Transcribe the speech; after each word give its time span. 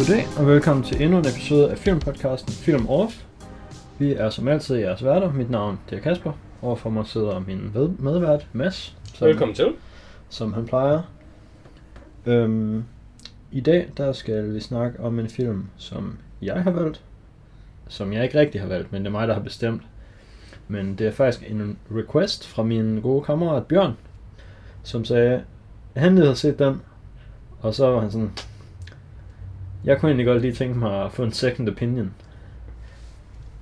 Goddag 0.00 0.26
og 0.38 0.46
velkommen 0.46 0.84
til 0.84 1.02
endnu 1.02 1.18
en 1.18 1.26
episode 1.26 1.70
af 1.70 1.78
filmpodcasten 1.78 2.52
Film 2.52 2.88
Off. 2.88 3.24
Vi 3.98 4.12
er 4.12 4.30
som 4.30 4.48
altid 4.48 4.76
jeres 4.76 5.04
værter. 5.04 5.32
Mit 5.32 5.50
navn 5.50 5.80
det 5.90 5.98
er 5.98 6.02
Kasper. 6.02 6.32
Overfor 6.62 6.90
mig 6.90 7.06
sidder 7.06 7.38
min 7.38 7.72
medvært 7.98 8.46
Mads. 8.52 8.96
Som, 9.14 9.28
Velkommen 9.28 9.54
til. 9.54 9.72
Som 10.28 10.52
han 10.52 10.66
plejer. 10.66 11.02
Øhm, 12.26 12.84
I 13.52 13.60
dag 13.60 13.88
der 13.96 14.12
skal 14.12 14.54
vi 14.54 14.60
snakke 14.60 15.00
om 15.00 15.18
en 15.18 15.28
film, 15.28 15.66
som 15.76 16.18
jeg 16.42 16.62
har 16.62 16.70
valgt. 16.70 17.02
Som 17.88 18.12
jeg 18.12 18.24
ikke 18.24 18.38
rigtig 18.38 18.60
har 18.60 18.68
valgt, 18.68 18.92
men 18.92 19.02
det 19.02 19.06
er 19.06 19.12
mig, 19.12 19.28
der 19.28 19.34
har 19.34 19.42
bestemt. 19.42 19.82
Men 20.68 20.94
det 20.94 21.06
er 21.06 21.12
faktisk 21.12 21.50
en 21.50 21.78
request 21.90 22.46
fra 22.46 22.62
min 22.62 23.00
gode 23.00 23.24
kammerat 23.24 23.66
Bjørn, 23.66 23.96
som 24.82 25.04
sagde, 25.04 25.42
at 25.94 26.02
han 26.02 26.14
lige 26.14 26.24
havde 26.24 26.36
set 26.36 26.58
den. 26.58 26.82
Og 27.60 27.74
så 27.74 27.86
var 27.86 28.00
han 28.00 28.10
sådan, 28.10 28.30
jeg 29.84 29.98
kunne 29.98 30.08
egentlig 30.08 30.26
godt 30.26 30.42
lige 30.42 30.54
tænke 30.54 30.78
mig 30.78 31.04
at 31.04 31.12
få 31.12 31.22
en 31.22 31.32
second 31.32 31.68
opinion. 31.68 32.14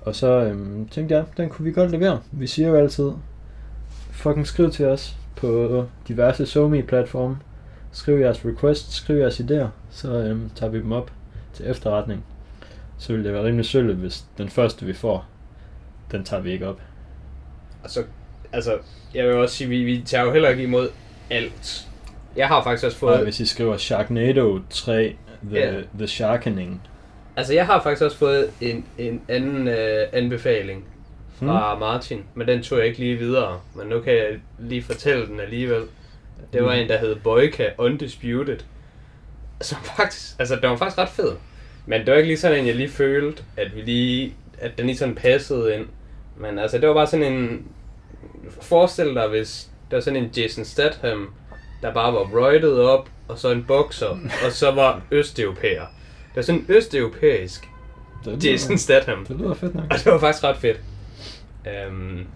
Og 0.00 0.14
så 0.14 0.26
øhm, 0.26 0.88
tænkte 0.88 1.14
jeg, 1.14 1.24
den 1.36 1.48
kunne 1.48 1.64
vi 1.64 1.72
godt 1.72 1.90
levere. 1.90 2.20
Vi 2.32 2.46
siger 2.46 2.68
jo 2.68 2.76
altid, 2.76 3.10
fucking 4.10 4.46
skriv 4.46 4.70
til 4.70 4.86
os 4.86 5.16
på 5.36 5.84
diverse 6.08 6.46
somi 6.46 6.82
platforme 6.82 7.36
Skriv 7.92 8.18
jeres 8.18 8.44
requests, 8.44 8.94
skriv 8.94 9.16
jeres 9.16 9.40
idéer, 9.40 9.66
så 9.90 10.12
øhm, 10.12 10.50
tager 10.54 10.70
vi 10.70 10.78
dem 10.78 10.92
op 10.92 11.12
til 11.52 11.70
efterretning. 11.70 12.24
Så 12.98 13.12
vil 13.12 13.24
det 13.24 13.32
være 13.32 13.44
rimelig 13.44 13.66
sølle, 13.66 13.94
hvis 13.94 14.24
den 14.38 14.48
første 14.48 14.86
vi 14.86 14.92
får, 14.92 15.26
den 16.12 16.24
tager 16.24 16.42
vi 16.42 16.52
ikke 16.52 16.68
op. 16.68 16.80
Altså, 17.82 18.04
altså, 18.52 18.78
jeg 19.14 19.26
vil 19.26 19.34
også 19.34 19.54
sige, 19.54 19.68
vi, 19.68 19.84
vi 19.84 20.02
tager 20.06 20.24
jo 20.24 20.32
heller 20.32 20.48
ikke 20.48 20.62
imod 20.62 20.88
alt. 21.30 21.88
Jeg 22.36 22.48
har 22.48 22.62
faktisk 22.62 22.86
også 22.86 23.06
Og 23.06 23.12
fået, 23.12 23.22
hvis 23.22 23.40
I 23.40 23.46
skriver 23.46 23.76
Sharknado 23.76 24.60
3, 24.70 25.16
The, 25.50 25.58
Ja. 25.60 25.72
the 25.98 26.06
Sharkening, 26.08 26.82
altså 27.36 27.54
jeg 27.54 27.66
har 27.66 27.82
faktisk 27.82 28.02
også 28.04 28.16
fået 28.16 28.50
en, 28.60 28.84
en 28.98 29.20
anden 29.28 29.68
øh, 29.68 30.06
anbefaling 30.12 30.84
fra 31.38 31.72
Hmm? 31.74 31.80
Martin, 31.80 32.24
men 32.34 32.48
den 32.48 32.62
tog 32.62 32.78
jeg 32.78 32.86
ikke 32.86 32.98
lige 32.98 33.16
videre. 33.16 33.60
Men 33.74 33.86
nu 33.86 34.00
kan 34.00 34.12
jeg 34.12 34.26
lige 34.58 34.82
fortælle 34.82 35.26
den 35.26 35.40
alligevel. 35.40 35.82
Det 36.52 36.64
var 36.64 36.74
Mm. 36.74 36.80
en, 36.80 36.88
der 36.88 36.98
hed 36.98 37.16
Boyka 37.16 37.68
Undisputed. 37.78 38.58
Som 39.60 39.78
faktisk, 39.82 40.26
altså 40.38 40.56
den 40.62 40.70
var 40.70 40.76
faktisk 40.76 40.98
ret 40.98 41.08
fed. 41.08 41.32
Men 41.86 42.00
det 42.00 42.10
var 42.10 42.16
ikke 42.16 42.28
lige 42.28 42.38
sådan 42.38 42.58
en, 42.58 42.66
jeg 42.66 42.74
lige 42.76 42.88
følte, 42.88 43.42
at 43.56 43.76
vi 43.76 43.80
lige, 43.80 44.34
at 44.58 44.78
den 44.78 44.86
lige 44.86 44.96
sådan 44.96 45.14
passede 45.14 45.74
ind. 45.76 45.86
Men 46.36 46.58
altså, 46.58 46.78
det 46.78 46.88
var 46.88 46.94
bare 46.94 47.06
sådan 47.06 47.32
en, 47.32 47.66
forestil 48.60 49.14
dig, 49.14 49.28
hvis 49.28 49.68
der 49.90 49.96
var 49.96 50.00
sådan 50.00 50.24
en 50.24 50.30
Jason 50.36 50.64
Statham, 50.64 51.30
der 51.82 51.92
bare 51.94 52.12
var 52.12 52.20
roidet 52.20 52.80
op, 52.80 53.08
og 53.28 53.38
så 53.38 53.50
en 53.52 53.64
bokser, 53.64 54.06
og 54.46 54.52
så 54.52 54.70
var 54.70 55.02
østeuropæer. 55.10 55.80
Det 56.28 56.36
var 56.36 56.42
sådan 56.42 56.60
en 56.60 56.66
østeuropæisk 56.68 57.68
det, 58.24 58.32
lyder, 58.42 58.50
Jason 58.50 58.78
Statham. 58.78 59.26
det 59.26 59.36
lyder 59.36 59.54
fedt 59.54 59.74
nok. 59.74 59.84
Og 59.90 59.96
det 60.04 60.12
var 60.12 60.18
faktisk 60.18 60.44
ret 60.44 60.56
fedt. 60.56 60.80
Um, 61.90 62.26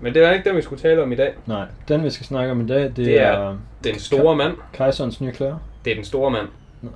men 0.00 0.14
det 0.14 0.22
var 0.22 0.30
ikke 0.32 0.48
det, 0.48 0.56
vi 0.56 0.62
skulle 0.62 0.82
tale 0.82 1.02
om 1.02 1.12
i 1.12 1.14
dag. 1.14 1.34
Nej, 1.46 1.66
den 1.88 2.04
vi 2.04 2.10
skal 2.10 2.26
snakke 2.26 2.50
om 2.52 2.60
i 2.60 2.66
dag, 2.66 2.82
det, 2.82 2.96
Det 2.96 3.20
er- 3.20 3.26
er 3.26 3.56
Den 3.84 3.98
store 3.98 4.36
mand. 4.36 4.56
Kejserens 4.72 5.20
nye 5.20 5.32
klæder. 5.32 5.58
Det 5.84 5.90
er 5.90 5.94
den 5.94 6.04
store 6.04 6.30
mand. 6.30 6.48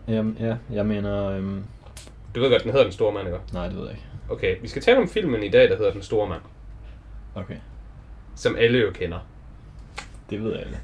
Jamen, 0.09 0.37
ja, 0.41 0.55
jeg 0.73 0.87
mener, 0.87 1.29
øhm, 1.31 1.62
Du 2.34 2.41
ved 2.41 2.51
godt, 2.51 2.62
den 2.62 2.71
hedder 2.71 2.84
Den 2.84 2.93
Store 2.93 3.12
Mand, 3.12 3.27
ikke? 3.27 3.39
nej, 3.53 3.67
det 3.69 3.77
ved 3.77 3.83
jeg 3.84 3.93
ikke. 3.93 4.05
Okay, 4.31 4.56
vi 4.62 4.69
skal 4.69 4.83
tale 4.83 4.99
om 4.99 5.09
filmen 5.09 5.43
i 5.43 5.49
dag, 5.49 5.71
der 5.71 5.77
hedder 5.77 5.93
Den 5.93 6.03
Store 6.03 6.29
Mand. 6.29 6.41
Okay, 7.34 7.55
Som 8.37 8.56
alle 8.59 8.79
jo 8.79 8.91
kender. 8.91 9.19
det 10.31 10.43
ved 10.44 10.53
ikke. 10.59 10.78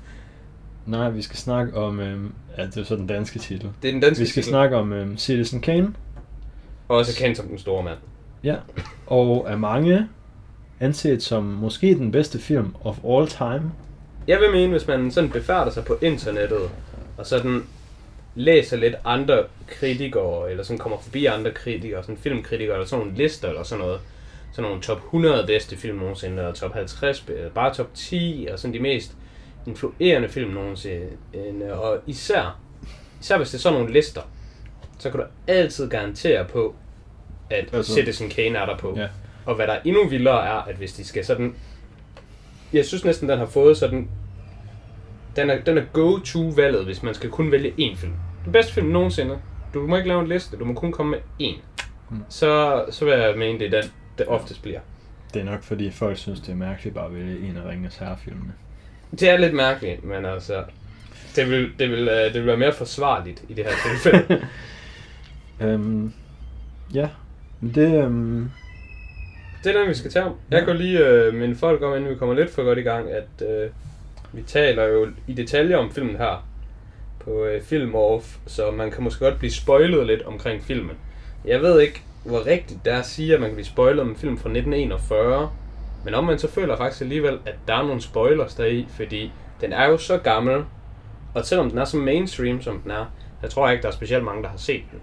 Nej, 0.86 1.10
vi 1.10 1.22
skal 1.22 1.36
snakke 1.36 1.76
om, 1.76 2.00
øhm, 2.00 2.32
ja, 2.58 2.66
det 2.66 2.76
er 2.76 2.84
så 2.84 2.96
den 2.96 3.06
danske 3.06 3.38
titel. 3.38 3.70
Det 3.82 3.88
er 3.88 3.92
den 3.92 4.00
danske 4.00 4.20
Vi 4.20 4.26
skal 4.26 4.42
titel, 4.42 4.50
snakke 4.52 4.76
om 4.76 4.92
øhm, 4.92 5.18
Citizen 5.18 5.60
Kane, 5.60 5.94
Også 6.88 7.16
kendt 7.18 7.36
som 7.36 7.48
Den 7.48 7.58
Store 7.58 7.82
Mand. 7.82 7.98
ja, 8.44 8.56
og 9.06 9.46
er 9.48 9.56
mange 9.56 10.08
anset 10.80 11.22
som 11.22 11.42
måske 11.44 11.94
den 11.94 12.10
bedste 12.12 12.38
film 12.38 12.74
of 12.84 12.98
all 13.08 13.26
time. 13.28 13.72
Jeg 14.28 14.38
vil 14.40 14.50
mene, 14.52 14.70
hvis 14.72 14.86
man 14.86 15.10
sådan 15.10 15.30
befærder 15.30 15.70
sig 15.70 15.84
på 15.84 15.98
internettet, 16.02 16.70
og 17.16 17.26
sådan 17.26 17.62
læser 18.34 18.76
lidt 18.76 18.94
andre 19.04 19.42
kritikere, 19.66 20.50
eller 20.50 20.64
sådan 20.64 20.78
kommer 20.78 20.98
forbi 20.98 21.26
andre 21.26 21.50
kritikere, 21.50 22.02
sådan 22.02 22.16
filmkritikere, 22.16 22.74
eller 22.74 22.86
sådan 22.86 23.04
nogle 23.06 23.18
lister, 23.22 23.48
eller 23.48 23.62
sådan 23.62 23.84
noget, 23.84 24.00
sådan 24.52 24.70
nogle 24.70 24.82
top 24.82 24.98
100 25.04 25.46
bedste 25.46 25.76
film 25.76 25.98
nogensinde, 25.98 26.36
eller 26.36 26.52
top 26.52 26.72
50, 26.74 27.24
eller 27.28 27.50
bare 27.50 27.74
top 27.74 27.94
10, 27.94 28.48
og 28.52 28.58
sådan 28.58 28.74
de 28.74 28.80
mest 28.80 29.14
influerende 29.66 30.28
film 30.28 30.50
nogensinde. 30.50 31.72
Og 31.72 32.00
især, 32.06 32.60
især 33.20 33.36
hvis 33.36 33.50
det 33.50 33.58
er 33.58 33.62
sådan 33.62 33.78
nogle 33.78 33.94
lister, 33.94 34.20
så 34.98 35.10
kan 35.10 35.20
du 35.20 35.26
altid 35.46 35.90
garantere 35.90 36.44
på, 36.44 36.74
at 37.50 37.68
altså, 37.72 37.94
Citizen 37.94 38.28
Kane 38.28 38.58
er 38.58 38.66
der 38.66 38.76
på. 38.76 38.94
Ja. 38.96 39.08
Og 39.46 39.54
hvad 39.54 39.66
der 39.66 39.72
er 39.72 39.80
endnu 39.84 40.08
vildere 40.08 40.46
er, 40.46 40.62
at 40.62 40.76
hvis 40.76 40.92
de 40.92 41.04
skal 41.04 41.24
sådan... 41.24 41.54
Jeg 42.72 42.84
synes 42.84 43.04
næsten, 43.04 43.28
den 43.28 43.38
har 43.38 43.46
fået 43.46 43.76
sådan... 43.76 44.08
Den 45.36 45.50
er, 45.50 45.60
den 45.60 45.78
er 45.78 45.84
go-to-valget, 45.92 46.84
hvis 46.84 47.02
man 47.02 47.14
skal 47.14 47.30
kun 47.30 47.52
vælge 47.52 47.70
én 47.70 47.96
film. 47.96 48.12
Den 48.44 48.52
bedste 48.52 48.72
film 48.72 48.86
nogensinde. 48.86 49.38
Du 49.74 49.86
må 49.86 49.96
ikke 49.96 50.08
lave 50.08 50.20
en 50.20 50.28
liste, 50.28 50.56
du 50.56 50.64
må 50.64 50.74
kun 50.74 50.92
komme 50.92 51.10
med 51.10 51.48
én. 51.48 51.60
Mm. 52.10 52.24
Så, 52.28 52.84
så 52.90 53.04
vil 53.04 53.14
jeg 53.14 53.38
mene, 53.38 53.58
det 53.58 53.74
er 53.74 53.80
den, 53.80 53.90
det 54.18 54.26
oftest 54.26 54.62
bliver. 54.62 54.80
Det 55.34 55.40
er 55.40 55.44
nok 55.44 55.62
fordi 55.62 55.90
folk 55.90 56.16
synes, 56.16 56.40
det 56.40 56.48
er 56.48 56.56
mærkeligt 56.56 56.94
bare 56.94 57.06
at 57.06 57.14
vælge 57.14 57.48
en 57.48 57.56
af 57.56 57.68
Ringens 57.68 57.96
Herrefilmene. 57.96 58.52
Det 59.20 59.30
er 59.30 59.36
lidt 59.36 59.54
mærkeligt, 59.54 60.04
men 60.04 60.24
altså... 60.24 60.64
Det 61.36 61.50
vil, 61.50 61.70
det 61.78 61.90
vil, 61.90 62.08
øh, 62.08 62.24
det 62.24 62.34
vil 62.34 62.46
være 62.46 62.56
mere 62.56 62.72
forsvarligt 62.72 63.42
i 63.48 63.54
det 63.54 63.64
her 63.64 63.72
tilfælde. 63.90 64.46
Øhm, 65.60 66.12
ja, 66.94 67.08
men 67.60 67.74
det, 67.74 68.04
øhm, 68.04 68.50
Det 69.64 69.74
er 69.76 69.80
den, 69.80 69.88
vi 69.88 69.94
skal 69.94 70.10
tage 70.10 70.24
om. 70.24 70.34
Jeg 70.50 70.58
Ja. 70.60 70.64
kan 70.64 70.76
lige 70.76 70.98
øh, 70.98 71.34
minde 71.34 71.56
folk 71.56 71.82
om, 71.82 71.96
inden 71.96 72.10
vi 72.10 72.14
kommer 72.14 72.34
lidt 72.34 72.50
for 72.50 72.62
godt 72.62 72.78
i 72.78 72.82
gang, 72.82 73.10
at 73.10 73.48
øh, 73.48 73.70
vi 74.32 74.42
taler 74.42 74.84
jo 74.84 75.08
i 75.26 75.32
detaljer 75.32 75.76
om 75.76 75.92
filmen 75.92 76.16
her 76.16 76.46
på 77.20 77.44
øh, 77.44 77.62
Film 77.62 77.94
Off, 77.94 78.36
så 78.46 78.70
man 78.70 78.90
kan 78.90 79.04
måske 79.04 79.24
godt 79.24 79.38
blive 79.38 79.52
spoilet 79.52 80.06
lidt 80.06 80.22
omkring 80.22 80.62
filmen. 80.64 80.96
Jeg 81.44 81.60
ved 81.62 81.80
ikke, 81.80 82.02
hvor 82.24 82.46
rigtigt 82.46 82.84
det 82.84 82.92
er 82.92 82.98
at 82.98 83.06
sige, 83.06 83.34
at 83.34 83.40
man 83.40 83.48
kan 83.48 83.54
blive 83.56 83.66
spoilet 83.66 84.00
om 84.00 84.08
en 84.08 84.16
film 84.16 84.36
fra 84.38 84.48
1941, 84.48 85.50
men 86.04 86.14
omvendt 86.14 86.40
så 86.40 86.50
føler 86.50 86.68
jeg 86.68 86.78
faktisk 86.78 87.02
alligevel, 87.02 87.38
at 87.46 87.54
der 87.68 87.74
er 87.74 87.82
nogle 87.82 88.00
spoilers 88.00 88.54
deri, 88.54 88.86
fordi 88.90 89.32
den 89.60 89.72
er 89.72 89.86
jo 89.86 89.98
så 89.98 90.18
gammel, 90.18 90.64
og 91.34 91.44
selvom 91.44 91.70
den 91.70 91.78
er 91.78 91.84
så 91.84 91.96
mainstream, 91.96 92.62
som 92.62 92.80
den 92.80 92.90
er, 92.90 93.06
jeg 93.42 93.50
tror 93.50 93.70
ikke, 93.70 93.82
der 93.82 93.88
er 93.88 93.92
specielt 93.92 94.24
mange, 94.24 94.42
der 94.42 94.48
har 94.48 94.56
set 94.56 94.82
den. 94.92 95.00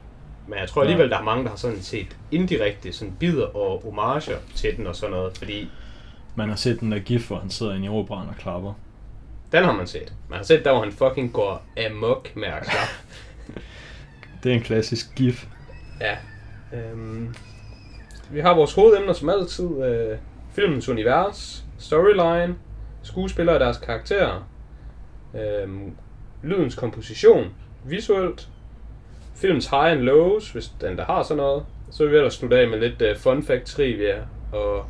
Men 0.47 0.59
jeg 0.59 0.67
tror 0.67 0.81
alligevel, 0.81 1.09
der 1.09 1.17
er 1.17 1.23
mange, 1.23 1.43
der 1.43 1.49
har 1.49 1.57
sådan 1.57 1.81
set 1.81 2.17
indirekte 2.31 2.93
sådan 2.93 3.13
bider 3.19 3.45
og 3.45 3.81
homager 3.83 4.37
til 4.55 4.77
den 4.77 4.87
og 4.87 4.95
sådan 4.95 5.15
noget, 5.15 5.37
fordi 5.37 5.69
man 6.35 6.49
har 6.49 6.55
set 6.55 6.79
den 6.79 6.91
der 6.91 6.99
gif, 6.99 7.27
hvor 7.27 7.39
han 7.39 7.49
sidder 7.49 7.73
inde 7.73 7.85
i 7.85 7.89
operaen 7.89 8.29
og 8.29 8.35
klapper. 8.35 8.73
den 9.51 9.63
har 9.63 9.71
man 9.71 9.87
set. 9.87 10.13
Man 10.29 10.37
har 10.37 10.43
set 10.43 10.65
der, 10.65 10.71
hvor 10.71 10.83
han 10.83 10.91
fucking 10.91 11.33
går 11.33 11.63
amok 11.87 12.35
med 12.35 12.47
at 12.47 12.63
klappe. 12.63 12.93
Det 14.43 14.51
er 14.51 14.55
en 14.55 14.61
klassisk 14.61 15.15
gif. 15.15 15.45
Ja. 16.01 16.17
Øhm, 16.73 17.35
vi 18.31 18.39
har 18.39 18.53
vores 18.53 18.73
hovedemner 18.73 19.13
som 19.13 19.29
altid. 19.29 19.83
Øh, 19.83 20.17
filmens 20.53 20.89
univers, 20.89 21.65
storyline, 21.77 22.55
skuespillere 23.01 23.55
og 23.55 23.59
deres 23.59 23.77
karakterer, 23.77 24.47
øhm, 25.35 25.91
lydens 26.43 26.75
komposition, 26.75 27.45
visuelt, 27.85 28.49
filmens 29.35 29.67
high 29.67 29.91
and 29.91 29.99
lows, 29.99 30.51
hvis 30.51 30.71
den 30.81 30.97
der 30.97 31.05
har 31.05 31.23
sådan 31.23 31.37
noget. 31.37 31.63
Så 31.91 32.03
vil 32.03 32.11
vi 32.11 32.17
ellers 32.17 32.33
slutte 32.33 32.59
af 32.59 32.69
med 32.69 32.79
lidt 32.79 33.01
uh, 33.01 33.17
fun 33.21 33.43
fact 33.43 33.65
trivia, 33.65 34.15
og 34.53 34.85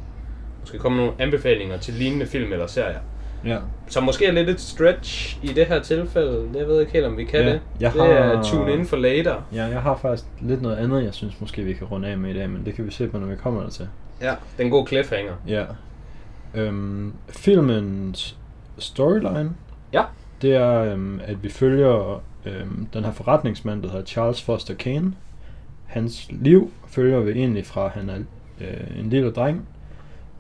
måske 0.59 0.77
komme 0.77 0.97
nogle 0.97 1.13
anbefalinger 1.19 1.77
til 1.77 1.93
lignende 1.93 2.25
film 2.25 2.51
eller 2.53 2.67
serier. 2.67 2.99
Ja. 3.45 3.57
Så 3.87 4.01
måske 4.01 4.25
er 4.25 4.31
lidt 4.31 4.49
et 4.49 4.59
stretch 4.61 5.39
i 5.43 5.47
det 5.47 5.65
her 5.65 5.79
tilfælde. 5.81 6.49
Jeg 6.55 6.67
ved 6.67 6.79
ikke 6.79 6.91
helt, 6.93 7.05
om 7.05 7.17
vi 7.17 7.23
kan 7.23 7.39
Ja, 7.39 7.45
det. 7.51 7.61
jeg 7.79 7.93
det 7.93 8.01
har- 8.01 8.07
er 8.09 8.43
tune 8.43 8.73
in 8.73 8.85
for 8.85 8.97
later. 8.97 9.35
ja, 9.53 9.63
jeg 9.63 9.81
har 9.81 9.95
faktisk 9.97 10.27
lidt 10.41 10.61
noget 10.61 10.75
andet, 10.77 11.03
jeg 11.03 11.13
synes 11.13 11.41
måske 11.41 11.63
vi 11.63 11.73
kan 11.73 11.87
runde 11.87 12.07
af 12.07 12.17
med 12.17 12.29
i 12.29 12.33
dag, 12.37 12.49
men 12.49 12.65
det 12.65 12.73
kan 12.75 12.85
vi 12.85 12.91
se 12.91 13.07
på, 13.07 13.17
når 13.17 13.27
vi 13.27 13.35
kommer 13.35 13.61
der 13.63 13.69
til. 13.69 13.87
Ja. 14.21 14.29
Det 14.57 14.59
er 14.59 14.63
en 14.63 14.69
god 14.71 14.87
cliffhanger. 14.87 15.33
Ja. 15.47 15.65
Øhm, 16.53 17.13
filmens 17.29 18.37
storyline, 18.77 19.51
Ja. 19.93 20.03
det 20.41 20.55
er, 20.55 20.71
øhm, 20.93 21.19
at 21.23 21.43
vi 21.43 21.49
følger 21.49 22.21
øhm, 22.45 22.87
den 22.93 23.03
her 23.03 23.11
forretningsmand, 23.11 23.83
der 23.83 23.89
hedder 23.89 24.05
Charles 24.05 24.41
Foster 24.41 24.73
Kane. 24.73 25.13
Hans 25.85 26.27
liv 26.29 26.71
følger 26.87 27.19
vi 27.19 27.31
egentlig 27.31 27.65
fra, 27.65 27.85
at 27.85 27.91
han 27.91 28.09
er 28.09 28.17
øh, 28.61 28.99
en 28.99 29.09
lille 29.09 29.31
dreng, 29.31 29.67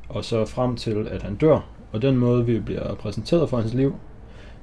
og 0.09 0.25
så 0.25 0.45
frem 0.45 0.75
til, 0.75 1.07
at 1.11 1.23
han 1.23 1.35
dør. 1.35 1.59
Og 1.91 2.01
den 2.01 2.17
måde, 2.17 2.45
vi 2.45 2.59
bliver 2.59 2.95
præsenteret 2.95 3.49
for 3.49 3.57
hans 3.57 3.73
liv, 3.73 3.95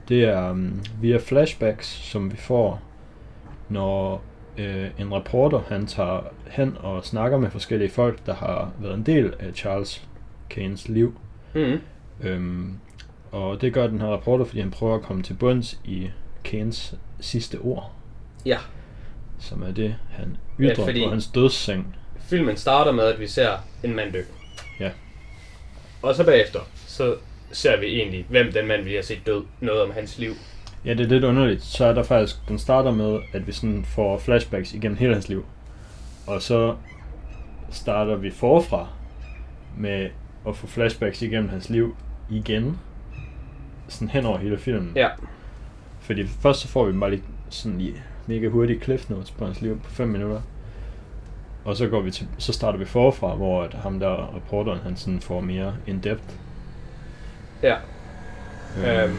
det 0.08 0.24
er 0.24 0.50
um, 0.50 0.80
via 1.00 1.16
flashbacks, 1.16 1.86
som 1.86 2.32
vi 2.32 2.36
får, 2.36 2.80
når 3.68 4.22
øh, 4.58 4.90
en 4.98 5.14
reporter 5.14 5.60
han 5.68 5.86
tager 5.86 6.20
hen 6.50 6.76
og 6.80 7.04
snakker 7.04 7.38
med 7.38 7.50
forskellige 7.50 7.90
folk, 7.90 8.26
der 8.26 8.34
har 8.34 8.72
været 8.78 8.94
en 8.94 9.02
del 9.06 9.34
af 9.38 9.52
Charles 9.54 10.02
Kanes 10.50 10.88
liv. 10.88 11.18
Mm-hmm. 11.54 11.80
Øhm, 12.22 12.78
og 13.32 13.60
det 13.60 13.72
gør 13.72 13.86
den 13.86 14.00
her 14.00 14.14
reporter, 14.14 14.44
fordi 14.44 14.60
han 14.60 14.70
prøver 14.70 14.94
at 14.94 15.02
komme 15.02 15.22
til 15.22 15.34
bunds 15.34 15.80
i 15.84 16.10
Kanes 16.44 16.94
sidste 17.20 17.58
ord. 17.58 17.92
Ja. 18.46 18.58
som 19.40 19.62
er 19.62 19.70
det, 19.70 19.96
han 20.10 20.36
ytrer 20.60 20.74
Ja, 20.82 20.88
fordi- 20.88 21.04
på 21.04 21.10
hans 21.10 21.26
dødsseng. 21.26 21.96
Filmen 22.18 22.56
starter 22.56 22.92
med, 22.92 23.04
at 23.04 23.20
vi 23.20 23.26
ser 23.26 23.50
en 23.84 23.94
mand 23.96 24.12
dø. 24.12 24.22
Ja. 24.80 24.90
Og 26.02 26.14
så 26.14 26.24
bagefter, 26.24 26.60
så 26.86 27.14
ser 27.52 27.80
vi 27.80 27.86
egentlig, 27.86 28.26
hvem 28.28 28.52
den 28.52 28.66
mand, 28.66 28.82
vi 28.84 28.94
har 28.94 29.02
set 29.02 29.26
død, 29.26 29.44
noget 29.60 29.82
om 29.82 29.90
hans 29.90 30.18
liv. 30.18 30.32
Ja, 30.84 30.94
det 30.94 31.00
er 31.00 31.08
lidt 31.08 31.24
underligt. 31.24 31.62
Så 31.62 31.84
er 31.84 31.94
der 31.94 32.02
faktisk, 32.02 32.48
den 32.48 32.58
starter 32.58 32.90
med, 32.90 33.18
at 33.32 33.46
vi 33.46 33.52
sådan 33.52 33.84
får 33.84 34.18
flashbacks 34.18 34.74
igennem 34.74 34.98
hele 34.98 35.12
hans 35.12 35.28
liv. 35.28 35.44
Og 36.26 36.42
så 36.42 36.74
starter 37.70 38.16
vi 38.16 38.30
forfra 38.30 38.88
med 39.76 40.08
at 40.48 40.56
få 40.56 40.66
flashbacks 40.66 41.22
igennem 41.22 41.48
hans 41.48 41.70
liv 41.70 41.96
igen. 42.30 42.78
Sådan 43.88 44.08
hen 44.08 44.26
over 44.26 44.38
hele 44.38 44.58
filmen. 44.58 44.92
Ja. 44.96 45.08
Fordi 46.00 46.26
først 46.26 46.60
så 46.60 46.68
får 46.68 46.84
vi 46.84 46.98
bare 46.98 47.10
lige 47.10 47.22
sådan 47.50 47.78
lige 47.78 48.02
mega 48.26 48.48
hurtige 48.48 48.80
cliff 48.80 49.10
notes 49.10 49.30
på 49.30 49.44
hans 49.44 49.60
liv 49.60 49.80
på 49.80 49.90
5 49.90 50.08
minutter. 50.08 50.40
Og 51.64 51.76
så 51.76 51.86
går 51.88 52.00
vi 52.00 52.10
til, 52.10 52.28
så 52.38 52.52
starter 52.52 52.78
vi 52.78 52.84
forfra, 52.84 53.34
hvor 53.34 53.62
at 53.62 53.74
ham 53.74 54.00
der 54.00 54.36
reporteren, 54.36 54.78
han 54.78 54.96
sådan 54.96 55.20
får 55.20 55.40
mere 55.40 55.74
in-depth. 55.86 56.34
Ja. 57.62 57.76
Øhm, 58.86 59.16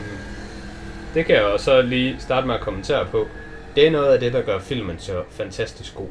det 1.13 1.25
kan 1.25 1.35
jeg 1.35 1.43
også 1.43 1.81
lige 1.81 2.15
starte 2.19 2.47
med 2.47 2.55
at 2.55 2.61
kommentere 2.61 3.05
på. 3.05 3.27
Det 3.75 3.87
er 3.87 3.91
noget 3.91 4.13
af 4.13 4.19
det, 4.19 4.33
der 4.33 4.41
gør 4.41 4.59
filmen 4.59 4.99
så 4.99 5.23
fantastisk 5.29 5.95
god. 5.95 6.07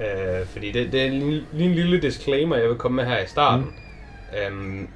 Øh, 0.00 0.46
fordi 0.46 0.72
det, 0.72 0.92
det 0.92 1.06
er 1.06 1.10
lige, 1.10 1.44
lige 1.52 1.68
en 1.68 1.74
lille 1.74 2.00
disclaimer, 2.00 2.56
jeg 2.56 2.68
vil 2.68 2.76
komme 2.76 2.96
med 2.96 3.04
her 3.04 3.18
i 3.18 3.26
starten. 3.26 3.66
Mm. 3.66 4.38
Øhm, 4.38 4.88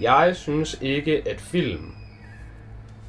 jeg 0.00 0.36
synes 0.36 0.78
ikke, 0.82 1.22
at 1.26 1.40
film 1.40 1.94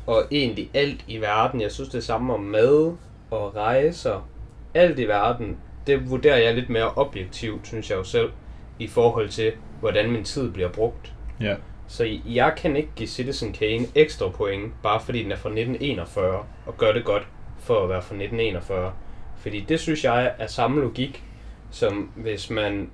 og 0.08 0.24
egentlig 0.32 0.70
alt 0.74 1.06
i 1.08 1.18
verden, 1.18 1.62
jeg 1.62 1.72
synes 1.72 1.90
det 1.90 2.04
samme 2.04 2.34
om 2.34 2.40
mad 2.40 2.96
og 3.32 3.56
rejser, 3.56 4.30
alt 4.74 5.00
i 5.00 5.08
verden, 5.08 5.58
det 5.88 6.10
vurderer 6.10 6.38
jeg 6.38 6.56
lidt 6.56 6.70
mere 6.70 6.94
objektivt, 6.96 7.68
synes 7.68 7.90
jeg 7.90 7.98
jo 7.98 8.04
selv, 8.04 8.32
i 8.80 8.88
forhold 8.88 9.30
til, 9.30 9.52
hvordan 9.80 10.12
min 10.12 10.24
tid 10.24 10.52
bliver 10.52 10.70
brugt. 10.70 11.14
Ja. 11.42 11.56
Så 11.88 12.20
jeg 12.26 12.54
kan 12.58 12.76
ikke 12.76 12.90
give 12.96 13.10
Citizen 13.10 13.54
Kane 13.54 13.86
ekstra 13.96 14.30
point, 14.30 14.74
bare 14.84 15.00
fordi 15.00 15.24
den 15.24 15.32
er 15.32 15.36
fra 15.36 15.50
1941, 15.50 16.46
og 16.66 16.78
gør 16.78 16.94
det 16.94 17.06
godt 17.06 17.28
for 17.60 17.84
at 17.84 17.90
være 17.90 18.02
fra 18.02 18.16
1941. 18.16 18.94
Fordi 19.38 19.60
det 19.60 19.80
synes 19.80 20.04
jeg 20.04 20.36
er 20.40 20.48
samme 20.48 20.82
logik, 20.82 21.24
som 21.72 22.12
hvis 22.16 22.50
man 22.50 22.90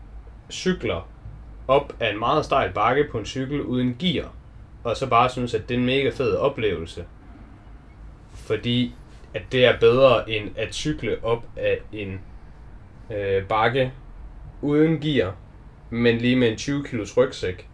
cykler 0.49 1.09
op 1.67 1.93
ad 1.99 2.11
en 2.11 2.19
meget 2.19 2.45
stejl 2.45 2.73
bakke 2.73 3.07
på 3.11 3.17
en 3.17 3.25
cykel 3.25 3.61
uden 3.61 3.95
gear, 3.99 4.31
og 4.83 4.97
så 4.97 5.07
bare 5.07 5.29
synes, 5.29 5.53
at 5.53 5.69
det 5.69 5.75
er 5.75 5.79
en 5.79 5.85
mega 5.85 6.09
fed 6.09 6.35
oplevelse. 6.35 7.05
Fordi 8.33 8.95
at 9.33 9.41
det 9.51 9.65
er 9.65 9.79
bedre 9.79 10.29
end 10.29 10.49
at 10.55 10.75
cykle 10.75 11.23
op 11.23 11.43
ad 11.55 11.77
en 11.91 12.19
øh, 13.11 13.45
bakke 13.47 13.91
uden 14.61 14.99
gear, 14.99 15.35
men 15.89 16.17
lige 16.17 16.35
med 16.35 16.51
en 16.51 16.57
20 16.57 16.83
kilos 16.83 17.17
rygsæk. 17.17 17.70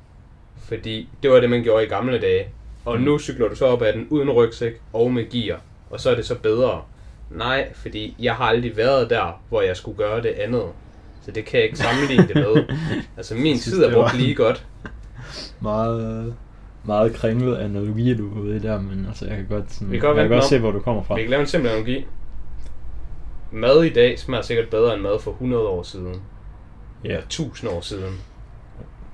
Fordi 0.60 1.10
det 1.24 1.32
var 1.32 1.40
det, 1.40 1.50
man 1.50 1.64
gjorde 1.64 1.84
i 1.86 1.88
gamle 1.88 2.20
dage. 2.22 2.48
Og 2.86 3.02
nu 3.02 3.20
cykler 3.20 3.48
du 3.48 3.56
så 3.56 3.66
op 3.66 3.82
ad 3.82 3.94
den 3.94 4.08
uden 4.10 4.30
rygsæk 4.30 4.82
og 4.94 5.12
med 5.12 5.30
gear. 5.30 5.62
Og 5.90 6.00
så 6.00 6.10
er 6.12 6.16
det 6.16 6.26
så 6.26 6.36
bedre. 6.36 6.82
Nej, 7.32 7.74
fordi 7.74 8.16
jeg 8.20 8.36
har 8.36 8.46
aldrig 8.46 8.78
været 8.78 9.10
der, 9.10 9.42
hvor 9.50 9.62
jeg 9.62 9.78
skulle 9.78 9.98
gøre 9.98 10.22
det 10.22 10.30
andet. 10.30 10.64
Så 11.26 11.32
det 11.32 11.46
kan 11.46 11.58
jeg 11.58 11.66
ikke 11.66 11.78
sammenligne 11.78 12.28
det 12.28 12.36
med. 12.36 12.64
Altså 13.18 13.36
min 13.36 13.60
synes, 13.60 13.66
tid 13.78 13.84
er 13.84 13.94
brugt 13.94 14.18
lige 14.18 14.36
godt. 14.36 14.66
meget, 15.60 16.34
meget 16.84 17.14
kringlet 17.14 17.58
analogi, 17.58 18.14
du 18.18 18.36
er 18.36 18.42
ude 18.42 18.56
i 18.56 18.60
der, 18.60 18.82
men 18.82 19.06
altså, 19.08 19.26
jeg 19.26 19.36
kan 19.36 19.46
godt, 19.50 19.74
sådan, 19.74 19.92
Vi 19.92 20.00
kan 20.00 20.10
jeg 20.10 20.16
kan 20.16 20.30
godt 20.30 20.44
se, 20.46 20.60
hvor 20.60 20.72
du 20.72 20.80
kommer 20.80 21.04
fra. 21.04 21.16
Vi 21.16 21.22
kan 21.22 21.30
lave 21.30 21.42
en 21.42 21.48
simpel 21.48 21.70
analogi. 21.70 22.06
Mad 23.52 23.84
i 23.84 23.90
dag 23.90 24.20
smager 24.20 24.42
sikkert 24.42 24.70
bedre 24.70 24.94
end 24.94 25.02
mad 25.02 25.20
for 25.20 25.32
100 25.32 25.68
år 25.68 25.84
siden. 25.84 26.22
Ja, 27.04 27.10
Eller 27.10 27.22
1000 27.22 27.72
år 27.72 27.82
siden. 27.82 28.14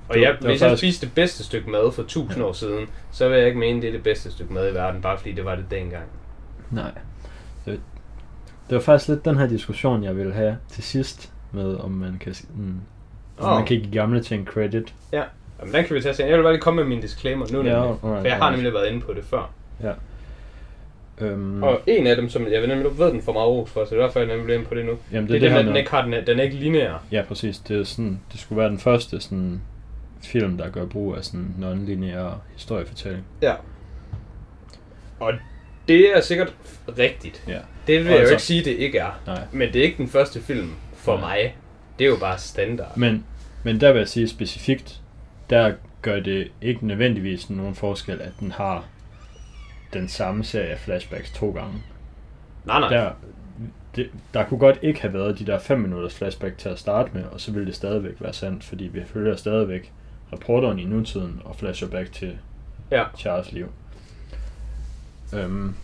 Og 0.10 0.16
Det 0.16 0.22
jeg, 0.22 0.34
det 0.40 0.48
hvis 0.50 0.62
jeg 0.62 0.70
faktisk- 0.70 0.82
spiste 0.82 1.06
det 1.06 1.16
bedste 1.16 1.44
stykke 1.44 1.70
mad 1.70 1.92
for 1.92 2.02
1000 2.04 2.44
år 2.44 2.54
siden, 2.54 2.86
så 3.12 3.30
vil 3.30 3.38
jeg 3.38 3.48
ikke 3.48 3.60
mene, 3.60 3.82
det 3.82 3.88
er 3.88 3.92
det 3.92 4.04
bedste 4.04 4.32
stykke 4.32 4.54
mad 4.54 4.72
i 4.72 4.74
verden, 4.74 5.02
bare 5.02 5.18
fordi 5.18 5.32
det 5.32 5.46
var 5.46 5.56
det 5.56 5.66
dengang. 5.72 6.04
nej. 6.72 6.92
Det, 7.66 7.80
det 8.70 8.76
var 8.76 8.82
faktisk 8.82 9.10
lidt 9.10 9.26
den 9.26 9.38
her 9.38 9.48
diskussion, 9.48 10.04
jeg 10.04 10.18
ville 10.18 10.34
have 10.34 10.58
til 10.70 10.84
sidst, 10.84 11.32
med 11.52 11.76
om 11.76 11.92
man 11.92 12.18
kan, 12.20 12.36
mm, 12.56 12.80
om 13.40 13.46
Åh. 13.50 13.56
man 13.58 13.66
kan 13.66 13.80
give 13.80 13.92
gamle 13.94 14.24
ting 14.24 14.48
credit. 14.48 14.94
Jamen, 15.12 15.74
den 15.74 15.84
kan 15.86 15.96
vi 15.96 16.02
tage 16.02 16.14
senere. 16.16 16.30
Jeg 16.30 16.38
vil 16.38 16.44
bare 16.44 16.54
lige 16.54 16.62
komme 16.62 16.82
med 16.82 16.90
min 16.90 17.02
disclaimer 17.02 17.46
nu, 17.52 17.58
Ja, 17.58 17.64
nemlig, 17.64 17.74
alright, 17.80 18.00
for 18.02 18.08
jeg 18.24 18.36
har 18.36 18.42
alright. 18.44 18.58
nemlig 18.64 18.74
været 18.74 18.88
inde 18.92 19.02
på 19.06 19.14
det 19.14 19.24
før. 19.26 19.50
Øhm, 21.22 21.64
Og 21.64 21.80
en 21.88 22.08
af 22.08 22.16
dem, 22.16 22.30
som 22.30 22.48
jeg 22.52 22.62
ved 22.62 22.68
nemlig, 22.68 22.86
du 22.86 22.90
ved 22.90 23.12
den 23.12 23.22
for 23.22 23.34
meget 23.34 23.48
ros 23.48 23.70
for, 23.70 23.86
så 23.86 23.96
det 23.96 24.02
er 24.02 24.06
derfor, 24.06 24.20
jeg 24.20 24.28
nemlig 24.28 24.44
bliver 24.46 24.58
inde 24.60 24.70
på 24.70 24.76
det 24.76 24.86
nu. 24.86 24.92
jamen, 25.12 25.28
Det 25.30 25.36
er 25.36 25.40
det, 25.40 25.52
her 25.52 25.60
at 25.60 25.66
den 25.66 25.76
ikke 25.76 25.92
har 25.92 26.02
den, 26.02 26.14
den 26.28 26.40
er 26.40 26.44
ikke 26.44 26.56
lineær. 26.56 27.04
Ja, 27.12 27.22
præcis. 27.28 27.60
Det, 27.60 27.80
er 27.80 27.84
sådan, 27.84 28.20
det 28.32 28.40
skulle 28.40 28.60
være 28.60 28.70
den 28.70 28.80
første 28.80 29.22
sådan, 29.22 29.62
film, 30.28 30.58
der 30.58 30.70
gør 30.70 30.86
brug 30.86 31.16
af 31.18 31.24
sådan 31.24 31.56
non-lineær 31.60 32.34
historiefortælling. 32.54 33.24
Ja. 33.42 33.54
Og 35.20 35.34
det 35.88 36.18
er 36.18 36.22
sikkert 36.22 36.54
rigtigt. 36.98 37.44
Ja. 37.48 37.60
Det 37.88 37.98
vil 38.00 38.06
jeg 38.06 38.12
Altså- 38.14 38.24
jo 38.24 38.36
ikke 38.36 38.44
sige, 38.44 38.64
det 38.64 38.72
ikke 38.72 38.98
er. 38.98 39.22
Nej. 39.26 39.42
Men 39.52 39.74
det 39.74 39.80
er 39.80 39.84
ikke 39.84 39.98
den 39.98 40.08
første 40.08 40.42
film 40.42 40.72
for 40.96 41.18
Nej. 41.18 41.22
mig. 41.22 41.56
Det 42.00 42.06
er 42.06 42.10
jo 42.10 42.18
bare 42.20 42.38
standard. 42.38 42.98
Men, 42.98 43.26
men 43.64 43.82
der 43.82 43.92
vil 43.92 44.00
jeg 44.00 44.08
sige 44.08 44.28
specifikt, 44.28 45.02
der 45.50 45.74
gør 46.02 46.20
det 46.20 46.52
ikke 46.62 46.88
nødvendigvis 46.88 47.50
nogen 47.50 47.76
forskel, 47.76 48.22
at 48.22 48.32
den 48.40 48.52
har 48.52 48.86
den 49.94 50.08
samme 50.08 50.44
serie 50.44 50.68
af 50.70 50.80
flashbacks 50.80 51.32
to 51.32 51.52
gange. 51.52 51.74
Nej, 52.66 52.80
nej. 52.80 52.90
Der, 52.90 53.12
det, 53.96 54.10
der 54.34 54.44
kunne 54.44 54.60
godt 54.60 54.80
ikke 54.82 55.02
have 55.02 55.14
været 55.14 55.40
de 55.40 55.46
der 55.46 55.60
5 55.60 55.80
minutters 55.80 56.16
flashback 56.16 56.58
til 56.58 56.70
at 56.70 56.80
starte 56.80 57.10
med, 57.14 57.24
og 57.24 57.42
så 57.42 57.52
ville 57.52 57.66
det 57.68 57.76
stadigvæk 57.76 58.16
være 58.20 58.34
sandt, 58.34 58.64
fordi 58.64 58.84
vi 58.84 59.02
følger 59.06 59.36
stadigvæk 59.36 59.92
reporteren 60.34 60.80
i 60.80 60.86
nutiden 60.86 61.42
og 61.46 61.56
flasher 61.56 61.88
back 61.88 62.12
til 62.12 62.38
Ja. 62.92 63.04
Charles 63.18 63.52
liv. 63.52 63.66
Øhm. 65.34 65.76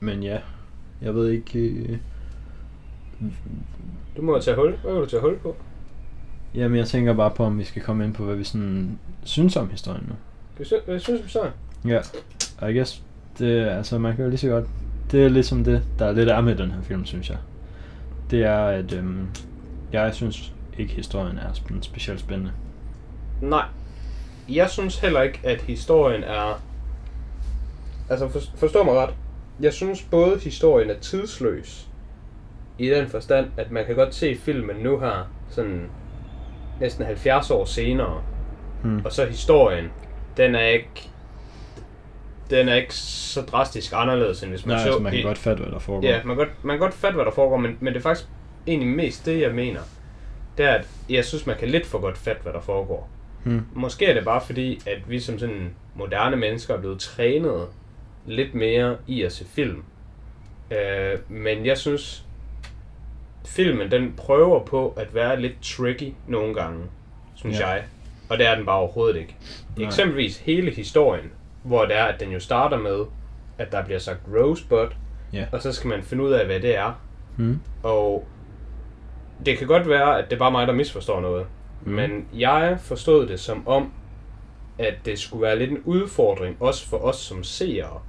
Men 0.00 0.22
ja, 0.22 0.38
jeg 1.02 1.14
ved 1.14 1.28
ikke... 1.30 1.58
øh, 1.58 1.98
Du 4.16 4.22
må 4.22 4.40
tage 4.40 4.56
hul. 4.56 4.76
Hvad 4.82 4.92
vil 4.92 5.02
du 5.02 5.06
tage 5.06 5.20
hul 5.20 5.38
på? 5.38 5.56
Jamen, 6.54 6.78
jeg 6.78 6.86
tænker 6.86 7.12
bare 7.14 7.30
på, 7.30 7.44
om 7.44 7.58
vi 7.58 7.64
skal 7.64 7.82
komme 7.82 8.04
ind 8.04 8.14
på, 8.14 8.24
hvad 8.24 8.36
vi 8.36 8.44
sådan 8.44 8.98
synes 9.24 9.56
om 9.56 9.70
historien 9.70 10.04
nu. 10.08 10.14
Hvad 10.56 10.66
sy- 10.66 10.84
Hvad 10.86 11.00
synes 11.00 11.20
du 11.20 11.28
så? 11.28 11.50
Ja, 11.84 12.00
og 12.58 12.72
I 12.72 12.76
guess, 12.76 13.02
det, 13.38 13.64
altså, 13.68 13.98
man 13.98 14.14
kan 14.16 14.24
jo 14.24 14.30
lige 14.30 14.38
så 14.38 14.48
godt... 14.48 14.64
Det 15.10 15.24
er 15.24 15.28
ligesom 15.28 15.64
det, 15.64 15.82
der 15.98 16.06
er 16.06 16.12
lidt 16.12 16.28
er 16.28 16.40
med 16.40 16.56
den 16.56 16.70
her 16.70 16.82
film, 16.82 17.04
synes 17.04 17.30
jeg. 17.30 17.38
Det 18.30 18.42
er, 18.44 18.64
at 18.66 18.92
øhm, 18.92 19.26
jeg 19.92 20.14
synes 20.14 20.52
ikke, 20.78 20.92
historien 20.94 21.38
er 21.38 21.52
sådan 21.52 21.82
specielt 21.82 22.20
spændende. 22.20 22.52
Nej. 23.42 23.64
Jeg 24.48 24.70
synes 24.70 24.98
heller 24.98 25.22
ikke, 25.22 25.40
at 25.44 25.60
historien 25.62 26.24
er... 26.24 26.60
Altså, 28.10 28.28
for, 28.28 28.40
forstå 28.56 28.82
mig 28.82 28.94
ret. 28.94 29.14
Jeg 29.60 29.72
synes 29.72 30.02
både 30.02 30.38
historien 30.38 30.90
er 30.90 30.98
tidsløs. 30.98 31.86
I 32.78 32.88
den 32.88 33.08
forstand, 33.08 33.46
at 33.56 33.70
man 33.70 33.86
kan 33.86 33.94
godt 33.94 34.14
se 34.14 34.36
filmen 34.36 34.76
nu 34.76 34.98
her, 35.00 35.30
sådan 35.50 35.88
næsten 36.80 37.04
70 37.04 37.50
år 37.50 37.64
senere. 37.64 38.22
Hmm. 38.82 39.04
Og 39.04 39.12
så 39.12 39.26
historien, 39.26 39.84
den 40.36 40.54
er 40.54 40.66
ikke... 40.66 41.08
Den 42.50 42.68
er 42.68 42.74
ikke 42.74 42.94
så 42.94 43.40
drastisk 43.42 43.92
anderledes, 43.96 44.42
end 44.42 44.50
hvis 44.50 44.66
man 44.66 44.74
Nej, 44.76 44.82
så... 44.82 44.88
altså, 44.88 45.02
man 45.02 45.12
kan 45.12 45.20
i- 45.20 45.22
godt 45.22 45.38
fatte, 45.38 45.62
hvad 45.62 45.72
der 45.72 45.78
foregår. 45.78 46.08
Ja, 46.08 46.16
man 46.24 46.36
kan, 46.36 46.46
godt, 46.46 46.64
man 46.64 46.74
kan 46.74 46.80
godt 46.80 46.94
fatte, 46.94 47.14
hvad 47.14 47.24
der 47.24 47.30
foregår, 47.30 47.56
men, 47.56 47.76
men 47.80 47.92
det 47.92 47.98
er 47.98 48.02
faktisk 48.02 48.28
egentlig 48.66 48.88
mest 48.88 49.26
det, 49.26 49.40
jeg 49.40 49.54
mener. 49.54 49.80
Det 50.58 50.66
er, 50.66 50.70
at 50.74 50.86
jeg 51.10 51.24
synes, 51.24 51.46
man 51.46 51.56
kan 51.56 51.68
lidt 51.68 51.86
for 51.86 51.98
godt 52.00 52.18
fatte, 52.18 52.42
hvad 52.42 52.52
der 52.52 52.60
foregår. 52.60 53.08
Hmm. 53.44 53.66
Måske 53.74 54.06
er 54.06 54.14
det 54.14 54.24
bare 54.24 54.40
fordi, 54.40 54.80
at 54.86 55.10
vi 55.10 55.20
som 55.20 55.38
sådan 55.38 55.74
moderne 55.94 56.36
mennesker 56.36 56.74
er 56.74 56.80
blevet 56.80 57.00
trænet 57.00 57.66
lidt 58.26 58.54
mere 58.54 58.96
i 59.06 59.22
at 59.22 59.32
se 59.32 59.44
film. 59.44 59.82
Øh, 60.70 61.18
men 61.28 61.66
jeg 61.66 61.78
synes, 61.78 62.24
filmen 63.46 63.90
den 63.90 64.14
prøver 64.16 64.64
på 64.64 64.88
at 64.96 65.14
være 65.14 65.40
lidt 65.40 65.62
tricky 65.62 66.12
nogle 66.28 66.54
gange, 66.54 66.84
synes 67.34 67.60
Ja. 67.60 67.68
jeg. 67.68 67.84
Og 68.30 68.38
det 68.38 68.46
er 68.46 68.54
den 68.54 68.66
bare 68.66 68.76
overhovedet 68.76 69.16
ikke. 69.16 69.36
Nej. 69.76 69.86
Eksempelvis 69.86 70.38
hele 70.38 70.70
historien, 70.70 71.30
hvor 71.62 71.84
det 71.84 71.96
er, 71.98 72.04
at 72.04 72.20
den 72.20 72.30
jo 72.32 72.40
starter 72.40 72.78
med, 72.78 73.04
at 73.58 73.72
der 73.72 73.84
bliver 73.84 73.98
sagt 73.98 74.20
Rosebud, 74.34 74.86
Ja. 75.32 75.46
og 75.52 75.62
så 75.62 75.72
skal 75.72 75.88
man 75.88 76.02
finde 76.02 76.24
ud 76.24 76.32
af, 76.32 76.46
hvad 76.46 76.60
det 76.60 76.76
er. 76.76 77.00
Hmm. 77.36 77.60
Og 77.82 78.26
det 79.46 79.58
kan 79.58 79.66
godt 79.66 79.88
være, 79.88 80.18
at 80.18 80.24
det 80.30 80.32
er 80.32 80.38
bare 80.38 80.50
mig, 80.50 80.66
der 80.66 80.72
misforstår 80.72 81.20
noget. 81.20 81.46
Mm. 81.84 81.92
Men 81.92 82.26
jeg 82.34 82.76
forstod 82.80 83.26
det 83.26 83.40
som 83.40 83.68
om, 83.68 83.92
at 84.78 84.94
det 85.04 85.18
skulle 85.18 85.42
være 85.42 85.58
lidt 85.58 85.70
en 85.70 85.82
udfordring, 85.84 86.56
også 86.60 86.86
for 86.88 86.96
os 86.96 87.16
som 87.16 87.42
seere. 87.44 88.00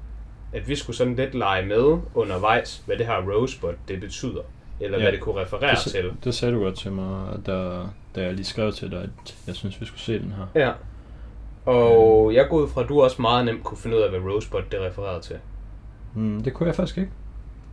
At 0.54 0.70
vi 0.70 0.76
skulle 0.76 0.96
sådan 0.96 1.16
lidt 1.16 1.36
lege 1.36 1.66
med 1.66 1.98
undervejs, 2.16 2.84
hvad 2.86 2.98
det 2.98 3.06
her 3.06 3.22
Rosebud 3.32 3.74
det 3.88 4.00
betyder. 4.00 4.42
Eller 4.80 4.98
Ja. 4.98 5.04
hvad 5.04 5.12
det 5.12 5.22
kunne 5.22 5.42
referere 5.42 5.76
Det, 5.76 5.92
til. 5.92 6.12
det 6.24 6.34
sagde 6.36 6.54
du 6.56 6.60
godt 6.64 6.76
til 6.78 6.92
mig, 6.92 7.40
da, 7.46 7.80
da 8.16 8.24
jeg 8.24 8.34
lige 8.34 8.46
skrev 8.46 8.72
til 8.74 8.92
dig, 8.92 9.00
at 9.02 9.36
jeg 9.48 9.56
synes, 9.56 9.82
vi 9.82 9.86
skulle 9.86 10.02
se 10.02 10.20
den 10.20 10.34
her. 10.38 10.62
Ja. 10.66 10.72
Og 11.72 12.34
jeg 12.34 12.48
går 12.50 12.58
ud 12.58 12.68
fra, 12.68 12.82
at 12.84 12.90
du 12.90 13.02
også 13.02 13.22
meget 13.22 13.46
nemt 13.46 13.64
kunne 13.64 13.78
finde 13.78 13.98
ud 13.98 14.02
af, 14.02 14.10
hvad 14.10 14.20
Rosebud 14.20 14.62
det 14.72 14.80
refererede 14.82 15.22
til. 15.22 15.36
Mm, 16.16 16.44
det 16.44 16.54
kunne 16.54 16.68
jeg 16.68 16.76
faktisk 16.76 16.98
ikke. 16.98 17.12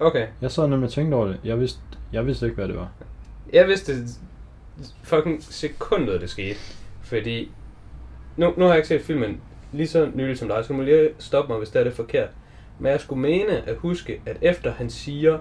Okay. 0.00 0.26
Jeg 0.40 0.50
sad 0.50 0.68
nemlig 0.68 0.87
og 0.87 0.92
tænkte 0.92 1.14
over 1.14 1.26
det. 1.26 1.40
Jeg 1.44 1.61
vidste, 1.61 1.80
jeg 2.12 2.26
vidste 2.26 2.47
ikke, 2.47 2.56
hvad 2.56 2.68
det 2.68 2.76
var. 2.76 2.88
Jeg 3.52 3.66
vidste 3.68 3.92
fucking 5.02 5.42
sekundet, 5.42 6.20
det 6.20 6.30
skete. 6.30 6.58
Fordi, 7.02 7.50
nu, 8.37 8.54
nu 8.56 8.64
har 8.64 8.68
jeg 8.70 8.76
ikke 8.76 8.88
set 8.88 9.02
filmen 9.02 9.40
lige 9.72 9.88
så 9.88 10.11
nyligt 10.14 10.38
som 10.38 10.49
dig, 10.49 10.64
så 10.64 10.68
du 10.68 10.75
må 10.75 10.82
lige 10.82 11.08
stoppe 11.18 11.52
mig, 11.52 11.58
hvis 11.58 11.68
det 11.70 11.80
er 11.80 11.84
det 11.84 11.92
forkert. 11.92 12.28
Men 12.78 12.92
jeg 12.92 13.00
skulle 13.00 13.22
mene 13.22 13.68
at 13.68 13.76
huske, 13.76 14.20
at 14.26 14.37
efter 14.40 14.72
han 14.72 14.90
siger 14.90 15.38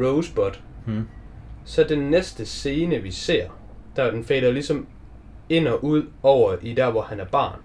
Rosebud, 0.00 0.50
Mm. 0.86 1.08
så 1.64 1.84
den 1.84 1.98
næste 2.10 2.46
scene, 2.46 2.98
vi 2.98 3.10
ser, 3.10 3.48
der 3.96 4.10
den 4.10 4.24
fader 4.24 4.50
ligesom 4.52 4.86
ind 5.48 5.68
og 5.68 5.84
ud 5.84 6.02
over 6.22 6.56
i 6.62 6.74
der, 6.74 6.90
hvor 6.90 7.02
han 7.02 7.20
er 7.20 7.24
barn. 7.24 7.58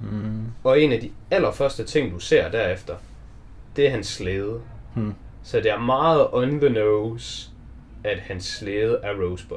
Mm. 0.00 0.44
Og 0.64 0.80
en 0.80 0.92
af 0.92 1.00
de 1.00 1.10
allerførste 1.30 1.84
ting, 1.84 2.12
du 2.12 2.18
ser 2.18 2.50
derefter, 2.50 2.94
det 3.76 3.86
er 3.86 3.90
hans 3.90 4.06
slæde. 4.06 4.60
Mm. 4.94 5.14
Så 5.42 5.56
det 5.60 5.70
er 5.70 5.78
meget 5.78 6.26
on 6.32 6.60
the 6.60 6.68
nose, 6.68 7.50
at 8.04 8.18
hans 8.18 8.44
slæde 8.44 9.00
er 9.02 9.12
Rosebud. 9.22 9.56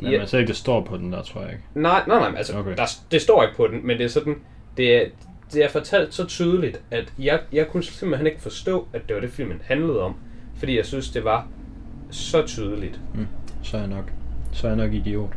Men 0.00 0.10
Ja. 0.12 0.18
man 0.18 0.26
ser 0.26 0.38
ikke, 0.38 0.48
det 0.48 0.56
står 0.56 0.80
på 0.84 0.96
den 0.96 1.12
der, 1.12 1.22
tror 1.22 1.40
jeg 1.40 1.50
ikke. 1.50 1.62
Nej, 1.74 2.02
nej, 2.06 2.18
nej, 2.30 2.38
altså, 2.38 2.58
Okay. 2.58 2.76
der, 2.76 2.86
det 3.10 3.22
står 3.22 3.42
ikke 3.42 3.56
på 3.56 3.66
den, 3.66 3.86
men 3.86 3.98
det 3.98 4.04
er 4.04 4.08
sådan, 4.08 4.36
det 4.76 4.96
er, 4.96 5.06
det 5.52 5.64
er 5.64 5.68
fortalt 5.68 6.14
så 6.14 6.24
tydeligt, 6.26 6.82
at 6.90 7.12
jeg, 7.18 7.40
jeg 7.52 7.68
kunne 7.68 7.82
simpelthen 7.82 8.26
ikke 8.26 8.40
forstå, 8.40 8.88
at 8.92 9.08
det 9.08 9.14
var 9.14 9.20
det, 9.20 9.30
filmen 9.30 9.62
handlede 9.64 10.00
om. 10.02 10.14
Fordi 10.58 10.76
jeg 10.76 10.86
synes, 10.86 11.10
det 11.10 11.24
var 11.24 11.46
så 12.10 12.46
tydeligt. 12.46 13.00
Mm. 13.14 13.26
Så 13.62 13.76
er 13.76 13.80
jeg 13.80 13.90
nok, 13.90 14.04
så 14.52 14.66
er 14.66 14.70
jeg 14.70 14.76
nok 14.78 14.92
idiot. 14.92 15.30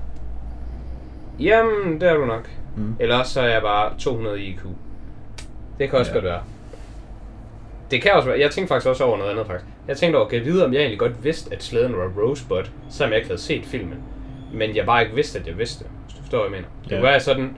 Jamen, 1.39 2.01
det 2.01 2.09
er 2.09 2.13
du 2.13 2.25
nok. 2.25 2.49
Mm. 2.77 2.95
Eller 2.99 3.17
også 3.17 3.33
så 3.33 3.41
er 3.41 3.47
jeg 3.49 3.61
bare 3.61 3.93
200 3.99 4.41
IQ. 4.41 4.59
Det 5.79 5.89
kan 5.89 5.99
også 5.99 6.11
ja. 6.11 6.15
godt 6.15 6.25
være. 6.25 6.41
Det 7.91 8.01
kan 8.01 8.11
også 8.13 8.29
være. 8.29 8.39
Jeg 8.39 8.51
tænkte 8.51 8.67
faktisk 8.73 8.87
også 8.89 9.03
over 9.03 9.17
noget 9.17 9.31
andet 9.31 9.47
faktisk. 9.47 9.65
Jeg 9.87 9.97
tænkte 9.97 10.17
over, 10.17 10.27
kan 10.29 10.37
jeg 10.37 10.45
vide, 10.45 10.65
om 10.65 10.73
jeg 10.73 10.79
egentlig 10.79 10.99
godt 10.99 11.23
vidste, 11.23 11.53
at 11.55 11.63
slæden 11.63 11.97
var 11.97 12.11
Rosebud, 12.17 12.63
selvom 12.89 13.11
jeg 13.11 13.17
ikke 13.17 13.29
havde 13.29 13.41
set 13.41 13.65
filmen. 13.65 13.97
Men 14.53 14.75
jeg 14.75 14.85
bare 14.85 15.01
ikke 15.03 15.15
vidste, 15.15 15.39
at 15.39 15.47
jeg 15.47 15.57
vidste. 15.57 15.85
Hvis 16.05 16.15
du 16.15 16.21
forstår, 16.21 16.37
hvad 16.37 16.45
jeg 16.49 16.51
mener. 16.51 16.67
Det 16.89 16.91
Ja. 17.05 17.11
var 17.11 17.19
sådan 17.19 17.57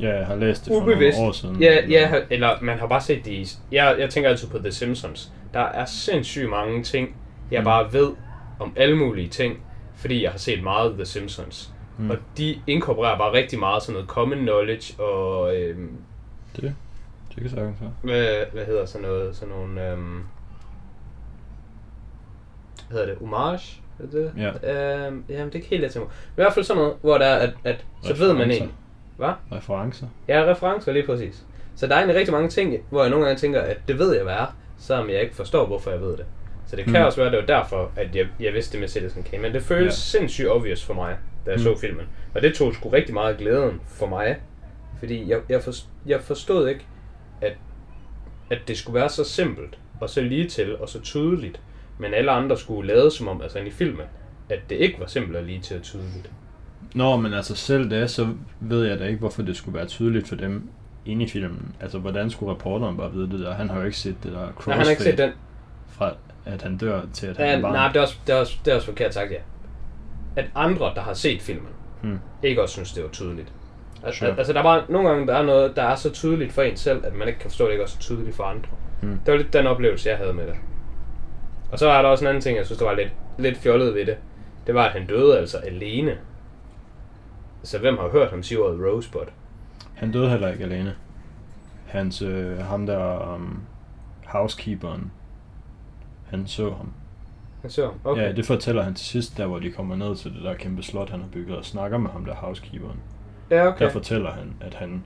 Ja, 0.00 0.16
jeg 0.16 0.26
har 0.26 0.36
læst 0.36 0.64
det 0.64 0.72
for 0.72 0.80
ubevidst. 0.82 1.18
nogle 1.18 1.28
år 1.28 1.32
siden. 1.32 1.62
Ja, 1.62 1.86
ja, 1.88 2.20
eller 2.30 2.58
man 2.62 2.78
har 2.78 2.86
bare 2.86 3.00
set 3.00 3.24
det 3.24 3.30
i... 3.30 3.46
Jeg, 3.72 3.96
jeg 3.98 4.10
tænker 4.10 4.30
altid 4.30 4.48
på 4.48 4.58
The 4.58 4.72
Simpsons. 4.72 5.32
Der 5.54 5.60
er 5.60 5.84
sindssygt 5.84 6.50
mange 6.50 6.82
ting, 6.82 7.16
jeg 7.50 7.60
Mm. 7.60 7.64
bare 7.64 7.92
ved 7.92 8.10
om 8.60 8.72
alle 8.76 8.96
mulige 8.96 9.28
ting, 9.28 9.58
fordi 9.96 10.22
jeg 10.22 10.30
har 10.30 10.38
set 10.38 10.62
meget 10.62 10.94
The 10.94 11.04
Simpsons. 11.04 11.70
Mm. 11.98 12.10
Og 12.10 12.16
de 12.38 12.60
inkorporerer 12.66 13.18
bare 13.18 13.32
rigtig 13.32 13.58
meget 13.58 13.82
sådan 13.82 13.92
noget 13.92 14.08
common 14.08 14.38
knowledge 14.38 15.02
og... 15.02 15.56
Øhm, 15.56 15.90
Det, 16.56 16.74
det 17.34 17.40
kan 17.42 17.50
sagtens 17.50 17.76
være. 17.80 17.90
hvad, 18.02 18.44
hvad 18.52 18.64
hedder 18.64 18.86
sådan 18.86 19.06
noget? 19.08 19.36
Sådan 19.36 19.54
nogle... 19.54 19.90
Øhm, 19.92 20.20
hvad 22.88 22.98
hedder 23.00 23.06
det? 23.14 23.18
Homage? 23.28 23.80
Er 24.02 24.06
det? 24.12 24.32
Ja. 24.36 24.48
Øhm, 25.06 25.24
jamen, 25.28 25.46
det 25.46 25.52
er 25.52 25.56
ikke 25.56 25.68
helt 25.68 25.82
det, 25.94 25.96
I 25.96 26.00
hvert 26.34 26.52
fald 26.52 26.64
sådan 26.64 26.82
noget, 26.82 26.96
hvor 27.02 27.18
der 27.18 27.26
er, 27.26 27.36
at, 27.38 27.54
at 27.64 27.84
så 28.02 28.14
ved 28.14 28.32
man 28.32 28.50
egentlig... 28.50 28.74
Hvad? 29.16 29.30
Referencer. 29.52 30.06
Ja, 30.28 30.44
referencer 30.44 30.92
lige 30.92 31.06
præcis. 31.06 31.42
Så 31.76 31.86
der 31.86 31.92
er 31.94 31.98
egentlig 31.98 32.16
rigtig 32.18 32.32
mange 32.34 32.48
ting, 32.48 32.76
hvor 32.90 33.00
jeg 33.02 33.10
nogle 33.10 33.26
gange 33.26 33.38
tænker, 33.38 33.60
at 33.60 33.76
det 33.88 33.98
ved 33.98 34.14
jeg, 34.14 34.22
hvad 34.24 34.34
er, 34.34 34.56
selvom 34.78 35.10
jeg 35.10 35.22
ikke 35.22 35.34
forstår, 35.34 35.66
hvorfor 35.66 35.90
jeg 35.90 36.00
ved 36.00 36.16
det. 36.16 36.24
Så 36.66 36.76
det 36.76 36.84
kan 36.84 37.00
Mm. 37.00 37.06
også 37.06 37.18
være, 37.18 37.26
at 37.26 37.32
det 37.32 37.40
var 37.40 37.60
derfor, 37.60 37.90
at 37.96 38.16
jeg, 38.16 38.26
jeg 38.40 38.52
vidste 38.54 38.72
det 38.72 38.80
med 38.80 38.88
Citizen 38.88 39.22
Kane. 39.22 39.42
Men 39.42 39.52
det 39.54 39.62
føles 39.62 40.14
Ja. 40.14 40.18
sindssygt 40.18 40.48
obvious 40.48 40.84
for 40.84 40.94
mig, 40.94 41.16
da 41.46 41.50
jeg 41.50 41.58
Mm. 41.58 41.62
så 41.64 41.78
filmen. 41.80 42.04
Og 42.34 42.42
det 42.42 42.54
tog 42.54 42.74
sgu 42.74 42.88
rigtig 42.88 43.14
meget 43.14 43.36
glæden 43.38 43.80
for 43.86 44.06
mig. 44.06 44.36
Fordi 44.98 45.30
jeg, 45.30 45.38
jeg, 45.48 45.62
forstod, 45.62 45.88
jeg 46.06 46.20
forstod 46.20 46.68
ikke, 46.68 46.86
at, 47.40 47.52
at 48.50 48.58
det 48.68 48.76
skulle 48.78 48.94
være 48.94 49.08
så 49.08 49.24
simpelt, 49.24 49.78
og 50.00 50.10
så 50.10 50.20
lige 50.20 50.48
til, 50.48 50.76
og 50.78 50.88
så 50.88 51.00
tydeligt. 51.00 51.60
Men 51.98 52.14
alle 52.14 52.30
andre 52.30 52.56
skulle 52.58 52.94
lade 52.94 53.10
som 53.10 53.28
om, 53.28 53.42
altså 53.42 53.58
i 53.58 53.70
filmen, 53.70 54.06
at 54.50 54.58
det 54.70 54.76
ikke 54.76 55.00
var 55.00 55.06
simpelt 55.06 55.36
og 55.36 55.42
lige 55.42 55.60
til 55.60 55.76
og 55.76 55.82
tydeligt. 55.82 56.30
Nå, 56.94 57.16
men 57.16 57.32
altså 57.34 57.54
selv 57.56 57.90
det, 57.90 58.10
så 58.10 58.28
ved 58.60 58.84
jeg 58.86 58.98
da 58.98 59.04
ikke, 59.04 59.18
hvorfor 59.18 59.42
det 59.42 59.56
skulle 59.56 59.78
være 59.78 59.86
tydeligt 59.86 60.28
for 60.28 60.36
dem 60.36 60.68
inde 61.06 61.24
i 61.24 61.28
filmen. 61.28 61.74
Altså, 61.80 61.98
hvordan 61.98 62.30
skulle 62.30 62.52
reporteren 62.52 62.96
bare 62.96 63.12
vide 63.12 63.30
det 63.30 63.40
der? 63.40 63.54
Han 63.54 63.68
har 63.70 63.78
jo 63.78 63.84
ikke 63.84 63.96
set 63.98 64.16
det 64.22 64.32
der 64.32 64.46
crossfade 64.52 64.68
Nej, 64.68 64.76
han 64.76 64.84
har 64.86 64.90
ikke 64.90 65.02
set 65.02 65.18
den. 65.18 65.30
fra, 65.88 66.12
at 66.44 66.62
han 66.62 66.76
dør 66.76 67.00
til, 67.12 67.26
at 67.26 67.36
han 67.36 67.46
Ja, 67.46 67.56
er 67.56 67.60
barn. 67.60 67.72
nej, 67.72 67.88
det 67.88 67.96
er, 67.96 68.00
også, 68.00 68.16
det, 68.26 68.34
er 68.34 68.38
også, 68.40 68.56
det 68.64 68.70
er 68.70 68.74
også 68.74 68.86
forkert 68.86 69.14
sagt, 69.14 69.30
ja. 69.30 69.36
At 70.36 70.50
andre, 70.54 70.92
der 70.94 71.00
har 71.00 71.14
set 71.14 71.42
filmen, 71.42 71.68
Hmm. 72.02 72.18
ikke 72.42 72.62
også 72.62 72.72
synes, 72.72 72.92
det 72.92 73.02
var 73.02 73.08
tydeligt. 73.10 73.52
Al- 74.04 74.14
Sure. 74.14 74.38
Altså, 74.38 74.52
der 74.52 74.58
er 74.58 74.62
bare 74.62 74.82
nogle 74.88 75.08
gange, 75.08 75.26
der 75.26 75.34
er 75.34 75.42
noget, 75.42 75.76
der 75.76 75.82
er 75.82 75.94
så 75.94 76.10
tydeligt 76.12 76.52
for 76.52 76.62
en 76.62 76.76
selv, 76.76 77.06
at 77.06 77.14
man 77.14 77.28
ikke 77.28 77.40
kan 77.40 77.50
forstå, 77.50 77.64
at 77.64 77.68
det 77.68 77.72
ikke 77.72 77.84
også 77.84 77.96
er 77.98 78.02
tydeligt 78.02 78.36
for 78.36 78.44
andre. 78.44 78.68
Hmm. 79.02 79.18
Det 79.26 79.32
var 79.32 79.38
lidt 79.38 79.52
den 79.52 79.66
oplevelse, 79.66 80.08
jeg 80.08 80.18
havde 80.18 80.32
med 80.32 80.46
det. 80.46 80.54
Og 81.72 81.78
så 81.78 81.88
er 81.88 82.02
der 82.02 82.08
også 82.08 82.24
en 82.24 82.28
anden 82.28 82.42
ting, 82.42 82.58
jeg 82.58 82.66
synes, 82.66 82.78
der 82.78 82.84
var 82.86 82.94
lidt, 82.94 83.12
lidt 83.38 83.58
fjollet 83.58 83.94
ved 83.94 84.06
det. 84.06 84.16
Det 84.66 84.74
var, 84.74 84.84
at 84.84 84.92
han 84.92 85.06
døde 85.06 85.38
altså 85.38 85.58
alene. 85.58 86.18
Så 87.62 87.78
hvem 87.78 87.98
har 87.98 88.08
hørt 88.08 88.30
ham 88.30 88.42
sige 88.42 88.60
ordet 88.60 88.80
Rosebud? 88.80 89.20
Han 89.94 90.12
døde 90.12 90.30
heller 90.30 90.52
ikke 90.52 90.64
alene. 90.64 90.94
Hans, 91.86 92.22
øh, 92.22 92.58
ham 92.58 92.86
der, 92.86 93.34
um, 93.34 93.62
housekeeperen, 94.26 95.12
han 96.30 96.46
så 96.46 96.70
ham. 96.70 96.92
Han 97.60 97.70
så 97.70 97.84
ham. 97.86 97.94
Okay. 98.04 98.22
Ja, 98.22 98.32
det 98.32 98.46
fortæller 98.46 98.82
han 98.82 98.94
til 98.94 99.06
sidst, 99.06 99.36
der 99.36 99.46
hvor 99.46 99.58
de 99.58 99.70
kommer 99.70 99.96
ned 99.96 100.16
til 100.16 100.34
det 100.34 100.42
der 100.42 100.54
kæmpe 100.54 100.82
slot, 100.82 101.10
han 101.10 101.20
har 101.20 101.28
bygget, 101.28 101.56
og 101.56 101.64
snakker 101.64 101.98
med 101.98 102.10
ham 102.10 102.24
der 102.24 102.34
housekeeperen. 102.34 103.00
ja 103.50 103.66
okay. 103.66 103.84
Der 103.84 103.90
fortæller 103.90 104.30
han, 104.30 104.54
at 104.60 104.74
han, 104.74 105.04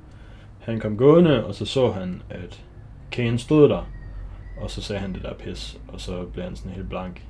han 0.61 0.81
kom 0.81 0.97
gående, 0.97 1.47
og 1.47 1.55
så 1.55 1.65
så 1.65 1.91
han, 1.91 2.23
at 2.31 2.65
Kane 3.11 3.39
stod 3.39 3.69
der, 3.69 3.87
og 4.57 4.71
så 4.71 4.83
sagde 4.83 5.01
han 5.01 5.15
det 5.15 5.23
der 5.23 5.35
pis, 5.35 5.79
og 5.89 6.01
så 6.01 6.23
blev 6.33 6.45
han 6.45 6.57
sådan 6.57 6.73
helt 6.73 6.89
blank 6.89 7.19
i 7.19 7.23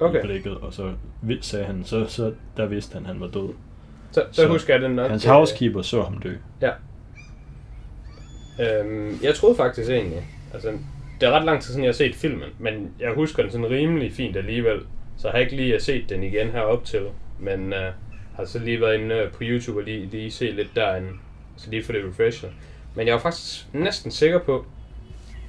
Okay. 0.00 0.22
blikket, 0.22 0.56
og 0.56 0.72
så 0.72 0.92
sagde 1.40 1.64
han, 1.64 1.84
så, 1.84 2.06
så 2.06 2.32
der 2.56 2.66
vidste 2.66 2.94
han, 2.94 3.02
at 3.02 3.08
han 3.08 3.20
var 3.20 3.26
død. 3.26 3.48
Så, 4.10 4.24
så, 4.32 4.42
Så 4.42 4.48
husker 4.48 4.74
jeg 4.74 4.82
den 4.82 4.90
nok. 4.90 5.10
Hans 5.10 5.24
øh, 5.24 5.30
housekeeper 5.30 5.82
så 5.82 6.02
ham 6.02 6.18
dø. 6.18 6.34
Ja. 6.60 6.70
Øhm, 8.60 9.18
jeg 9.22 9.34
troede 9.34 9.56
faktisk 9.56 9.90
egentlig, 9.90 10.26
altså 10.54 10.72
det 11.20 11.28
er 11.28 11.32
ret 11.32 11.44
lang 11.44 11.62
tid 11.62 11.66
siden, 11.72 11.84
jeg 11.84 11.88
har 11.88 11.92
set 11.94 12.14
filmen, 12.14 12.48
men 12.58 12.90
jeg 13.00 13.12
husker 13.14 13.42
den 13.42 13.52
sådan 13.52 13.70
rimelig 13.70 14.12
fint 14.12 14.36
alligevel, 14.36 14.80
så 15.16 15.28
jeg 15.28 15.32
har 15.32 15.38
ikke 15.38 15.56
lige 15.56 15.80
set 15.80 16.08
den 16.08 16.22
igen 16.22 16.48
her 16.48 16.60
op 16.60 16.84
til, 16.84 17.02
men 17.40 17.72
øh, 17.72 17.92
har 18.36 18.44
så 18.44 18.58
lige 18.58 18.80
været 18.80 18.94
inde 19.00 19.14
øh, 19.14 19.30
på 19.32 19.38
YouTube 19.42 19.80
og 19.80 19.84
lige, 19.84 20.06
lige 20.06 20.30
se 20.30 20.50
lidt 20.50 20.70
derinde, 20.76 21.08
så 21.56 21.70
lige 21.70 21.84
for 21.84 21.92
det 21.92 22.04
refresher. 22.08 22.48
Men 22.94 23.06
jeg 23.06 23.14
var 23.14 23.20
faktisk 23.20 23.66
næsten 23.72 24.10
sikker 24.10 24.38
på, 24.38 24.66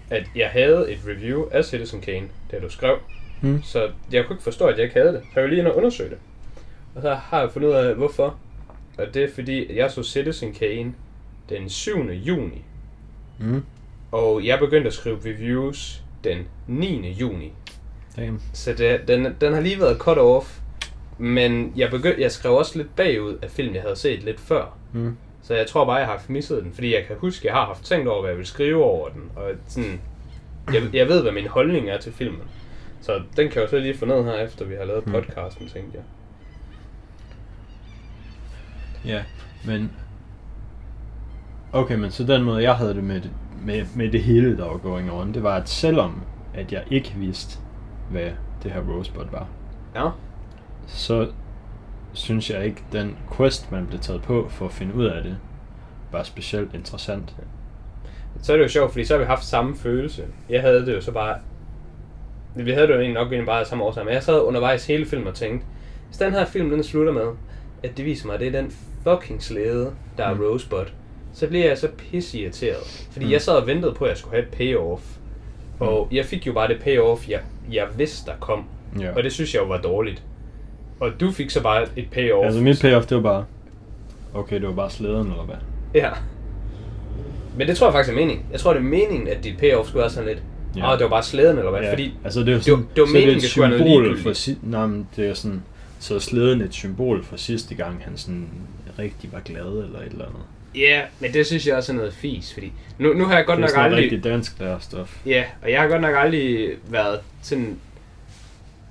at 0.09 0.23
jeg 0.35 0.49
havde 0.49 0.91
et 0.91 0.99
review 1.07 1.45
af 1.51 1.65
Citizen 1.65 2.01
Kane, 2.01 2.27
da 2.51 2.59
du 2.59 2.69
skrev, 2.69 2.97
Hmm. 3.41 3.63
så 3.63 3.89
jeg 4.11 4.25
kunne 4.25 4.33
ikke 4.35 4.43
forstå, 4.43 4.65
at 4.65 4.77
jeg 4.77 4.83
ikke 4.83 4.95
havde 4.99 5.13
det. 5.13 5.21
Så 5.23 5.29
jeg 5.35 5.43
var 5.43 5.49
lige 5.49 5.59
inde 5.59 5.71
og 5.71 5.77
undersøge 5.77 6.09
det. 6.09 6.17
Og 6.95 7.01
så 7.01 7.13
har 7.13 7.39
jeg 7.39 7.51
fundet 7.51 7.69
ud 7.69 7.73
af, 7.73 7.95
hvorfor. 7.95 8.35
Og 8.97 9.13
det 9.13 9.23
er 9.23 9.27
fordi, 9.35 9.69
at 9.69 9.75
jeg 9.75 9.91
så 9.91 10.03
Citizen 10.03 10.53
Kane 10.53 10.93
den 11.49 11.69
7. 11.69 12.09
juni. 12.11 12.61
Mm. 13.39 13.63
Og 14.11 14.45
jeg 14.45 14.59
begyndte 14.59 14.87
at 14.87 14.93
skrive 14.93 15.19
reviews 15.25 16.03
den 16.23 16.37
9. 16.67 17.11
juni. 17.11 17.53
Damn. 18.17 18.41
Så 18.53 18.73
det, 18.73 19.07
den, 19.07 19.35
den 19.41 19.53
har 19.53 19.61
lige 19.61 19.79
været 19.79 19.97
cut 19.97 20.17
off. 20.17 20.59
Men 21.17 21.73
jeg, 21.75 21.89
begyndte, 21.89 22.21
jeg 22.21 22.31
skrev 22.31 22.53
også 22.53 22.77
lidt 22.77 22.95
bagud 22.95 23.37
af 23.41 23.51
film, 23.51 23.73
jeg 23.73 23.81
havde 23.81 23.95
set 23.95 24.23
lidt 24.23 24.39
før. 24.39 24.77
Mm. 24.93 25.17
Så 25.47 25.53
jeg 25.55 25.67
tror 25.67 25.85
bare, 25.85 25.95
jeg 25.95 26.05
har 26.05 26.13
haft 26.13 26.29
misset 26.29 26.63
den. 26.63 26.73
Fordi 26.73 26.93
jeg 26.95 27.03
kan 27.07 27.15
huske, 27.19 27.47
jeg 27.47 27.55
har 27.55 27.65
haft 27.65 27.83
tænkt 27.83 28.07
over, 28.07 28.21
hvad 28.21 28.29
jeg 28.29 28.37
vil 28.37 28.45
skrive 28.45 28.83
over 28.83 29.09
den. 29.09 29.21
Og 29.35 29.51
sådan, 29.67 30.01
jeg, 30.73 30.81
jeg 30.93 31.07
ved, 31.07 31.21
hvad 31.21 31.31
min 31.31 31.47
holdning 31.47 31.89
er 31.89 31.97
til 31.97 32.13
filmen. 32.13 32.41
Så 33.01 33.13
den 33.37 33.49
kan 33.49 33.55
jeg 33.55 33.63
jo 33.63 33.67
så 33.69 33.79
lige 33.79 33.97
få 33.97 34.05
ned 34.05 34.23
her, 34.23 34.33
efter 34.33 34.65
vi 34.65 34.75
har 34.75 34.85
lavet 34.85 35.03
Hmm. 35.03 35.13
podcasten, 35.13 35.67
tænkte 35.67 35.97
jeg. 35.97 36.03
Ja, 39.05 39.23
men... 39.65 39.91
Okay, 41.73 41.95
men 41.95 42.11
så 42.11 42.23
den 42.23 42.43
måde, 42.43 42.63
jeg 42.63 42.75
havde 42.75 42.93
det 42.93 43.03
med 43.03 43.21
det, 43.21 43.31
med, 43.61 43.85
med 43.95 44.11
det 44.11 44.23
hele, 44.23 44.57
der 44.57 44.65
var 44.65 44.77
going 44.77 45.11
on, 45.11 45.33
det 45.33 45.43
var, 45.43 45.55
at 45.55 45.69
selvom 45.69 46.23
at 46.53 46.71
jeg 46.73 46.83
ikke 46.91 47.13
vidste, 47.17 47.59
hvad 48.11 48.31
det 48.63 48.71
her 48.71 48.81
Rosebud 48.81 49.25
var, 49.31 49.47
Ja. 49.95 50.09
så 50.87 51.31
synes 52.17 52.50
jeg 52.50 52.65
ikke, 52.65 52.83
den 52.91 53.17
quest, 53.38 53.71
man 53.71 53.86
blev 53.88 54.00
taget 54.00 54.21
på 54.21 54.47
for 54.50 54.65
at 54.65 54.71
finde 54.71 54.95
ud 54.95 55.05
af 55.05 55.24
det, 55.24 55.38
var 56.12 56.24
specielt 56.24 56.74
interessant. 56.74 57.36
Så 58.41 58.53
er 58.53 58.57
det 58.57 58.63
jo 58.63 58.69
sjovt, 58.69 58.91
fordi 58.91 59.05
så 59.05 59.13
har 59.13 59.19
vi 59.19 59.25
haft 59.25 59.45
samme 59.45 59.75
følelse. 59.75 60.24
Jeg 60.50 60.62
havde 60.62 60.86
det 60.86 60.93
jo 60.95 61.01
så 61.01 61.12
bare... 61.12 61.36
Vi 62.55 62.71
havde 62.71 62.88
det 62.88 62.93
jo 62.93 63.00
egentlig 63.00 63.13
nok 63.21 63.27
egentlig 63.27 63.45
bare 63.45 63.65
samme 63.65 63.83
årsag, 63.83 64.05
men 64.05 64.13
jeg 64.13 64.24
sad 64.24 64.41
undervejs 64.41 64.88
hele 64.88 65.05
filmen 65.05 65.27
og 65.27 65.36
tænkte, 65.36 65.65
hvis 66.07 66.17
den 66.17 66.31
her 66.31 66.45
film 66.45 66.69
den 66.69 66.83
slutter 66.83 67.13
med, 67.13 67.27
at 67.83 67.97
det 67.97 68.05
viser 68.05 68.25
mig, 68.25 68.33
at 68.33 68.39
det 68.39 68.47
er 68.55 68.62
den 68.62 68.71
fucking 69.03 69.43
slæde, 69.43 69.91
der 70.17 70.24
er 70.25 70.33
Mm. 70.33 70.41
Rosebud, 70.41 70.86
så 71.33 71.47
bliver 71.47 71.67
jeg 71.67 71.77
så 71.77 71.88
pisse 71.97 72.39
irriteret. 72.39 73.07
Fordi 73.12 73.25
Mm. 73.25 73.31
jeg 73.31 73.41
sad 73.41 73.53
og 73.53 73.67
ventede 73.67 73.93
på, 73.93 74.03
at 74.05 74.09
jeg 74.09 74.17
skulle 74.17 74.36
have 74.36 74.47
et 74.47 74.53
payoff. 74.53 75.03
Og 75.79 76.07
jeg 76.12 76.25
fik 76.25 76.47
jo 76.47 76.53
bare 76.53 76.67
det 76.67 76.81
payoff, 76.81 77.29
jeg, 77.29 77.39
jeg 77.71 77.88
vidste, 77.97 78.31
der 78.31 78.38
kom. 78.39 78.63
Ja. 79.00 79.12
Og 79.15 79.24
det 79.24 79.33
synes 79.33 79.53
jeg 79.53 79.62
jo 79.62 79.67
var 79.67 79.81
dårligt. 79.81 80.24
Og 80.99 81.11
du 81.19 81.31
fik 81.31 81.49
så 81.49 81.61
bare 81.63 81.85
et 81.95 82.07
payoff. 82.11 82.45
Altså 82.45 82.61
mit 82.61 82.79
payoff, 82.81 83.05
det 83.07 83.15
var 83.17 83.23
bare, 83.23 83.45
okay, 84.33 84.55
det 84.55 84.67
var 84.67 84.73
bare 84.73 84.89
slæden, 84.89 85.27
eller 85.27 85.43
hvad? 85.45 85.55
Ja. 85.95 86.09
Men 87.57 87.67
det 87.67 87.77
tror 87.77 87.87
jeg 87.87 87.93
faktisk 87.93 88.11
er 88.11 88.15
meningen. 88.19 88.45
Jeg 88.51 88.59
tror, 88.59 88.73
det 88.73 88.79
er 88.79 88.83
meningen, 88.83 89.27
at 89.27 89.43
dit 89.43 89.57
payoff 89.57 89.87
skulle 89.87 90.01
være 90.01 90.09
sådan 90.09 90.29
lidt, 90.29 90.39
Ja. 90.77 90.91
åh, 90.93 90.97
det 90.97 91.03
var 91.03 91.09
bare 91.09 91.23
slæden, 91.23 91.57
eller 91.57 91.71
hvad? 91.71 91.81
Ja, 91.81 91.91
Fordi 91.91 92.13
altså 92.23 92.39
det 92.39 92.49
er 92.49 92.51
jo 92.53 92.57
det 92.59 92.71
var- 92.71 92.77
sådan, 92.77 92.87
det 92.95 93.01
var 93.01 93.07
meningen, 93.07 93.35
et 93.35 93.41
det 93.41 93.49
skulle 93.49 93.61
være 93.69 93.79
noget 93.79 93.83
symbol 93.91 94.01
ligegyldigt. 94.03 94.23
for 94.23 94.33
si- 94.33 94.57
nej, 94.63 94.85
men 94.87 95.07
det 95.15 95.29
er 95.29 95.33
sådan, 95.33 95.63
så 95.99 96.19
slæden 96.19 96.61
et 96.61 96.73
symbol 96.73 97.23
for 97.23 97.37
sidste 97.37 97.75
gang, 97.75 98.01
han 98.03 98.17
sådan 98.17 98.47
rigtig 98.99 99.29
var 99.33 99.39
glad 99.39 99.61
eller 99.65 99.99
et 99.99 100.11
eller 100.11 100.25
andet. 100.25 100.41
Ja, 100.75 101.01
men 101.19 101.33
det 101.33 101.45
synes 101.45 101.67
jeg 101.67 101.75
også 101.75 101.91
er 101.91 101.95
noget 101.95 102.13
fis, 102.13 102.53
fordi 102.53 102.71
nu, 102.99 103.13
nu 103.13 103.25
har 103.25 103.35
jeg 103.35 103.45
godt 103.45 103.57
det 103.57 103.63
er 103.63 103.67
nok 103.67 103.69
sådan 103.69 103.85
aldrig... 103.85 104.03
rigtig 104.03 104.23
dansk 104.23 104.59
lærerstof. 104.59 105.17
Ja, 105.25 105.43
og 105.63 105.71
jeg 105.71 105.81
har 105.81 105.87
godt 105.87 106.01
nok 106.01 106.15
aldrig 106.17 106.69
været 106.89 107.19
sådan 107.41 107.77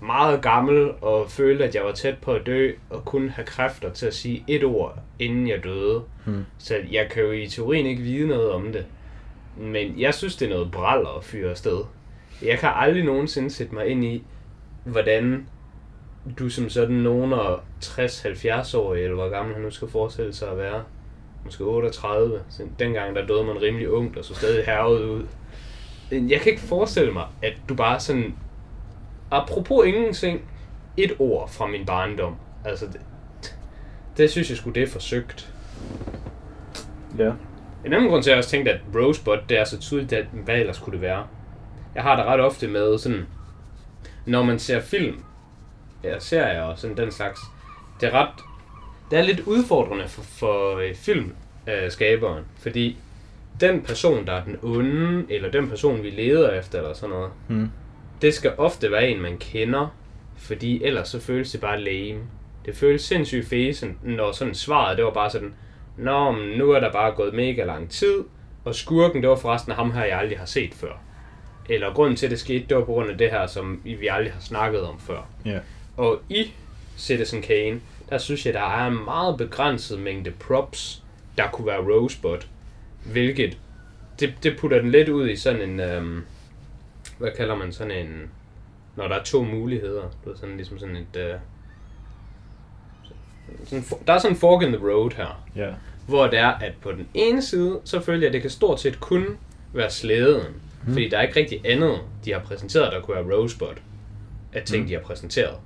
meget 0.00 0.42
gammel 0.42 0.90
og 1.00 1.30
følte, 1.30 1.64
at 1.64 1.74
jeg 1.74 1.84
var 1.84 1.92
tæt 1.92 2.18
på 2.18 2.32
at 2.32 2.46
dø, 2.46 2.72
og 2.90 3.04
kunne 3.04 3.30
have 3.30 3.44
kræfter 3.44 3.92
til 3.92 4.06
at 4.06 4.14
sige 4.14 4.44
et 4.46 4.64
ord, 4.64 4.98
inden 5.18 5.48
jeg 5.48 5.64
døde. 5.64 6.02
Hmm. 6.24 6.44
Så 6.58 6.76
jeg 6.90 7.08
kan 7.10 7.22
jo 7.22 7.30
i 7.30 7.46
teorien 7.46 7.86
ikke 7.86 8.02
vide 8.02 8.28
noget 8.28 8.50
om 8.50 8.72
det. 8.72 8.86
Men 9.56 10.00
jeg 10.00 10.14
synes, 10.14 10.36
det 10.36 10.46
er 10.46 10.54
noget 10.54 10.70
bræl 10.70 11.06
at 11.16 11.24
fyre 11.24 11.50
afsted. 11.50 11.78
Jeg 12.42 12.58
kan 12.58 12.70
aldrig 12.74 13.04
nogensinde 13.04 13.50
sætte 13.50 13.74
mig 13.74 13.86
ind 13.86 14.04
i, 14.04 14.22
hvordan 14.84 15.46
du 16.38 16.48
som 16.48 16.68
sådan 16.68 16.96
nogen 16.96 17.32
af 17.32 17.56
60-70 17.84 18.76
år, 18.76 18.94
eller 18.94 19.14
hvor 19.14 19.28
gammel 19.28 19.54
han 19.54 19.62
nu 19.62 19.70
skal 19.70 19.88
forestille 19.88 20.32
sig 20.32 20.50
at 20.50 20.58
være, 20.58 20.82
måske 21.44 21.64
38, 21.64 22.40
så 22.48 22.62
dengang 22.78 23.16
der 23.16 23.26
døde 23.26 23.44
man 23.44 23.62
rimelig 23.62 23.90
ungt 23.90 24.16
og 24.16 24.24
så 24.24 24.34
stadig 24.34 24.64
hervet 24.64 25.04
ud. 25.04 25.26
Jeg 26.10 26.40
kan 26.40 26.52
ikke 26.52 26.62
forestille 26.62 27.12
mig, 27.12 27.26
at 27.42 27.52
du 27.68 27.74
bare 27.74 28.00
sådan, 28.00 28.34
apropos 29.30 29.86
ingenting, 29.86 30.40
et 30.96 31.12
ord 31.18 31.50
fra 31.50 31.66
min 31.66 31.86
barndom. 31.86 32.36
Altså, 32.64 32.86
det, 32.86 33.00
det 34.16 34.30
synes 34.30 34.50
jeg 34.50 34.58
sgu, 34.58 34.70
det 34.70 34.82
er 34.82 34.86
forsøgt. 34.86 35.52
Ja. 37.18 37.32
En 37.84 37.92
anden 37.92 38.08
grund 38.10 38.22
til, 38.22 38.30
at 38.30 38.32
jeg 38.32 38.38
også 38.38 38.50
tænkte, 38.50 38.72
at 38.72 38.80
Rosebud, 38.94 39.38
det 39.48 39.58
er 39.58 39.64
så 39.64 39.78
tydeligt, 39.78 40.12
at 40.12 40.26
hvad 40.32 40.54
ellers 40.54 40.78
kunne 40.78 40.92
det 40.92 41.00
være? 41.00 41.26
Jeg 41.94 42.02
har 42.02 42.16
det 42.16 42.24
ret 42.24 42.40
ofte 42.40 42.68
med 42.68 42.98
sådan, 42.98 43.26
når 44.26 44.42
man 44.42 44.58
ser 44.58 44.80
film, 44.80 45.24
eller 46.02 46.18
serier 46.18 46.62
og 46.62 46.78
sådan 46.78 46.96
den 46.96 47.10
slags, 47.12 47.40
det 48.00 48.06
er 48.08 48.12
ret, 48.12 48.28
det 49.10 49.18
er 49.18 49.22
lidt 49.22 49.40
udfordrende 49.40 50.08
for, 50.08 50.22
for 50.22 50.76
øh, 50.76 50.94
filmskaberen, 50.94 52.44
fordi 52.58 52.96
den 53.60 53.82
person, 53.82 54.26
der 54.26 54.32
er 54.32 54.44
den 54.44 54.56
onde, 54.62 55.24
eller 55.32 55.50
den 55.50 55.68
person, 55.68 56.02
vi 56.02 56.10
leder 56.10 56.50
efter, 56.50 56.78
eller 56.78 56.94
sådan 56.94 57.10
noget, 57.10 57.30
Hmm. 57.48 57.70
Det 58.22 58.34
skal 58.34 58.52
ofte 58.58 58.90
være 58.90 59.08
en, 59.08 59.20
man 59.20 59.38
kender, 59.38 59.96
fordi 60.36 60.84
ellers 60.84 61.08
så 61.08 61.20
føles 61.20 61.52
det 61.52 61.60
bare 61.60 61.80
lame. 61.80 62.20
Det 62.66 62.76
føles 62.76 63.02
sindssygt 63.02 63.48
fæsen, 63.48 63.98
når 64.02 64.32
sådan 64.32 64.54
svaret, 64.54 64.96
det 64.96 65.04
var 65.04 65.12
bare 65.12 65.30
sådan, 65.30 65.54
Nå, 65.96 66.32
men 66.32 66.58
nu 66.58 66.70
er 66.70 66.80
der 66.80 66.92
bare 66.92 67.12
gået 67.12 67.34
mega 67.34 67.64
lang 67.64 67.90
tid, 67.90 68.24
og 68.64 68.74
skurken, 68.74 69.22
det 69.22 69.30
var 69.30 69.36
forresten 69.36 69.72
ham 69.72 69.92
her, 69.92 70.04
jeg 70.04 70.18
aldrig 70.18 70.38
har 70.38 70.46
set 70.46 70.74
før. 70.74 70.92
Eller 71.68 71.94
grunden 71.94 72.16
til, 72.16 72.26
at 72.26 72.30
det 72.30 72.40
skete, 72.40 72.66
det 72.68 72.76
var 72.76 72.84
på 72.84 72.92
grund 72.92 73.10
af 73.10 73.18
det 73.18 73.30
her, 73.30 73.46
som 73.46 73.80
vi 73.84 74.06
aldrig 74.06 74.32
har 74.32 74.40
snakket 74.40 74.82
om 74.82 75.00
før. 75.00 75.28
Ja. 75.44 75.58
Og 75.96 76.20
i 76.28 76.52
Citizen 76.98 77.42
Kane, 77.42 77.80
der 78.10 78.18
synes 78.18 78.46
jeg, 78.46 78.54
der 78.54 78.80
er 78.80 78.86
en 78.86 79.04
meget 79.04 79.36
begrænset 79.36 80.00
mængde 80.00 80.30
props, 80.30 81.02
der 81.38 81.48
kunne 81.52 81.66
være 81.66 81.80
Rosebud. 81.80 82.38
Hvilket, 83.04 83.58
det, 84.20 84.34
det 84.42 84.56
putter 84.58 84.80
den 84.80 84.90
lidt 84.90 85.08
ud 85.08 85.28
i 85.28 85.36
sådan 85.36 85.70
en, 85.70 85.80
øhm, 85.80 86.22
hvad 87.18 87.30
kalder 87.36 87.54
man 87.56 87.72
sådan 87.72 88.06
en, 88.06 88.30
når 88.96 89.08
der 89.08 89.14
er 89.14 89.22
to 89.22 89.42
muligheder. 89.44 90.02
Du 90.24 90.28
ved, 90.30 90.36
sådan 90.36 90.56
ligesom 90.56 90.78
sådan 90.78 90.96
et, 90.96 91.16
øh, 91.16 91.34
sådan, 93.64 93.84
der 94.06 94.12
er 94.12 94.18
sådan 94.18 94.34
en 94.34 94.40
fork 94.40 94.62
in 94.62 94.68
the 94.72 94.88
road 94.90 95.10
her 95.16 95.44
Ja. 95.56 95.70
hvor 96.08 96.26
det 96.26 96.38
er, 96.38 96.48
at 96.48 96.72
på 96.82 96.92
den 96.92 97.08
ene 97.14 97.42
side, 97.42 97.80
så 97.84 98.00
følger 98.00 98.20
jeg, 98.20 98.26
at 98.26 98.32
det 98.32 98.40
kan 98.40 98.50
stort 98.50 98.80
set 98.80 99.00
kun 99.00 99.24
være 99.72 99.90
slæden. 99.90 100.42
Mm. 100.86 100.92
Fordi 100.92 101.08
der 101.08 101.18
er 101.18 101.22
ikke 101.22 101.40
rigtig 101.40 101.60
andet, 101.64 101.98
de 102.24 102.32
har 102.32 102.40
præsenteret, 102.40 102.92
der 102.92 103.00
kunne 103.00 103.14
være 103.26 103.36
Rosebud, 103.36 103.66
af 104.52 104.62
ting, 104.62 104.82
Mm. 104.82 104.88
de 104.88 104.94
har 104.94 105.00
præsenteret. 105.00 105.56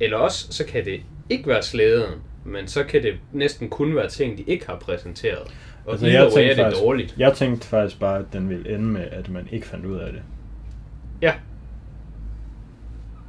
Eller 0.00 0.16
også, 0.16 0.52
så 0.52 0.66
kan 0.66 0.84
det 0.84 1.00
ikke 1.30 1.46
være 1.48 1.62
slæden, 1.62 2.14
men 2.44 2.68
så 2.68 2.84
kan 2.84 3.02
det 3.02 3.14
næsten 3.32 3.68
kun 3.70 3.94
være 3.96 4.08
ting, 4.08 4.38
de 4.38 4.42
ikke 4.42 4.66
har 4.66 4.76
præsenteret. 4.76 5.54
Og 5.84 5.92
Altså, 5.92 6.06
jeg 6.06 6.20
way 6.22 6.26
er 6.26 6.30
tænkte 6.34 6.48
det 6.48 6.56
faktisk- 6.56 6.82
dårligt. 6.82 7.14
Jeg 7.18 7.32
tænkte 7.36 7.66
faktisk 7.66 8.00
bare, 8.00 8.18
at 8.18 8.24
den 8.32 8.48
ville 8.48 8.74
ende 8.74 8.84
med, 8.86 9.06
at 9.10 9.28
man 9.28 9.48
ikke 9.52 9.66
fandt 9.66 9.86
ud 9.86 9.98
af 9.98 10.12
det. 10.12 10.22
Ja. 11.22 11.32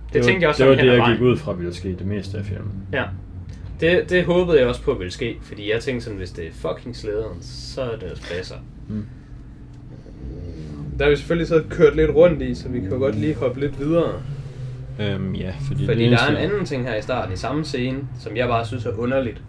Det, 0.06 0.14
det 0.14 0.20
var, 0.20 0.26
tænkte 0.26 0.42
jeg 0.42 0.50
også 0.50 0.64
Det 0.64 0.70
var 0.70 0.76
det, 0.76 0.86
jeg 0.98 1.12
gik 1.12 1.22
ud 1.22 1.38
fra, 1.38 1.54
ville 1.54 1.74
ske 1.74 1.90
det 1.96 2.06
meste 2.08 2.38
af 2.38 2.46
filmen. 2.46 2.72
Ja. 2.94 3.04
Det, 3.80 4.10
det 4.10 4.26
håbede 4.26 4.60
jeg 4.60 4.68
også 4.68 4.82
på 4.82 4.94
ville 4.94 5.12
ske, 5.12 5.38
fordi 5.42 5.72
jeg 5.72 5.82
tænkte 5.82 6.04
sådan, 6.04 6.18
hvis 6.18 6.32
det 6.32 6.48
er 6.48 6.52
fucking 6.52 6.96
slæderen, 6.96 7.38
så 7.42 7.82
er 7.82 7.98
det 7.98 8.18
spasser. 8.18 8.56
Mm. 8.90 9.06
Der 10.98 11.04
har 11.06 11.10
vi 11.10 11.16
selvfølgelig 11.16 11.48
så 11.48 11.64
kørt 11.70 11.96
lidt 11.96 12.12
rundt 12.16 12.42
i, 12.42 12.56
så 12.56 12.70
vi 12.70 12.80
kan 12.80 12.90
jo 12.90 12.98
godt 12.98 13.16
lige 13.16 13.36
hoppe 13.36 13.60
lidt 13.60 13.80
videre. 13.80 14.14
Øhm, 15.00 15.36
ja, 15.36 15.54
fordi, 15.68 15.86
Fordi 15.86 16.04
det 16.04 16.12
der 16.12 16.18
er 16.24 16.30
en 16.30 16.36
anden 16.38 16.66
ting 16.66 16.84
her 16.84 16.96
i 16.96 17.02
starten, 17.02 17.34
i 17.34 17.38
samme 17.38 17.66
scene, 17.66 18.00
som 18.20 18.38
jeg 18.38 18.48
bare 18.48 18.66
synes 18.66 18.86
er 18.86 18.98
underligt. 18.98 19.42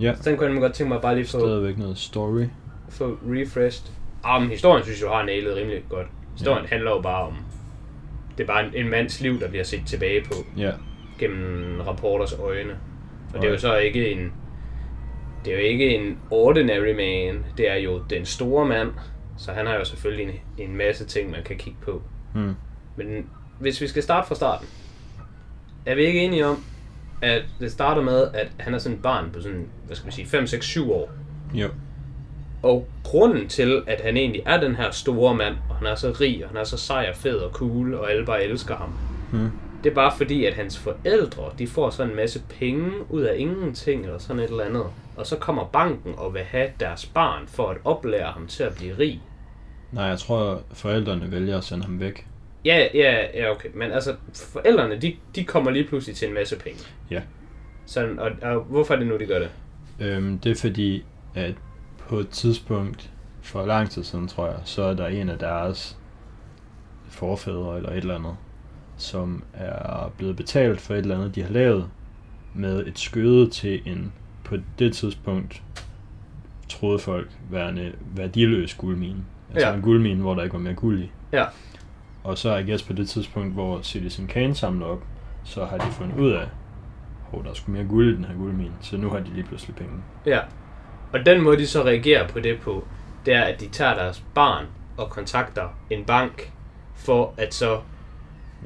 Ja, 0.00 0.14
Så 0.14 0.30
den 0.30 0.38
kunne 0.38 0.52
jeg 0.52 0.60
godt 0.60 0.72
tænke 0.72 0.92
mig 0.92 1.02
bare 1.02 1.14
lige 1.14 1.24
få, 1.24 1.38
stadigvæk 1.38 1.78
noget 1.78 1.98
story. 1.98 2.44
få 2.88 3.18
refreshed. 3.26 3.90
Ah, 4.24 4.42
men 4.42 4.50
historien 4.50 4.84
synes 4.84 5.00
jeg 5.00 5.08
har 5.10 5.24
nailet 5.24 5.56
rimelig 5.56 5.82
godt. 5.88 6.06
Historien 6.38 6.62
ja. 6.64 6.68
handler 6.68 6.90
jo 6.90 7.00
bare 7.00 7.26
om, 7.26 7.34
det 8.38 8.42
er 8.42 8.46
bare 8.46 8.66
en, 8.66 8.74
en 8.74 8.90
mands 8.90 9.20
liv, 9.20 9.40
der 9.40 9.48
bliver 9.48 9.64
set 9.64 9.82
tilbage 9.86 10.24
på 10.24 10.34
Ja, 10.56 10.72
gennem 11.18 11.80
rapporters 11.80 12.32
øjne. 12.32 12.72
Og 13.34 13.42
det 13.42 13.48
er 13.48 13.52
jo 13.52 13.58
så 13.58 13.76
ikke 13.76 14.10
en, 14.10 14.32
det 15.44 15.52
er 15.52 15.56
jo 15.56 15.64
ikke 15.64 15.96
en 15.96 16.18
ordinary 16.30 16.94
man, 16.94 17.44
det 17.56 17.70
er 17.70 17.76
jo 17.76 18.02
den 18.10 18.26
store 18.26 18.66
mand, 18.66 18.90
så 19.38 19.52
han 19.52 19.66
har 19.66 19.74
jo 19.74 19.84
selvfølgelig 19.84 20.40
en, 20.58 20.70
en 20.70 20.76
masse 20.76 21.04
ting, 21.04 21.30
man 21.30 21.42
kan 21.44 21.56
kigge 21.56 21.78
på. 21.82 22.02
hmm. 22.34 22.54
Men 22.96 23.26
hvis 23.60 23.80
vi 23.80 23.86
skal 23.86 24.02
starte 24.02 24.28
fra 24.28 24.34
starten, 24.34 24.68
er 25.86 25.94
vi 25.94 26.02
ikke 26.02 26.20
enige 26.20 26.46
om, 26.46 26.64
at 27.22 27.42
det 27.60 27.72
starter 27.72 28.02
med, 28.02 28.28
at 28.34 28.48
han 28.58 28.74
er 28.74 28.78
sådan 28.78 28.96
et 28.96 29.02
barn 29.02 29.30
på 29.30 29.40
sådan, 29.40 29.66
hvad 29.86 29.96
skal 29.96 30.06
vi 30.06 30.12
sige, 30.12 30.26
5, 30.26 30.46
6, 30.46 30.66
7 30.66 30.92
år. 30.92 31.10
jo. 31.54 31.68
Og 32.62 32.86
grunden 33.04 33.48
til, 33.48 33.82
at 33.86 34.00
han 34.00 34.16
egentlig 34.16 34.42
er 34.46 34.60
den 34.60 34.76
her 34.76 34.90
store 34.90 35.34
mand, 35.34 35.54
og 35.70 35.76
han 35.76 35.86
er 35.86 35.94
så 35.94 36.16
rig, 36.20 36.44
og 36.44 36.50
han 36.50 36.58
er 36.58 36.64
så 36.64 36.76
sej 36.76 37.06
og 37.10 37.16
fed 37.16 37.36
og 37.36 37.50
cool, 37.52 37.94
og 37.94 38.10
alle 38.10 38.26
bare 38.26 38.44
elsker 38.44 38.76
ham, 38.76 38.92
Hmm. 39.30 39.50
det 39.84 39.90
er 39.90 39.94
bare 39.94 40.12
fordi, 40.16 40.44
at 40.44 40.54
hans 40.54 40.78
forældre, 40.78 41.42
de 41.58 41.66
får 41.66 41.90
sådan 41.90 42.10
en 42.10 42.16
masse 42.16 42.42
penge 42.60 42.90
ud 43.10 43.22
af 43.22 43.34
ingenting, 43.38 44.04
eller 44.04 44.18
sådan 44.18 44.42
et 44.42 44.50
eller 44.50 44.64
andet. 44.64 44.84
Og 45.16 45.26
så 45.26 45.36
kommer 45.36 45.64
banken 45.72 46.14
og 46.16 46.34
vil 46.34 46.42
have 46.42 46.68
deres 46.80 47.06
barn 47.06 47.46
for 47.46 47.68
at 47.68 47.76
oplære 47.84 48.32
ham 48.32 48.46
til 48.46 48.62
at 48.62 48.74
blive 48.74 48.98
rig. 48.98 49.20
Nej, 49.92 50.04
jeg 50.04 50.18
tror, 50.18 50.62
forældrene 50.72 51.30
vælger 51.32 51.58
at 51.58 51.64
sende 51.64 51.84
ham 51.84 52.00
væk. 52.00 52.26
Ja, 52.64 52.86
ja, 52.94 53.26
ja, 53.34 53.50
okay. 53.50 53.68
Men 53.74 53.90
altså, 53.92 54.14
forældrene, 54.52 54.96
de, 54.96 55.16
de 55.36 55.44
kommer 55.44 55.70
lige 55.70 55.84
pludselig 55.84 56.16
til 56.16 56.28
en 56.28 56.34
masse 56.34 56.58
penge. 56.58 56.78
Ja. 57.10 57.22
Sådan, 57.86 58.18
og, 58.18 58.30
og 58.42 58.60
hvorfor 58.60 58.94
er 58.94 58.98
det 58.98 59.06
nu, 59.06 59.16
de 59.18 59.26
gør 59.26 59.38
det? 59.38 59.48
Øhm, 60.00 60.38
det 60.38 60.52
er 60.52 60.56
fordi, 60.60 61.04
at 61.34 61.54
på 62.12 62.18
et 62.18 62.28
tidspunkt, 62.28 63.10
for 63.42 63.66
lang 63.66 63.90
tid 63.90 64.04
siden 64.04 64.28
tror 64.28 64.46
jeg, 64.46 64.56
så 64.64 64.82
er 64.82 64.94
der 64.94 65.06
en 65.06 65.28
af 65.28 65.38
deres 65.38 65.98
forfædre 67.08 67.76
eller 67.76 67.90
et 67.90 67.96
eller 67.96 68.14
andet, 68.14 68.36
som 68.96 69.44
er 69.52 70.12
blevet 70.18 70.36
betalt 70.36 70.80
for 70.80 70.94
et 70.94 70.98
eller 70.98 71.16
andet, 71.18 71.34
de 71.34 71.42
har 71.42 71.50
lavet, 71.50 71.88
med 72.54 72.86
et 72.86 72.98
skøde 72.98 73.50
til 73.50 73.80
en, 73.84 74.12
på 74.44 74.56
det 74.78 74.94
tidspunkt, 74.94 75.62
troede 76.68 76.98
folk, 76.98 77.30
værende 77.50 77.92
værdiløs 78.14 78.74
guldmine. 78.74 79.24
Altså 79.54 79.68
Ja. 79.68 79.74
en 79.74 79.82
guldmine, 79.82 80.20
hvor 80.20 80.34
der 80.34 80.42
ikke 80.42 80.54
var 80.54 80.60
mere 80.60 80.74
guld 80.74 81.00
i. 81.02 81.10
Ja. 81.32 81.44
Og 82.24 82.38
så 82.38 82.56
I 82.56 82.62
guess 82.70 82.82
på 82.82 82.92
det 82.92 83.08
tidspunkt, 83.08 83.54
hvor 83.54 83.82
Citizen 83.82 84.26
Kane 84.26 84.54
samler 84.54 84.86
op, 84.86 85.02
så 85.44 85.64
har 85.64 85.78
de 85.78 85.90
fundet 85.92 86.18
ud 86.20 86.30
af, 86.30 86.42
at 87.32 87.44
der 87.44 87.50
er 87.50 87.54
sgu 87.54 87.72
mere 87.72 87.84
guld 87.84 88.12
i 88.12 88.16
den 88.16 88.24
her 88.24 88.34
guldmine, 88.36 88.72
så 88.80 88.96
nu 88.96 89.10
har 89.10 89.18
de 89.18 89.30
lige 89.34 89.44
pludselig 89.44 89.76
penge. 89.76 89.92
Ja. 90.26 90.40
Og 91.12 91.26
den 91.26 91.40
måde, 91.42 91.58
de 91.58 91.66
så 91.66 91.84
reagerer 91.84 92.28
på 92.28 92.40
det 92.40 92.60
på, 92.60 92.84
det 93.26 93.34
er, 93.34 93.42
at 93.42 93.60
de 93.60 93.68
tager 93.68 93.94
deres 93.94 94.24
barn 94.34 94.66
og 94.96 95.10
kontakter 95.10 95.68
en 95.90 96.04
bank, 96.04 96.52
for 96.94 97.34
at 97.36 97.54
så... 97.54 97.80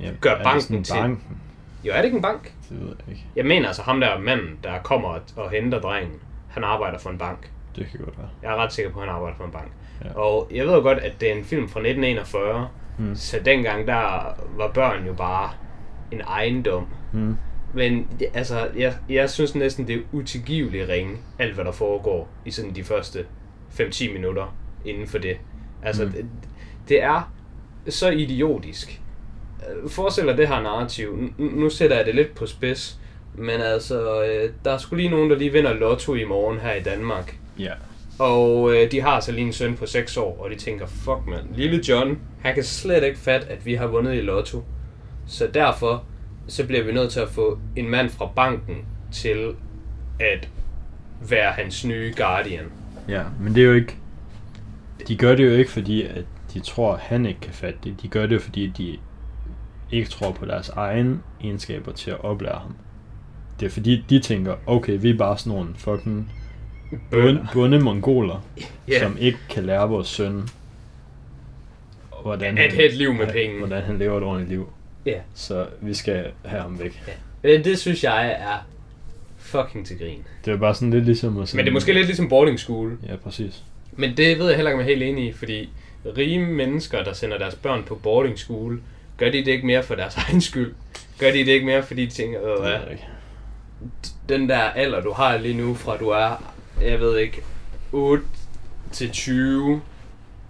Ja, 0.00 0.10
Gør 0.20 0.34
det 0.34 0.42
banken 0.44 0.84
til- 0.84 0.92
banken? 0.94 1.38
Jo, 1.84 1.92
er 1.92 1.96
det 1.96 2.04
ikke 2.04 2.16
en 2.16 2.22
bank? 2.22 2.52
Det 2.68 2.80
ved 2.80 2.86
jeg 2.88 3.08
ikke. 3.08 3.24
Jeg 3.36 3.44
mener 3.46 3.66
altså, 3.66 3.82
ham 3.82 4.00
der 4.00 4.18
manden, 4.18 4.58
der 4.64 4.78
kommer 4.78 5.08
og, 5.08 5.20
og 5.36 5.50
henter 5.50 5.80
drengen, 5.80 6.12
han 6.48 6.64
arbejder 6.64 6.98
for 6.98 7.10
en 7.10 7.18
bank. 7.18 7.50
Det 7.76 7.86
kan 7.90 8.00
godt 8.04 8.18
være. 8.18 8.28
Jeg 8.42 8.50
er 8.52 8.56
ret 8.56 8.72
sikker 8.72 8.90
på, 8.92 9.00
at 9.00 9.06
han 9.06 9.14
arbejder 9.14 9.36
for 9.36 9.44
en 9.44 9.50
bank. 9.50 9.72
Ja. 10.04 10.12
Og 10.18 10.48
jeg 10.54 10.66
ved 10.66 10.74
jo 10.74 10.80
godt, 10.80 10.98
at 10.98 11.20
det 11.20 11.30
er 11.30 11.34
en 11.34 11.44
film 11.44 11.68
fra 11.68 11.80
1941, 11.80 12.68
Mm. 12.98 13.14
så 13.16 13.40
dengang 13.44 13.86
der 13.86 14.34
var 14.56 14.68
børn 14.74 15.06
jo 15.06 15.12
bare 15.12 15.50
en 16.10 16.20
ejendom. 16.20 16.86
Mm. 17.12 17.36
Men 17.74 18.06
det- 18.20 18.28
altså, 18.34 18.68
jeg, 18.76 18.94
jeg 19.08 19.30
synes 19.30 19.54
næsten, 19.54 19.86
det 19.88 19.96
er 19.96 20.00
utilgiveligt 20.12 20.88
ringe, 20.88 21.16
alt 21.38 21.54
hvad 21.54 21.64
der 21.64 21.72
foregår 21.72 22.28
i 22.44 22.50
sådan 22.50 22.74
de 22.74 22.84
første 22.84 23.26
5-10 23.80 24.12
minutter 24.12 24.56
inden 24.84 25.06
for 25.06 25.18
det. 25.18 25.36
Altså, 25.82 26.04
Mm. 26.04 26.10
det, 26.12 26.26
det 26.88 27.02
er 27.02 27.32
så 27.88 28.10
idiotisk. 28.10 29.00
Øh, 29.84 29.90
Forestil 29.90 30.26
dig 30.26 30.36
det 30.38 30.48
her 30.48 30.62
narrativ. 30.62 31.16
Nu, 31.38 31.50
nu 31.50 31.70
sætter 31.70 31.96
jeg 31.96 32.06
det 32.06 32.14
lidt 32.14 32.34
på 32.34 32.46
spids, 32.46 33.00
men 33.34 33.60
altså, 33.60 34.24
øh, 34.24 34.50
der 34.64 34.70
er 34.72 34.78
sgu 34.78 34.96
lige 34.96 35.08
nogen, 35.08 35.30
der 35.30 35.36
lige 35.36 35.52
vinder 35.52 35.72
lotto 35.74 36.14
i 36.14 36.24
morgen 36.24 36.58
her 36.60 36.72
i 36.74 36.82
Danmark. 36.82 37.38
Ja. 37.58 37.72
Og 38.18 38.74
øh, 38.74 38.90
de 38.90 39.00
har 39.00 39.20
så 39.20 39.32
lige 39.32 39.46
en 39.46 39.52
søn 39.52 39.76
på 39.76 39.86
6 39.86 40.16
år, 40.16 40.42
og 40.44 40.50
de 40.50 40.54
tænker, 40.56 40.86
fuck 40.86 41.26
man, 41.26 41.40
lille 41.54 41.82
John, 41.88 42.18
han 42.42 42.54
kan 42.54 42.64
slet 42.64 43.04
ikke 43.04 43.18
fatte, 43.18 43.46
at 43.48 43.66
vi 43.66 43.74
har 43.74 43.86
vundet 43.86 44.14
i 44.14 44.20
lotto. 44.20 44.64
Så 45.26 45.46
derfor, 45.54 46.04
så 46.48 46.66
bliver 46.66 46.82
vi 46.84 46.92
nødt 46.92 47.12
til 47.12 47.20
at 47.20 47.28
få 47.28 47.58
en 47.76 47.88
mand 47.88 48.10
fra 48.10 48.26
banken 48.36 48.76
til 49.12 49.54
at 50.20 50.48
være 51.28 51.52
hans 51.52 51.84
nye 51.84 52.14
guardian. 52.16 52.64
Ja, 53.08 53.22
men 53.40 53.54
det 53.54 53.62
er 53.62 53.66
jo 53.66 53.72
ikke... 53.74 53.96
De 55.08 55.16
gør 55.16 55.34
det 55.34 55.44
jo 55.46 55.50
ikke, 55.52 55.70
fordi 55.70 56.02
at 56.02 56.24
de 56.54 56.60
tror, 56.60 56.94
at 56.94 57.00
han 57.00 57.26
ikke 57.26 57.40
kan 57.40 57.52
fatte 57.52 57.78
det. 57.84 58.02
De 58.02 58.08
gør 58.08 58.26
det 58.26 58.34
jo, 58.34 58.40
fordi 58.40 58.66
de 58.66 58.96
ikke 59.92 60.08
tror 60.10 60.32
på 60.32 60.46
deres 60.46 60.68
egne 60.68 61.20
egenskaber 61.40 61.92
til 61.92 62.10
at 62.10 62.24
oplære 62.24 62.58
ham. 62.58 62.74
Det 63.60 63.66
er 63.66 63.70
fordi, 63.70 64.04
de 64.10 64.18
tænker, 64.20 64.54
okay, 64.66 64.98
vi 65.00 65.10
er 65.10 65.16
bare 65.18 65.38
sådan 65.38 65.52
nogle 65.58 65.74
fucking 65.76 66.32
bund, 67.10 67.38
bunde 67.52 67.78
mongoler, 67.80 68.44
Ja. 68.88 69.02
som 69.02 69.16
ikke 69.20 69.38
kan 69.50 69.64
lære 69.64 69.88
vores 69.88 70.08
søn, 70.08 70.42
hvordan 72.22 72.58
At 72.58 72.72
have 72.72 72.86
et 72.88 72.94
liv 72.94 73.14
med 73.14 73.26
penge. 73.32 73.58
hvordan 73.58 73.82
han 73.82 73.98
lever 73.98 74.16
et 74.16 74.22
ordentligt 74.22 74.50
liv. 74.50 74.68
Ja. 75.06 75.20
Så 75.34 75.66
vi 75.80 75.94
skal 75.94 76.30
have 76.44 76.62
ham 76.62 76.78
væk. 76.78 77.02
Men 77.42 77.64
det 77.64 77.78
synes 77.78 78.04
jeg 78.04 78.30
er 78.30 78.66
fucking 79.38 79.86
til 79.86 79.98
grin. 79.98 80.24
Det 80.44 80.52
er 80.52 80.56
bare 80.56 80.74
sådan 80.74 80.90
lidt 80.90 81.04
ligesom 81.04 81.38
at 81.38 81.54
Men 81.54 81.64
det 81.64 81.70
er 81.70 81.74
måske 81.74 81.92
lidt 81.92 82.06
ligesom 82.06 82.28
boarding 82.28 82.58
school. 82.60 82.98
Ja, 83.08 83.16
præcis. 83.16 83.62
Men 83.92 84.16
det 84.16 84.38
ved 84.38 84.46
jeg 84.46 84.56
heller 84.56 84.70
ikke, 84.70 84.80
om 84.82 84.86
jeg 84.86 84.92
er 84.92 84.98
helt 84.98 85.02
enig 85.02 85.28
i, 85.28 85.32
fordi 85.32 85.70
rige 86.16 86.38
mennesker, 86.38 87.04
der 87.04 87.12
sender 87.12 87.38
deres 87.38 87.54
børn 87.54 87.82
på 87.84 87.94
boarding 87.94 88.38
school, 88.38 88.80
gør 89.18 89.30
de 89.30 89.38
det 89.38 89.48
ikke 89.48 89.66
mere 89.66 89.82
for 89.82 89.94
deres 89.94 90.16
egen 90.28 90.40
skyld? 90.40 90.74
Gør 91.18 91.30
de 91.30 91.38
det 91.38 91.48
ikke 91.48 91.66
mere, 91.66 91.82
fordi 91.82 92.06
de 92.06 92.10
tænker, 92.10 92.54
øh, 92.54 92.60
hvad, 92.60 92.78
den 94.28 94.48
der 94.48 94.58
alder, 94.58 95.00
du 95.00 95.12
har 95.12 95.38
lige 95.38 95.54
nu, 95.54 95.74
fra 95.74 95.96
du 95.96 96.08
er, 96.08 96.52
jeg 96.82 97.00
ved 97.00 97.18
ikke, 97.18 97.42
8 97.92 98.24
til 98.92 99.10
20, 99.10 99.80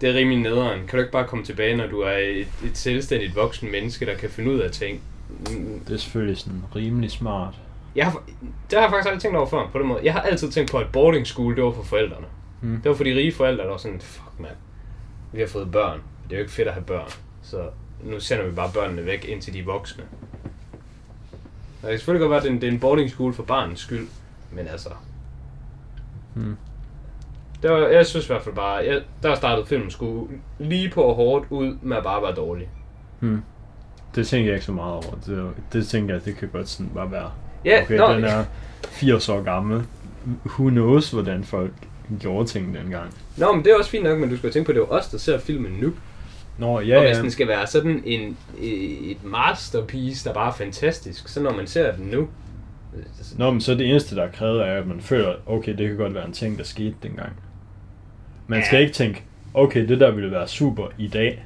det 0.01 0.09
er 0.09 0.13
rimelig 0.13 0.39
nederen. 0.39 0.79
Kan 0.79 0.89
du 0.91 0.97
ikke 0.97 1.11
bare 1.11 1.27
komme 1.27 1.45
tilbage, 1.45 1.77
når 1.77 1.87
du 1.87 2.01
er 2.01 2.17
et, 2.17 2.47
et 2.65 2.77
selvstændigt 2.77 3.35
voksen 3.35 3.71
menneske, 3.71 4.05
der 4.05 4.15
kan 4.15 4.29
finde 4.29 4.51
ud 4.51 4.59
af 4.59 4.71
ting? 4.71 5.01
Det 5.87 5.93
er 5.93 5.97
selvfølgelig 5.97 6.37
sådan 6.37 6.63
rimelig 6.75 7.11
smart. 7.11 7.55
Jeg 7.95 8.05
har, 8.05 8.23
det 8.69 8.79
har 8.79 8.81
jeg 8.81 8.89
faktisk 8.89 9.07
aldrig 9.07 9.21
tænkt 9.21 9.37
over 9.37 9.47
før 9.47 9.69
på 9.71 9.79
den 9.79 9.87
måde. 9.87 9.99
Jeg 10.03 10.13
har 10.13 10.21
altid 10.21 10.51
tænkt 10.51 10.71
på, 10.71 10.77
at 10.77 10.87
boarding 10.91 11.27
school, 11.27 11.55
det 11.55 11.63
var 11.63 11.71
for 11.71 11.83
forældrene. 11.83 12.27
Mm. 12.61 12.81
Det 12.81 12.89
var 12.89 12.95
for 12.95 13.03
de 13.03 13.15
rige 13.15 13.33
forældre, 13.33 13.63
der 13.63 13.69
var 13.69 13.77
sådan, 13.77 14.01
fuck 14.01 14.39
mand, 14.39 14.55
vi 15.31 15.39
har 15.39 15.47
fået 15.47 15.71
børn. 15.71 16.01
Det 16.23 16.31
er 16.31 16.37
jo 16.37 16.41
ikke 16.41 16.53
fedt 16.53 16.67
at 16.67 16.73
have 16.73 16.83
børn. 16.83 17.09
Så 17.41 17.69
nu 18.03 18.19
sender 18.19 18.45
vi 18.45 18.51
bare 18.51 18.71
børnene 18.73 19.05
væk, 19.05 19.25
indtil 19.25 19.53
de 19.53 19.59
er 19.59 19.63
voksne. 19.63 20.03
Og 21.81 21.81
det 21.81 21.89
kan 21.89 21.97
selvfølgelig 21.99 22.21
godt 22.21 22.31
være, 22.31 22.53
at 22.55 22.61
det 22.61 22.67
er 22.67 22.71
en, 22.71 22.79
boarding 22.79 23.09
school 23.09 23.33
for 23.33 23.43
barnets 23.43 23.81
skyld. 23.81 24.07
Men 24.51 24.67
altså... 24.67 24.89
Mm. 26.35 26.57
Det 27.63 27.71
var, 27.71 27.77
jeg 27.77 28.05
synes 28.05 28.25
i 28.25 28.27
hvert 28.27 28.41
fald 28.41 28.55
bare, 28.55 28.75
jeg, 28.75 29.01
der 29.23 29.35
startede 29.35 29.65
filmen 29.65 29.91
skulle 29.91 30.27
lige 30.59 30.89
på 30.89 31.13
hårdt 31.13 31.45
ud 31.49 31.77
med 31.81 31.97
at 31.97 32.03
bare 32.03 32.21
være 32.21 32.35
dårlig. 32.35 32.69
Hmm. 33.19 33.41
Det 34.15 34.27
tænker 34.27 34.45
jeg 34.45 34.55
ikke 34.55 34.65
så 34.65 34.71
meget 34.71 34.93
over. 34.93 35.15
Det, 35.25 35.51
det 35.73 35.87
tænker 35.87 36.13
jeg, 36.13 36.25
det 36.25 36.37
kan 36.37 36.49
godt 36.53 36.69
sådan 36.69 36.91
bare 36.93 37.11
være. 37.11 37.31
Ja, 37.65 37.81
Okay, 37.83 37.97
nå, 37.97 38.13
den 38.13 38.23
er 38.23 38.43
80 38.87 39.29
år 39.29 39.41
gammel. 39.41 39.83
Who 40.45 40.69
knows, 40.69 41.11
hvordan 41.11 41.43
folk 41.43 41.71
gjorde 42.19 42.49
ting 42.49 42.75
dengang. 42.75 43.13
nå, 43.37 43.53
men 43.53 43.65
det 43.65 43.71
er 43.71 43.77
også 43.77 43.89
fint 43.89 44.03
nok, 44.03 44.19
men 44.19 44.29
du 44.29 44.37
skal 44.37 44.51
tænke 44.51 44.65
på, 44.65 44.71
at 44.71 44.75
det 44.75 44.81
er 44.81 44.87
os, 44.87 45.07
der 45.07 45.17
ser 45.17 45.39
filmen 45.39 45.71
nu. 45.81 45.93
Nå, 46.57 46.79
Ja, 46.79 46.85
ja, 46.87 46.97
og 46.97 47.05
hvis 47.05 47.17
ja. 47.17 47.21
den 47.21 47.31
skal 47.31 47.47
være 47.47 47.67
sådan 47.67 48.03
en, 48.05 48.37
et 48.59 49.23
masterpiece, 49.23 50.29
der 50.29 50.33
bare 50.33 50.47
er 50.47 50.53
fantastisk, 50.53 51.27
så 51.27 51.41
når 51.41 51.53
man 51.53 51.67
ser 51.67 51.95
den 51.95 52.05
nu... 52.05 52.27
Nå, 53.37 53.51
men 53.51 53.61
så 53.61 53.75
det 53.75 53.89
eneste, 53.89 54.15
der 54.15 54.23
er 54.23 54.31
krævet, 54.31 54.67
er, 54.67 54.73
at 54.73 54.87
man 54.87 55.01
føler, 55.01 55.33
okay, 55.45 55.77
det 55.77 55.87
kan 55.87 55.97
godt 55.97 56.13
være 56.13 56.25
en 56.25 56.33
ting, 56.33 56.57
der 56.57 56.63
skete 56.63 56.95
dengang. 57.03 57.31
Man 58.47 58.63
skal 58.65 58.77
Ja. 58.77 58.81
ikke 58.81 58.93
tænke, 58.93 59.23
okay, 59.53 59.87
det 59.87 59.99
der 59.99 60.11
ville 60.11 60.31
være 60.31 60.47
super 60.47 60.87
i 60.97 61.07
dag. 61.07 61.43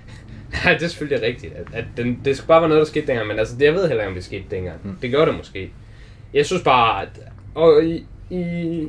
Nej, 0.64 0.72
det 0.74 0.82
er 0.82 0.88
selvfølgelig 0.88 1.26
rigtigt. 1.26 1.52
At, 1.54 1.66
at 1.72 1.84
den, 1.96 2.20
det 2.24 2.36
skal 2.36 2.46
bare 2.48 2.60
være 2.60 2.68
noget, 2.68 2.80
der 2.80 2.90
skete 2.90 3.06
dengang, 3.06 3.28
men 3.28 3.38
altså, 3.38 3.54
det, 3.56 3.64
jeg 3.64 3.74
ved 3.74 3.88
heller 3.88 4.02
ikke, 4.02 4.08
om 4.08 4.14
det 4.14 4.24
skete 4.24 4.44
dengang. 4.50 4.80
Mm. 4.82 4.90
Mm. 4.90 4.96
Det 5.02 5.10
gør 5.10 5.24
det 5.24 5.34
måske. 5.36 5.70
Jeg 6.34 6.46
synes 6.46 6.62
bare, 6.62 7.02
at 7.02 7.08
og 7.54 7.84
i, 7.84 8.06
i, 8.30 8.40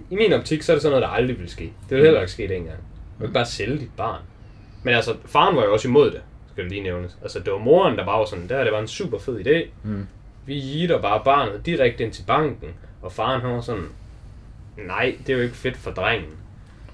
i 0.09 0.15
min 0.15 0.33
optik, 0.33 0.61
så 0.61 0.71
er 0.71 0.75
det 0.75 0.81
sådan 0.81 0.91
noget, 0.91 1.01
der 1.01 1.07
aldrig 1.09 1.39
vil 1.39 1.49
ske. 1.49 1.71
Det 1.89 1.97
vil 1.97 2.03
heller 2.05 2.19
ikke 2.21 2.31
ske 2.31 2.47
dengang. 2.47 2.77
Du 3.19 3.25
kan 3.25 3.33
bare 3.33 3.45
sælge 3.45 3.77
dit 3.79 3.91
barn. 3.97 4.21
Men 4.83 4.93
altså, 4.93 5.15
faren 5.25 5.55
var 5.55 5.63
jo 5.63 5.73
også 5.73 5.87
imod 5.87 6.11
det, 6.11 6.21
skal 6.51 6.63
det 6.63 6.71
lige 6.71 6.83
nævnes. 6.83 7.17
Altså, 7.21 7.39
det 7.39 7.53
var 7.53 7.59
moren, 7.59 7.97
der 7.97 8.05
bare 8.05 8.19
var 8.19 8.25
sådan, 8.25 8.49
der 8.49 8.63
det 8.63 8.73
var 8.73 8.79
en 8.79 8.87
super 8.87 9.19
fed 9.19 9.45
idé. 9.47 9.69
Mm. 9.83 10.07
Vi 10.45 10.53
giver 10.53 11.01
bare 11.01 11.21
barnet 11.25 11.65
direkte 11.65 12.03
ind 12.03 12.11
til 12.11 12.23
banken. 12.27 12.69
Og 13.01 13.11
faren, 13.11 13.41
han 13.41 13.49
var 13.51 13.61
sådan, 13.61 13.85
nej, 14.87 15.15
det 15.27 15.33
er 15.33 15.37
jo 15.37 15.43
ikke 15.43 15.55
fedt 15.55 15.77
for 15.77 15.91
drengen. 15.91 16.29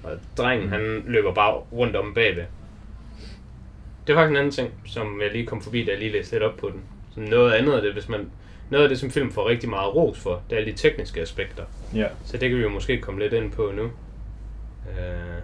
Og 0.04 0.10
drengen, 0.38 0.68
han 0.68 1.04
løber 1.06 1.34
bare 1.34 1.52
rundt 1.54 1.96
om 1.96 2.14
bagved. 2.14 2.44
Det 4.06 4.12
er 4.12 4.16
faktisk 4.16 4.30
en 4.30 4.36
anden 4.36 4.52
ting, 4.52 4.70
som 4.86 5.20
jeg 5.20 5.32
lige 5.32 5.46
kom 5.46 5.62
forbi, 5.62 5.84
da 5.84 5.90
jeg 5.90 5.98
lige 5.98 6.12
læste 6.12 6.32
lidt 6.34 6.42
op 6.42 6.56
på 6.56 6.68
den. 6.70 6.80
Så 7.14 7.20
noget 7.20 7.52
andet 7.52 7.72
af 7.72 7.82
det, 7.82 7.92
hvis 7.92 8.08
man... 8.08 8.30
Noget 8.70 8.82
af 8.82 8.88
det, 8.88 8.98
som 8.98 9.10
film 9.10 9.32
får 9.32 9.48
rigtig 9.48 9.68
meget 9.70 9.94
ros 9.94 10.18
for, 10.18 10.42
det 10.50 10.56
er 10.56 10.60
alle 10.60 10.72
de 10.72 10.76
tekniske 10.76 11.20
aspekter. 11.20 11.62
Ja. 11.94 12.06
Så 12.24 12.36
det 12.36 12.48
kan 12.48 12.58
vi 12.58 12.62
jo 12.62 12.68
måske 12.68 12.98
komme 13.00 13.20
lidt 13.20 13.32
ind 13.32 13.52
på 13.52 13.72
nu. 13.76 13.82
Øh, 13.82 15.42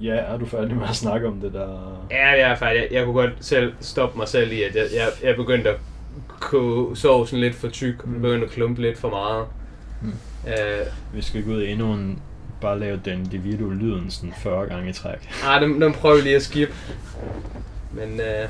Ja, 0.00 0.14
er 0.14 0.38
du 0.38 0.46
færdig 0.46 0.76
med 0.76 0.88
at 0.88 0.94
snakke 0.96 1.26
om 1.28 1.40
det 1.40 1.52
der? 1.52 1.98
ja, 2.10 2.28
jeg 2.30 2.50
er 2.50 2.54
færdig. 2.56 2.80
Jeg, 2.82 2.88
jeg 2.92 3.04
kunne 3.04 3.14
godt 3.14 3.32
selv 3.40 3.72
stoppe 3.80 4.18
mig 4.18 4.28
selv 4.28 4.52
i, 4.52 4.62
at 4.62 4.74
jeg, 4.74 4.84
jeg, 4.94 5.08
jeg 5.22 5.36
begyndte 5.36 5.70
at 5.70 5.76
koge 6.40 6.96
sovsen 6.96 7.38
lidt 7.40 7.54
for 7.54 7.68
tyk, 7.68 8.06
Mm. 8.06 8.12
begyndte 8.22 8.46
at 8.46 8.52
klumpe 8.52 8.82
lidt 8.82 8.98
for 8.98 9.10
meget. 9.10 9.46
Mm. 10.02 10.12
Øh, 10.48 10.86
Vi 11.14 11.22
skal 11.22 11.44
gå 11.44 11.50
ud 11.50 11.62
i 11.62 11.70
endnu 11.70 11.92
en, 11.92 12.22
bare 12.60 12.78
lave 12.78 13.00
den 13.04 13.28
DeVito 13.32 13.68
lyden 13.70 14.10
sådan 14.10 14.34
40 14.42 14.66
gange 14.66 14.90
i 14.90 14.92
træk. 14.92 15.30
Ah, 15.44 15.60
dem, 15.62 15.80
dem 15.80 15.92
prøver 15.92 16.16
vi 16.16 16.22
lige 16.22 16.36
at 16.36 16.42
skip. 16.42 16.74
Men 17.92 18.20
øh, 18.20 18.48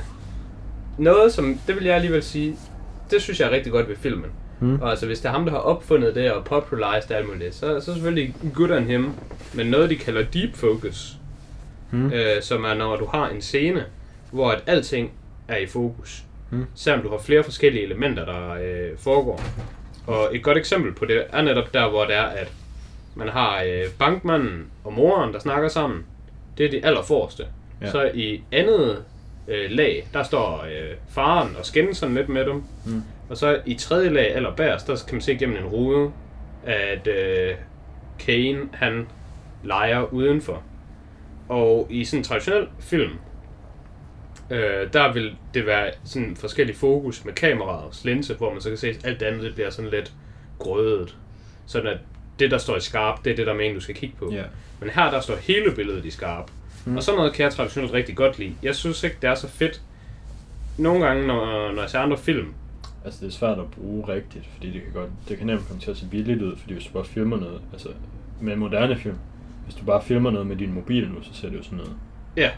noget, 0.98 1.32
som, 1.32 1.60
det 1.66 1.76
vil 1.76 1.84
jeg 1.84 1.94
alligevel 1.94 2.22
sige, 2.22 2.56
det 3.10 3.22
synes 3.22 3.40
jeg 3.40 3.46
er 3.46 3.50
rigtig 3.50 3.72
godt 3.72 3.88
ved 3.88 3.96
filmen. 3.96 4.30
Hmm? 4.58 4.80
Og 4.80 4.90
altså, 4.90 5.06
hvis 5.06 5.20
det 5.20 5.28
er 5.28 5.32
ham, 5.32 5.44
der 5.44 5.52
har 5.52 5.58
opfundet 5.58 6.14
det 6.14 6.32
og 6.32 6.44
popularized 6.44 7.10
alt 7.10 7.28
muligt, 7.28 7.54
så, 7.54 7.60
så 7.60 7.90
er 7.90 7.94
selvfølgelig 7.94 8.34
good 8.54 8.70
on 8.70 8.84
him. 8.84 9.10
Men 9.54 9.66
noget, 9.66 9.90
de 9.90 9.96
kalder 9.96 10.22
deep 10.22 10.56
focus, 10.56 11.14
Hmm? 11.90 12.12
øh, 12.12 12.42
som 12.42 12.64
er, 12.64 12.74
når 12.74 12.96
du 12.96 13.06
har 13.06 13.28
en 13.28 13.42
scene, 13.42 13.84
hvor 14.30 14.50
at 14.50 14.62
alting 14.66 15.12
er 15.48 15.56
i 15.56 15.66
fokus. 15.66 16.24
Hmm? 16.50 16.66
Selvom 16.74 17.02
du 17.02 17.10
har 17.10 17.18
flere 17.18 17.44
forskellige 17.44 17.84
elementer, 17.84 18.24
der 18.24 18.50
øh, 18.52 18.98
foregår. 18.98 19.42
Og 20.06 20.36
et 20.36 20.42
godt 20.42 20.58
eksempel 20.58 20.92
på 20.94 21.04
det 21.04 21.24
er 21.32 21.42
netop 21.42 21.74
der, 21.74 21.88
hvor 21.88 22.04
det 22.04 22.14
er, 22.16 22.22
at 22.22 22.52
man 23.18 23.28
har 23.28 23.62
øh, 23.62 23.84
bankmanden 23.98 24.66
og 24.84 24.92
moren, 24.92 25.32
der 25.32 25.38
snakker 25.38 25.68
sammen. 25.68 26.06
Det 26.58 26.66
er 26.66 26.70
de 26.70 26.84
allerforreste. 26.84 27.46
Ja. 27.80 27.90
Så 27.90 28.10
i 28.14 28.42
andet 28.52 29.04
øh, 29.48 29.70
lag, 29.70 30.08
der 30.12 30.22
står 30.22 30.64
øh, 30.64 30.96
faren 31.08 31.56
og 31.56 31.66
skændes 31.66 31.96
sådan 31.96 32.14
lidt 32.14 32.28
med 32.28 32.44
dem. 32.44 32.62
Mm. 32.86 33.02
Og 33.28 33.36
så 33.36 33.60
i 33.66 33.74
tredje 33.74 34.08
lag, 34.08 34.36
eller 34.36 34.56
bagerst, 34.56 34.86
der 34.86 34.96
kan 35.06 35.14
man 35.14 35.22
se 35.22 35.34
gennem 35.34 35.56
en 35.56 35.66
rude, 35.66 36.12
at 36.64 37.06
øh, 37.06 37.54
Kane, 38.18 38.58
han 38.72 39.08
leger 39.64 40.12
udenfor. 40.12 40.62
Og 41.48 41.86
i 41.90 42.04
sådan 42.04 42.20
en 42.20 42.24
traditionel 42.24 42.68
film, 42.80 43.12
øh, 44.50 44.92
der 44.92 45.12
vil 45.12 45.36
det 45.54 45.66
være 45.66 45.90
sådan 46.04 46.36
forskellig 46.36 46.76
fokus 46.76 47.24
med 47.24 47.32
kameraets 47.32 48.04
linse, 48.04 48.34
hvor 48.34 48.52
man 48.52 48.60
så 48.60 48.68
kan 48.68 48.78
se, 48.78 48.88
at 48.88 49.04
alt 49.04 49.20
det 49.20 49.26
andet 49.26 49.42
det 49.42 49.54
bliver 49.54 49.70
sådan 49.70 49.90
lidt 49.90 50.12
grødet. 50.58 51.16
Sådan 51.66 51.90
at 51.90 51.98
det, 52.38 52.50
der 52.50 52.58
står 52.58 52.76
i 52.76 52.80
skarp, 52.80 53.24
det 53.24 53.32
er 53.32 53.36
det, 53.36 53.46
der 53.46 53.54
mener, 53.54 53.74
du 53.74 53.80
skal 53.80 53.94
kigge 53.94 54.16
på. 54.18 54.32
Ja. 54.32 54.42
Men 54.80 54.90
her, 54.90 55.10
der 55.10 55.20
står 55.20 55.36
hele 55.36 55.72
billedet 55.74 56.04
i 56.04 56.10
skarp. 56.10 56.50
Mm. 56.84 56.96
Og 56.96 57.02
sådan 57.02 57.16
noget 57.18 57.32
kan 57.32 57.44
jeg 57.44 57.52
traditionelt 57.52 57.92
rigtig 57.92 58.16
godt 58.16 58.38
lide. 58.38 58.54
Jeg 58.62 58.74
synes 58.74 59.02
ikke, 59.04 59.16
det 59.22 59.30
er 59.30 59.34
så 59.34 59.48
fedt. 59.48 59.80
Nogle 60.78 61.06
gange, 61.06 61.26
når, 61.26 61.72
når 61.72 61.80
jeg 61.80 61.90
ser 61.90 61.98
andre 61.98 62.18
film, 62.18 62.54
Altså, 63.04 63.20
det 63.20 63.32
er 63.32 63.36
svært 63.36 63.58
at 63.58 63.70
bruge 63.70 64.08
rigtigt, 64.08 64.46
fordi 64.46 64.72
det 64.72 64.82
kan 64.82 64.92
godt, 64.92 65.10
det 65.28 65.38
kan 65.38 65.46
nemt 65.46 65.66
komme 65.66 65.82
til 65.82 65.90
at 65.90 65.96
se 65.96 66.06
billigt 66.10 66.42
ud, 66.42 66.56
fordi 66.56 66.72
hvis 66.74 66.86
du 66.86 66.92
bare 66.92 67.04
filmer 67.04 67.36
noget, 67.36 67.60
altså 67.72 67.88
med 68.40 68.52
en 68.52 68.58
moderne 68.58 68.96
film, 68.96 69.16
hvis 69.64 69.74
du 69.74 69.84
bare 69.84 70.02
filmer 70.02 70.30
noget 70.30 70.46
med 70.46 70.56
din 70.56 70.72
mobil 70.72 71.08
nu, 71.08 71.22
så 71.22 71.34
ser 71.34 71.48
det 71.48 71.56
jo 71.56 71.62
sådan 71.62 71.78
noget. 71.78 71.92
ja, 72.36 72.50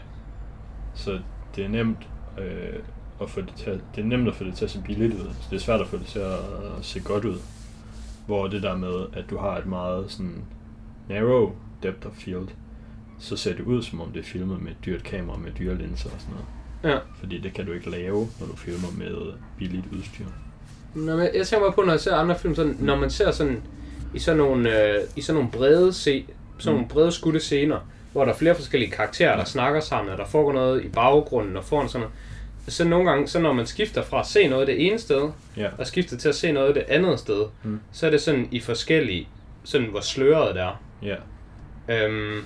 Så 0.95 1.19
det 1.55 1.65
er 1.65 1.69
nemt 1.69 1.97
øh, 2.37 2.79
at 3.21 3.29
få 3.29 3.41
det 3.41 3.53
til 3.57 3.69
at, 3.69 3.79
det 3.95 4.01
er 4.01 4.05
nemt 4.05 4.27
at 4.27 4.35
få 4.35 4.43
det 4.43 4.55
til 4.55 4.65
at 4.65 4.71
se 4.71 4.81
billigt 4.85 5.13
ud. 5.13 5.19
Så 5.41 5.47
det 5.49 5.55
er 5.55 5.59
svært 5.59 5.81
at 5.81 5.87
få 5.87 5.97
det 5.97 6.05
til 6.05 6.19
at, 6.19 6.33
at 6.77 6.81
se 6.81 6.99
godt 6.99 7.25
ud. 7.25 7.37
Hvor 8.31 8.47
det 8.47 8.63
der 8.63 8.77
med, 8.77 9.05
at 9.13 9.23
du 9.29 9.37
har 9.37 9.57
et 9.57 9.65
meget 9.65 10.11
sådan 10.11 10.43
narrow 11.09 11.51
depth 11.83 12.07
of 12.07 12.13
field, 12.13 12.47
så 13.19 13.35
ser 13.37 13.53
det 13.55 13.63
ud 13.63 13.83
som 13.83 14.01
om 14.01 14.07
det 14.11 14.19
er 14.19 14.23
filmet 14.23 14.61
med 14.61 14.71
et 14.71 14.77
dyrt 14.85 15.03
kamera 15.03 15.37
med 15.37 15.51
dyre 15.59 15.75
linser 15.77 16.09
og 16.09 16.15
sådan 16.21 16.33
noget. 16.35 16.95
ja. 16.95 16.99
Fordi 17.19 17.37
det 17.37 17.53
kan 17.53 17.65
du 17.65 17.71
ikke 17.71 17.89
lave, 17.89 18.27
når 18.39 18.47
du 18.47 18.55
filmer 18.55 18.87
med 18.97 19.33
billigt 19.57 19.85
udstyr. 19.97 20.25
Nå, 20.95 21.15
men 21.15 21.27
jeg 21.35 21.47
tænker 21.47 21.65
bare 21.65 21.71
på, 21.75 21.81
når 21.81 21.91
jeg 21.93 21.99
ser 21.99 22.15
andre 22.15 22.39
film, 22.39 22.55
sådan, 22.55 22.77
når 22.79 22.95
man 22.95 23.09
ser 23.09 23.31
sådan, 23.31 23.63
i 24.13 24.19
sådan 24.19 24.37
nogle, 24.37 24.83
øh, 24.89 24.99
i 25.15 25.21
sådan 25.21 25.37
nogle 25.41 25.51
brede, 25.51 25.93
se, 25.93 26.25
sådan 26.57 26.73
nogle 26.73 26.87
Mm. 26.87 26.93
brede 26.93 27.11
skudte 27.11 27.39
scener, 27.39 27.77
hvor 28.11 28.25
der 28.25 28.31
er 28.31 28.37
flere 28.37 28.55
forskellige 28.55 28.91
karakterer, 28.91 29.37
der 29.37 29.43
snakker 29.45 29.79
sammen, 29.79 30.11
og 30.11 30.17
der 30.17 30.25
foregår 30.25 30.53
noget 30.53 30.83
i 30.83 30.87
baggrunden 30.87 31.57
og 31.57 31.63
foran 31.63 31.89
sådan 31.89 32.01
noget, 32.01 32.15
så 32.67 32.87
nogle 32.87 33.09
gange, 33.09 33.27
så 33.27 33.39
når 33.39 33.53
man 33.53 33.65
skifter 33.65 34.01
fra 34.03 34.19
at 34.19 34.25
se 34.25 34.47
noget 34.47 34.67
det 34.67 34.87
ene 34.87 34.99
sted, 34.99 35.29
Ja. 35.57 35.67
og 35.77 35.87
skifter 35.87 36.17
til 36.17 36.29
at 36.29 36.35
se 36.35 36.51
noget 36.51 36.75
det 36.75 36.83
andet 36.87 37.19
sted, 37.19 37.45
Mm. 37.63 37.79
så 37.91 38.05
er 38.05 38.09
det 38.09 38.21
sådan 38.21 38.47
i 38.51 38.59
forskellige, 38.59 39.27
sådan 39.63 39.87
hvor 39.87 39.99
sløret 40.01 40.55
det 40.55 40.63
er. 40.63 40.81
Ja. 41.03 41.15
Øhm, 41.89 42.45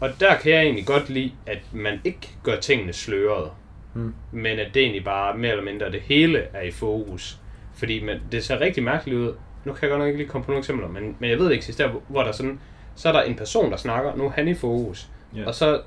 og 0.00 0.10
der 0.20 0.36
kan 0.36 0.52
jeg 0.52 0.62
egentlig 0.62 0.86
godt 0.86 1.10
lide, 1.10 1.32
at 1.46 1.58
man 1.72 2.00
ikke 2.04 2.28
gør 2.42 2.56
tingene 2.56 2.92
slørede. 2.92 3.50
Mm. 3.94 4.14
Men 4.32 4.58
at 4.58 4.74
det 4.74 4.82
egentlig 4.82 5.04
bare 5.04 5.38
mere 5.38 5.50
eller 5.50 5.64
mindre 5.64 5.92
det 5.92 6.00
hele 6.00 6.38
er 6.38 6.62
i 6.62 6.70
fokus. 6.70 7.38
Fordi 7.74 8.04
man, 8.04 8.20
det 8.32 8.44
ser 8.44 8.60
rigtig 8.60 8.82
mærkeligt 8.82 9.18
ud. 9.20 9.34
Nu 9.64 9.72
kan 9.72 9.82
jeg 9.82 9.90
godt 9.90 9.98
nok 9.98 10.06
ikke 10.06 10.18
lige 10.18 10.28
komme 10.28 10.44
på 10.44 10.50
nogle 10.50 10.58
eksempler, 10.58 10.88
men, 10.88 11.16
men 11.18 11.30
jeg 11.30 11.38
ved 11.38 11.50
ikke 11.52 11.64
sidst 11.64 11.78
der, 11.78 11.90
hvor- 12.08 12.22
der 12.22 12.32
sådan, 12.32 12.60
så 12.96 13.08
er 13.08 13.12
der 13.12 13.22
en 13.22 13.34
person, 13.34 13.70
der 13.70 13.76
snakker, 13.76 14.16
nu 14.16 14.24
er 14.26 14.30
han 14.30 14.48
i 14.48 14.54
fokus. 14.54 15.08
Ja. 15.36 15.46
Og 15.46 15.54
så 15.54 15.80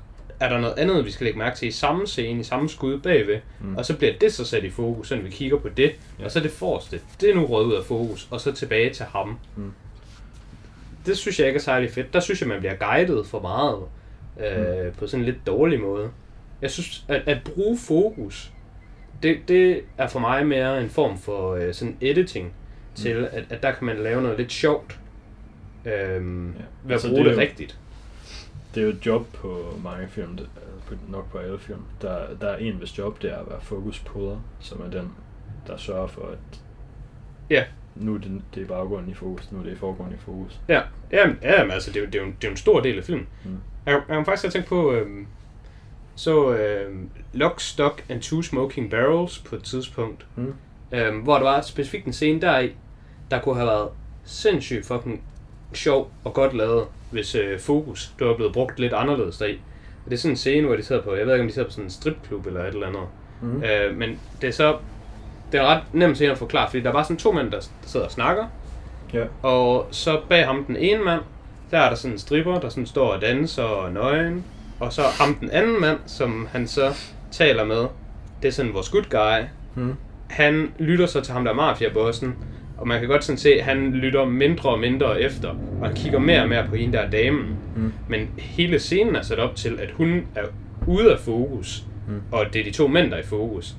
er 0.44 0.48
der 0.48 0.60
noget 0.60 0.74
andet, 0.78 1.04
vi 1.04 1.10
skal 1.10 1.24
lægge 1.24 1.38
mærke 1.38 1.56
til 1.56 1.68
i 1.68 1.70
samme 1.70 2.06
scene, 2.06 2.40
i 2.40 2.42
samme 2.42 2.68
skud 2.68 2.98
bagved. 2.98 3.40
Mm. 3.60 3.76
Og 3.76 3.84
så 3.84 3.96
bliver 3.96 4.12
det 4.20 4.32
så 4.32 4.44
sat 4.44 4.64
i 4.64 4.70
fokus, 4.70 5.08
så 5.08 5.16
vi 5.16 5.30
kigger 5.30 5.58
på 5.58 5.68
det. 5.68 5.92
Ja. 6.18 6.24
Og 6.24 6.30
så 6.30 6.40
det 6.40 6.50
forreste. 6.50 7.00
Det 7.20 7.30
er 7.30 7.34
nu 7.34 7.46
røget 7.46 7.66
ud 7.66 7.74
af 7.74 7.84
fokus, 7.84 8.28
og 8.30 8.40
så 8.40 8.52
tilbage 8.52 8.90
til 8.90 9.04
ham. 9.04 9.38
Mm. 9.56 9.72
Det 11.06 11.16
synes 11.18 11.38
jeg 11.38 11.46
ikke 11.46 11.58
er 11.58 11.62
særlig 11.62 11.90
fedt. 11.90 12.12
Der 12.14 12.20
synes 12.20 12.40
jeg, 12.40 12.48
man 12.48 12.58
bliver 12.58 12.74
guidet 12.74 13.26
for 13.26 13.40
meget. 13.40 13.78
Øh, 13.78 14.84
Mm. 14.86 14.92
På 14.98 15.06
sådan 15.06 15.20
en 15.20 15.24
lidt 15.26 15.46
dårlig 15.46 15.80
måde. 15.80 16.10
Jeg 16.62 16.70
synes, 16.70 17.04
at, 17.08 17.22
at 17.26 17.38
bruge 17.54 17.78
fokus, 17.78 18.52
det, 19.22 19.36
det 19.48 19.80
er 19.98 20.06
for 20.08 20.18
mig 20.20 20.46
mere 20.46 20.82
en 20.82 20.90
form 20.90 21.18
for 21.18 21.54
øh, 21.54 21.74
sådan 21.74 21.96
editing 22.00 22.52
til, 22.94 23.18
Mm. 23.18 23.24
at, 23.32 23.44
at 23.50 23.62
der 23.62 23.72
kan 23.72 23.86
man 23.86 23.96
lave 23.98 24.22
noget 24.22 24.38
lidt 24.38 24.52
sjovt. 24.52 24.98
Øhm, 25.84 26.46
Ja. 26.46 26.52
Ved 26.52 26.60
at 26.86 26.92
Altså, 26.92 27.08
bruge 27.08 27.24
det 27.24 27.30
det, 27.30 27.36
jo- 27.36 27.40
rigtigt. 27.40 27.78
Det 28.74 28.80
er 28.80 28.84
jo 28.84 28.88
et 28.92 29.06
job 29.06 29.26
på 29.34 29.78
mange 29.84 30.08
film, 30.08 30.36
det- 30.36 30.48
nok 31.08 31.30
på 31.30 31.38
alle 31.38 31.58
film. 31.58 31.80
Der, 32.02 32.18
der 32.40 32.48
er 32.48 32.56
en, 32.56 32.74
hvis 32.74 32.98
job 32.98 33.22
det 33.22 33.32
er 33.32 33.36
at 33.38 33.46
være 33.50 33.60
fokuspoder, 33.60 34.38
som 34.60 34.80
er 34.80 34.90
den, 34.90 35.12
der 35.66 35.76
sørger 35.76 36.06
for, 36.06 36.22
at 36.26 36.60
Ja. 37.50 37.64
nu 37.94 38.14
er 38.14 38.18
det, 38.18 38.42
det 38.54 38.62
er 38.62 38.66
baggrunden 38.66 39.10
i 39.10 39.14
fokus, 39.14 39.52
nu 39.52 39.58
er 39.58 39.62
det 39.62 39.72
i 39.72 39.76
forgrunden 39.76 40.14
i 40.14 40.18
fokus. 40.18 40.60
Ja, 40.68 40.80
jamen, 41.12 41.38
jamen 41.42 41.70
altså, 41.70 41.90
det 41.90 41.96
er, 41.96 42.00
jo, 42.00 42.06
det, 42.06 42.14
er 42.14 42.18
jo, 42.20 42.24
en- 42.26 42.36
det 42.40 42.44
er 42.44 42.48
jo 42.48 42.52
en 42.52 42.56
stor 42.56 42.80
del 42.80 42.98
af 42.98 43.04
filmen. 43.04 43.26
Mm. 43.44 43.50
Jeg, 43.86 43.92
jeg 44.08 44.16
kan 44.16 44.24
faktisk 44.24 44.52
tænkt 44.52 44.68
på, 44.68 44.92
øhm, 44.92 45.26
så 46.14 46.54
øhm, 46.54 47.10
Lock, 47.32 47.60
Stock 47.60 48.04
and 48.08 48.20
Two 48.22 48.42
Smoking 48.42 48.90
Barrels 48.90 49.38
på 49.38 49.56
et 49.56 49.62
tidspunkt, 49.62 50.26
Mm. 50.36 50.54
øhm, 50.92 51.18
hvor 51.18 51.34
der 51.36 51.42
var 51.44 51.60
specifikt 51.60 52.06
en 52.06 52.12
scene 52.12 52.40
der 52.40 52.58
i, 52.58 52.72
der 53.30 53.40
kunne 53.40 53.54
have 53.54 53.66
været 53.66 53.88
sindssygt 54.24 54.86
fucking 54.86 55.22
sjov 55.76 56.10
og 56.24 56.34
godt 56.34 56.54
lavet, 56.56 56.84
hvis 57.10 57.34
øh, 57.34 57.60
fokus 57.60 58.12
det 58.18 58.26
var 58.26 58.34
blevet 58.34 58.52
brugt 58.52 58.78
lidt 58.80 58.92
anderledes 58.92 59.36
deri. 59.38 59.60
Og 60.04 60.10
det 60.10 60.16
er 60.16 60.20
sådan 60.20 60.32
en 60.32 60.36
scene, 60.36 60.66
hvor 60.66 60.76
de 60.76 60.82
sidder 60.82 61.02
på, 61.02 61.14
jeg 61.14 61.26
ved 61.26 61.32
ikke 61.32 61.42
om 61.42 61.48
de 61.48 61.54
sidder 61.54 61.68
på 61.68 61.72
sådan 61.72 61.84
en 61.84 61.90
stripklub 61.90 62.46
eller 62.46 62.60
et 62.60 62.74
eller 62.74 62.86
andet. 62.86 63.02
Mm. 63.42 63.62
Øh, 63.62 63.96
men 63.96 64.20
det 64.40 64.48
er 64.48 64.52
så, 64.52 64.76
det 65.52 65.60
er 65.60 65.64
ret 65.66 65.82
nemt 65.92 66.16
scene 66.16 66.32
at 66.32 66.38
forklare, 66.38 66.68
fordi 66.70 66.82
der 66.82 66.88
er 66.88 66.92
bare 66.92 67.04
sådan 67.04 67.16
to 67.16 67.32
mænd, 67.32 67.50
der, 67.50 67.58
der 67.60 67.66
sidder 67.86 68.06
og 68.06 68.12
snakker, 68.12 68.46
Ja. 69.12 69.24
og 69.42 69.88
så 69.90 70.20
bag 70.28 70.46
ham 70.46 70.64
den 70.64 70.76
ene 70.76 71.04
mand, 71.04 71.20
der 71.70 71.78
er 71.78 71.88
der 71.88 71.96
sådan 71.96 72.12
en 72.12 72.18
stripper, 72.18 72.60
der 72.60 72.68
sådan 72.68 72.86
står 72.86 73.12
og 73.12 73.20
danser 73.20 73.62
og 73.62 73.92
nøgen. 73.92 74.44
Og 74.80 74.92
så 74.92 75.02
ham 75.02 75.34
den 75.34 75.50
anden 75.50 75.80
mand, 75.80 75.98
som 76.06 76.48
han 76.52 76.68
så 76.68 76.94
taler 77.30 77.64
med, 77.64 77.86
det 78.42 78.48
er 78.48 78.52
sådan 78.52 78.74
vores 78.74 78.88
good 78.88 79.04
guy. 79.10 79.44
Mm. 79.74 79.94
Han 80.30 80.72
lytter 80.78 81.06
så 81.06 81.20
til 81.20 81.32
ham 81.32 81.44
der 81.44 81.50
er 81.50 81.54
mafiabossen, 81.56 82.34
og 82.84 82.88
man 82.88 83.00
kan 83.00 83.08
godt 83.08 83.24
sådan 83.24 83.38
se, 83.38 83.48
at 83.54 83.64
han 83.64 83.92
lytter 83.92 84.24
mindre 84.24 84.70
og 84.70 84.78
mindre 84.78 85.20
efter, 85.20 85.48
og 85.80 85.86
han 85.86 85.96
kigger 85.96 86.18
mere 86.18 86.42
og 86.42 86.48
mere 86.48 86.66
på 86.68 86.74
hende 86.76 86.92
der 86.92 87.00
er 87.02 87.10
damen. 87.10 87.56
Mm. 87.76 87.92
Men 88.08 88.28
hele 88.38 88.78
scenen 88.78 89.16
er 89.16 89.22
sat 89.22 89.38
op 89.38 89.56
til, 89.56 89.78
at 89.80 89.90
hun 89.90 90.26
er 90.34 90.42
ude 90.86 91.12
af 91.12 91.18
fokus, 91.20 91.84
Mm. 92.08 92.20
og 92.32 92.46
det 92.52 92.60
er 92.60 92.64
de 92.64 92.70
to 92.70 92.86
mænd, 92.88 93.10
der 93.10 93.16
er 93.16 93.20
i 93.20 93.24
fokus. 93.26 93.74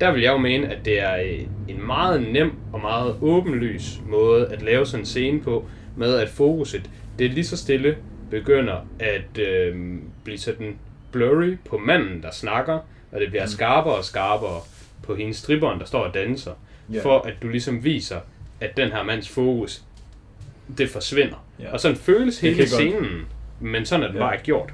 Der 0.00 0.12
vil 0.12 0.22
jeg 0.22 0.32
jo 0.32 0.38
mene, 0.38 0.68
at 0.74 0.84
det 0.84 1.00
er 1.00 1.16
øh, 1.16 1.40
en 1.68 1.86
meget 1.86 2.32
nem 2.32 2.52
og 2.72 2.80
meget 2.80 3.16
åbenlys 3.20 4.00
måde 4.08 4.46
at 4.46 4.62
lave 4.62 4.86
sådan 4.86 5.02
en 5.02 5.06
scene 5.06 5.40
på, 5.40 5.64
med 5.96 6.14
at 6.14 6.28
fokuset, 6.28 6.90
det 7.18 7.26
er 7.26 7.30
lige 7.30 7.44
så 7.44 7.56
stille 7.56 7.96
begynder 8.30 8.86
at 8.98 9.38
øh, 9.38 9.76
blive 10.24 10.38
sådan 10.38 10.76
blurry 11.12 11.56
på 11.70 11.78
manden, 11.78 12.22
der 12.22 12.30
snakker, 12.30 12.72
og 13.12 13.20
det 13.20 13.28
bliver 13.28 13.46
skarpere 13.46 13.94
og 13.94 14.04
skarpere 14.04 14.60
på 15.02 15.14
hendes 15.14 15.36
stripperen, 15.36 15.78
der 15.80 15.86
står 15.86 16.00
og 16.00 16.14
danser, 16.14 16.52
Ja. 16.92 17.00
for 17.02 17.18
at 17.18 17.34
du 17.42 17.48
ligesom 17.48 17.84
viser, 17.84 18.16
at 18.60 18.76
den 18.76 18.90
her 18.92 19.02
mands 19.02 19.28
fokus, 19.28 19.82
det 20.78 20.90
forsvinder. 20.90 21.44
Ja. 21.60 21.72
Og 21.72 21.80
sådan 21.80 21.96
føles 21.96 22.40
hele 22.40 22.54
kan 22.54 22.62
godt- 22.64 22.68
scenen, 22.70 23.26
men 23.60 23.86
sådan 23.86 24.02
er 24.02 24.08
det 24.08 24.14
Ja. 24.14 24.20
bare 24.20 24.34
ikke 24.34 24.44
gjort. 24.44 24.70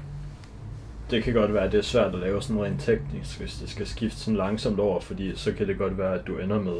Det 1.11 1.23
kan 1.23 1.33
godt 1.33 1.53
være, 1.53 1.63
at 1.63 1.71
det 1.71 1.77
er 1.77 1.81
svært 1.81 2.13
at 2.13 2.19
lave 2.19 2.41
sådan 2.41 2.63
rent 2.63 2.81
teknisk, 2.81 3.39
hvis 3.39 3.53
det 3.55 3.69
skal 3.69 3.87
skifte 3.87 4.17
sådan 4.19 4.35
langsomt 4.37 4.79
over, 4.79 4.99
fordi 5.01 5.31
så 5.35 5.51
kan 5.53 5.67
det 5.67 5.77
godt 5.77 5.97
være, 5.97 6.13
at 6.13 6.27
du 6.27 6.37
ender 6.37 6.59
med, 6.61 6.77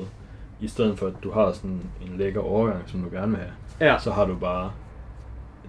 i 0.61 0.67
stedet 0.67 0.99
for 0.99 1.07
at 1.07 1.13
du 1.23 1.31
har 1.31 1.51
sådan 1.53 1.81
en 2.01 2.17
lækker 2.17 2.41
overgang, 2.41 2.83
som 2.87 3.01
du 3.01 3.09
gerne 3.15 3.27
vil 3.31 3.39
have, 3.39 3.91
Ja. 3.91 3.99
så 3.99 4.11
har 4.11 4.25
du 4.25 4.35
bare 4.35 4.71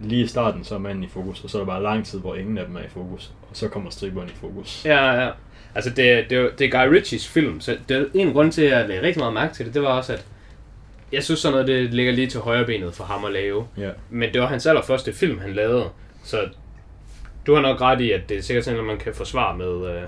lige 0.01 0.24
i 0.24 0.27
starten, 0.27 0.64
så 0.64 0.74
er 0.74 0.79
manden 0.79 1.05
i 1.05 1.09
fokus, 1.09 1.44
og 1.44 1.51
så 1.51 1.59
er 1.59 1.61
der 1.61 1.66
bare 1.66 1.83
lang 1.83 2.07
tid, 2.07 2.18
hvor 2.20 2.35
ingen 2.35 2.59
af 2.59 2.66
dem 2.66 2.77
er 2.77 2.81
i 2.81 2.88
fokus, 2.88 3.33
og 3.51 3.57
så 3.57 3.68
kommer 3.68 3.90
stripperen 3.90 4.29
i 4.29 4.33
fokus. 4.40 4.83
Ja, 4.85 5.22
ja. 5.24 5.31
Altså, 5.74 5.90
det, 5.90 6.31
det, 6.31 6.59
det 6.59 6.74
er 6.74 6.85
Guy 6.87 6.94
Ritchies 6.94 7.29
film, 7.29 7.61
så 7.61 7.77
det 7.88 7.96
er 7.96 8.05
en 8.14 8.33
grund 8.33 8.53
til, 8.53 8.62
at 8.62 8.79
jeg 8.79 8.88
lagde 8.88 9.03
rigtig 9.03 9.20
meget 9.20 9.35
mærke 9.35 9.55
til 9.55 9.66
det, 9.66 9.74
det 9.74 9.83
var 9.83 9.88
også, 9.88 10.12
at 10.12 10.27
jeg 11.12 11.24
synes 11.24 11.40
sådan 11.40 11.52
noget, 11.52 11.66
det 11.68 11.94
ligger 11.94 12.12
lige 12.12 12.26
til 12.26 12.40
højre 12.40 12.64
benet 12.64 12.94
for 12.94 13.04
ham 13.04 13.24
at 13.24 13.32
lave. 13.32 13.66
Ja. 13.78 13.90
Men 14.10 14.32
det 14.32 14.40
var 14.40 14.46
hans 14.46 14.66
allerførste 14.66 15.12
film, 15.12 15.38
han 15.38 15.52
lavede, 15.52 15.88
så 16.24 16.48
du 17.46 17.54
har 17.54 17.62
nok 17.62 17.80
ret 17.80 18.00
i, 18.00 18.10
at 18.12 18.28
det 18.28 18.36
er 18.36 18.42
sikkert 18.42 18.64
sådan, 18.64 18.80
at 18.80 18.86
man 18.86 18.98
kan 18.98 19.14
forsvare 19.14 19.56
med, 19.58 19.90
øh, 19.96 20.02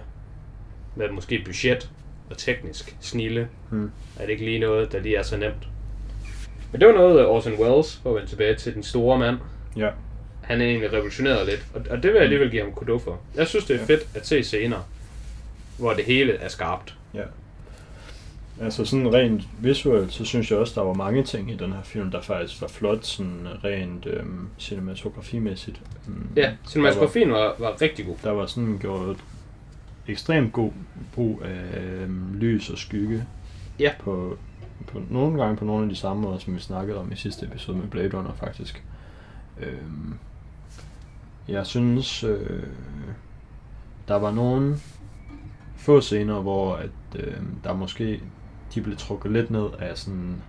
med 0.96 1.10
måske 1.10 1.42
budget 1.44 1.90
og 2.30 2.38
teknisk 2.38 2.96
snille. 3.00 3.48
Hmm. 3.70 3.90
Er 4.18 4.22
det 4.26 4.30
ikke 4.32 4.44
lige 4.44 4.58
noget, 4.58 4.92
der 4.92 5.00
lige 5.00 5.16
er 5.16 5.22
så 5.22 5.36
nemt? 5.36 5.68
Men 6.72 6.80
det 6.80 6.88
var 6.88 6.94
noget, 6.94 7.20
øh, 7.20 7.26
Orson 7.28 7.52
Welles, 7.60 7.94
hvor 8.02 8.20
vi 8.20 8.26
tilbage 8.26 8.54
til 8.54 8.74
den 8.74 8.82
store 8.82 9.18
mand. 9.18 9.36
Ja. 9.76 9.88
Han 10.42 10.60
er 10.60 10.64
egentlig 10.66 10.92
revolutioneret 10.92 11.46
lidt, 11.46 11.66
og, 11.74 11.80
og 11.90 11.96
det 11.96 12.04
vil 12.04 12.12
jeg 12.14 12.22
alligevel 12.22 12.50
give 12.50 12.62
ham 12.62 12.72
kudo 12.72 12.98
for. 12.98 13.20
Jeg 13.36 13.46
synes, 13.46 13.64
det 13.64 13.74
er 13.76 13.80
Ja. 13.80 13.84
fedt 13.84 14.06
at 14.14 14.26
se 14.26 14.42
scener, 14.42 14.88
hvor 15.78 15.92
det 15.92 16.04
hele 16.04 16.32
er 16.32 16.48
skarpt. 16.48 16.94
Ja. 17.14 17.22
Altså 18.60 18.84
sådan 18.84 19.14
rent 19.14 19.48
visuelt, 19.60 20.12
så 20.12 20.24
synes 20.24 20.50
jeg 20.50 20.58
også, 20.58 20.80
der 20.80 20.86
var 20.86 20.94
mange 20.94 21.22
ting 21.22 21.50
i 21.50 21.56
den 21.56 21.72
her 21.72 21.82
film, 21.82 22.10
der 22.10 22.20
faktisk 22.20 22.62
var 22.62 22.68
flot, 22.68 23.04
sådan 23.06 23.46
rent 23.64 24.06
øhm, 24.06 24.48
cinematografimæssigt. 24.58 25.82
Mm, 26.06 26.28
Ja, 26.36 26.52
cinematografien 26.66 27.30
var, 27.30 27.54
var 27.58 27.82
rigtig 27.82 28.06
god. 28.06 28.16
Der 28.22 28.30
var 28.30 28.46
sådan 28.46 28.78
gjort 28.80 29.16
ekstremt 30.08 30.52
god 30.52 30.70
brug 31.14 31.42
af 31.44 31.80
øhm, 31.80 32.34
lys 32.34 32.70
og 32.70 32.78
skygge. 32.78 33.26
Ja. 33.78 33.92
På, 34.00 34.36
på 34.86 35.02
nogle 35.10 35.42
gange 35.42 35.56
på 35.56 35.64
nogle 35.64 35.82
af 35.82 35.88
de 35.88 35.96
samme 35.96 36.22
måder, 36.22 36.38
som 36.38 36.54
vi 36.54 36.60
snakkede 36.60 36.98
om 36.98 37.12
i 37.12 37.16
sidste 37.16 37.46
episode 37.46 37.78
med 37.78 37.88
Blade 37.88 38.16
Runner 38.16 38.32
faktisk. 38.32 38.84
Øhm, 39.60 40.14
jeg 41.48 41.66
synes, 41.66 42.24
øh, 42.24 42.62
der 44.08 44.14
var 44.14 44.30
nogle 44.30 44.76
få 45.76 46.00
scener, 46.00 46.40
hvor 46.40 46.74
at, 46.74 46.90
øh, 47.14 47.34
der 47.64 47.74
måske 47.74 48.20
de 48.74 48.80
blev 48.80 48.96
trukket 48.96 49.32
lidt 49.32 49.50
ned 49.50 49.66
af 49.78 49.98
sådan 49.98 50.42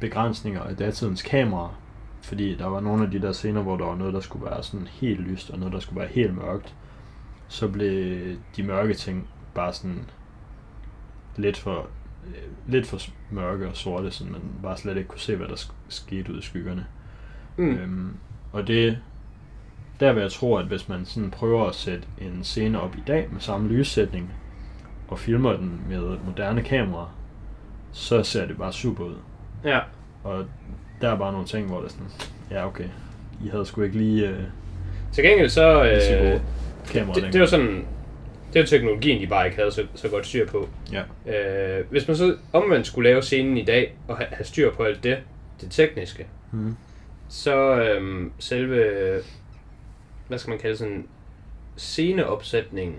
begrænsninger 0.00 0.62
af 0.62 0.76
datidens 0.76 1.22
kamera. 1.22 1.74
Fordi 2.22 2.54
der 2.56 2.66
var 2.66 2.80
nogle 2.80 3.04
af 3.04 3.10
de 3.10 3.22
der 3.22 3.32
scener, 3.32 3.62
hvor 3.62 3.76
der 3.76 3.84
var 3.84 3.94
noget, 3.96 4.14
der 4.14 4.20
skulle 4.20 4.44
være 4.44 4.62
sådan 4.62 4.86
helt 4.86 5.20
lyst, 5.20 5.50
og 5.50 5.58
noget, 5.58 5.72
der 5.74 5.80
skulle 5.80 6.00
være 6.00 6.08
helt 6.08 6.34
mørkt. 6.36 6.74
Så 7.48 7.68
blev 7.68 8.20
de 8.56 8.62
mørke 8.62 8.94
ting 8.94 9.28
bare 9.54 9.72
sådan 9.72 10.10
lidt 11.36 11.56
for, 11.58 11.86
øh, 12.26 12.72
lidt 12.72 12.86
for 12.86 12.98
mørke 13.30 13.68
og 13.68 13.76
sorte, 13.76 14.10
så 14.10 14.24
man 14.24 14.40
bare 14.62 14.76
slet 14.76 14.96
ikke 14.96 15.08
kunne 15.08 15.20
se, 15.20 15.36
hvad 15.36 15.48
der 15.48 15.54
sk- 15.54 15.72
skete 15.88 16.32
ud 16.32 16.38
i 16.38 16.42
skyggerne. 16.42 16.86
Mm. 17.56 17.74
Øhm, 17.74 18.16
og 18.52 18.66
det, 18.66 18.98
der 20.00 20.12
vil 20.12 20.20
jeg 20.20 20.32
tro, 20.32 20.56
at 20.56 20.66
hvis 20.66 20.88
man 20.88 21.04
sådan 21.04 21.30
prøver 21.30 21.66
at 21.66 21.74
sætte 21.74 22.06
en 22.18 22.44
scene 22.44 22.80
op 22.80 22.96
i 22.96 23.02
dag 23.06 23.28
med 23.32 23.40
samme 23.40 23.68
lyssætning, 23.68 24.32
og 25.08 25.18
filmer 25.18 25.52
den 25.52 25.80
med 25.88 26.18
moderne 26.26 26.62
kameraer, 26.62 27.16
så 27.92 28.22
ser 28.22 28.46
det 28.46 28.58
bare 28.58 28.72
super 28.72 29.04
ud. 29.04 29.14
Ja, 29.64 29.78
Og 30.24 30.46
der 31.00 31.08
er 31.10 31.18
bare 31.18 31.32
nogle 31.32 31.46
ting, 31.46 31.66
hvor 31.66 31.78
det 31.78 31.84
er 31.86 31.90
sådan, 31.90 32.06
ja 32.50 32.66
okay, 32.66 32.84
I 33.44 33.48
havde 33.48 33.66
sgu 33.66 33.82
ikke 33.82 33.96
lige 33.98 34.28
øh, 34.28 34.42
til 35.12 35.24
gengæld 35.24 35.48
så... 35.50 35.84
Øh, 35.84 36.40
kameraer 36.92 37.14
det, 37.24 37.32
det 37.32 37.40
var 37.40 37.46
sådan... 37.46 37.84
Det 38.52 38.60
var 38.60 38.66
teknologien, 38.66 39.20
de 39.22 39.26
bare 39.26 39.44
ikke 39.46 39.58
havde 39.58 39.72
så, 39.72 39.86
så 39.94 40.08
godt 40.08 40.26
styr 40.26 40.46
på. 40.46 40.68
Ja. 40.92 41.02
Øh, 41.78 41.84
hvis 41.90 42.08
man 42.08 42.16
så 42.16 42.36
omvendt 42.52 42.86
skulle 42.86 43.10
lave 43.10 43.22
scenen 43.22 43.56
i 43.56 43.64
dag, 43.64 43.94
og 44.08 44.16
ha- 44.16 44.24
have 44.30 44.44
styr 44.44 44.72
på 44.74 44.82
alt 44.82 45.04
det, 45.04 45.18
det 45.60 45.70
tekniske, 45.70 46.26
Mm. 46.52 46.76
så 47.28 47.56
øhm, 47.80 48.32
selve, 48.38 49.20
hvad 50.28 50.38
skal 50.38 50.50
man 50.50 50.58
kalde 50.58 50.76
sådan, 50.76 51.06
sceneopsætningen, 51.76 52.96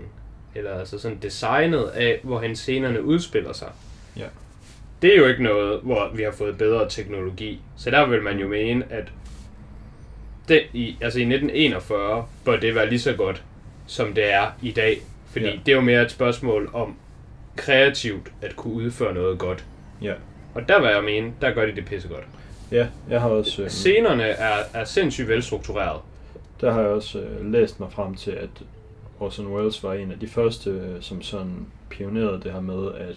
eller 0.54 0.78
altså 0.78 0.98
sådan 0.98 1.18
designet 1.22 1.84
af, 1.84 2.20
hvorhen 2.22 2.56
scenerne 2.56 3.02
udspiller 3.04 3.52
sig, 3.52 3.68
Ja. 4.16 4.26
Det 5.02 5.12
er 5.14 5.18
jo 5.18 5.26
ikke 5.26 5.42
noget, 5.42 5.80
hvor 5.82 6.10
vi 6.14 6.22
har 6.22 6.30
fået 6.32 6.58
bedre 6.58 6.88
teknologi. 6.88 7.60
Så 7.76 7.90
der 7.90 8.06
vil 8.06 8.22
man 8.22 8.38
jo 8.38 8.48
mene, 8.48 8.84
at 8.90 9.04
det 10.48 10.62
i, 10.72 10.96
altså 11.00 11.18
i 11.18 11.22
1941 11.22 12.26
bør 12.44 12.56
det 12.56 12.74
være 12.74 12.88
lige 12.88 12.98
så 13.00 13.12
godt, 13.12 13.42
som 13.86 14.14
det 14.14 14.32
er 14.32 14.46
i 14.62 14.70
dag. 14.70 14.98
Fordi 15.30 15.44
Ja. 15.46 15.52
det 15.66 15.72
er 15.72 15.76
jo 15.76 15.80
mere 15.82 16.02
et 16.02 16.10
spørgsmål 16.10 16.70
om 16.72 16.96
kreativt 17.56 18.32
at 18.42 18.56
kunne 18.56 18.74
udføre 18.74 19.14
noget 19.14 19.38
godt. 19.38 19.64
Ja. 20.02 20.12
Og 20.54 20.68
der 20.68 20.80
vil 20.80 20.88
jeg 20.90 21.04
mene, 21.04 21.32
der 21.40 21.50
gør 21.50 21.66
de 21.66 21.74
det 21.76 21.84
pissegodt. 21.84 22.24
Ja, 22.72 22.86
jeg 23.10 23.20
har 23.20 23.28
også... 23.28 23.62
Øh, 23.62 23.70
Scenerne 23.70 24.22
er, 24.24 24.56
er 24.74 24.84
sindssygt 24.84 25.28
velstruktureret. 25.28 26.00
der 26.60 26.72
har 26.72 26.80
jeg 26.80 26.90
også 26.90 27.18
øh, 27.20 27.52
læst 27.52 27.80
mig 27.80 27.92
frem 27.92 28.14
til, 28.14 28.30
at 28.30 28.48
Orson 29.20 29.46
Welles 29.46 29.82
var 29.82 29.92
en 29.94 30.12
af 30.12 30.18
de 30.18 30.26
første, 30.28 30.70
øh, 30.70 31.00
som 31.02 31.22
sådan 31.22 31.66
pionerede 31.90 32.40
det 32.44 32.52
her 32.52 32.60
med, 32.60 32.92
at 32.98 33.16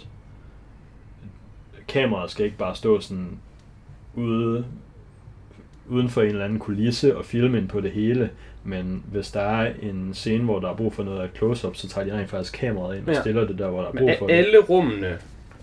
kameraet 1.87 2.31
skal 2.31 2.45
ikke 2.45 2.57
bare 2.57 2.75
stå 2.75 2.99
sådan 2.99 3.39
ude, 4.13 4.65
uden 5.87 6.09
for 6.09 6.21
en 6.21 6.27
eller 6.27 6.45
anden 6.45 6.59
kulisse 6.59 7.17
og 7.17 7.25
filme 7.25 7.57
ind 7.57 7.67
på 7.69 7.81
det 7.81 7.91
hele, 7.91 8.29
men 8.63 9.03
hvis 9.11 9.31
der 9.31 9.41
er 9.41 9.73
en 9.81 10.13
scene, 10.13 10.43
hvor 10.43 10.59
der 10.59 10.69
er 10.69 10.75
brug 10.75 10.93
for 10.93 11.03
noget 11.03 11.19
af 11.19 11.25
et 11.25 11.31
close-up, 11.37 11.75
så 11.75 11.87
tager 11.89 12.07
de 12.07 12.17
rent 12.19 12.29
faktisk 12.29 12.53
kameraet 12.53 12.97
ind 12.97 13.07
og 13.07 13.13
Ja. 13.13 13.21
stiller 13.21 13.47
det 13.47 13.57
der, 13.59 13.69
hvor 13.69 13.81
der 13.81 13.87
er 13.87 13.91
brug 13.97 14.09
for 14.19 14.25
a- 14.25 14.27
det. 14.29 14.33
alle 14.37 14.59
rummene 14.59 15.17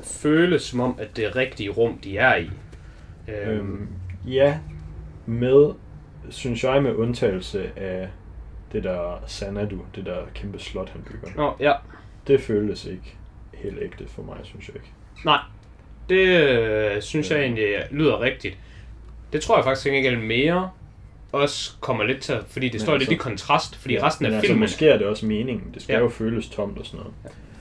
føles 0.05 0.63
som 0.63 0.81
om, 0.81 0.97
at 0.99 1.17
det 1.17 1.25
er 1.25 1.37
rigtige 1.37 1.71
rum, 1.71 1.99
de 1.99 2.19
er 2.19 2.37
i. 2.37 2.51
Øhm, 3.29 3.51
Øhm, 3.51 3.89
ja, 4.27 4.59
med, 5.27 5.73
synes 6.31 6.65
jeg 6.65 6.83
med 6.83 6.95
undtagelse 6.95 7.79
af 7.79 8.09
det 8.73 8.85
der 8.85 9.23
Sanadu, 9.27 9.79
det 9.95 10.07
der 10.07 10.17
kæmpe 10.35 10.59
slot, 10.59 10.89
han 10.89 11.03
bygger. 11.03 11.29
Nå, 11.37 11.53
ja. 11.61 11.73
Det 12.27 12.41
føltes 12.41 12.85
ikke 12.85 13.17
helt 13.55 13.79
ægte 13.83 14.09
for 14.09 14.23
mig, 14.23 14.37
synes 14.43 14.69
jeg 14.69 14.77
ikke. 14.77 14.93
Nej, 15.25 15.39
det 16.09 16.27
øh, 16.27 17.03
synes 17.03 17.31
jeg 17.31 17.41
egentlig 17.41 17.69
lyder 17.91 18.21
rigtigt. 18.21 18.57
Det 19.33 19.41
tror 19.43 19.57
jeg 19.57 19.65
faktisk 19.65 19.87
ikke 19.87 20.17
mere 20.17 20.71
også 21.33 21.73
kommer 21.81 22.05
lidt 22.05 22.21
til, 22.21 22.39
fordi 22.49 22.67
det 22.67 22.75
Men 22.75 22.81
står 22.81 22.93
lidt 22.93 23.03
altså- 23.03 23.15
i 23.15 23.17
kontrast, 23.17 23.77
fordi 23.77 23.95
ja, 23.95 24.07
resten 24.07 24.27
af 24.27 24.31
altså, 24.31 24.41
filmen, 24.47 24.61
måske 24.61 24.89
er 24.89 24.99
det 24.99 25.07
også 25.07 25.27
meningen. 25.27 25.71
Det 25.75 25.83
skal 25.83 25.93
Ja. 25.93 25.99
ja. 25.99 26.05
jo 26.05 26.11
føles 26.11 26.49
tomt 26.49 26.79
og 26.79 26.87
sådan 26.87 26.99
noget. 26.99 27.15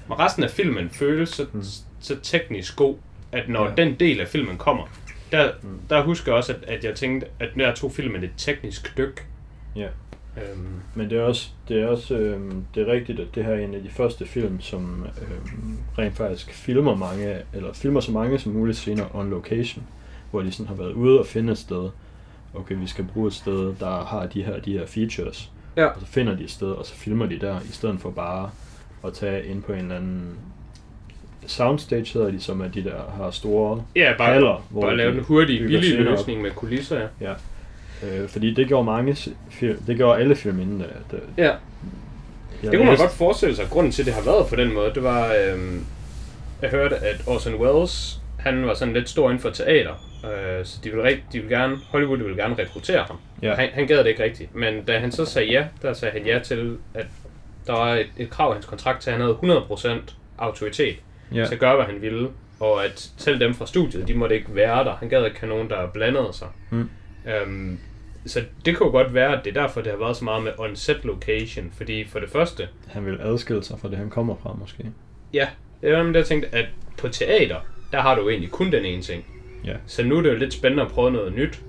men 0.07 0.19
resten 0.19 0.43
af 0.43 0.49
filmen 0.49 0.89
føles 0.89 1.29
så, 1.29 1.45
Mm. 1.53 1.63
så 2.01 2.15
teknisk 2.23 2.75
god, 2.75 2.95
at 3.31 3.49
når 3.49 3.65
Ja. 3.69 3.71
den 3.77 3.93
del 3.99 4.21
af 4.21 4.27
filmen 4.27 4.57
kommer, 4.57 4.83
der, 5.31 5.51
Mm. 5.61 5.79
der 5.89 6.03
husker 6.03 6.31
jeg 6.31 6.37
også, 6.37 6.53
at, 6.53 6.63
at 6.75 6.83
jeg 6.83 6.95
tænkte, 6.95 7.27
at 7.39 7.49
der 7.57 7.75
tog 7.75 7.91
filmen 7.91 8.23
et 8.23 8.31
teknisk 8.37 8.97
dyk. 8.97 9.25
Ja. 9.75 9.87
Øhm, 10.37 10.67
Men 10.95 11.09
det 11.09 11.17
er 11.17 11.23
også, 11.23 11.49
det 11.67 11.81
er 11.81 11.87
også 11.87 12.17
øhm, 12.17 12.65
det 12.75 12.87
er 12.87 12.91
rigtigt, 12.91 13.19
at 13.19 13.27
det 13.35 13.45
her 13.45 13.53
er 13.53 13.59
en 13.59 13.73
af 13.73 13.81
de 13.83 13.89
første 13.89 14.25
film, 14.25 14.61
som 14.61 15.05
øhm, 15.21 15.77
rent 15.97 16.17
faktisk 16.17 16.53
filmer 16.53 16.95
mange, 16.95 17.35
eller 17.53 17.73
filmer 17.73 17.99
så 17.99 18.11
mange 18.11 18.39
som 18.39 18.51
muligt 18.51 18.77
scener 18.77 19.15
on 19.15 19.29
location, 19.29 19.83
hvor 20.31 20.41
de 20.41 20.51
sådan 20.51 20.67
har 20.67 20.75
været 20.75 20.93
ude 20.93 21.19
og 21.19 21.25
finde 21.25 21.51
et 21.51 21.57
sted. 21.57 21.89
Okay, 22.53 22.75
vi 22.75 22.87
skal 22.87 23.05
bruge 23.13 23.27
et 23.27 23.33
sted, 23.33 23.73
der 23.79 24.05
har 24.05 24.25
de 24.25 24.43
her, 24.43 24.59
de 24.59 24.71
her 24.71 24.85
features. 24.85 25.51
Ja. 25.77 25.85
Og 25.85 26.01
så 26.01 26.07
finder 26.07 26.35
de 26.35 26.43
et 26.43 26.51
sted, 26.51 26.67
og 26.71 26.85
så 26.85 26.93
filmer 26.95 27.25
de 27.25 27.39
der, 27.39 27.59
i 27.61 27.71
stedet 27.71 27.99
for 27.99 28.09
bare 28.09 28.49
at 29.05 29.13
tage 29.13 29.45
ind 29.45 29.63
på 29.63 29.73
en 29.73 29.79
eller 29.79 29.95
anden 29.95 30.37
soundstage, 31.45 32.13
hedder 32.13 32.31
de, 32.31 32.39
som 32.39 32.61
er 32.61 32.67
de 32.67 32.83
der 32.83 33.11
har 33.17 33.31
store 33.31 33.83
ja, 33.95 34.13
bare, 34.17 34.33
haller, 34.33 34.65
hvor 34.69 34.81
bare 34.81 34.97
lave 34.97 35.15
den 35.15 35.23
hurtige, 35.23 35.59
billige 35.59 35.83
scener 35.83 36.11
op. 36.11 36.17
løsning 36.17 36.41
med 36.41 36.51
kulisser, 36.51 36.99
ja. 36.99 37.07
Ja. 37.21 37.33
Øh, 38.03 38.29
fordi 38.29 38.53
det 38.53 38.67
gjorde 38.67 38.83
mange 38.85 39.17
det 39.87 39.97
gjorde 39.97 40.19
alle 40.19 40.35
film 40.35 40.59
inden 40.59 40.79
da. 40.79 40.85
Det, 41.11 41.23
Ja, 41.37 41.43
jeg 41.43 42.71
det 42.71 42.71
kunne 42.79 42.85
man 42.89 42.97
godt 42.97 43.11
forestille 43.11 43.55
sig. 43.55 43.65
Grunden 43.69 43.91
til, 43.91 44.01
at 44.01 44.05
det 44.05 44.13
har 44.13 44.21
været 44.21 44.47
på 44.47 44.55
den 44.55 44.73
måde, 44.73 44.91
det 44.95 45.03
var, 45.03 45.33
øhm, 45.33 45.85
jeg 46.61 46.69
hørte, 46.69 46.95
at 46.95 47.21
Orson 47.27 47.55
Welles, 47.55 48.19
han 48.39 48.65
var 48.67 48.73
sådan 48.73 48.93
lidt 48.93 49.09
stor 49.09 49.29
inden 49.29 49.41
for 49.41 49.49
teater, 49.49 49.91
øh, 50.25 50.65
så 50.65 50.77
de 50.83 50.89
ville, 50.91 51.09
de 51.33 51.39
ville 51.41 51.57
gerne, 51.57 51.77
Hollywood 51.89 52.17
ville 52.17 52.35
gerne 52.43 52.55
rekruttere 52.59 53.03
ham. 53.07 53.17
Ja. 53.41 53.53
Han, 53.55 53.69
han 53.73 53.87
gad 53.87 53.97
det 53.97 54.07
ikke 54.07 54.23
rigtigt, 54.23 54.55
men 54.55 54.83
da 54.83 54.99
han 54.99 55.11
så 55.11 55.25
sagde 55.25 55.51
ja, 55.51 55.65
der 55.81 55.93
sagde 55.93 56.17
han 56.19 56.27
ja 56.27 56.39
til, 56.39 56.77
at 56.93 57.05
der 57.67 57.73
var 57.73 57.95
et, 57.95 58.07
et 58.17 58.29
krav 58.29 58.51
i 58.51 58.53
hans 58.53 58.65
kontrakt 58.65 59.01
til, 59.01 59.09
at 59.09 59.17
han 59.17 59.21
havde 59.25 59.37
100% 60.07 60.13
autoritet 60.37 60.95
Ja. 61.35 61.45
til 61.45 61.53
at 61.53 61.59
gøre, 61.59 61.75
hvad 61.75 61.85
han 61.85 62.01
ville, 62.01 62.29
og 62.59 62.85
at 62.85 63.11
selv 63.17 63.39
dem 63.39 63.53
fra 63.53 63.65
studiet, 63.65 64.07
de 64.07 64.13
måtte 64.13 64.35
ikke 64.35 64.55
være 64.55 64.83
der. 64.83 64.95
Han 64.99 65.09
gad 65.09 65.25
ikke 65.25 65.39
have 65.39 65.49
nogen, 65.49 65.69
der 65.69 65.87
blandede 65.87 66.29
sig. 66.33 66.47
Mm. 66.69 66.89
Øhm, 67.27 67.79
så 68.25 68.43
det 68.65 68.77
kunne 68.77 68.91
godt 68.91 69.13
være, 69.13 69.37
at 69.37 69.45
det 69.45 69.57
er 69.57 69.61
derfor, 69.61 69.81
det 69.81 69.91
har 69.91 69.99
været 69.99 70.17
så 70.17 70.23
meget 70.23 70.43
med 70.43 70.51
on-set 70.57 71.05
location, 71.05 71.71
fordi 71.77 72.05
for 72.07 72.19
det 72.19 72.29
første, 72.29 72.67
Han 72.87 73.05
vil 73.05 73.17
adskille 73.21 73.63
sig 73.63 73.79
fra 73.79 73.89
det, 73.89 73.97
han 73.97 74.09
kommer 74.09 74.35
fra, 74.43 74.55
måske. 74.59 74.85
ja, 75.33 75.47
det 75.81 75.91
var 75.91 75.97
nemlig 75.97 76.13
det, 76.13 76.19
jeg 76.19 76.27
tænkte, 76.27 76.55
at 76.55 76.65
på 76.97 77.07
teater, 77.07 77.57
der 77.91 78.01
har 78.01 78.15
du 78.15 78.29
egentlig 78.29 78.51
kun 78.51 78.71
den 78.71 78.85
ene 78.85 79.01
ting. 79.01 79.25
Ja. 79.65 79.73
Så 79.85 80.03
nu 80.03 80.17
er 80.17 80.21
det 80.21 80.29
jo 80.29 80.35
lidt 80.37 80.53
spændende 80.53 80.83
at 80.83 80.91
prøve 80.91 81.11
noget 81.11 81.33
nyt, 81.33 81.61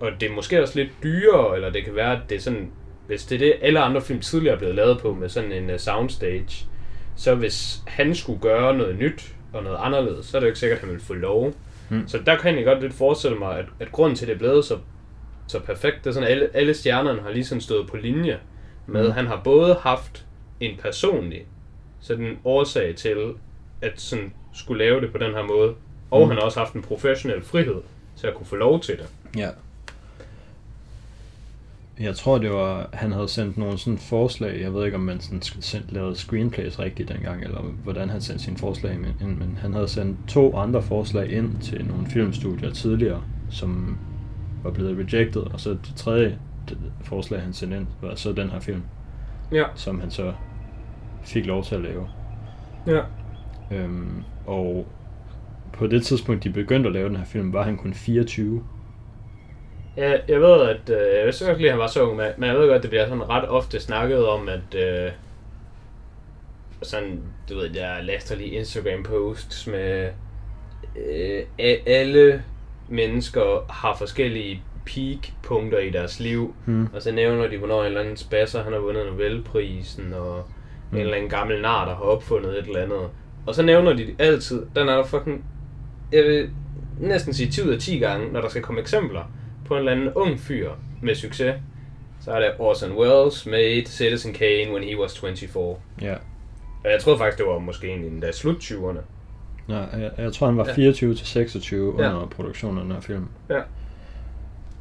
og 0.00 0.10
det 0.20 0.30
er 0.30 0.34
måske 0.34 0.62
også 0.62 0.78
lidt 0.78 0.90
dyrere, 1.02 1.54
eller 1.56 1.70
det 1.70 1.84
kan 1.84 1.94
være, 1.94 2.12
at 2.12 2.20
det 2.28 2.36
er 2.36 2.40
sådan, 2.40 2.70
hvis 3.06 3.24
det 3.24 3.34
er 3.34 3.38
det, 3.38 3.54
alle 3.62 3.80
andre 3.80 4.00
film 4.02 4.20
tidligere 4.20 4.54
er 4.54 4.58
blevet 4.58 4.74
lavet 4.74 4.98
på 4.98 5.14
med 5.14 5.28
sådan 5.28 5.52
en 5.52 5.70
uh, 5.70 5.76
soundstage, 5.76 6.66
så 7.16 7.34
hvis 7.34 7.80
han 7.86 8.14
skulle 8.14 8.40
gøre 8.40 8.76
noget 8.76 8.98
nyt 8.98 9.34
og 9.52 9.62
noget 9.62 9.78
anderledes, 9.80 10.26
så 10.26 10.36
er 10.36 10.40
det 10.40 10.46
jo 10.46 10.50
ikke 10.50 10.58
sikkert, 10.58 10.78
at 10.78 10.84
han 10.84 10.92
vil 10.92 11.00
få 11.00 11.14
lov. 11.14 11.54
Mm. 11.88 12.08
Så 12.08 12.18
der 12.26 12.36
kan 12.36 12.56
jeg 12.56 12.64
godt 12.64 12.80
lidt 12.82 12.94
forestille 12.94 13.38
mig, 13.38 13.58
at, 13.58 13.64
at 13.80 13.92
grunden 13.92 14.16
til, 14.16 14.24
at 14.24 14.28
det 14.28 14.34
er 14.34 14.38
blevet 14.38 14.64
så, 14.64 14.78
så 15.50 15.58
perfekt, 15.60 15.96
det 16.04 16.10
er 16.10 16.14
sådan, 16.14 16.28
alle, 16.28 16.48
alle 16.54 16.74
stjernerne 16.74 17.20
har 17.22 17.30
ligesom 17.30 17.60
stået 17.60 17.88
på 17.90 17.96
linje 17.96 18.38
med, 18.86 19.06
Mm. 19.06 19.12
han 19.12 19.26
har 19.26 19.40
både 19.44 19.76
haft 19.80 20.26
en 20.60 20.76
personlig 20.82 21.40
sådan 22.00 22.38
årsag 22.44 22.96
til, 22.96 23.16
at 23.82 24.00
sådan 24.00 24.32
skulle 24.52 24.84
lave 24.84 25.00
det 25.00 25.12
på 25.12 25.18
den 25.18 25.34
her 25.34 25.42
måde, 25.42 25.74
og 26.10 26.20
Mm. 26.22 26.28
han 26.28 26.36
har 26.36 26.44
også 26.44 26.58
haft 26.58 26.74
en 26.74 26.82
professionel 26.82 27.42
frihed 27.42 27.80
til 28.16 28.26
at 28.26 28.34
kunne 28.34 28.46
få 28.46 28.56
lov 28.56 28.80
til 28.80 28.96
det. 28.96 29.06
Ja. 29.40 29.48
Jeg 32.00 32.16
tror, 32.16 32.38
det 32.38 32.50
var, 32.50 32.88
han 32.92 33.12
havde 33.12 33.28
sendt 33.28 33.56
nogle 33.58 33.78
sådan 33.78 33.98
forslag, 33.98 34.60
jeg 34.60 34.74
ved 34.74 34.84
ikke, 34.84 34.96
om 34.96 35.02
man 35.02 35.20
sådan 35.20 35.42
sendt, 35.42 35.92
lavede 35.92 36.16
screenplays 36.16 36.78
rigtigt 36.78 37.08
dengang, 37.08 37.44
eller 37.44 37.60
hvordan 37.60 38.10
han 38.10 38.20
sendte 38.20 38.44
sine 38.44 38.58
forslag 38.58 38.92
ind, 38.94 39.36
men 39.36 39.58
han 39.62 39.72
havde 39.72 39.88
sendt 39.88 40.16
to 40.28 40.56
andre 40.56 40.82
forslag 40.82 41.30
ind 41.32 41.58
til 41.62 41.84
nogle 41.84 42.06
filmstudier 42.10 42.70
tidligere, 42.72 43.22
som 43.50 43.98
var 44.62 44.70
blevet 44.70 44.98
rejected, 44.98 45.42
og 45.42 45.60
så 45.60 45.70
det 45.70 45.92
tredje 45.96 46.38
forslag, 47.04 47.40
han 47.40 47.52
sendte 47.52 47.76
ind, 47.76 47.86
var 48.02 48.14
så 48.14 48.32
den 48.32 48.50
her 48.50 48.60
film, 48.60 48.82
Ja. 49.52 49.64
som 49.74 50.00
han 50.00 50.10
så 50.10 50.32
fik 51.24 51.46
lov 51.46 51.64
til 51.64 51.74
at 51.74 51.80
lave. 51.80 52.08
Ja. 52.86 53.00
Øhm, 53.72 54.22
og 54.46 54.86
på 55.72 55.86
det 55.86 56.02
tidspunkt, 56.02 56.44
de 56.44 56.50
begyndte 56.50 56.86
at 56.88 56.92
lave 56.92 57.08
den 57.08 57.16
her 57.16 57.24
film, 57.24 57.52
var 57.52 57.62
han 57.62 57.76
kun 57.76 57.94
24. 57.94 58.64
Jeg, 59.96 60.22
jeg 60.28 60.40
ved, 60.40 60.60
at 60.68 60.90
øh, 60.90 61.16
jeg 61.18 61.24
vidste 61.26 61.46
godt 61.46 61.58
lige, 61.58 61.66
at 61.68 61.72
han 61.72 61.80
var 61.80 61.86
så 61.86 62.02
ung, 62.08 62.16
men 62.16 62.48
jeg 62.50 62.54
ved 62.54 62.68
godt, 62.68 62.82
det 62.82 62.90
bliver 62.90 63.04
sådan 63.08 63.28
ret 63.28 63.48
ofte 63.48 63.80
snakket 63.80 64.26
om, 64.28 64.48
at 64.48 64.74
øh, 64.74 65.10
sådan, 66.82 67.20
du 67.48 67.54
ved, 67.54 67.70
der 67.70 68.02
latterlige 68.02 68.50
Instagram 68.50 69.02
posts 69.02 69.66
med 69.66 70.08
øh, 71.10 71.42
alle 71.86 72.42
mennesker 72.90 73.72
har 73.72 73.96
forskellige 73.96 74.62
peak-punkter 74.86 75.78
i 75.78 75.90
deres 75.90 76.20
liv, 76.20 76.54
Hmm. 76.64 76.88
og 76.94 77.02
så 77.02 77.12
nævner 77.12 77.46
de, 77.48 77.58
hvornår 77.58 77.80
en 77.80 77.86
eller 77.86 78.00
anden 78.00 78.16
spasser, 78.16 78.62
han 78.64 78.72
har 78.72 78.80
vundet 78.80 79.06
Nobelprisen, 79.06 80.12
og 80.12 80.44
Mm. 80.90 80.96
en 80.96 81.00
eller 81.02 81.14
anden 81.16 81.30
gammel 81.30 81.60
nar, 81.62 81.84
der 81.88 81.94
har 81.94 82.02
opfundet 82.02 82.58
et 82.58 82.64
eller 82.66 82.82
andet. 82.82 83.08
Og 83.46 83.54
så 83.54 83.62
nævner 83.62 83.92
de 83.92 84.14
altid, 84.18 84.66
den 84.76 84.88
er 84.88 84.96
der 84.96 85.04
fucking, 85.04 85.44
jeg 86.12 86.24
vil 86.24 86.50
næsten 87.00 87.34
sige 87.34 87.50
10 87.50 87.62
ud 87.62 87.72
af 87.72 87.78
10 87.78 87.98
gange, 87.98 88.32
når 88.32 88.40
der 88.40 88.48
skal 88.48 88.62
komme 88.62 88.80
eksempler 88.80 89.32
på 89.66 89.74
en 89.74 89.78
eller 89.78 89.92
anden 89.92 90.12
ung 90.14 90.40
fyr 90.40 90.70
med 91.02 91.14
succes. 91.14 91.54
Så 92.24 92.30
er 92.32 92.40
det 92.40 92.50
Orson 92.58 92.92
Welles 92.92 93.46
made 93.46 93.86
Citizen 93.86 94.32
Kane 94.32 94.72
when 94.72 94.84
he 94.84 95.00
was 95.00 95.18
24. 95.20 95.76
Ja. 96.02 96.14
Og 96.84 96.90
jeg 96.90 97.00
troede 97.00 97.18
faktisk, 97.18 97.38
det 97.38 97.46
var 97.46 97.58
måske 97.58 97.86
egentlig 97.86 98.08
endda 98.10 98.32
slut 98.32 98.56
20'erne. 98.56 98.98
Nej, 99.68 99.78
jeg, 99.78 100.10
jeg 100.18 100.32
tror, 100.32 100.46
han 100.46 100.56
var 100.56 100.66
Ja. 100.66 100.74
24 100.74 101.14
til 101.14 101.26
26 101.26 101.94
Ja. 102.02 102.14
under 102.14 102.26
produktionen 102.26 102.78
af 102.78 102.84
den 102.84 102.92
her 102.92 103.00
film. 103.00 103.28
Ja. 103.50 103.54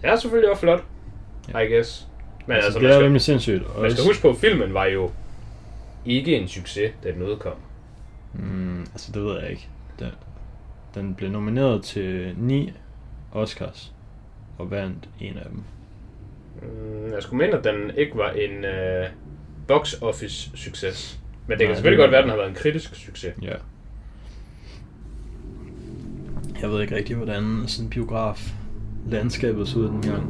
Det 0.02 0.10
er 0.10 0.16
selvfølgelig 0.16 0.50
også 0.50 0.60
flot, 0.62 0.84
Ja. 1.54 1.60
I 1.60 1.68
guess. 1.74 2.08
Men 2.48 2.56
altså, 2.56 2.68
altså, 2.68 2.80
det 2.80 2.88
er 2.90 2.94
skal, 2.94 3.04
rimelig 3.04 3.22
sindssygt. 3.22 3.64
man 3.82 3.92
skal 3.92 4.04
huske 4.06 4.22
på, 4.22 4.30
at 4.30 4.36
filmen 4.38 4.74
var 4.74 4.86
jo 4.86 5.12
ikke 6.06 6.36
en 6.36 6.48
succes, 6.48 6.92
da 7.04 7.12
den 7.12 7.24
udkom. 7.24 7.54
Mm, 8.34 8.80
altså, 8.82 9.12
det 9.12 9.24
ved 9.24 9.40
jeg 9.42 9.50
ikke. 9.50 9.68
Den, 10.00 10.08
den 10.96 11.16
blev 11.16 11.30
nomineret 11.30 11.84
til 11.84 12.34
ni 12.38 12.74
Oscars, 13.34 13.94
og 14.58 14.72
vandt 14.72 15.10
en 15.20 15.38
af 15.38 15.46
dem. 15.50 15.64
Mm, 16.62 17.12
Jeg 17.14 17.24
skulle 17.24 17.46
mene, 17.46 17.58
at 17.58 17.64
den 17.64 17.92
ikke 17.98 18.18
var 18.18 18.30
en 18.30 18.58
uh, 18.64 19.08
box 19.68 20.02
office 20.02 20.58
succes. 20.58 21.20
Men 21.48 21.52
det 21.52 21.60
Nej, 21.60 21.68
kan 21.68 21.76
selvfølgelig 21.76 21.98
det- 21.98 22.04
godt 22.04 22.12
være, 22.12 22.20
at 22.20 22.24
den 22.24 22.30
har 22.30 22.38
været 22.38 22.50
en 22.50 22.56
kritisk 22.56 22.96
succes. 22.96 23.34
Ja. 23.42 23.54
Jeg 26.62 26.70
ved 26.72 26.82
ikke 26.82 26.96
rigtig, 26.96 27.16
hvordan 27.16 27.64
sådan 27.68 27.90
biograf 27.90 28.52
landskabet 29.10 29.68
så 29.68 29.80
ud 29.80 29.86
dengang. 29.88 30.24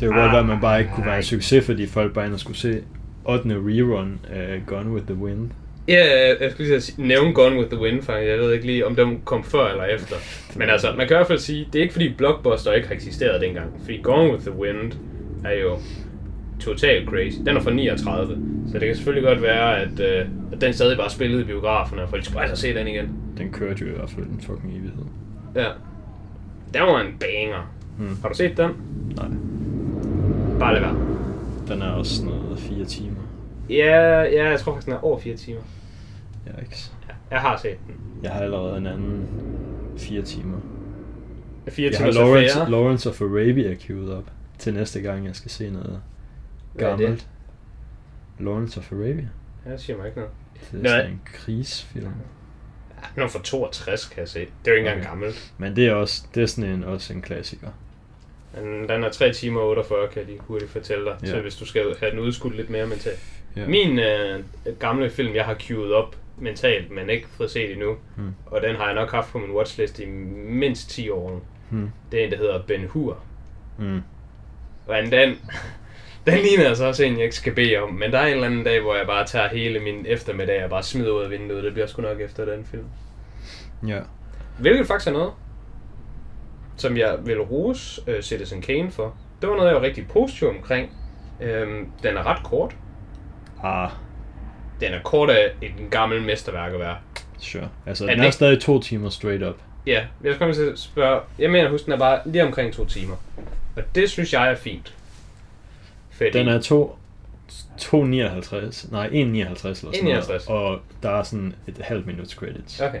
Det 0.00 0.08
kunne 0.08 0.20
godt 0.20 0.26
Ah, 0.28 0.32
være, 0.32 0.40
at 0.40 0.46
man 0.46 0.60
bare 0.60 0.78
ikke 0.80 0.92
kunne 0.94 1.06
være 1.06 1.16
en 1.16 1.22
succes, 1.22 1.66
fordi 1.66 1.86
folk 1.86 2.12
bare 2.12 2.32
og 2.32 2.40
skulle 2.40 2.56
se 2.56 2.80
8. 3.24 3.48
rerun 3.48 4.20
af 4.30 4.62
Gone 4.66 4.90
with 4.90 5.06
the 5.06 5.14
Wind. 5.14 5.50
Ja, 5.88 6.04
jeg 6.40 6.50
skulle 6.50 6.68
lige 6.68 6.80
sige, 6.80 7.06
nævne 7.06 7.34
Gone 7.34 7.56
with 7.58 7.70
the 7.70 7.80
Wind, 7.80 8.02
faktisk. 8.02 8.30
Jeg 8.30 8.38
ved 8.38 8.52
ikke 8.52 8.66
lige, 8.66 8.86
om 8.86 8.96
den 8.96 9.20
kom 9.24 9.44
før 9.44 9.66
eller 9.70 9.84
efter. 9.84 10.16
Men 10.56 10.70
altså, 10.70 10.86
man 10.96 11.06
kan 11.06 11.16
i 11.16 11.18
hvert 11.18 11.26
fald 11.26 11.38
sige, 11.38 11.68
det 11.72 11.78
er 11.78 11.82
ikke 11.82 11.92
fordi 11.92 12.14
Blockbuster 12.18 12.72
ikke 12.72 12.88
har 12.88 12.94
eksisteret 12.94 13.40
dengang. 13.40 13.70
Fordi 13.84 14.00
Gone 14.02 14.32
with 14.32 14.44
the 14.46 14.58
Wind 14.58 14.92
er 15.44 15.60
jo 15.62 15.78
totalt 16.64 17.08
crazy. 17.08 17.38
Den 17.46 17.56
er 17.56 17.60
fra 17.60 17.70
39, 17.70 18.38
så 18.72 18.78
det 18.78 18.86
kan 18.86 18.96
selvfølgelig 18.96 19.28
godt 19.28 19.42
være, 19.42 19.80
at, 19.80 20.00
øh, 20.00 20.26
at 20.52 20.60
den 20.60 20.72
stadig 20.72 20.96
bare 20.96 21.10
spillede 21.10 21.42
i 21.42 21.44
biograferne, 21.44 22.02
og 22.02 22.08
folk 22.08 22.24
skulle 22.24 22.40
altså 22.42 22.56
se 22.56 22.74
den 22.74 22.86
igen. 22.86 23.08
Den 23.38 23.52
kørte 23.52 23.84
jo 23.84 23.90
i 23.90 23.94
hvert 23.96 24.10
fald 24.10 24.26
en 24.26 24.40
fucking 24.40 24.72
evighed. 24.72 25.04
Ja. 25.54 25.68
Den 26.74 26.82
var 26.82 27.00
en 27.00 27.16
banger. 27.20 27.72
Hmm. 27.98 28.16
Har 28.22 28.28
du 28.28 28.34
set 28.34 28.56
den? 28.56 28.70
Nej. 29.16 29.26
Bare 30.58 30.72
lad 30.72 30.80
være. 30.80 30.96
Den 31.68 31.82
er 31.82 31.90
også 31.90 32.16
sådan 32.16 32.32
noget 32.32 32.58
fire 32.58 32.84
timer. 32.84 33.20
Ja, 33.70 34.22
ja, 34.22 34.48
jeg 34.50 34.60
tror 34.60 34.72
faktisk, 34.72 34.86
den 34.86 34.94
er 34.94 35.04
over 35.04 35.18
4 35.18 35.36
timer. 35.36 35.60
Ja, 36.46 36.60
ikke? 36.60 36.76
Ja, 37.08 37.14
jeg 37.30 37.40
har 37.40 37.56
set 37.56 37.76
den. 37.86 37.94
Jeg 38.22 38.30
har 38.30 38.40
allerede 38.40 38.76
en 38.78 38.86
anden 38.86 39.26
fire 39.96 40.22
timer. 40.22 40.58
4 41.68 41.90
Jeg 41.90 41.98
har 41.98 42.10
timer 42.10 42.24
Lawrence. 42.26 42.70
Lawrence 42.70 43.08
of 43.10 43.20
Arabia 43.20 43.74
queued 43.80 44.08
op 44.10 44.24
til 44.58 44.74
næste 44.74 45.00
gang, 45.00 45.26
jeg 45.26 45.36
skal 45.36 45.50
se 45.50 45.70
noget 45.70 46.00
Hvad 46.74 46.86
er 46.88 46.96
det? 46.96 47.00
gammelt. 47.00 47.26
Lawrence 48.38 48.80
of 48.80 48.92
Arabia. 48.92 49.28
Ja, 49.66 49.72
det 49.72 49.80
siger 49.80 49.96
mig 49.96 50.06
ikke 50.06 50.18
noget. 50.18 50.32
Det 50.72 50.84
er 50.86 50.88
sådan 50.88 51.10
en 51.10 51.20
krigsfilm. 51.24 52.06
Ja, 52.06 53.06
den 53.14 53.22
er 53.22 53.28
fra 53.28 53.40
62, 53.44 54.06
kan 54.06 54.20
jeg 54.20 54.28
se. 54.28 54.40
Det 54.40 54.46
er 54.66 54.70
jo 54.70 54.72
ikke 54.76 54.88
engang 54.88 55.00
Okay. 55.00 55.08
gammelt. 55.10 55.52
Men 55.58 55.76
det 55.76 55.86
er 55.86 55.92
også 55.94 56.26
det 56.34 56.42
er 56.42 56.46
sådan 56.46 56.70
en, 56.70 56.84
også 56.84 57.12
en 57.12 57.22
klassiker. 57.22 57.68
Men 58.62 58.88
den 58.88 59.04
er 59.04 59.10
3 59.10 59.32
timer 59.32 59.60
og 59.60 59.68
48, 59.68 60.08
kan 60.08 60.18
jeg 60.18 60.26
lige 60.26 60.40
hurtigt 60.40 60.70
fortælle 60.70 61.04
dig. 61.04 61.16
Ja. 61.22 61.26
Så 61.26 61.40
hvis 61.40 61.56
du 61.56 61.66
skal 61.66 61.96
have 62.00 62.10
den 62.10 62.18
udskudt 62.18 62.56
lidt 62.56 62.70
mere 62.70 62.86
mentalt. 62.86 63.18
Ja. 63.56 63.66
Min 63.66 63.98
øh, 63.98 64.44
gamle 64.78 65.10
film, 65.10 65.34
jeg 65.34 65.44
har 65.44 65.56
queued 65.60 65.92
op 65.92 66.16
mentalt, 66.38 66.90
men 66.90 67.10
ikke 67.10 67.28
fået 67.28 67.50
set 67.50 67.72
endnu. 67.72 67.96
Hmm. 68.16 68.34
Og 68.46 68.62
den 68.62 68.76
har 68.76 68.84
jeg 68.86 68.94
nok 68.94 69.10
haft 69.10 69.32
på 69.32 69.38
min 69.38 69.50
watchlist 69.50 69.98
i 69.98 70.06
mindst 70.06 70.90
10 70.90 71.10
år 71.10 71.30
nu. 71.30 71.40
Hmm. 71.70 71.90
Det 72.12 72.20
er 72.20 72.24
en, 72.24 72.32
der 72.32 72.38
hedder 72.38 72.62
Ben 72.62 72.84
Hur. 72.84 73.18
Mm. 73.78 74.00
Og 74.86 74.96
den, 75.10 75.36
den 76.26 76.38
ligner 76.38 76.68
altså 76.68 76.84
også 76.86 77.04
en, 77.04 77.12
jeg 77.16 77.22
ikke 77.22 77.36
skal 77.36 77.54
bede 77.54 77.76
om. 77.76 77.92
Men 77.94 78.12
der 78.12 78.18
er 78.18 78.26
en 78.26 78.32
eller 78.32 78.46
anden 78.46 78.64
dag, 78.64 78.80
hvor 78.80 78.94
jeg 78.96 79.06
bare 79.06 79.26
tager 79.26 79.48
hele 79.48 79.80
min 79.80 80.06
eftermiddag 80.08 80.64
og 80.64 80.70
bare 80.70 80.82
smider 80.82 81.12
ud 81.12 81.22
af 81.22 81.30
vinduet. 81.30 81.64
Det 81.64 81.72
bliver 81.72 81.86
sgu 81.86 82.02
nok 82.02 82.20
efter 82.20 82.44
den 82.44 82.64
film. 82.64 82.84
Ja. 83.88 83.98
Hvilket 84.58 84.86
faktisk 84.86 85.08
er 85.08 85.12
noget, 85.12 85.32
som 86.76 86.96
jeg 86.96 87.16
vil 87.24 87.40
rose 87.40 88.02
uh, 88.08 88.20
Citizen 88.22 88.62
Kane 88.62 88.90
for. 88.90 89.16
Det 89.40 89.48
var 89.48 89.56
noget, 89.56 89.68
jeg 89.68 89.76
var 89.76 89.82
rigtig 89.82 90.08
positiv 90.08 90.48
omkring. 90.48 90.90
Øhm, 91.40 91.88
den 92.02 92.16
er 92.16 92.26
ret 92.26 92.42
kort. 92.44 92.76
Ah, 93.64 93.90
Den 94.80 94.92
er 94.94 95.02
kort 95.02 95.30
af 95.30 95.52
en 95.62 95.88
gammel 95.90 96.22
mesterværk 96.22 96.72
at 96.72 96.80
være. 96.80 96.96
sure. 97.38 97.68
Altså, 97.86 98.04
Er 98.04 98.08
den 98.08 98.14
den 98.14 98.20
er 98.20 98.24
ikke- 98.24 98.34
stadig 98.34 98.60
to 98.60 98.80
timer 98.80 99.08
straight 99.08 99.42
up. 99.42 99.56
Ja, 99.86 99.92
jeg 100.22 100.32
skal 100.32 100.38
komme 100.38 100.54
til 100.54 100.62
at 100.72 100.78
spørge. 100.78 101.20
Jeg 101.38 101.50
mener, 101.50 101.70
husk, 101.70 101.84
den 101.84 101.92
er 101.92 101.98
bare 101.98 102.20
lige 102.24 102.44
omkring 102.44 102.72
to 102.72 102.84
timer. 102.84 103.16
Og 103.76 103.82
det 103.94 104.10
synes 104.10 104.32
jeg 104.32 104.50
er 104.50 104.54
fint. 104.56 104.94
Fordi 106.16 106.30
Den 106.30 106.48
er 106.48 106.60
to, 106.60 106.96
2,59. 107.80 108.90
Nej, 108.92 109.08
1,59 109.08 109.12
eller 109.16 109.54
sådan 109.54 109.88
1,59. 109.92 110.48
noget. 110.48 110.48
Og 110.48 110.80
der 111.02 111.10
er 111.10 111.22
sådan 111.22 111.54
et 111.66 111.78
halvt 111.80 112.06
minuts 112.06 112.32
credits. 112.34 112.80
Okay. 112.80 113.00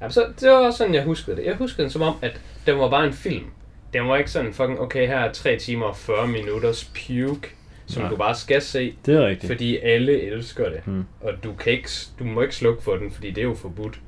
Ja, 0.00 0.08
så 0.10 0.26
det 0.40 0.50
var 0.50 0.56
også 0.56 0.76
sådan, 0.78 0.94
jeg 0.94 1.04
huskede 1.04 1.36
det. 1.36 1.44
Jeg 1.44 1.56
huskede 1.56 1.82
den 1.82 1.90
som 1.90 2.02
om, 2.02 2.14
at 2.22 2.40
den 2.66 2.78
var 2.78 2.90
bare 2.90 3.06
en 3.06 3.12
film. 3.12 3.44
Den 3.92 4.08
var 4.08 4.16
ikke 4.16 4.30
sådan 4.30 4.52
fucking, 4.52 4.80
okay, 4.80 5.06
her 5.06 5.18
er 5.18 5.32
3 5.32 5.56
timer 5.58 5.86
og 5.86 5.96
40 5.96 6.28
minutters 6.28 6.84
puke, 6.84 7.48
som 7.86 8.02
Nej. 8.02 8.10
du 8.10 8.16
bare 8.16 8.34
skal 8.34 8.62
se, 8.62 8.94
Det 9.06 9.14
er 9.14 9.26
rigtigt. 9.26 9.52
fordi 9.52 9.76
alle 9.78 10.22
elsker 10.22 10.68
det. 10.68 10.80
Hmm. 10.84 11.04
Og 11.20 11.32
du, 11.44 11.52
kan 11.52 11.72
ikke, 11.72 11.88
du 12.18 12.24
må 12.24 12.42
ikke 12.42 12.54
slukke 12.54 12.82
for 12.82 12.96
den, 12.96 13.10
fordi 13.10 13.30
det 13.30 13.38
er 13.38 13.42
jo 13.42 13.54
forbudt. 13.54 14.00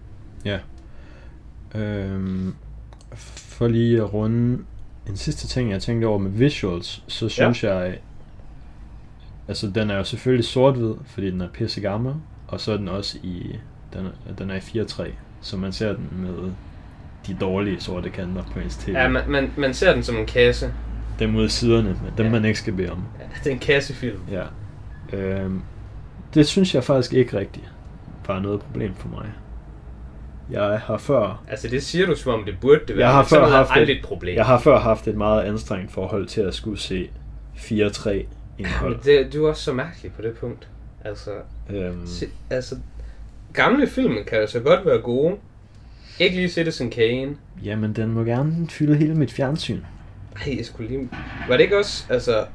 Ja. 0.45 0.59
Øhm, 1.75 2.55
for 3.15 3.69
lige 3.69 3.99
at 3.99 4.15
runde 4.15 4.65
en 5.09 5.17
sidste 5.17 5.47
ting, 5.49 5.71
jeg 5.71 5.83
tænkte 5.83 6.07
over 6.07 6.19
med 6.19 6.31
visuals, 6.31 7.03
så 7.09 7.29
synes 7.29 7.63
ja. 7.65 7.75
jeg, 7.75 7.99
altså 9.49 9.67
den 9.71 9.91
er 9.91 9.97
jo 9.97 10.05
selvfølgelig 10.05 10.45
sort-hvid, 10.45 10.95
fordi 11.07 11.31
den 11.31 11.41
er 11.41 11.49
pisse 11.49 11.81
gammel, 11.81 12.15
og 12.49 12.61
så 12.61 12.73
er 12.73 12.77
den 12.77 12.89
også 12.89 13.19
i, 13.23 13.57
den 13.93 14.07
er, 14.07 14.35
den 14.39 14.51
er 14.51 14.55
i 14.55 14.59
4.3, 14.59 15.11
så 15.41 15.57
man 15.57 15.73
ser 15.73 15.93
den 15.93 16.09
med 16.13 16.53
de 17.27 17.37
dårlige 17.41 17.81
sorte 17.81 18.11
kanter 18.11 18.43
på 18.53 18.59
ens 18.61 18.77
tv. 18.77 18.91
Ja, 18.91 19.09
man, 19.09 19.23
man, 19.29 19.51
man 19.57 19.75
ser 19.75 19.95
den 19.95 20.03
som 20.03 20.17
en 20.17 20.27
kasse. 20.27 20.73
Ud 21.37 21.45
af 21.45 21.51
siderne, 21.51 21.89
men 21.89 22.13
dem 22.19 22.27
Ja. 22.27 22.33
man 22.33 22.45
ikke 22.45 22.59
skal 22.59 22.73
bede 22.73 22.91
om. 22.91 23.03
Ja, 23.21 23.25
det 23.45 23.47
er 23.47 23.55
en 23.55 23.59
kassefilm. 23.59 24.21
Ja. 24.31 24.43
Øhm, 25.13 25.61
det 26.35 26.47
synes 26.47 26.75
jeg 26.75 26.85
faktisk 26.85 27.13
ikke 27.13 27.39
rigtigt 27.39 27.73
var 28.27 28.41
noget 28.41 28.61
problem 28.61 28.95
for 28.95 29.09
mig. 29.09 29.27
Jeg 30.51 30.81
har 30.87 30.99
før 30.99 31.43
Altså, 31.49 31.69
det 31.69 31.83
siger 31.83 32.07
du, 32.07 32.17
som 32.17 32.35
om 32.35 32.45
det 32.45 32.55
burde 32.61 32.81
det 32.89 32.97
være. 32.97 33.07
Jeg 33.07 33.15
har 33.17 33.25
før 33.25 33.49
haft 33.49 33.77
et 33.77 34.05
problem. 34.05 34.37
Jeg 34.37 34.47
har 34.47 34.59
før 34.59 34.79
haft 34.81 35.09
et 35.09 35.17
meget 35.17 35.43
anstrengt 35.43 35.93
forhold 35.93 36.27
til 36.27 36.41
at 36.41 36.55
skulle 36.55 36.79
se 36.79 37.09
4-3 37.57 38.25
indhold. 38.59 39.01
Det, 39.05 39.33
du 39.33 39.45
er 39.45 39.49
også 39.51 39.63
så 39.63 39.73
mærkelig 39.73 40.13
på 40.13 40.23
det 40.23 40.35
punkt. 40.35 40.69
Altså, 41.05 41.31
Øhm, 41.71 42.07
Se, 42.07 42.27
altså, 42.51 42.77
gamle 43.53 43.87
film 43.87 44.17
kan 44.27 44.41
jo 44.41 44.47
så 44.47 44.61
godt 44.61 44.87
være 44.87 44.99
gode. 44.99 45.37
Ikke 46.19 46.37
lige 46.37 46.49
Citizen 46.49 46.91
Kane. 46.91 47.37
jamen, 47.65 47.93
den 47.93 48.13
må 48.13 48.25
gerne 48.25 48.69
fylde 48.71 48.97
hele 48.97 49.15
mit 49.15 49.33
fjernsyn. 49.33 49.81
Ej, 50.47 50.57
jeg 50.57 50.65
skulle 50.65 50.89
lige... 50.91 51.09
Var 51.49 51.57
det 51.57 51.65
ikke 51.65 51.79
også, 51.79 52.05
altså... 52.11 52.47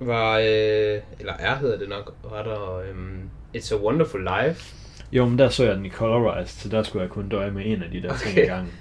Var, 0.00 0.38
øh, 0.38 1.00
eller 1.20 1.32
er 1.38 1.56
hedder 1.58 1.78
det 1.78 1.88
nok, 1.88 2.14
var 2.30 2.42
der 2.42 2.76
øhm, 2.78 3.20
It's 3.56 3.74
a 3.74 3.78
Wonderful 3.78 4.20
Life. 4.44 4.74
Jo, 5.12 5.28
men 5.28 5.38
der 5.38 5.48
så 5.48 5.64
jeg 5.64 5.76
den 5.76 5.86
i 5.86 5.90
Colorized, 5.90 6.46
så 6.60 6.68
der 6.68 6.82
skulle 6.82 7.02
jeg 7.02 7.10
kun 7.10 7.28
døje 7.28 7.50
med 7.50 7.62
en 7.66 7.82
af 7.82 7.90
de 7.90 8.02
der 8.02 8.16
ting 8.16 8.32
Okay. 8.32 8.44
i 8.44 8.46
gangen. 8.48 8.72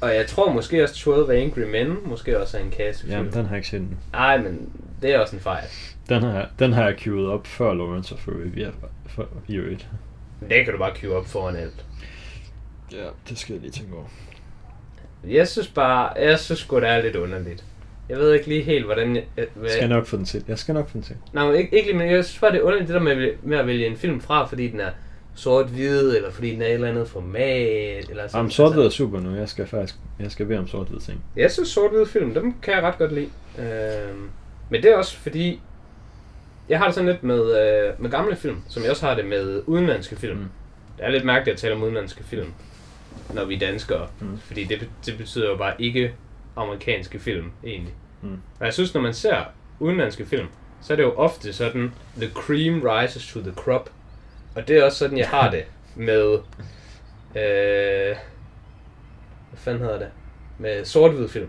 Og 0.00 0.14
jeg 0.14 0.26
tror 0.26 0.52
måske 0.52 0.82
også 0.82 0.94
12 0.94 1.30
Angry 1.30 1.60
Men, 1.60 1.96
måske 2.04 2.40
også 2.40 2.58
er 2.58 2.62
en 2.62 2.70
kassefilm. 2.70 3.12
Jamen, 3.16 3.32
den 3.32 3.42
har 3.44 3.48
jeg 3.50 3.56
ikke 3.56 3.68
set 3.68 3.80
den. 3.80 3.98
Ej, 4.14 4.38
men 4.42 4.72
det 5.02 5.14
er 5.14 5.18
også 5.18 5.36
en 5.36 5.42
fejl. 5.42 5.64
Den 6.08 6.22
har, 6.22 6.48
den 6.58 6.72
har 6.72 6.84
jeg 6.84 6.96
queued 6.98 7.26
op 7.26 7.46
før 7.46 7.74
Lawrence 7.74 8.14
of 8.14 8.28
Arabia 8.28 8.70
for, 9.06 9.28
i 9.48 9.54
øvrigt. 9.56 9.86
Det 10.48 10.64
kan 10.64 10.72
du 10.72 10.78
bare 10.78 10.92
queue 10.96 11.16
op 11.16 11.26
foran 11.26 11.56
alt. 11.56 11.84
Ja, 12.92 13.06
det 13.28 13.38
skal 13.38 13.52
jeg 13.52 13.62
lige 13.62 13.70
tænke 13.72 13.94
over. 13.96 14.04
Jeg 15.28 15.48
synes 15.48 15.68
bare, 15.68 16.12
jeg 16.20 16.38
synes 16.38 16.58
sgu, 16.60 16.80
det 16.80 16.88
er 16.88 17.02
lidt 17.02 17.16
underligt. 17.16 17.64
Jeg 18.08 18.18
ved 18.18 18.32
ikke 18.34 18.48
lige 18.48 18.62
helt, 18.62 18.84
hvordan... 18.84 19.16
Jeg, 19.16 19.46
hvad, 19.54 19.70
skal 19.70 19.88
nok 19.88 20.06
få 20.06 20.16
den 20.16 20.24
til. 20.24 20.44
Jeg 20.48 20.58
skal 20.58 20.74
nok 20.74 20.88
få 20.88 20.92
den 20.92 21.02
til. 21.02 21.16
Nej, 21.32 21.46
men 21.46 21.54
ikke, 21.56 21.76
ikke 21.76 21.88
lige, 21.88 21.98
men 21.98 22.10
jeg 22.10 22.24
synes 22.24 22.40
bare, 22.40 22.52
det 22.52 22.58
er 22.58 22.62
underligt 22.62 22.88
det 22.88 22.94
der 22.94 23.00
med, 23.00 23.12
at 23.12 23.18
vælge- 23.18 23.36
med 23.42 23.58
at 23.58 23.66
vælge 23.66 23.86
en 23.86 23.96
film 23.96 24.20
fra, 24.20 24.44
fordi 24.46 24.68
den 24.68 24.80
er 24.80 24.90
sort-hvid, 25.34 26.16
eller 26.16 26.30
fordi 26.30 26.50
den 26.50 26.62
er 26.62 26.66
et 26.66 26.72
eller 26.72 26.88
andet 26.88 27.08
format, 27.08 28.10
eller 28.10 28.26
sådan. 28.26 28.30
Jamen, 28.38 28.50
sort 28.50 28.76
er 28.78 28.88
super 28.88 29.20
nu. 29.20 29.34
Jeg 29.34 29.48
skal 29.48 29.66
faktisk 29.66 29.94
jeg 30.18 30.30
skal 30.30 30.46
bede 30.46 30.58
om 30.58 30.68
sort 30.68 30.86
ting. 31.02 31.24
Jeg 31.36 31.50
synes 31.50 31.68
sort-hvid 31.68 32.06
film, 32.06 32.34
dem 32.34 32.54
kan 32.62 32.74
jeg 32.74 32.82
ret 32.82 32.98
godt 32.98 33.12
lide. 33.12 33.28
Øhm, 33.58 34.28
men 34.72 34.82
det 34.82 34.90
er 34.90 34.96
også 34.96 35.16
fordi, 35.16 35.60
jeg 36.68 36.78
har 36.78 36.86
det 36.86 36.94
sådan 36.94 37.08
lidt 37.08 37.22
med, 37.22 37.60
øh, 37.60 38.02
med 38.02 38.10
gamle 38.10 38.36
film, 38.36 38.62
som 38.68 38.82
jeg 38.82 38.90
også 38.90 39.06
har 39.06 39.14
det 39.14 39.24
med 39.24 39.62
udenlandske 39.66 40.16
film. 40.16 40.38
Mm. 40.38 40.48
Det 40.96 41.06
er 41.06 41.10
lidt 41.10 41.24
mærkeligt 41.24 41.54
at 41.54 41.60
tale 41.60 41.74
om 41.74 41.82
udenlandske 41.82 42.24
film, 42.24 42.52
når 43.34 43.44
vi 43.44 43.54
er 43.54 43.58
danskere. 43.58 44.08
Mm. 44.20 44.26
Mm. 44.26 44.38
Fordi 44.38 44.64
det, 44.64 44.88
det 45.06 45.18
betyder 45.18 45.50
jo 45.50 45.56
bare 45.56 45.74
ikke 45.78 46.14
amerikanske 46.56 47.18
film, 47.18 47.52
egentlig. 47.64 47.94
Mm. 48.22 48.38
Og 48.60 48.66
jeg 48.66 48.74
synes, 48.74 48.94
når 48.94 49.00
man 49.00 49.14
ser 49.14 49.44
udenlandske 49.80 50.26
film, 50.26 50.46
så 50.82 50.92
er 50.92 50.96
det 50.96 51.02
jo 51.02 51.14
ofte 51.14 51.52
sådan, 51.52 51.92
the 52.16 52.30
cream 52.30 52.82
rises 52.82 53.32
to 53.32 53.40
the 53.40 53.52
crop. 53.52 53.90
Og 54.54 54.68
det 54.68 54.78
er 54.78 54.84
også 54.84 54.98
sådan, 54.98 55.18
jeg 55.18 55.28
har 55.28 55.50
det 55.50 55.64
med, 55.96 56.32
øh, 57.34 58.16
hvad 59.50 59.56
fanden 59.56 59.82
hedder 59.82 59.98
det, 59.98 60.08
med 60.58 60.84
sort 60.84 61.30
film. 61.30 61.48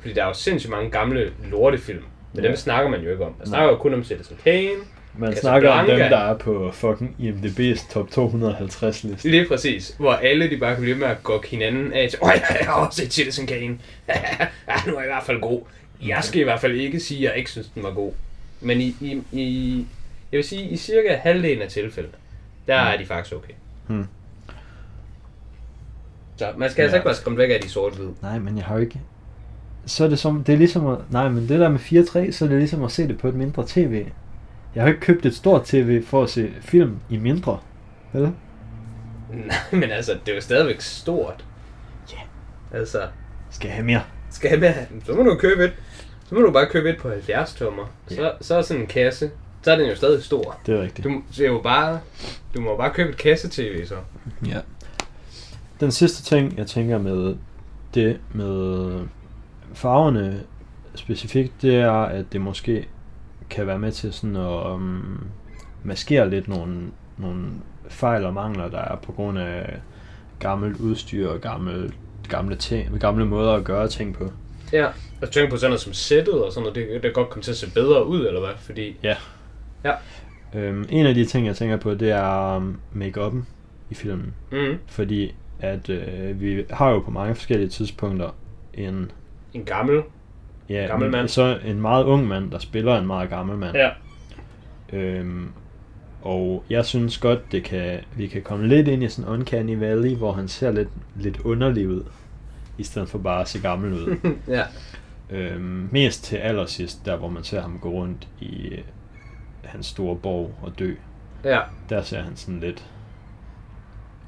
Fordi 0.00 0.14
der 0.14 0.22
er 0.22 0.26
jo 0.26 0.34
sindssygt 0.34 0.70
mange 0.70 0.90
gamle 0.90 1.32
lortefilm, 1.44 2.04
men 2.32 2.42
Ja. 2.44 2.48
dem 2.48 2.56
snakker 2.56 2.90
man 2.90 3.00
jo 3.00 3.10
ikke 3.10 3.24
om. 3.24 3.30
Man 3.30 3.38
Nej. 3.38 3.46
snakker 3.46 3.70
jo 3.70 3.76
kun 3.76 3.94
om 3.94 4.04
Citizen 4.04 4.36
Kane, 4.44 4.68
Man 5.18 5.32
Casablanca. 5.32 5.40
snakker 5.40 5.70
om 5.70 5.86
dem, 5.86 5.98
der 5.98 6.18
er 6.18 6.36
på 6.38 6.70
fucking 6.72 7.16
IMDb's 7.20 7.92
top 7.92 8.10
250 8.10 9.04
liste. 9.04 9.30
Lige 9.30 9.48
præcis, 9.48 9.94
hvor 9.98 10.12
alle 10.12 10.50
de 10.50 10.56
bare 10.56 10.74
kan 10.74 10.82
blive 10.82 10.96
med 10.96 11.06
at 11.06 11.22
gå 11.22 11.42
hinanden 11.46 11.92
af 11.92 12.08
til, 12.10 12.18
Åh, 12.22 12.30
jeg 12.34 12.66
har 12.66 12.72
også 12.86 13.00
set 13.02 13.12
Citizen 13.12 13.46
Kane. 13.46 13.78
ja, 14.08 14.46
nu 14.86 14.92
er 14.94 14.98
jeg 15.00 15.04
i 15.08 15.12
hvert 15.12 15.22
fald 15.26 15.40
god. 15.40 15.60
Jeg 16.02 16.18
skal 16.24 16.40
i 16.40 16.44
hvert 16.44 16.60
fald 16.60 16.72
ikke 16.74 17.00
sige, 17.00 17.18
at 17.26 17.30
jeg 17.30 17.38
ikke 17.38 17.50
synes, 17.50 17.68
den 17.74 17.82
var 17.82 17.90
god. 17.90 18.12
Men 18.60 18.80
i, 18.80 18.96
i, 19.00 19.22
i 19.32 19.86
jeg 20.32 20.38
vil 20.38 20.44
sige, 20.44 20.62
i 20.68 20.76
cirka 20.76 21.16
halvdelen 21.16 21.62
af 21.62 21.68
tilfældet, 21.68 22.12
der 22.66 22.74
er 22.74 22.96
de 22.98 23.06
faktisk 23.06 23.34
okay. 23.36 23.52
Hmm. 23.86 24.06
Så 26.36 26.52
man 26.56 26.70
skal 26.70 26.82
altså 26.82 26.96
Ja. 26.96 27.00
ikke 27.00 27.06
være 27.06 27.14
skræmt 27.14 27.38
væk 27.38 27.50
af 27.50 27.60
de 27.60 27.68
sort-hvide. 27.68 28.14
Nej, 28.22 28.38
men 28.38 28.56
jeg 28.56 28.64
har 28.64 28.74
jo 28.74 28.80
ikke... 28.80 29.00
Så 29.88 30.04
er 30.04 30.08
det 30.08 30.18
som... 30.18 30.44
Det 30.44 30.52
er 30.52 30.56
ligesom 30.58 30.86
at... 30.86 30.98
Nej, 31.10 31.28
men 31.28 31.48
det 31.48 31.60
der 31.60 31.68
med 31.68 31.78
4-3, 31.78 32.32
så 32.32 32.44
er 32.44 32.48
det 32.48 32.58
ligesom 32.58 32.84
at 32.84 32.92
se 32.92 33.08
det 33.08 33.18
på 33.18 33.28
et 33.28 33.34
mindre 33.34 33.64
tv. 33.66 34.06
Jeg 34.74 34.82
har 34.82 34.88
ikke 34.88 35.00
købt 35.00 35.26
et 35.26 35.34
stort 35.34 35.64
tv 35.64 36.04
for 36.04 36.22
at 36.22 36.30
se 36.30 36.52
film 36.60 36.96
i 37.10 37.16
mindre. 37.16 37.58
Vel? 38.12 38.22
Nej, 38.22 39.56
men 39.72 39.90
altså, 39.90 40.12
det 40.26 40.30
er 40.32 40.36
jo 40.36 40.40
stadigvæk 40.40 40.80
stort. 40.80 41.44
Ja. 42.12 42.18
Altså, 42.78 43.02
Skal 43.50 43.68
jeg 43.68 43.74
have 43.74 43.86
mere? 43.86 44.02
skal 44.30 44.50
jeg 44.50 44.58
med, 44.60 44.74
så 45.06 45.12
må 45.12 45.22
du 45.22 45.36
købe 45.40 45.64
et. 45.64 45.72
Så 46.28 46.34
må 46.34 46.40
du 46.40 46.50
bare 46.50 46.66
købe 46.66 46.90
et 46.90 46.96
på 46.98 47.08
70 47.08 47.54
tommer. 47.54 47.84
Så, 48.08 48.22
Ja. 48.22 48.28
så 48.40 48.54
er 48.54 48.62
sådan 48.62 48.80
en 48.82 48.86
kasse, 48.88 49.30
så 49.62 49.72
er 49.72 49.76
den 49.76 49.88
jo 49.88 49.96
stadig 49.96 50.22
stor. 50.24 50.58
Det 50.66 50.74
er 50.78 50.82
rigtigt. 50.82 51.04
Du, 51.04 51.22
det 51.36 51.40
er 51.46 51.48
jo 51.50 51.60
bare, 51.62 52.00
du 52.54 52.60
må 52.60 52.76
bare 52.76 52.90
købe 52.94 53.10
et 53.10 53.16
kasse-tv 53.16 53.86
så. 53.86 53.94
Ja. 54.46 54.58
Den 55.80 55.90
sidste 55.90 56.22
ting, 56.22 56.58
jeg 56.58 56.66
tænker 56.66 56.98
med 56.98 57.34
det 57.94 58.20
med 58.34 58.90
farverne 59.74 60.42
specifikt, 60.94 61.62
det 61.62 61.74
er, 61.76 61.92
at 61.92 62.32
det 62.32 62.40
måske 62.40 62.88
kan 63.50 63.66
være 63.66 63.78
med 63.78 63.92
til 63.92 64.12
sådan 64.12 64.36
at 64.36 64.66
um, 64.72 65.24
maskere 65.82 66.30
lidt 66.30 66.48
nogle, 66.48 66.76
nogle 67.18 67.44
fejl 67.88 68.24
og 68.24 68.34
mangler, 68.34 68.68
der 68.68 68.78
er 68.78 68.96
på 68.96 69.12
grund 69.12 69.38
af 69.38 69.80
gammelt 70.38 70.80
udstyr 70.80 71.28
og 71.28 71.40
gammel, 71.40 71.94
gamle, 72.28 72.56
ting, 72.56 73.00
gamle 73.00 73.26
måder 73.26 73.52
at 73.52 73.64
gøre 73.64 73.88
ting 73.88 74.14
på. 74.14 74.32
Ja, 74.72 74.86
og 74.86 75.26
du 75.26 75.32
tænker 75.32 75.50
på 75.50 75.56
sådan 75.56 75.70
noget 75.70 75.80
som 75.80 75.92
sættet 75.92 76.44
og 76.44 76.52
sådan 76.52 76.62
noget, 76.62 76.74
det, 76.74 76.88
det 76.92 77.02
kan 77.02 77.12
godt 77.12 77.30
komme 77.30 77.42
til 77.42 77.50
at 77.50 77.56
se 77.56 77.70
bedre 77.74 78.06
ud, 78.06 78.26
eller 78.26 78.40
hvad? 78.40 78.54
Fordi, 78.58 78.96
Øhm, 80.54 80.86
en 80.88 81.06
af 81.06 81.14
de 81.14 81.24
ting, 81.24 81.46
jeg 81.46 81.56
tænker 81.56 81.76
på, 81.76 81.94
det 81.94 82.10
er 82.10 82.56
um, 82.56 82.80
make-up'en 82.94 83.38
i 83.90 83.94
filmen. 83.94 84.34
mm, 84.52 84.78
Fordi 84.86 85.34
at 85.60 85.90
øh, 85.90 86.40
vi 86.40 86.64
har 86.70 86.90
jo 86.90 86.98
på 87.00 87.10
mange 87.10 87.34
forskellige 87.34 87.68
tidspunkter 87.68 88.30
en, 88.74 89.10
en 89.54 89.64
gammel, 89.64 90.02
ja, 90.68 90.86
Gammel 90.86 91.06
en- 91.06 91.12
mand. 91.12 91.28
Så 91.28 91.58
en 91.64 91.80
meget 91.80 92.04
ung 92.04 92.26
mand, 92.28 92.50
der 92.50 92.58
spiller 92.58 92.98
en 92.98 93.06
meget 93.06 93.30
gammel 93.30 93.56
mand. 93.58 93.76
ja, 93.76 93.90
Øhm, 94.92 95.48
og 96.22 96.64
jeg 96.70 96.84
synes 96.84 97.18
godt, 97.18 97.52
det 97.52 97.64
kan, 97.64 98.00
vi 98.16 98.26
kan 98.26 98.42
komme 98.42 98.68
lidt 98.68 98.88
ind 98.88 99.02
i 99.02 99.08
sådan 99.08 99.30
Uncanny 99.30 99.78
Valley, 99.78 100.16
hvor 100.16 100.32
han 100.32 100.48
ser 100.48 100.70
lidt, 100.72 100.88
lidt 101.16 101.40
underlig 101.40 101.88
ud, 101.88 102.04
i 102.78 102.82
stedet 102.82 103.08
for 103.08 103.18
bare 103.18 103.40
at 103.40 103.48
se 103.48 103.60
gammel 103.60 103.92
ud. 103.92 104.16
ja, 104.48 104.62
øhm, 105.30 105.88
mest 105.92 106.24
til 106.24 106.36
allersidst, 106.36 107.06
der 107.06 107.16
hvor 107.16 107.28
man 107.28 107.44
ser 107.44 107.60
ham 107.60 107.78
gå 107.78 107.88
rundt 107.90 108.28
i 108.40 108.68
øh, 108.68 108.78
hans 109.64 109.86
store 109.86 110.16
borg 110.16 110.54
og 110.62 110.78
dø. 110.78 110.94
ja. 111.44 111.60
Der 111.88 112.02
ser 112.02 112.22
han 112.22 112.36
sådan 112.36 112.60
lidt 112.60 112.86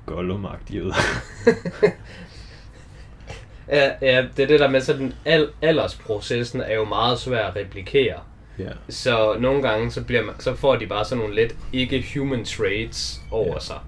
gollumagtig 0.07 0.85
ud. 0.85 0.93
Ja, 3.71 3.91
ja, 4.03 4.27
det 4.37 4.43
er 4.43 4.47
det 4.47 4.61
der 4.61 4.69
med 4.71 4.81
sådan, 4.81 5.15
al, 5.25 5.49
aldersprocessen 5.63 6.61
er 6.61 6.75
jo 6.75 6.85
meget 6.85 7.19
svær 7.19 7.47
at 7.47 7.57
replikere. 7.57 8.15
ja. 8.59 8.71
Så 8.89 9.37
nogle 9.41 9.63
gange, 9.63 9.91
så, 9.91 10.05
bliver 10.05 10.25
man, 10.25 10.35
så 10.39 10.55
får 10.55 10.77
de 10.77 10.87
bare 10.87 11.05
sådan 11.05 11.19
nogle 11.19 11.35
lidt 11.35 11.57
ikke-human 11.73 12.45
traits 12.45 13.21
over 13.31 13.53
Ja. 13.55 13.59
sig. 13.61 13.79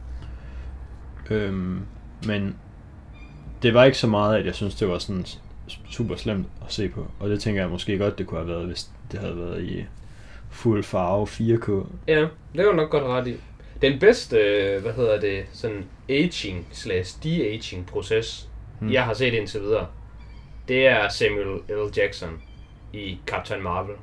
Øhm, 1.31 1.81
men 2.27 2.57
det 3.63 3.75
var 3.75 3.85
ikke 3.85 3.99
så 3.99 4.07
meget, 4.07 4.37
at 4.39 4.47
jeg 4.47 4.55
synes, 4.55 4.75
det 4.75 4.89
var 4.89 4.99
sådan 4.99 5.27
super 5.91 6.17
slemt 6.17 6.47
at 6.67 6.73
se 6.73 6.89
på. 6.89 7.07
Og 7.21 7.29
det 7.31 7.41
tænker 7.41 7.63
jeg 7.63 7.71
måske 7.71 7.99
godt, 7.99 8.19
det 8.19 8.27
kunne 8.27 8.41
have 8.41 8.49
været, 8.49 8.67
hvis 8.67 8.89
det 9.13 9.21
havde 9.21 9.37
været 9.39 9.63
i 9.63 9.85
fuld 10.51 10.85
farve 10.85 11.27
4K. 11.27 11.87
Ja, 12.09 12.21
det 12.57 12.65
jo 12.65 12.73
nok 12.73 12.91
godt 12.91 13.05
ret 13.05 13.27
i. 13.27 13.37
Den 13.83 13.99
bedste, 13.99 14.37
øh, 14.37 14.83
hvad 14.83 14.93
hedder 14.93 15.21
det, 15.21 15.45
sådan 15.53 15.85
aging 16.09 16.67
slash 16.73 17.17
de-aging 17.25 17.87
proces, 17.87 18.49
Hmm. 18.83 18.89
hmm. 18.89 18.95
jeg 18.95 19.05
har 19.05 19.15
set 19.15 19.35
indtil 19.35 19.61
videre, 19.61 19.87
det 20.69 20.87
er 20.87 21.09
Samuel 21.09 21.59
L. 21.69 21.99
Jackson 21.99 22.43
i 22.93 23.19
Captain 23.27 23.63
Marvel. 23.63 23.95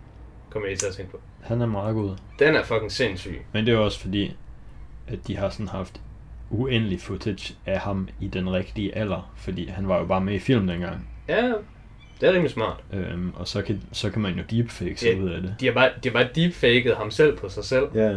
Kommer 0.50 0.68
jeg 0.68 0.72
lige 0.72 0.78
til 0.80 0.88
at 0.88 0.94
tænke 0.96 1.12
på. 1.12 1.20
Han 1.42 1.62
er 1.62 1.66
meget 1.66 1.96
god. 1.96 2.16
Den 2.40 2.56
er 2.56 2.64
fucking 2.64 2.92
sindssyg. 2.92 3.42
Men 3.54 3.66
det 3.66 3.74
er 3.74 3.78
også 3.78 4.00
fordi, 4.00 4.36
at 5.08 5.28
de 5.28 5.38
har 5.38 5.50
sådan 5.50 5.68
haft 5.68 6.02
uendelig 6.50 7.02
footage 7.02 7.56
af 7.66 7.80
ham 7.80 8.10
i 8.20 8.28
den 8.28 8.54
rigtige 8.54 8.96
alder. 8.96 9.34
Fordi 9.38 9.68
han 9.68 9.88
var 9.88 10.00
jo 10.00 10.06
bare 10.06 10.22
med 10.22 10.34
i 10.34 10.40
film 10.40 10.68
dengang. 10.68 11.10
Ja, 11.28 11.54
det 12.22 12.30
er 12.30 12.34
rimelig 12.34 12.52
smart. 12.52 12.84
Øhm, 12.94 13.34
og 13.36 13.48
så 13.48 13.62
kan, 13.62 13.82
så 13.92 14.10
kan 14.10 14.22
man 14.22 14.34
jo 14.34 14.44
deepfake 14.52 14.98
sig 14.98 15.14
Ja. 15.14 15.20
ud 15.20 15.30
af 15.30 15.42
det. 15.42 15.56
De 15.60 15.66
har 15.66 15.74
bare, 15.74 15.90
de 16.04 16.10
har 16.10 16.14
bare 16.14 16.30
deepfaket 16.36 16.96
ham 16.98 17.12
selv 17.12 17.38
på 17.38 17.50
sig 17.50 17.64
selv. 17.64 17.86
Ja. 17.96 18.10
Det 18.10 18.16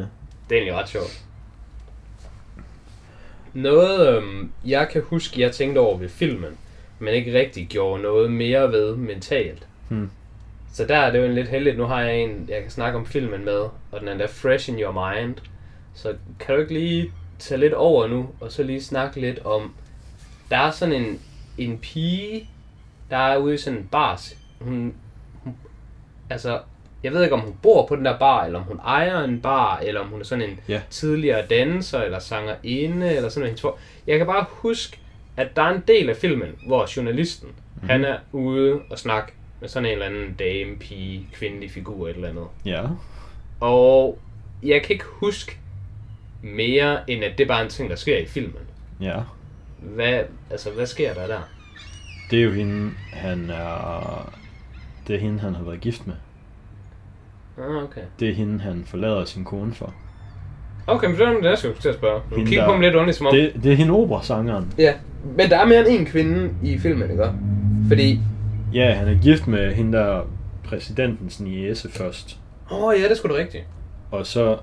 er 0.50 0.54
egentlig 0.56 0.74
ret 0.74 0.88
sjovt. 0.88 1.24
Noget, 3.54 4.16
øhm, 4.16 4.52
jeg 4.66 4.88
kan 4.88 5.02
huske, 5.02 5.40
jeg 5.40 5.52
tænkte 5.52 5.78
over 5.78 5.98
ved 5.98 6.08
filmen, 6.08 6.58
men 6.98 7.14
ikke 7.14 7.38
rigtig 7.38 7.68
gjorde 7.68 8.02
noget 8.02 8.32
mere 8.32 8.72
ved 8.72 8.96
mentalt. 8.96 9.66
Hmm. 9.88 10.10
Så 10.72 10.86
der 10.86 10.96
er 10.96 11.12
det 11.12 11.18
jo 11.18 11.24
en 11.24 11.34
lidt 11.34 11.48
heldigt. 11.48 11.78
Nu 11.78 11.84
har 11.84 12.00
jeg 12.00 12.20
en, 12.20 12.46
jeg 12.48 12.62
kan 12.62 12.70
snakke 12.70 12.98
om 12.98 13.06
filmen 13.06 13.44
med, 13.44 13.60
og 13.92 14.00
den 14.00 14.08
er 14.08 14.18
da 14.18 14.26
fresh 14.26 14.68
in 14.68 14.80
your 14.80 15.14
mind. 15.14 15.34
Så 15.94 16.14
kan 16.40 16.54
du 16.54 16.60
ikke 16.60 16.74
lige 16.74 17.12
tage 17.38 17.60
lidt 17.60 17.74
over 17.74 18.06
nu, 18.06 18.28
og 18.40 18.52
så 18.52 18.62
lige 18.62 18.82
snakke 18.82 19.20
lidt 19.20 19.38
om, 19.38 19.74
der 20.50 20.56
er 20.56 20.70
sådan 20.70 20.94
en, 20.94 21.20
en 21.58 21.78
pige, 21.78 22.48
der 23.10 23.16
er 23.16 23.36
ude 23.36 23.54
i 23.54 23.58
sådan 23.58 23.78
en 23.78 23.88
bar. 23.92 24.20
Hun, 24.60 24.94
hun, 25.32 25.56
altså, 26.30 26.60
jeg 27.02 27.12
ved 27.12 27.22
ikke, 27.22 27.34
om 27.34 27.40
hun 27.40 27.54
bor 27.62 27.86
på 27.86 27.96
den 27.96 28.04
der 28.04 28.18
bar, 28.18 28.44
eller 28.44 28.58
om 28.58 28.64
hun 28.64 28.78
ejer 28.78 29.24
en 29.24 29.40
bar, 29.40 29.78
eller 29.78 30.00
om 30.00 30.06
hun 30.06 30.20
er 30.20 30.24
sådan 30.24 30.50
en 30.50 30.60
Ja. 30.68 30.80
tidligere 30.90 31.46
danser, 31.46 32.00
eller 32.00 32.18
sangerinde, 32.18 33.16
eller 33.16 33.28
sådan 33.28 33.56
noget. 33.62 33.74
Jeg 34.06 34.18
kan 34.18 34.26
bare 34.26 34.44
huske, 34.50 34.98
at 35.36 35.56
der 35.56 35.62
er 35.62 35.74
en 35.74 35.82
del 35.88 36.10
af 36.10 36.16
filmen, 36.16 36.48
hvor 36.66 36.88
journalisten, 36.96 37.48
mm-hmm. 37.48 37.88
han 37.88 38.04
er 38.04 38.18
ude 38.32 38.80
og 38.90 38.98
snakke 38.98 39.32
med 39.60 39.68
sådan 39.68 39.86
en 39.86 39.92
eller 39.92 40.06
anden 40.06 40.32
dame, 40.38 40.76
pige, 40.76 41.28
kvindelig 41.32 41.70
figur, 41.70 42.08
et 42.08 42.14
eller 42.14 42.28
andet. 42.28 42.46
Ja. 42.64 42.82
Og 43.60 44.18
jeg 44.62 44.82
kan 44.82 44.92
ikke 44.92 45.04
huske 45.08 45.58
mere, 46.42 47.10
end 47.10 47.24
at 47.24 47.38
det 47.38 47.44
er 47.44 47.48
bare 47.48 47.62
en 47.62 47.68
ting, 47.68 47.90
der 47.90 47.96
sker 47.96 48.18
i 48.18 48.26
filmen. 48.26 48.62
Ja. 49.00 49.20
Hvad, 49.78 50.22
altså, 50.50 50.70
hvad 50.70 50.86
sker 50.86 51.14
der 51.14 51.26
der? 51.26 51.40
Det 52.30 52.38
er 52.38 52.42
jo 52.44 52.52
hende, 52.52 52.90
han 53.12 53.50
er... 53.50 54.32
Det 55.06 55.16
er 55.16 55.20
hende, 55.20 55.40
han 55.40 55.54
har 55.54 55.62
været 55.62 55.80
gift 55.80 56.06
med. 56.06 56.14
Ah, 57.58 57.82
okay. 57.84 58.00
Det 58.20 58.28
er 58.28 58.34
hende, 58.34 58.60
han 58.60 58.82
forlader 58.86 59.24
sin 59.24 59.44
kone 59.44 59.74
for. 59.74 59.94
Okay, 60.86 61.06
men 61.06 61.16
det 61.16 61.26
er 61.28 61.32
det, 61.32 61.44
jeg 61.44 61.58
skulle 61.58 61.74
til 61.80 61.88
at 61.88 61.94
spørge. 61.94 62.20
Du 62.30 62.34
Hende, 62.36 62.48
kigger 62.50 62.64
der- 62.64 62.70
på 62.70 62.76
mig 62.76 62.82
lidt 62.82 62.94
underligt, 62.94 63.16
som 63.18 63.26
om... 63.26 63.34
Det, 63.34 63.52
det 63.62 63.72
er 63.72 63.76
hende 63.76 63.92
operasangeren. 63.92 64.72
Ja, 64.78 64.94
men 65.36 65.50
der 65.50 65.58
er 65.58 65.64
mere 65.66 65.78
end 65.90 66.00
en 66.00 66.06
kvinde 66.06 66.50
i 66.62 66.78
filmen, 66.78 67.10
ikke? 67.10 67.24
Fordi... 67.88 68.20
Ja, 68.74 68.92
han 68.94 69.08
er 69.08 69.18
gift 69.22 69.46
med 69.46 69.74
hende 69.74 69.98
der 69.98 70.20
præsidentens 70.64 71.40
niece 71.40 71.90
først. 71.90 72.36
Åh, 72.70 72.84
oh, 72.84 72.94
ja, 72.98 73.02
det 73.02 73.10
er 73.10 73.14
sgu 73.14 73.28
da 73.28 73.34
rigtigt. 73.34 73.64
Og 74.10 74.26
så, 74.26 74.56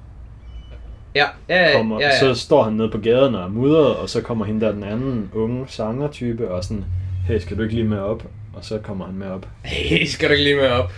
Ja, 1.16 1.26
ja, 1.50 1.70
ja, 1.70 1.78
kommer, 1.78 2.00
ja, 2.02 2.08
ja. 2.08 2.20
så 2.20 2.34
står 2.34 2.64
han 2.64 2.74
nede 2.74 2.90
på 2.90 2.98
gaden 2.98 3.36
og 3.36 3.44
er 3.44 3.48
mudret, 3.48 3.96
og 3.96 4.10
så 4.10 4.22
kommer 4.22 4.46
hende 4.46 4.66
der 4.66 4.72
den 4.72 4.84
anden 4.84 5.30
unge 5.34 5.66
sangertype 5.68 6.52
og 6.52 6.64
sådan, 6.64 6.86
hey, 7.28 7.38
skal 7.40 7.58
du 7.58 7.62
ikke 7.64 7.76
lige 7.76 7.88
med 7.88 7.98
op? 8.00 8.24
Og 8.54 8.66
så 8.66 8.78
kommer 8.78 9.06
han 9.06 9.16
med 9.16 9.28
op. 9.28 9.48
Hey, 9.64 10.06
skal 10.06 10.30
du 10.30 10.34
ikke 10.34 10.44
lige 10.44 10.56
med 10.56 10.68
op? 10.70 10.92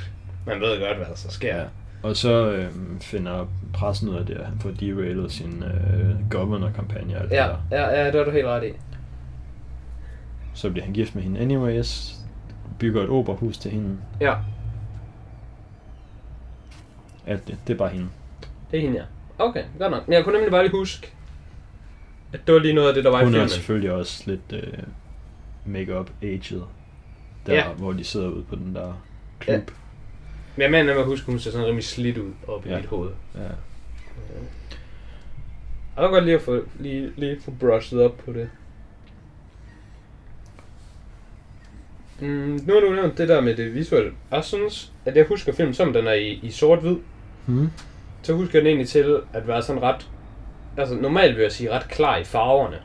Man 0.48 0.60
ved 0.62 0.80
godt, 0.80 0.98
hvad 0.98 1.06
der 1.08 1.16
så 1.16 1.32
sker. 1.32 1.64
Og 2.04 2.16
så 2.16 2.52
øh, 2.52 2.72
finder 3.02 3.48
pressen 3.74 4.10
ud 4.10 4.16
af 4.16 4.26
det, 4.26 4.34
at 4.34 4.46
han 4.46 4.60
får 4.60 4.70
derailet 4.72 5.32
sin 5.32 5.64
øh, 5.64 6.30
governor-kampagne 6.30 7.18
alt 7.20 7.32
Ja, 7.32 7.48
ja, 7.72 7.90
ja, 8.00 8.06
det 8.06 8.16
har 8.16 8.24
du 8.24 8.32
helt 8.32 8.46
ret 8.46 8.64
i. 8.68 8.72
Så 10.54 10.70
bliver 10.70 10.86
han 10.86 10.94
gift 10.94 11.16
med 11.16 11.24
hende 11.24 11.40
anyways, 11.40 12.16
bygger 12.80 13.04
et 13.04 13.10
operahus 13.10 13.58
til 13.58 13.72
hende. 13.72 13.98
Ja, 14.22 14.36
Alt 17.28 17.48
det, 17.48 17.58
det 17.68 17.74
er 17.74 17.78
bare 17.78 17.90
hende. 17.90 18.08
det 18.72 18.78
er 18.78 18.82
hende, 18.82 18.98
ja. 18.98 19.06
Okay, 19.46 19.64
godt 19.80 19.92
nok. 19.92 20.08
Men 20.08 20.14
jeg 20.14 20.24
kunne 20.24 20.34
nemlig 20.34 20.52
bare 20.52 20.64
lige 20.64 20.72
huske, 20.78 21.12
at 22.34 22.40
det 22.48 22.54
var 22.54 22.60
lige 22.62 22.74
noget 22.74 22.88
af 22.88 22.94
det, 22.94 23.04
der 23.04 23.12
var 23.12 23.22
i 23.22 23.24
Hun 23.24 23.34
er 23.34 23.38
filmen. 23.38 23.50
selvfølgelig 23.50 23.92
også 23.92 24.24
lidt 24.26 24.54
øh, 24.54 24.74
make-up 25.66 26.10
aged. 26.22 26.62
Der, 27.46 27.54
Ja. 27.54 27.68
hvor 27.74 27.92
de 27.92 28.04
sidder 28.04 28.28
ude 28.30 28.44
på 28.44 28.56
den 28.56 28.76
der 28.76 28.94
klub. 29.40 29.54
Ja. 29.56 29.60
Men 30.56 30.62
jeg 30.62 30.72
mener 30.72 31.00
at 31.00 31.06
huske, 31.06 31.26
hun 31.26 31.40
ser 31.40 31.52
sådan 31.52 31.66
rimelig 31.68 31.86
slidt 31.86 32.18
ud 32.18 32.32
op 32.48 32.66
Ja. 32.66 32.72
i 32.74 32.76
mit 32.76 32.86
hoved. 32.86 33.10
Ja. 33.36 33.42
Jeg 35.96 36.04
kan 36.08 36.10
godt 36.12 36.24
lige 36.26 36.36
at 36.36 36.42
få, 36.42 36.64
lige, 36.80 37.12
lige 37.18 37.42
få 37.46 37.52
brushed 37.60 38.00
op 38.02 38.18
på 38.26 38.34
det. 38.34 38.50
Mm, 42.20 42.60
nu 42.68 42.74
har 42.74 42.80
du 42.82 42.90
nævnt 42.94 43.18
det 43.18 43.30
der 43.30 43.42
med 43.42 43.56
det 43.56 43.74
visuelle. 43.74 44.12
Jeg 44.32 44.44
synes, 44.44 44.92
at 45.06 45.16
jeg 45.16 45.26
husker 45.30 45.54
filmen, 45.54 45.74
som 45.74 45.94
den 45.94 46.08
er 46.08 46.14
i, 46.14 46.40
i 46.44 46.52
sort-hvid. 46.52 46.96
Hmm. 47.46 47.72
Så 48.24 48.34
husker 48.34 48.60
jeg 48.60 48.62
den 48.62 48.68
egentlig 48.68 48.90
til 48.90 49.20
at 49.34 49.48
være 49.48 49.62
sådan 49.62 49.82
ret... 49.82 50.08
Altså 50.78 50.96
normalt 50.96 51.36
vil 51.36 51.42
jeg 51.44 51.52
sige 51.52 51.72
ret 51.72 51.88
klar 51.90 52.18
i 52.18 52.24
farverne. 52.24 52.78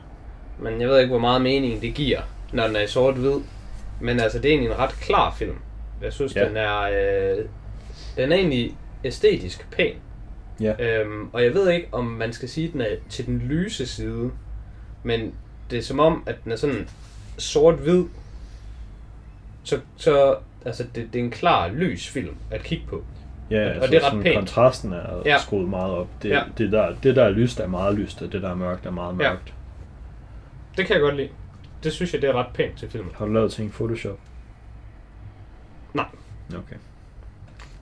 Men 0.59 0.81
jeg 0.81 0.89
ved 0.89 0.97
ikke, 0.99 1.09
hvor 1.09 1.19
meget 1.19 1.41
mening 1.41 1.81
det 1.81 1.93
giver, 1.93 2.19
når 2.53 2.67
den 2.67 2.75
er 2.75 2.81
i 2.81 2.87
sort-hvid. 2.87 3.39
Men 4.01 4.19
altså, 4.19 4.37
det 4.39 4.45
er 4.45 4.49
egentlig 4.49 4.71
en 4.71 4.79
ret 4.79 4.95
klar 5.01 5.35
film. 5.35 5.55
Jeg 6.01 6.13
synes, 6.13 6.35
Ja. 6.35 6.47
den 6.47 6.57
er... 6.57 6.79
Øh, 6.81 7.45
den 8.17 8.31
er 8.31 8.35
egentlig 8.35 8.77
æstetisk 9.03 9.67
pæn. 9.71 9.93
Ja. 10.61 10.73
Øhm, 11.01 11.29
og 11.33 11.43
jeg 11.43 11.53
ved 11.53 11.69
ikke, 11.71 11.87
om 11.91 12.05
man 12.05 12.33
skal 12.33 12.49
sige, 12.49 12.67
at 12.67 12.73
den 12.73 12.81
er 12.81 12.87
til 13.09 13.25
den 13.25 13.37
lyse 13.39 13.85
side. 13.87 14.31
Men 15.03 15.33
det 15.71 15.77
er 15.79 15.83
som 15.83 15.99
om, 15.99 16.23
at 16.25 16.35
den 16.43 16.51
er 16.51 16.55
sådan 16.55 16.89
sort-hvid. 17.37 18.03
Så, 19.63 19.79
så 19.97 20.35
altså, 20.65 20.83
det, 20.95 21.13
det 21.13 21.19
er 21.19 21.23
en 21.23 21.31
klar 21.31 21.67
lys 21.67 22.07
film 22.09 22.35
at 22.51 22.63
kigge 22.63 22.85
på. 22.87 23.03
Ja, 23.51 23.65
Og 23.65 23.71
altså 23.75 23.87
det 23.87 23.95
er 23.95 23.99
ret 23.99 24.03
sådan 24.11 24.23
pænt. 24.23 24.35
kontrasten 24.37 24.93
er 24.93 25.21
Ja. 25.25 25.29
ja. 25.31 25.37
skruet 25.37 25.69
meget 25.69 25.93
op. 25.93 26.07
Det, 26.23 26.29
Ja. 26.29 26.35
ja. 26.35 26.43
det, 26.57 26.71
der, 26.71 26.95
det 27.03 27.15
der 27.15 27.23
er 27.23 27.29
lyst 27.29 27.59
er 27.59 27.67
meget 27.67 27.95
lyst, 27.95 28.21
og 28.21 28.31
det 28.31 28.41
der 28.41 28.49
er 28.49 28.55
mørkt 28.55 28.85
er 28.85 28.91
meget 28.91 29.09
Ja. 29.19 29.29
mørkt. 29.29 29.53
Det 30.77 30.85
kan 30.85 30.93
jeg 30.93 31.01
godt 31.01 31.15
lide. 31.15 31.29
Det 31.83 31.93
synes 31.93 32.13
jeg, 32.13 32.21
det 32.21 32.29
er 32.29 32.33
ret 32.33 32.53
pænt 32.53 32.77
til 32.77 32.89
filmen. 32.89 33.11
Har 33.17 33.25
du 33.25 33.31
lavet 33.33 33.51
ting 33.51 33.67
i 33.67 33.71
Photoshop? 33.71 34.17
Nej. 35.97 36.57
Okay. 36.59 36.75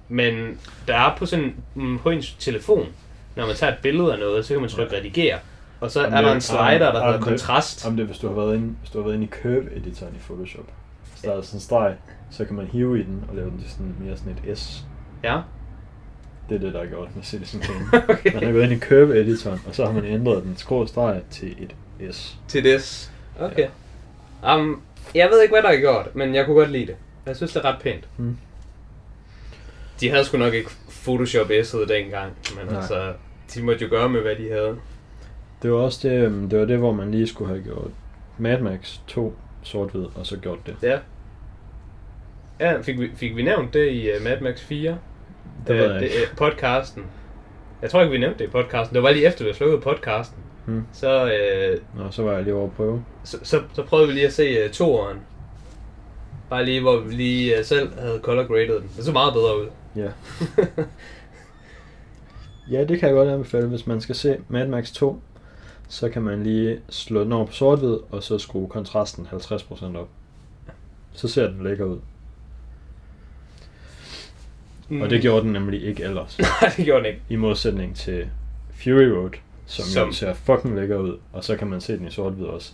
Men 0.09 0.59
der 0.87 0.95
er 0.95 1.15
på 1.17 1.25
sådan 1.25 1.55
mm, 1.75 1.97
på 1.99 2.09
ens 2.09 2.33
telefon, 2.39 2.87
når 3.35 3.45
man 3.47 3.55
tager 3.55 3.73
et 3.73 3.79
billede 3.81 4.13
af 4.13 4.19
noget, 4.19 4.45
så 4.45 4.53
kan 4.53 4.61
man 4.61 4.69
trykke 4.69 4.95
redigere. 4.97 5.39
Og 5.81 5.91
så 5.91 6.05
Om 6.05 6.13
er 6.13 6.21
der 6.21 6.27
det- 6.27 6.35
en 6.35 6.41
slider, 6.41 6.77
der 6.77 6.89
om- 6.89 6.95
om 6.95 7.01
hedder 7.01 7.11
det- 7.17 7.21
kontrast. 7.27 7.85
Om 7.87 7.97
det, 7.97 8.05
hvis 8.05 8.17
du 8.17 8.27
har 8.27 8.35
været 8.35 8.55
inde, 8.55 8.75
hvis 8.79 8.89
du 8.89 8.97
har 8.97 9.03
været 9.03 9.15
inde 9.15 9.25
i 9.25 9.29
curve-editoren 9.29 10.15
i 10.15 10.19
Photoshop. 10.19 10.65
Så 11.15 11.27
der 11.27 11.37
er 11.37 11.41
sådan 11.41 11.57
en 11.57 11.61
streg, 11.61 11.95
så 12.31 12.45
kan 12.45 12.55
man 12.55 12.65
hive 12.65 12.99
i 12.99 13.03
den 13.03 13.23
og 13.29 13.35
lave 13.35 13.49
den 13.49 13.59
til 13.61 13.71
sådan 13.71 13.95
mere 13.99 14.17
sådan 14.17 14.35
et 14.47 14.57
S. 14.57 14.85
Ja. 15.23 15.39
Det 16.49 16.55
er 16.55 16.59
det, 16.59 16.73
der 16.73 16.79
er 16.81 16.85
gjort 16.85 17.15
med 17.15 17.23
Citizen 17.23 17.59
Kane. 17.59 18.03
Okay. 18.09 18.33
Man 18.33 18.43
har 18.43 18.51
gået 18.51 18.63
ind 18.63 18.73
i 18.73 18.79
curve-editoren, 18.79 19.61
og 19.67 19.75
så 19.75 19.85
har 19.85 19.91
man 19.93 20.05
ændret 20.05 20.43
den 20.43 20.57
skrå 20.57 20.85
streg 20.87 21.21
til 21.31 21.55
et 21.99 22.15
S. 22.15 22.37
Til 22.47 22.63
des. 22.63 23.11
Okay. 23.39 23.67
Um, 24.55 24.81
jeg 25.15 25.29
ved 25.29 25.41
ikke, 25.41 25.53
hvad 25.53 25.63
der 25.63 25.69
er 25.69 25.79
gjort, 25.79 26.15
men 26.15 26.35
jeg 26.35 26.45
kunne 26.45 26.55
godt 26.55 26.71
lide 26.71 26.85
det. 26.85 26.95
Jeg 27.25 27.35
synes, 27.35 27.53
det 27.53 27.65
er 27.65 27.73
ret 27.73 27.81
pænt. 27.81 28.07
Mm. 28.17 28.37
De 29.99 30.09
havde 30.09 30.25
sgu 30.25 30.37
nok 30.37 30.53
ikke 30.53 30.69
Photoshop 31.03 31.47
S'et 31.49 31.87
dengang, 31.87 32.33
men 32.57 32.65
Nej. 32.67 32.75
altså, 32.77 33.13
de 33.53 33.63
måtte 33.63 33.83
jo 33.85 33.89
gøre 33.89 34.09
med, 34.09 34.21
hvad 34.21 34.35
de 34.35 34.49
havde. 34.51 34.75
Det 35.61 35.71
var 35.71 35.77
også 35.77 36.07
det, 36.09 36.15
øhm, 36.25 36.49
det 36.49 36.59
var 36.59 36.65
det, 36.65 36.77
hvor 36.77 36.91
man 36.93 37.11
lige 37.11 37.27
skulle 37.27 37.47
have 37.49 37.63
gjort 37.63 37.91
Mad 38.37 38.59
Max 38.61 38.97
2 39.07 39.35
sort-hvid, 39.63 40.05
og 40.15 40.25
så 40.25 40.37
gjort 40.37 40.59
det. 40.65 40.75
Ja. 40.81 40.99
Ja, 42.59 42.81
fik 42.81 42.99
vi, 42.99 43.11
fik 43.15 43.35
vi 43.35 43.43
nævnt 43.43 43.73
det 43.73 43.91
i 43.91 44.09
uh, 44.17 44.23
Mad 44.23 44.41
Max 44.41 44.61
4? 44.61 44.97
Det 45.67 45.75
ved 45.75 45.83
jeg 45.83 45.95
Øh, 45.95 46.01
ikke. 46.03 46.15
øh, 46.15 46.37
podcasten. 46.37 47.03
Jeg 47.81 47.89
tror 47.89 48.01
ikke, 48.01 48.11
vi 48.11 48.17
nævnte 48.17 48.39
det 48.39 48.45
i 48.45 48.51
podcasten. 48.51 48.95
Det 48.95 49.03
var 49.03 49.11
lige 49.11 49.25
efter, 49.27 49.43
vi 49.43 49.47
havde 49.47 49.57
slukket 49.57 49.81
podcasten. 49.81 50.37
Hmm. 50.65 50.83
Så, 50.93 51.31
øh, 51.33 51.77
Nå, 51.97 52.11
så 52.11 52.23
var 52.23 52.33
jeg 52.33 52.43
lige 52.43 52.53
over 52.55 52.65
at 52.65 52.71
prøve. 52.73 53.05
så, 53.23 53.37
så, 53.43 53.61
så 53.73 53.83
prøvede 53.83 54.07
vi 54.07 54.13
lige 54.13 54.25
at 54.27 54.33
se 54.33 54.65
uh, 54.65 54.71
toeren. 54.71 55.17
Bare 56.49 56.65
lige, 56.65 56.81
hvor 56.81 56.99
vi 56.99 57.13
lige 57.13 57.59
uh, 57.59 57.65
selv 57.65 57.99
havde 57.99 58.19
color 58.23 58.43
graded 58.47 58.79
den. 58.81 58.89
Det 58.97 59.05
så 59.05 59.11
meget 59.11 59.33
bedre 59.33 59.61
ud. 59.61 59.67
Ja. 59.95 60.09
ja, 62.77 62.83
det 62.83 62.99
kan 62.99 63.09
jeg 63.09 63.15
godt 63.15 63.29
anbefale. 63.29 63.67
Hvis 63.67 63.87
man 63.87 64.01
skal 64.01 64.15
se 64.15 64.37
Mad 64.49 64.67
Max 64.67 64.91
2, 64.91 65.21
så 65.87 66.09
kan 66.09 66.21
man 66.21 66.43
lige 66.43 66.79
slå 66.89 67.23
den 67.23 67.31
over 67.31 67.45
på 67.45 67.53
sort-hvid, 67.53 67.97
og 68.11 68.23
så 68.23 68.37
skrue 68.37 68.67
kontrasten 68.69 69.27
50% 69.31 69.97
op. 69.97 70.09
Så 71.13 71.27
ser 71.27 71.47
den 71.47 71.63
lækker 71.63 71.85
ud. 71.85 71.99
Mm. 74.89 75.01
Og 75.01 75.09
det 75.09 75.21
gjorde 75.21 75.41
den 75.41 75.53
nemlig 75.53 75.83
ikke 75.83 76.03
ellers. 76.03 76.37
Nej, 76.61 76.71
det 76.77 76.85
gjorde 76.85 77.03
den 77.03 77.13
ikke. 77.13 77.21
I 77.29 77.35
modsætning 77.35 77.95
til 77.95 78.27
Fury 78.83 79.03
Road, 79.03 79.29
som, 79.65 79.85
som... 79.85 79.91
Som- 79.93 80.07
jo 80.07 80.13
ser 80.13 80.33
fucking 80.33 80.75
lækker 80.75 80.97
ud, 80.97 81.17
og 81.33 81.43
så 81.43 81.55
kan 81.57 81.67
man 81.67 81.81
se 81.81 81.97
den 81.97 82.07
i 82.07 82.11
sort-hvid 82.11 82.45
også, 82.45 82.73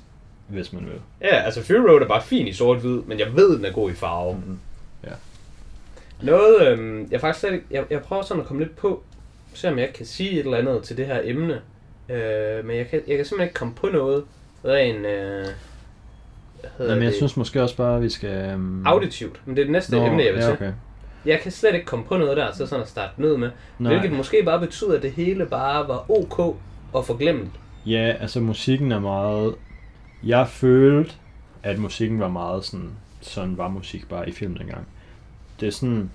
hvis 0.51 0.73
man 0.73 0.85
vil. 0.85 1.01
Ja, 1.21 1.35
altså 1.35 1.63
Fury 1.63 1.89
Road 1.89 2.01
er 2.01 2.07
bare 2.07 2.21
fin 2.21 2.47
i 2.47 2.53
sort-hvid, 2.53 3.01
men 3.07 3.19
jeg 3.19 3.35
ved, 3.35 3.57
den 3.57 3.65
er 3.65 3.71
god 3.71 3.91
i 3.91 3.93
farve. 3.93 4.33
Mm-hmm. 4.33 4.59
Noget, 6.21 6.67
øhm, 6.67 7.07
jeg 7.11 7.21
faktisk 7.21 7.39
slet 7.39 7.53
ikke, 7.53 7.65
jeg, 7.71 7.83
jeg 7.89 8.01
prøver 8.01 8.21
sådan 8.21 8.41
at 8.41 8.47
komme 8.47 8.63
lidt 8.63 8.75
på, 8.75 9.03
se 9.53 9.69
om 9.69 9.79
jeg 9.79 9.89
kan 9.93 10.05
sige 10.05 10.31
et 10.31 10.39
eller 10.39 10.57
andet 10.57 10.83
til 10.83 10.97
det 10.97 11.05
her 11.05 11.21
emne. 11.23 11.61
Øh, 12.09 12.65
men 12.65 12.77
jeg 12.77 12.87
kan, 12.87 13.01
jeg 13.07 13.17
kan 13.17 13.25
simpelthen 13.25 13.41
ikke 13.41 13.53
komme 13.53 13.73
på 13.73 13.87
noget 13.87 14.23
ren, 14.65 14.95
øh, 14.95 15.45
hvad 16.59 16.69
hedder 16.77 16.93
Men 16.93 17.03
jeg 17.03 17.09
det? 17.11 17.15
synes 17.15 17.37
måske 17.37 17.61
også 17.61 17.77
bare, 17.77 17.95
at 17.95 18.03
vi 18.03 18.09
skal... 18.09 18.53
Um... 18.55 18.85
auditivt. 18.85 19.41
Men 19.45 19.55
det 19.55 19.61
er 19.61 19.65
det 19.65 19.71
næste 19.71 19.95
Nå, 19.95 20.05
emne, 20.05 20.23
jeg 20.23 20.33
vil 20.33 20.39
ja, 20.39 20.45
til. 20.45 20.53
okay. 20.53 20.71
Jeg 21.25 21.39
kan 21.39 21.51
slet 21.51 21.73
ikke 21.73 21.85
komme 21.85 22.05
på 22.05 22.17
noget 22.17 22.37
der, 22.37 22.51
så 22.51 22.65
sådan 22.65 22.83
at 22.83 22.89
starte 22.89 23.21
ned 23.21 23.37
med. 23.37 23.49
Nej. 23.79 23.93
Hvilket 23.93 24.17
måske 24.17 24.43
bare 24.45 24.59
betyder, 24.59 24.95
at 24.95 25.01
det 25.03 25.11
hele 25.11 25.45
bare 25.45 25.87
var 25.87 26.11
ok 26.11 26.39
og 26.93 27.05
forglemmeligt. 27.05 27.53
Ja, 27.85 28.15
altså 28.19 28.39
musikken 28.39 28.91
er 28.91 28.99
meget... 28.99 29.55
Jeg 30.23 30.47
følte, 30.47 31.13
at 31.63 31.79
musikken 31.79 32.19
var 32.19 32.29
meget 32.29 32.65
sådan... 32.65 32.91
Sådan 33.21 33.57
var 33.57 33.67
musik 33.67 34.09
bare 34.09 34.29
i 34.29 34.31
film 34.31 34.55
dengang. 34.55 34.87
Det 35.59 35.67
er 35.67 35.71
sådan... 35.71 36.11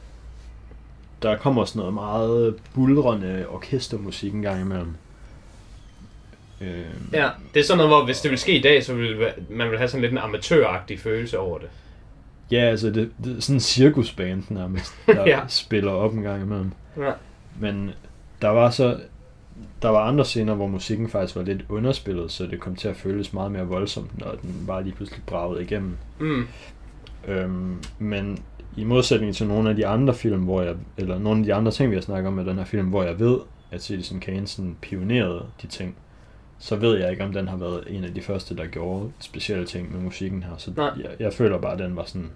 Der 1.22 1.36
kommer 1.36 1.64
sådan 1.64 1.78
noget 1.78 1.94
meget 1.94 2.56
bulrende 2.74 3.46
orkestermusik 3.48 4.34
en 4.34 4.42
gang 4.42 4.60
imellem. 4.60 4.94
Øh, 6.60 6.84
Ja, 7.12 7.30
det 7.54 7.60
er 7.60 7.64
sådan 7.64 7.76
noget, 7.76 7.90
hvor 7.90 8.04
hvis 8.04 8.20
det 8.20 8.30
ville 8.30 8.40
ske 8.40 8.58
i 8.58 8.62
dag, 8.62 8.84
så 8.84 8.94
ville 8.94 9.32
man 9.50 9.66
ville 9.66 9.78
have 9.78 9.88
sådan 9.88 10.00
lidt 10.02 10.12
en 10.12 10.18
amatøragtig 10.18 11.00
følelse 11.00 11.38
over 11.38 11.58
det. 11.58 11.68
ja, 12.50 12.60
altså 12.60 12.90
det, 12.90 13.10
det 13.24 13.36
er 13.36 13.40
sådan 13.40 13.56
en 13.56 13.60
cirkusband 13.60 14.44
nærmest, 14.48 14.94
der 15.06 15.22
ja. 15.36 15.40
spiller 15.48 15.92
op 15.92 16.12
en 16.14 16.22
gang 16.22 16.42
imellem. 16.42 16.72
Ja. 16.96 17.12
Men 17.60 17.90
der 18.42 18.48
var 18.48 18.70
så... 18.70 19.00
Der 19.82 19.88
var 19.88 20.08
andre 20.08 20.24
scener, 20.24 20.54
hvor 20.54 20.66
musikken 20.66 21.08
faktisk 21.08 21.36
var 21.36 21.42
lidt 21.42 21.64
underspillet, 21.68 22.30
så 22.30 22.46
det 22.46 22.60
kom 22.60 22.76
til 22.76 22.88
at 22.88 22.96
føles 22.96 23.32
meget 23.32 23.52
mere 23.52 23.66
voldsomt, 23.66 24.18
når 24.18 24.30
den 24.42 24.64
bare 24.66 24.82
lige 24.82 24.94
pludselig 24.94 25.22
bragede 25.26 25.62
igennem. 25.62 25.96
Mm. 26.20 26.46
Øhm, 27.28 27.76
men 27.98 28.38
i 28.76 28.84
modsætning 28.84 29.34
til 29.34 29.46
nogle 29.46 29.70
af 29.70 29.76
de 29.76 29.86
andre 29.86 30.14
film, 30.14 30.42
hvor 30.42 30.62
jeg, 30.62 30.74
eller 30.96 31.18
nogle 31.18 31.38
af 31.40 31.44
de 31.44 31.54
andre 31.54 31.72
ting, 31.72 31.90
vi 31.90 31.96
har 31.96 32.02
snakket 32.02 32.28
om 32.28 32.34
med 32.34 32.44
den 32.44 32.56
her 32.56 32.64
film, 32.64 32.88
hvor 32.88 33.02
jeg 33.02 33.18
ved, 33.18 33.38
at 33.70 33.82
Citizen 33.82 34.20
Kane 34.20 34.46
sådan 34.46 34.76
pionerede 34.80 35.44
de 35.62 35.66
ting, 35.66 35.96
så 36.58 36.76
ved 36.76 36.98
jeg 36.98 37.10
ikke, 37.10 37.24
om 37.24 37.32
den 37.32 37.48
har 37.48 37.56
været 37.56 37.84
en 37.86 38.04
af 38.04 38.14
de 38.14 38.20
første, 38.20 38.56
der 38.56 38.66
gjorde 38.66 39.10
specielle 39.18 39.66
ting 39.66 39.92
med 39.92 40.00
musikken 40.00 40.42
her. 40.42 40.56
Så 40.56 40.72
Nej. 40.76 40.90
jeg, 41.02 41.10
jeg 41.20 41.32
føler 41.32 41.58
bare, 41.58 41.72
at 41.72 41.78
den 41.78 41.96
var 41.96 42.04
sådan, 42.04 42.30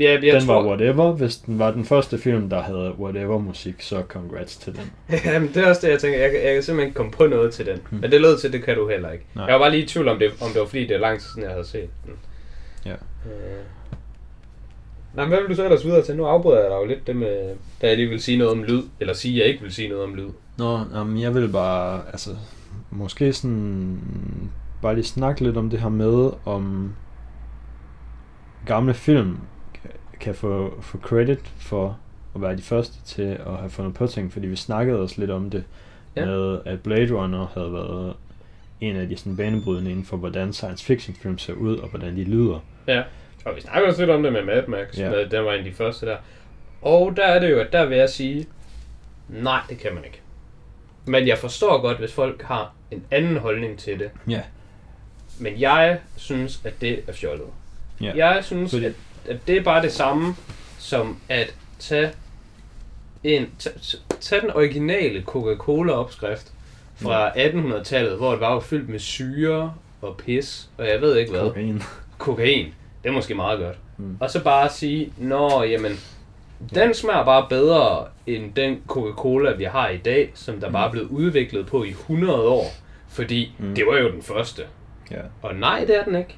Ja, 0.00 0.12
jeg 0.12 0.22
den 0.22 0.46
tror, 0.46 0.62
var 0.62 0.68
whatever. 0.68 1.12
Hvis 1.12 1.36
den 1.36 1.58
var 1.58 1.70
den 1.70 1.84
første 1.84 2.18
film, 2.18 2.50
der 2.50 2.62
havde 2.62 2.94
whatever 2.98 3.38
musik, 3.38 3.74
så 3.82 4.02
congrats 4.08 4.56
til 4.56 4.72
den. 4.76 4.92
Jamen, 5.24 5.48
det 5.48 5.56
er 5.56 5.68
også 5.68 5.86
det, 5.86 5.92
jeg 5.92 6.00
tænker. 6.00 6.18
Jeg, 6.18 6.30
kan- 6.30 6.44
jeg 6.44 6.54
kan 6.54 6.62
simpelthen 6.62 6.86
ikke 6.88 6.96
komme 6.96 7.12
på 7.12 7.26
noget 7.26 7.52
til 7.54 7.66
den. 7.66 7.78
Hmm. 7.90 8.00
Men 8.00 8.10
det 8.10 8.20
lød 8.20 8.38
til, 8.38 8.52
det 8.52 8.62
kan 8.64 8.76
du 8.76 8.88
heller 8.88 9.10
ikke. 9.10 9.24
Nej. 9.34 9.44
Jeg 9.44 9.52
var 9.52 9.58
bare 9.58 9.70
lige 9.70 9.82
i 9.82 9.86
tvivl 9.86 10.08
om 10.08 10.18
det, 10.18 10.30
om 10.42 10.48
det 10.52 10.60
var 10.60 10.66
fordi, 10.66 10.86
det 10.86 10.90
er 10.96 10.98
lang 11.00 11.20
tid 11.20 11.28
siden, 11.28 11.42
jeg 11.42 11.50
havde 11.50 11.66
set 11.66 11.88
den. 12.06 12.12
Ja. 12.86 12.92
Øh. 12.92 12.96
Nå, 15.14 15.22
men 15.22 15.28
hvad 15.28 15.38
vil 15.40 15.48
du 15.50 15.54
så 15.54 15.64
ellers 15.64 15.84
videre 15.84 16.02
til? 16.02 16.16
Nu 16.16 16.24
afbryder 16.24 16.60
jeg 16.60 16.70
dig 16.70 16.76
jo 16.76 16.84
lidt 16.84 17.06
det 17.06 17.16
med, 17.16 17.54
da 17.82 17.88
jeg 17.88 17.96
lige 17.96 18.08
vil 18.08 18.22
sige 18.22 18.38
noget 18.38 18.52
om 18.52 18.62
lyd. 18.62 18.82
Eller 19.00 19.14
sige, 19.14 19.34
at 19.34 19.38
jeg 19.40 19.46
ikke 19.52 19.62
vil 19.62 19.72
sige 19.74 19.88
noget 19.88 20.04
om 20.04 20.14
lyd. 20.14 20.28
Nå, 20.58 20.80
jamen, 20.94 21.20
jeg 21.20 21.34
vil 21.34 21.48
bare, 21.48 22.00
altså, 22.12 22.30
måske 22.90 23.32
sådan, 23.32 23.98
bare 24.82 24.94
lige 24.94 25.04
snakke 25.04 25.40
lidt 25.44 25.56
om 25.56 25.70
det 25.70 25.80
her 25.80 25.88
med, 25.88 26.30
om 26.44 26.92
gamle 28.66 28.94
film 28.94 29.36
kan, 30.20 30.34
få, 30.34 30.78
få 30.82 30.98
credit 30.98 31.38
for 31.58 31.98
at 32.34 32.42
være 32.42 32.56
de 32.56 32.62
første 32.62 32.94
til 33.04 33.22
at 33.22 33.56
have 33.56 33.70
fundet 33.70 33.94
på 33.94 34.06
ting, 34.06 34.32
fordi 34.32 34.46
vi 34.46 34.56
snakkede 34.56 34.98
også 35.00 35.14
lidt 35.20 35.30
om 35.30 35.50
det, 35.50 35.64
Ja. 36.16 36.24
med 36.26 36.58
at 36.64 36.80
Blade 36.80 37.12
Runner 37.14 37.46
havde 37.54 37.72
været 37.72 38.14
en 38.80 38.96
af 38.96 39.08
de 39.08 39.16
sådan 39.16 39.36
banebrydende 39.36 39.90
inden 39.90 40.04
for, 40.04 40.16
hvordan 40.16 40.52
science 40.52 40.84
fiction 40.84 41.16
film 41.16 41.38
ser 41.38 41.52
ud, 41.52 41.76
og 41.78 41.88
hvordan 41.88 42.16
de 42.16 42.24
lyder. 42.24 42.60
Ja. 42.86 43.02
Og 43.44 43.56
vi 43.56 43.60
snakker 43.60 43.88
også 43.88 44.00
lidt 44.00 44.10
om 44.10 44.22
det 44.22 44.32
med 44.32 44.44
Mad 44.44 44.66
Max. 44.66 44.98
Ja. 44.98 45.10
Med, 45.10 45.26
den 45.26 45.44
var 45.44 45.52
en 45.52 45.58
af 45.58 45.64
de 45.64 45.72
første 45.72 46.06
der. 46.06 46.16
Og 46.82 47.16
der 47.16 47.24
er 47.26 47.38
det 47.40 47.50
jo, 47.50 47.58
at 47.60 47.72
der 47.72 47.86
vil 47.86 47.98
jeg 47.98 48.10
sige, 48.10 48.46
nej, 49.28 49.60
det 49.68 49.78
kan 49.78 49.94
man 49.94 50.04
ikke. 50.04 50.20
Men 51.06 51.28
jeg 51.28 51.38
forstår 51.38 51.80
godt, 51.80 51.98
hvis 51.98 52.12
folk 52.12 52.42
har 52.42 52.72
en 52.90 53.04
anden 53.10 53.36
holdning 53.36 53.78
til 53.78 53.98
det. 53.98 54.10
Ja. 54.28 54.42
Men 55.40 55.60
jeg 55.60 55.98
synes, 56.16 56.60
at 56.64 56.80
det 56.80 57.00
er 57.08 57.12
fjollet. 57.12 57.46
Ja. 58.00 58.12
Jeg 58.16 58.44
synes, 58.44 58.70
Fordi- 58.70 58.84
at, 58.84 58.92
at 59.28 59.36
det 59.46 59.56
er 59.56 59.62
bare 59.62 59.82
det 59.82 59.92
samme, 59.92 60.34
som 60.78 61.16
at 61.28 61.54
tage 61.78 62.10
en, 63.24 63.46
tage, 63.58 63.76
tage 64.20 64.40
den 64.40 64.50
originale 64.50 65.22
Coca-Cola-opskrift 65.22 66.52
fra 66.96 67.30
1800-tallet, 67.30 68.16
hvor 68.16 68.30
det 68.30 68.40
var 68.40 68.54
jo 68.54 68.60
fyldt 68.60 68.88
med 68.88 68.98
syre 68.98 69.74
og 70.02 70.16
pis, 70.16 70.68
og 70.78 70.86
jeg 70.88 71.00
ved 71.00 71.16
ikke 71.16 71.30
hvad. 71.30 71.40
Kokain. 71.40 71.82
Kokain. 72.18 72.74
Det 73.02 73.08
er 73.08 73.12
måske 73.12 73.34
meget 73.34 73.58
godt. 73.60 73.76
Mm. 73.96 74.16
Og 74.20 74.30
så 74.30 74.42
bare 74.44 74.68
sige, 74.70 75.12
nå, 75.18 75.62
jamen, 75.62 75.92
den 76.74 76.94
smager 76.94 77.24
bare 77.24 77.46
bedre 77.48 78.04
end 78.26 78.52
den 78.54 78.82
Coca-Cola, 78.86 79.52
vi 79.56 79.64
har 79.64 79.88
i 79.88 79.96
dag, 79.96 80.30
som 80.34 80.60
der 80.60 80.70
bare 80.70 80.86
er 80.86 80.90
blevet 80.90 81.08
udviklet 81.08 81.66
på 81.66 81.84
i 81.84 81.90
100 81.90 82.48
år. 82.48 82.66
Fordi 83.08 83.52
Mm. 83.58 83.74
det 83.74 83.84
var 83.86 83.98
jo 83.98 84.12
den 84.12 84.22
første. 84.22 84.62
Ja. 85.10 85.20
Og 85.42 85.54
nej, 85.54 85.84
det 85.86 85.96
er 85.98 86.04
den 86.04 86.14
ikke. 86.16 86.36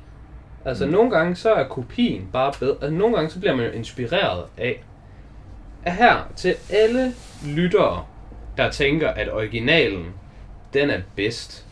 Altså, 0.65 0.87
mm. 0.87 0.93
nogle 0.93 1.11
gange 1.11 1.37
så 1.37 1.53
er 1.53 1.69
kopien 1.69 2.29
bare 2.33 2.53
bedre. 2.61 2.77
Altså, 2.83 2.91
nogle 2.91 3.17
gange 3.17 3.31
så 3.31 3.41
bliver 3.41 3.57
man 3.57 3.67
jo 3.67 3.73
inspireret 3.73 4.45
af. 4.57 4.85
At 5.85 5.93
her 5.93 6.33
til 6.37 6.55
alle 6.71 7.15
lyttere, 7.47 8.05
der 8.57 8.71
tænker, 8.71 9.09
at 9.09 9.33
originalen, 9.33 10.07
den 10.75 10.91
er 10.91 11.01
bedst. 11.17 11.67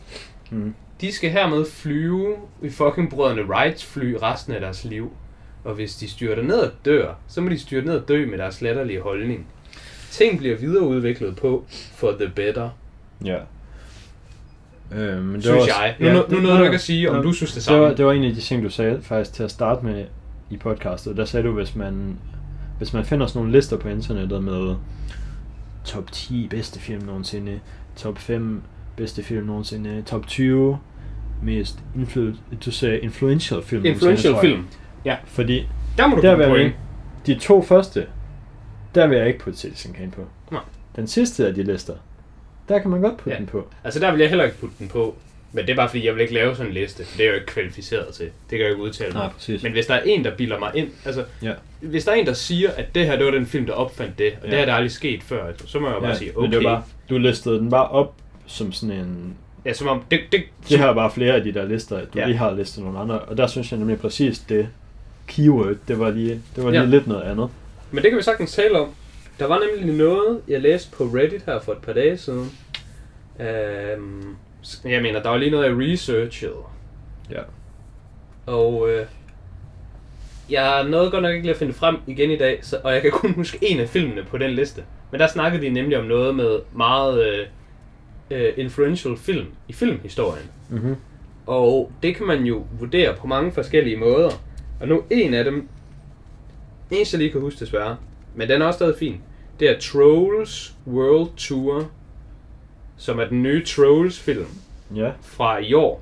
Mm. 0.51 0.73
De 1.01 1.11
skal 1.11 1.29
hermed 1.29 1.65
flyve 1.65 2.35
i 2.61 2.69
fucking 2.69 3.09
brødrene 3.09 3.45
Wrights 3.45 3.85
fly 3.85 4.15
resten 4.21 4.53
af 4.53 4.61
deres 4.61 4.83
liv. 4.83 5.13
Og 5.63 5.73
hvis 5.73 5.95
de 5.95 6.09
styrter 6.09 6.43
ned 6.43 6.59
og 6.59 6.71
dør, 6.85 7.13
så 7.27 7.41
må 7.41 7.49
de 7.49 7.59
styrte 7.59 7.87
ned 7.87 7.97
og 7.97 8.07
dø 8.07 8.25
med 8.25 8.37
deres 8.37 8.61
latterlige 8.61 9.01
holdning. 9.01 9.47
Ting 10.11 10.37
bliver 10.37 10.57
videreudviklet 10.57 11.35
på 11.35 11.65
for 11.69 12.11
the 12.11 12.31
better, 12.35 12.69
Ja. 13.25 13.39
Øh, 14.91 15.23
men 15.23 15.33
det 15.35 15.43
synes 15.43 15.55
var 15.55 15.61
også- 15.61 15.73
jeg. 15.81 15.95
Nu, 15.99 16.05
ja, 16.05 16.13
nu, 16.13 16.19
det- 16.21 16.31
nu 16.31 16.39
nåede 16.39 16.57
du 16.57 16.63
ikke 16.63 16.75
at 16.75 16.81
sige, 16.81 17.09
om 17.09 17.15
Nå, 17.15 17.21
du 17.21 17.31
synes 17.33 17.51
det 17.51 17.55
Det 17.55 17.63
samme. 17.63 17.81
var, 17.81 17.93
det 17.93 18.05
var 18.05 18.11
en 18.11 18.23
af 18.23 18.33
de 18.33 18.41
ting, 18.41 18.63
du 18.63 18.69
sagde 18.69 18.99
faktisk 19.01 19.33
til 19.33 19.43
at 19.43 19.51
starte 19.51 19.85
med 19.85 20.05
i 20.49 20.57
podcastet. 20.57 21.17
Der 21.17 21.25
sagde 21.25 21.47
du, 21.47 21.53
hvis 21.53 21.75
man, 21.75 22.17
hvis 22.77 22.93
man 22.93 23.05
finder 23.05 23.27
sådan 23.27 23.39
nogle 23.39 23.51
lister 23.57 23.77
på 23.77 23.89
internettet 23.89 24.43
med 24.43 24.75
top 25.85 26.11
10 26.11 26.47
bedste 26.49 26.79
film 26.79 27.03
nogensinde, 27.05 27.59
top 27.95 28.17
5 28.19 28.61
bedste 28.97 29.23
film 29.23 29.45
nogensinde, 29.45 30.01
top 30.05 30.27
20 30.27 30.77
mest 31.43 31.79
influ- 31.95 32.35
du 32.65 32.71
sagde 32.71 32.99
influential 32.99 33.61
film 33.63 33.81
nogensinde, 33.83 34.11
Influential 34.11 34.31
jeg. 34.33 34.41
film. 34.41 34.65
Ja, 35.05 35.15
Fordi 35.25 35.67
der 35.97 36.07
må 36.07 36.15
du 36.15 36.21
der 36.21 36.35
vil 36.35 36.45
jeg 36.61 36.73
de 37.27 37.35
to 37.35 37.61
første, 37.61 38.05
der 38.95 39.07
vil 39.07 39.17
jeg 39.17 39.27
ikke 39.27 39.39
putte 39.39 39.59
Citizen 39.59 39.93
Kane 39.93 40.11
på. 40.11 40.21
Nej. 40.51 40.61
Den 40.95 41.07
sidste 41.07 41.47
af 41.47 41.53
de 41.55 41.63
lister, 41.63 41.93
der 42.69 42.79
kan 42.79 42.91
man 42.91 43.01
godt 43.01 43.17
putte 43.17 43.29
Ja. 43.31 43.37
den 43.37 43.45
på. 43.45 43.67
Altså 43.83 43.99
der 43.99 44.11
vil 44.11 44.19
jeg 44.19 44.29
heller 44.29 44.45
ikke 44.45 44.57
putte 44.57 44.75
den 44.79 44.87
på. 44.87 45.15
Men 45.53 45.65
det 45.65 45.71
er 45.71 45.75
bare 45.75 45.89
fordi, 45.89 46.05
jeg 46.05 46.13
vil 46.15 46.21
ikke 46.21 46.33
lave 46.33 46.55
sådan 46.55 46.67
en 46.67 46.73
liste. 46.73 47.05
for 47.05 47.17
Det 47.17 47.23
er 47.23 47.25
jeg 47.27 47.31
jo 47.31 47.39
ikke 47.39 47.45
kvalificeret 47.53 48.13
til. 48.13 48.25
Det 48.25 48.31
kan 48.49 48.59
jeg 48.59 48.65
jo 48.65 48.71
ikke 48.71 48.83
udtale 48.83 49.13
mig. 49.13 49.21
Nej, 49.23 49.29
præcis. 49.33 49.63
Men 49.63 49.71
hvis 49.71 49.85
der 49.85 49.93
er 49.93 50.01
en, 50.05 50.23
der 50.23 50.35
bilder 50.35 50.59
mig 50.59 50.71
ind, 50.75 50.89
altså 51.05 51.23
Ja. 51.43 51.51
hvis 51.81 52.05
der 52.05 52.11
er 52.11 52.15
en, 52.15 52.25
der 52.25 52.33
siger, 52.33 52.71
at 52.71 52.95
det 52.95 53.05
her, 53.05 53.15
det 53.15 53.25
var 53.25 53.31
den 53.31 53.45
film, 53.45 53.65
der 53.65 53.73
opfandt 53.73 54.19
det, 54.19 54.33
og 54.41 54.47
ja. 54.47 54.49
Ja. 54.49 54.51
det 54.51 54.59
har 54.59 54.65
der 54.65 54.73
aldrig 54.73 54.91
sket 54.91 55.23
før, 55.23 55.45
så 55.65 55.79
må 55.79 55.87
jeg 55.87 55.95
jo 55.95 55.99
bare 56.01 56.15
sige, 56.15 56.31
Men 56.41 56.51
det 56.51 56.57
okay. 56.57 56.67
var 56.67 56.75
bare, 56.75 56.83
du 57.09 57.17
listede 57.17 57.59
den 57.59 57.69
bare 57.69 57.87
op 57.87 58.13
som 58.45 58.71
sådan 58.71 58.95
en... 58.95 59.35
Ja, 59.65 59.73
som 59.73 59.87
om, 59.87 60.03
det, 60.11 60.19
det, 60.31 60.43
Det 60.69 60.79
har 60.79 60.93
bare 60.93 61.11
flere 61.11 61.33
af 61.33 61.43
de 61.43 61.53
der 61.53 61.65
lister, 61.65 61.95
du 61.99 62.05
Ja. 62.15 62.19
ja. 62.21 62.27
lige 62.27 62.37
har 62.37 62.53
listet 62.55 62.83
nogle 62.83 62.99
andre, 62.99 63.19
og 63.19 63.37
der 63.37 63.47
synes 63.47 63.71
jeg 63.71 63.79
nemlig 63.79 63.99
præcis 63.99 64.39
det, 64.39 64.67
keyword, 65.27 65.75
det 65.87 65.99
var 65.99 66.09
lige, 66.11 66.41
det 66.55 66.63
var 66.63 66.69
lige 66.71 66.81
Ja. 66.81 66.87
lidt 66.87 67.07
noget 67.07 67.21
andet. 67.23 67.49
Men 67.91 68.03
det 68.03 68.11
kan 68.11 68.17
vi 68.17 68.23
sagtens 68.23 68.53
tale 68.53 68.79
om. 68.79 68.89
Der 69.39 69.47
var 69.47 69.59
nemlig 69.59 69.95
noget, 69.95 70.41
jeg 70.47 70.61
læste 70.61 70.91
på 70.91 71.03
Reddit 71.03 71.43
her 71.45 71.59
for 71.59 71.71
et 71.71 71.81
par 71.81 71.93
dage 71.93 72.17
siden. 72.17 72.51
Øhm, 73.39 74.35
jeg 74.85 75.01
mener, 75.01 75.21
der 75.21 75.29
var 75.29 75.37
lige 75.37 75.51
noget, 75.51 75.65
jeg 75.65 75.77
researchede. 75.77 76.63
Ja. 77.31 77.41
Og 78.45 78.89
øh, 78.89 79.05
jeg 80.49 80.83
nåede 80.83 81.11
godt 81.11 81.23
nok 81.23 81.33
ikke 81.33 81.43
lige 81.43 81.53
at 81.53 81.59
finde 81.59 81.73
frem 81.73 81.97
igen 82.07 82.31
i 82.31 82.37
dag, 82.37 82.59
så, 82.61 82.79
og 82.83 82.93
jeg 82.93 83.01
kan 83.01 83.11
kun 83.11 83.33
huske 83.33 83.57
en 83.61 83.79
af 83.79 83.89
filmene 83.89 84.23
på 84.23 84.37
den 84.37 84.51
liste. 84.51 84.83
Men 85.11 85.19
der 85.19 85.27
snakkede 85.27 85.63
de 85.63 85.69
nemlig 85.69 85.97
om 85.97 86.05
noget 86.05 86.35
med 86.35 86.59
meget 86.73 87.25
øh, 87.25 87.47
øh, 88.31 88.53
influential 88.57 89.17
film 89.17 89.47
i 89.67 89.73
filmhistorien. 89.73 90.51
Mm-hmm. 90.69 90.95
Og 91.47 91.91
det 92.03 92.15
kan 92.15 92.25
man 92.25 92.43
jo 92.43 92.65
vurdere 92.79 93.15
på 93.15 93.27
mange 93.27 93.51
forskellige 93.51 93.97
måder. 93.97 94.29
Og 94.79 94.87
nu 94.87 95.03
en 95.09 95.33
af 95.33 95.43
dem, 95.43 95.67
eneste 96.91 97.15
jeg 97.15 97.19
lige 97.19 97.31
kan 97.31 97.41
huske 97.41 97.59
desværre, 97.59 97.97
men 98.35 98.49
den 98.49 98.61
er 98.61 98.65
også 98.65 98.77
stadig 98.77 98.95
fin, 98.99 99.21
det 99.59 99.69
er 99.69 99.79
Trolls 99.79 100.73
World 100.87 101.29
Tour, 101.37 101.87
som 102.97 103.19
er 103.19 103.25
den 103.25 103.43
nye 103.43 103.65
Trolls-film 103.65 104.47
Ja. 104.95 105.09
fra 105.21 105.57
i 105.57 105.73
år, 105.73 106.01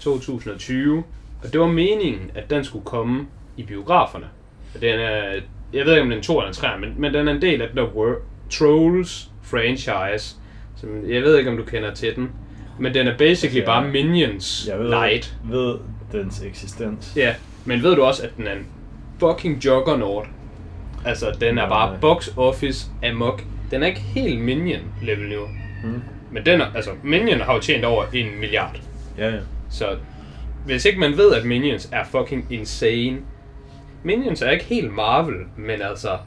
2020. 0.00 1.02
Og 1.44 1.52
det 1.52 1.60
var 1.60 1.66
meningen, 1.66 2.30
at 2.34 2.50
den 2.50 2.64
skulle 2.64 2.84
komme 2.84 3.26
i 3.56 3.62
biograferne. 3.62 4.26
Og 4.74 4.80
Den 4.80 5.00
er, 5.00 5.40
jeg 5.72 5.84
ved 5.86 5.92
ikke, 5.92 6.00
om 6.02 6.06
den 6.06 6.12
er 6.12 6.16
en 6.16 6.22
2 6.22 6.38
eller 6.38 6.48
en 6.48 6.54
3, 6.54 6.78
men, 6.80 6.94
men 6.98 7.14
den 7.14 7.28
er 7.28 7.32
en 7.32 7.42
del 7.42 7.62
af 7.62 7.68
den 7.68 7.76
der 7.76 7.86
Wor- 7.86 8.22
Trolls 8.50 9.30
franchise. 9.42 10.36
Som, 10.76 11.10
jeg 11.10 11.22
ved 11.22 11.38
ikke, 11.38 11.50
om 11.50 11.56
du 11.56 11.62
kender 11.64 11.94
til 11.94 12.16
den. 12.16 12.30
Men 12.78 12.94
den 12.94 13.06
er 13.08 13.18
basically 13.18 13.60
Altså, 13.60 13.66
bare 13.72 13.88
Minions 13.88 14.66
Jeg 14.68 14.78
ved, 14.78 14.88
light. 14.88 15.36
ved 15.44 15.78
dens 16.12 16.42
eksistens. 16.42 17.12
Ja, 17.16 17.34
men 17.64 17.82
ved 17.82 17.96
du 17.96 18.02
også, 18.02 18.22
at 18.22 18.30
den 18.36 18.46
er 18.46 18.52
en 18.52 18.66
fucking 19.20 19.64
juggernaut? 19.64 20.26
Altså, 21.04 21.36
den 21.40 21.58
er 21.58 21.68
bare 21.68 21.90
Nej. 21.90 22.00
box 22.00 22.28
office 22.36 22.90
amok. 23.04 23.44
Den 23.70 23.82
er 23.82 23.86
ikke 23.86 24.00
helt 24.00 24.40
Minion 24.40 24.82
level 25.02 25.28
nu. 25.28 25.46
Mm. 25.84 26.02
Men 26.30 26.46
den 26.46 26.60
er, 26.60 26.66
altså, 26.74 26.90
Minion 27.02 27.40
har 27.40 27.54
jo 27.54 27.60
tjent 27.60 27.84
over 27.84 28.04
en 28.12 28.40
milliard. 28.40 28.76
Ja, 29.18 29.28
ja. 29.28 29.40
Så 29.70 29.96
hvis 30.66 30.84
ikke 30.84 31.00
man 31.00 31.16
ved, 31.16 31.34
at 31.34 31.44
Minions 31.44 31.88
er 31.92 32.04
fucking 32.04 32.46
insane. 32.50 33.18
Minions 34.02 34.42
er 34.42 34.50
ikke 34.50 34.64
helt 34.64 34.92
Marvel, 34.92 35.36
men 35.56 35.82
altså... 35.82 36.18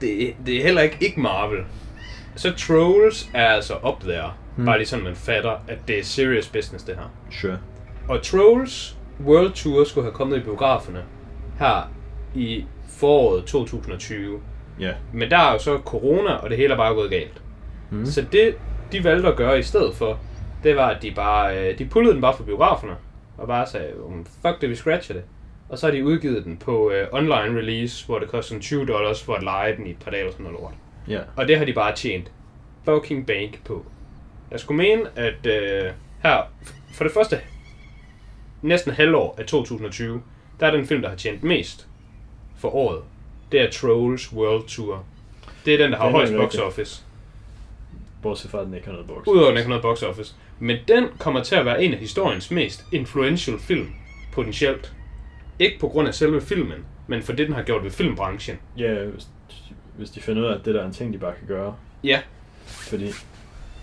Det, 0.00 0.34
det 0.46 0.56
er 0.56 0.62
heller 0.62 0.82
ikke 0.82 0.96
ikke 1.00 1.20
Marvel. 1.20 1.58
Så 2.36 2.52
Trolls 2.52 3.30
er 3.34 3.46
altså 3.46 3.74
up 3.88 4.00
there. 4.00 4.32
Hmm. 4.56 4.66
Bare 4.66 4.78
lige 4.78 4.86
sådan, 4.88 5.04
man 5.04 5.16
fatter, 5.16 5.52
at 5.68 5.78
det 5.88 5.98
er 5.98 6.04
serious 6.04 6.48
business, 6.48 6.84
det 6.84 6.94
her. 6.94 7.12
Sure. 7.30 7.58
Og 8.08 8.22
Trolls 8.22 8.96
World 9.26 9.52
Tour 9.52 9.84
skulle 9.84 10.04
have 10.04 10.14
kommet 10.14 10.36
i 10.36 10.40
biograferne 10.40 11.02
her 11.58 11.92
i 12.34 12.64
foråret 13.00 13.44
2020. 13.44 14.40
Ja. 14.80 14.92
Men 15.12 15.30
der 15.30 15.38
er 15.38 15.52
jo 15.52 15.58
så 15.58 15.78
corona, 15.84 16.32
og 16.34 16.50
det 16.50 16.56
hele 16.58 16.72
er 16.72 16.76
bare 16.76 16.94
gået 16.94 17.10
galt. 17.10 17.42
Mm. 17.90 18.06
Så 18.06 18.24
det, 18.32 18.54
de 18.92 19.04
valgte 19.04 19.28
at 19.28 19.36
gøre 19.36 19.58
i 19.58 19.62
stedet 19.62 19.94
for, 19.94 20.18
det 20.64 20.76
var, 20.76 20.88
at 20.88 21.02
de 21.02 21.12
bare, 21.16 21.58
øh, 21.70 21.78
de 21.78 21.84
pullede 21.86 22.12
den 22.14 22.20
bare 22.20 22.36
fra 22.36 22.44
biograferne, 22.44 22.94
og 23.38 23.46
bare 23.46 23.66
sagde, 23.66 24.04
"Um, 24.04 24.26
fuck 24.42 24.60
det, 24.60 24.70
vi 24.70 24.74
scratcher 24.74 25.14
det. 25.14 25.24
Og 25.68 25.78
så 25.78 25.86
har 25.86 25.92
de 25.92 26.04
udgivet 26.04 26.44
den 26.44 26.56
på 26.56 26.90
øh, 26.90 27.06
online 27.12 27.58
release, 27.58 28.06
hvor 28.06 28.18
det 28.18 28.28
koster 28.28 28.48
sådan 28.48 28.62
20 28.62 28.86
dollars 28.86 29.22
for 29.22 29.34
at 29.34 29.42
lege 29.42 29.76
den 29.76 29.86
i 29.86 29.90
et 29.90 29.98
par 30.04 30.10
dage 30.10 30.20
eller 30.20 30.32
sådan 30.32 30.44
noget 30.44 30.60
lort. 30.60 30.74
Ja. 31.08 31.20
Og 31.36 31.48
det 31.48 31.58
har 31.58 31.64
de 31.64 31.72
bare 31.72 31.94
tjent 31.94 32.32
fucking 32.84 33.26
bank 33.26 33.64
på. 33.64 33.86
Jeg 34.50 34.60
skulle 34.60 34.78
mene, 34.78 35.02
at 35.16 35.46
øh, 35.46 35.90
her, 36.22 36.42
for 36.94 37.04
det 37.04 37.12
første, 37.12 37.40
næsten 38.62 38.92
halvår 38.92 39.34
af 39.38 39.44
2020, 39.46 40.22
der 40.60 40.66
er 40.66 40.70
den 40.70 40.86
film, 40.86 41.02
der 41.02 41.08
har 41.08 41.16
tjent 41.16 41.42
mest 41.42 41.88
for 42.60 42.74
året. 42.74 43.02
Det 43.52 43.60
er 43.60 43.70
Trolls 43.70 44.32
World 44.32 44.66
Tour. 44.68 45.04
Det 45.64 45.74
er 45.74 45.78
den, 45.78 45.92
der 45.92 45.98
har 45.98 46.10
højst 46.10 46.32
box 46.34 46.54
office. 46.54 47.02
Bortset 48.22 48.50
fra, 48.50 48.58
at 48.60 48.66
den 48.66 48.74
ikke 48.74 48.86
har 48.86 48.92
noget 48.92 49.06
box. 49.08 49.26
Udover 49.26 49.46
at 49.46 49.50
den 49.50 49.56
ikke 49.58 49.62
har 49.72 49.80
noget 49.80 49.82
box 49.82 50.02
office. 50.02 50.34
Men 50.58 50.76
den 50.88 51.06
kommer 51.18 51.42
til 51.42 51.54
at 51.54 51.64
være 51.66 51.84
en 51.84 51.92
af 51.94 51.98
historiens 51.98 52.50
mest 52.50 52.84
influential 52.92 53.58
film, 53.58 53.88
potentielt. 54.32 54.92
Ikke 55.58 55.78
på 55.78 55.88
grund 55.88 56.08
af 56.08 56.14
selve 56.14 56.40
filmen, 56.40 56.78
men 57.06 57.22
for 57.22 57.32
det, 57.32 57.46
den 57.46 57.54
har 57.56 57.62
gjort 57.62 57.84
ved 57.84 57.90
filmbranchen. 57.90 58.56
Ja, 58.78 59.04
hvis, 59.04 59.26
hvis 59.96 60.10
de 60.10 60.20
finder 60.20 60.42
ud 60.42 60.46
af, 60.46 60.54
at 60.58 60.64
det 60.64 60.74
der 60.74 60.82
er 60.82 60.86
en 60.86 60.92
ting, 60.92 61.12
de 61.12 61.18
bare 61.18 61.32
kan 61.38 61.46
gøre. 61.48 61.74
Ja, 62.04 62.20
Fordi, 62.64 63.10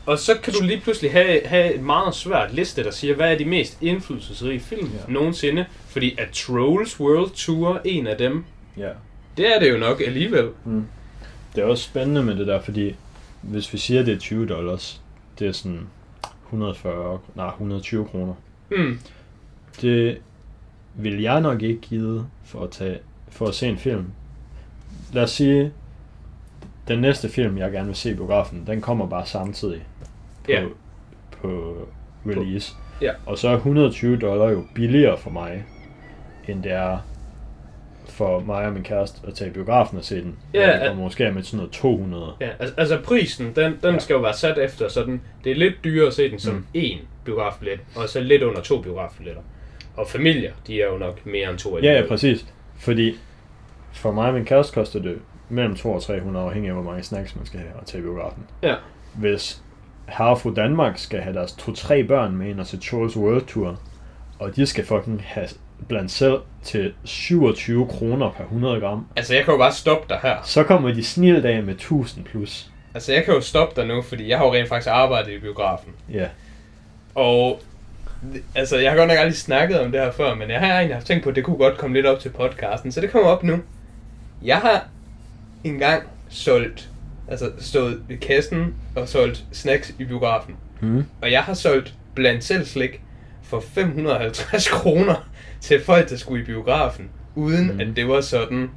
Og 0.05 0.19
så 0.19 0.37
kan 0.43 0.53
du 0.53 0.63
lige 0.63 0.79
pludselig 0.81 1.11
have, 1.11 1.41
have 1.45 1.73
et 1.73 1.81
meget 1.81 2.15
svært 2.15 2.53
liste, 2.53 2.83
der 2.83 2.91
siger, 2.91 3.15
hvad 3.15 3.33
er 3.33 3.37
de 3.37 3.45
mest 3.45 3.77
indflydelsesrige 3.81 4.59
film 4.59 4.87
Ja. 5.07 5.13
nogensinde. 5.13 5.65
Fordi 5.87 6.15
er 6.17 6.25
Trolls 6.33 6.99
World 6.99 7.29
Tour 7.31 7.81
en 7.85 8.07
af 8.07 8.17
dem? 8.17 8.45
Ja. 8.77 8.89
Det 9.37 9.55
er 9.55 9.59
det 9.59 9.71
jo 9.73 9.77
nok 9.77 10.01
alligevel. 10.01 10.49
Mm. 10.65 10.85
Det 11.55 11.63
er 11.63 11.67
også 11.67 11.83
spændende 11.83 12.23
med 12.23 12.35
det 12.35 12.47
der, 12.47 12.61
fordi 12.61 12.95
hvis 13.41 13.73
vi 13.73 13.77
siger, 13.77 13.99
at 13.99 14.05
det 14.05 14.13
er 14.13 14.19
20 14.19 14.47
dollars, 14.47 15.01
det 15.39 15.47
er 15.47 15.51
sådan 15.51 15.87
140, 16.45 17.19
nej, 17.35 17.47
120 17.47 18.05
kroner. 18.05 18.33
Mm. 18.71 18.99
Det 19.81 20.17
vil 20.95 21.21
jeg 21.21 21.41
nok 21.41 21.61
ikke 21.61 21.81
give 21.81 22.25
for 22.45 22.63
at, 22.63 22.71
tage, 22.71 22.99
for 23.29 23.47
at 23.47 23.53
se 23.55 23.67
en 23.67 23.77
film. 23.77 24.05
Lad 25.13 25.23
os 25.23 25.31
sige, 25.31 25.71
den 26.87 26.99
næste 26.99 27.29
film, 27.29 27.57
jeg 27.57 27.71
gerne 27.71 27.87
vil 27.87 27.95
se 27.95 28.11
i 28.11 28.13
biografen, 28.13 28.63
den 28.67 28.81
kommer 28.81 29.07
bare 29.07 29.25
samtidig 29.25 29.81
på, 30.45 30.51
Ja. 30.51 30.63
på 31.41 31.77
release. 32.25 32.73
Ja. 33.01 33.11
Og 33.25 33.37
så 33.37 33.49
er 33.49 33.55
120 33.55 34.17
dollar 34.17 34.49
jo 34.49 34.63
billigere 34.75 35.17
for 35.17 35.29
mig, 35.29 35.65
end 36.47 36.63
det 36.63 36.71
er 36.71 36.97
for 38.11 38.39
mig 38.39 38.65
og 38.65 38.73
min 38.73 38.83
kæreste 38.83 39.19
at 39.27 39.33
tage 39.33 39.49
i 39.49 39.53
biografen 39.53 39.97
og 39.97 40.03
se 40.03 40.21
den. 40.21 40.35
Ja, 40.53 40.69
at- 40.79 40.87
kommer 40.87 41.03
måske 41.03 41.31
med 41.31 41.43
sådan 41.43 41.57
noget 41.57 41.71
200. 41.71 42.33
Ja, 42.41 42.49
altså, 42.59 42.75
altså 42.77 42.99
prisen, 43.03 43.45
den, 43.55 43.77
den 43.83 43.93
Ja. 43.93 43.99
skal 43.99 44.13
jo 44.13 44.19
være 44.19 44.33
sat 44.33 44.57
efter 44.57 44.87
sådan, 44.87 45.21
det 45.43 45.51
er 45.51 45.55
lidt 45.55 45.73
dyrere 45.83 46.07
at 46.07 46.13
se 46.13 46.31
den 46.31 46.39
som 46.39 46.55
Mm. 46.55 46.65
én 46.77 46.97
biografbillet, 47.25 47.79
og 47.95 48.09
så 48.09 48.19
lidt 48.19 48.43
under 48.43 48.61
to 48.61 48.81
biografbilletter. 48.81 49.41
Og 49.97 50.07
familier, 50.07 50.51
de 50.67 50.81
er 50.81 50.87
jo 50.91 50.97
nok 50.97 51.25
mere 51.25 51.49
end 51.49 51.57
to 51.57 51.77
Ja, 51.79 52.01
ja, 52.01 52.07
præcis. 52.07 52.45
Fordi 52.79 53.15
for 53.93 54.11
mig 54.11 54.27
og 54.27 54.33
min 54.33 54.45
kæreste 54.45 54.73
koster 54.73 54.99
det 55.01 55.17
mellem 55.49 55.75
200 55.75 55.97
og 55.99 56.03
300, 56.03 56.45
afhængig 56.45 56.69
af 56.69 56.75
hvor 56.75 56.83
mange 56.83 57.03
snacks 57.03 57.35
man 57.35 57.45
skal 57.45 57.59
have 57.59 57.71
og 57.79 57.85
tage 57.85 57.99
i 57.99 58.03
biografen. 58.03 58.43
Ja. 58.63 58.75
Hvis 59.15 59.61
herre 60.07 60.29
og 60.29 60.39
fru 60.39 60.53
Danmark 60.55 60.97
skal 60.97 61.19
have 61.19 61.35
deres 61.35 61.51
to-tre 61.53 62.03
børn 62.03 62.35
med 62.35 62.47
ind 62.49 62.59
og 62.59 62.67
se 62.67 62.77
Trolls 62.77 63.17
World 63.17 63.45
Tour, 63.45 63.79
og 64.39 64.55
de 64.55 64.65
skal 64.65 64.85
fucking 64.85 65.21
have 65.25 65.47
blandt 65.87 66.11
selv 66.11 66.37
til 66.63 66.93
27 67.03 67.87
kroner 67.87 68.31
per 68.31 68.43
100 68.43 68.79
gram, 68.79 69.07
Altså 69.15 69.33
jeg 69.35 69.45
kan 69.45 69.51
jo 69.51 69.57
bare 69.57 69.71
stoppe 69.71 70.05
dig 70.09 70.19
her. 70.21 70.35
så 70.43 70.63
kommer 70.63 70.93
de 70.93 71.03
snilt 71.03 71.45
af 71.45 71.63
med 71.63 71.73
1000 71.73 72.25
plus. 72.25 72.71
Altså 72.93 73.13
jeg 73.13 73.23
kan 73.25 73.33
jo 73.33 73.41
stoppe 73.41 73.81
dig 73.81 73.87
nu, 73.87 74.01
fordi 74.01 74.29
jeg 74.29 74.37
har 74.37 74.45
jo 74.45 74.53
rent 74.53 74.69
faktisk 74.69 74.89
arbejdet 74.91 75.31
i 75.31 75.39
biografen. 75.39 75.91
Ja. 76.13 76.27
Og 77.15 77.61
altså, 78.55 78.77
jeg 78.77 78.91
har 78.91 78.97
godt 78.97 79.07
nok 79.07 79.17
aldrig 79.17 79.35
snakket 79.35 79.79
om 79.79 79.91
det 79.91 80.01
her 80.01 80.11
før, 80.11 80.35
men 80.35 80.49
jeg 80.49 80.59
har 80.59 80.67
egentlig 80.67 80.95
haft 80.95 81.07
tænkt 81.07 81.23
på, 81.23 81.29
at 81.29 81.35
det 81.35 81.43
kunne 81.43 81.57
godt 81.57 81.77
komme 81.77 81.95
lidt 81.95 82.05
op 82.05 82.19
til 82.19 82.29
podcasten, 82.29 82.91
så 82.91 83.01
det 83.01 83.11
kommer 83.11 83.29
op 83.29 83.43
nu. 83.43 83.57
Jeg 84.43 84.57
har 84.57 84.87
engang 85.63 86.03
solgt, 86.29 86.89
altså 87.27 87.51
stået 87.59 88.01
ved 88.07 88.17
kassen 88.17 88.75
og 88.95 89.07
solgt 89.07 89.43
snacks 89.51 89.93
i 89.99 90.03
biografen. 90.05 90.55
Mm. 90.81 91.05
Og 91.21 91.31
jeg 91.31 91.43
har 91.43 91.53
solgt 91.53 91.93
blandt 92.15 92.43
selv 92.43 92.65
slik 92.65 93.01
for 93.43 93.59
550 93.59 94.69
kroner 94.69 95.29
til 95.61 95.83
folk, 95.83 96.09
der 96.09 96.17
skulle 96.17 96.43
i 96.43 96.45
biografen, 96.45 97.09
uden 97.35 97.73
mm. 97.73 97.79
at 97.79 97.87
det 97.95 98.07
var 98.07 98.21
sådan, 98.21 98.71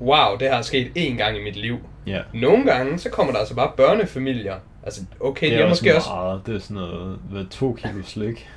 wow, 0.00 0.36
det 0.40 0.50
har 0.50 0.62
sket 0.62 0.92
én 0.96 1.16
gang 1.16 1.36
i 1.36 1.42
mit 1.44 1.56
liv. 1.56 1.78
Ja. 2.06 2.20
Nogle 2.34 2.64
gange, 2.64 2.98
så 2.98 3.10
kommer 3.10 3.32
der 3.32 3.40
altså 3.40 3.54
bare 3.54 3.72
børnefamilier. 3.76 4.56
Altså, 4.82 5.00
okay, 5.20 5.46
Det 5.46 5.52
de 5.52 5.56
er 5.56 5.64
er 5.66 5.70
også 5.70 5.82
måske 5.82 5.96
også... 5.96 6.08
meget. 6.10 6.42
Det 6.46 6.54
er 6.54 6.58
sådan 6.58 6.74
noget, 6.74 7.18
hvad, 7.30 7.44
to 7.50 7.72
kilo 7.72 8.02
slik. 8.04 8.48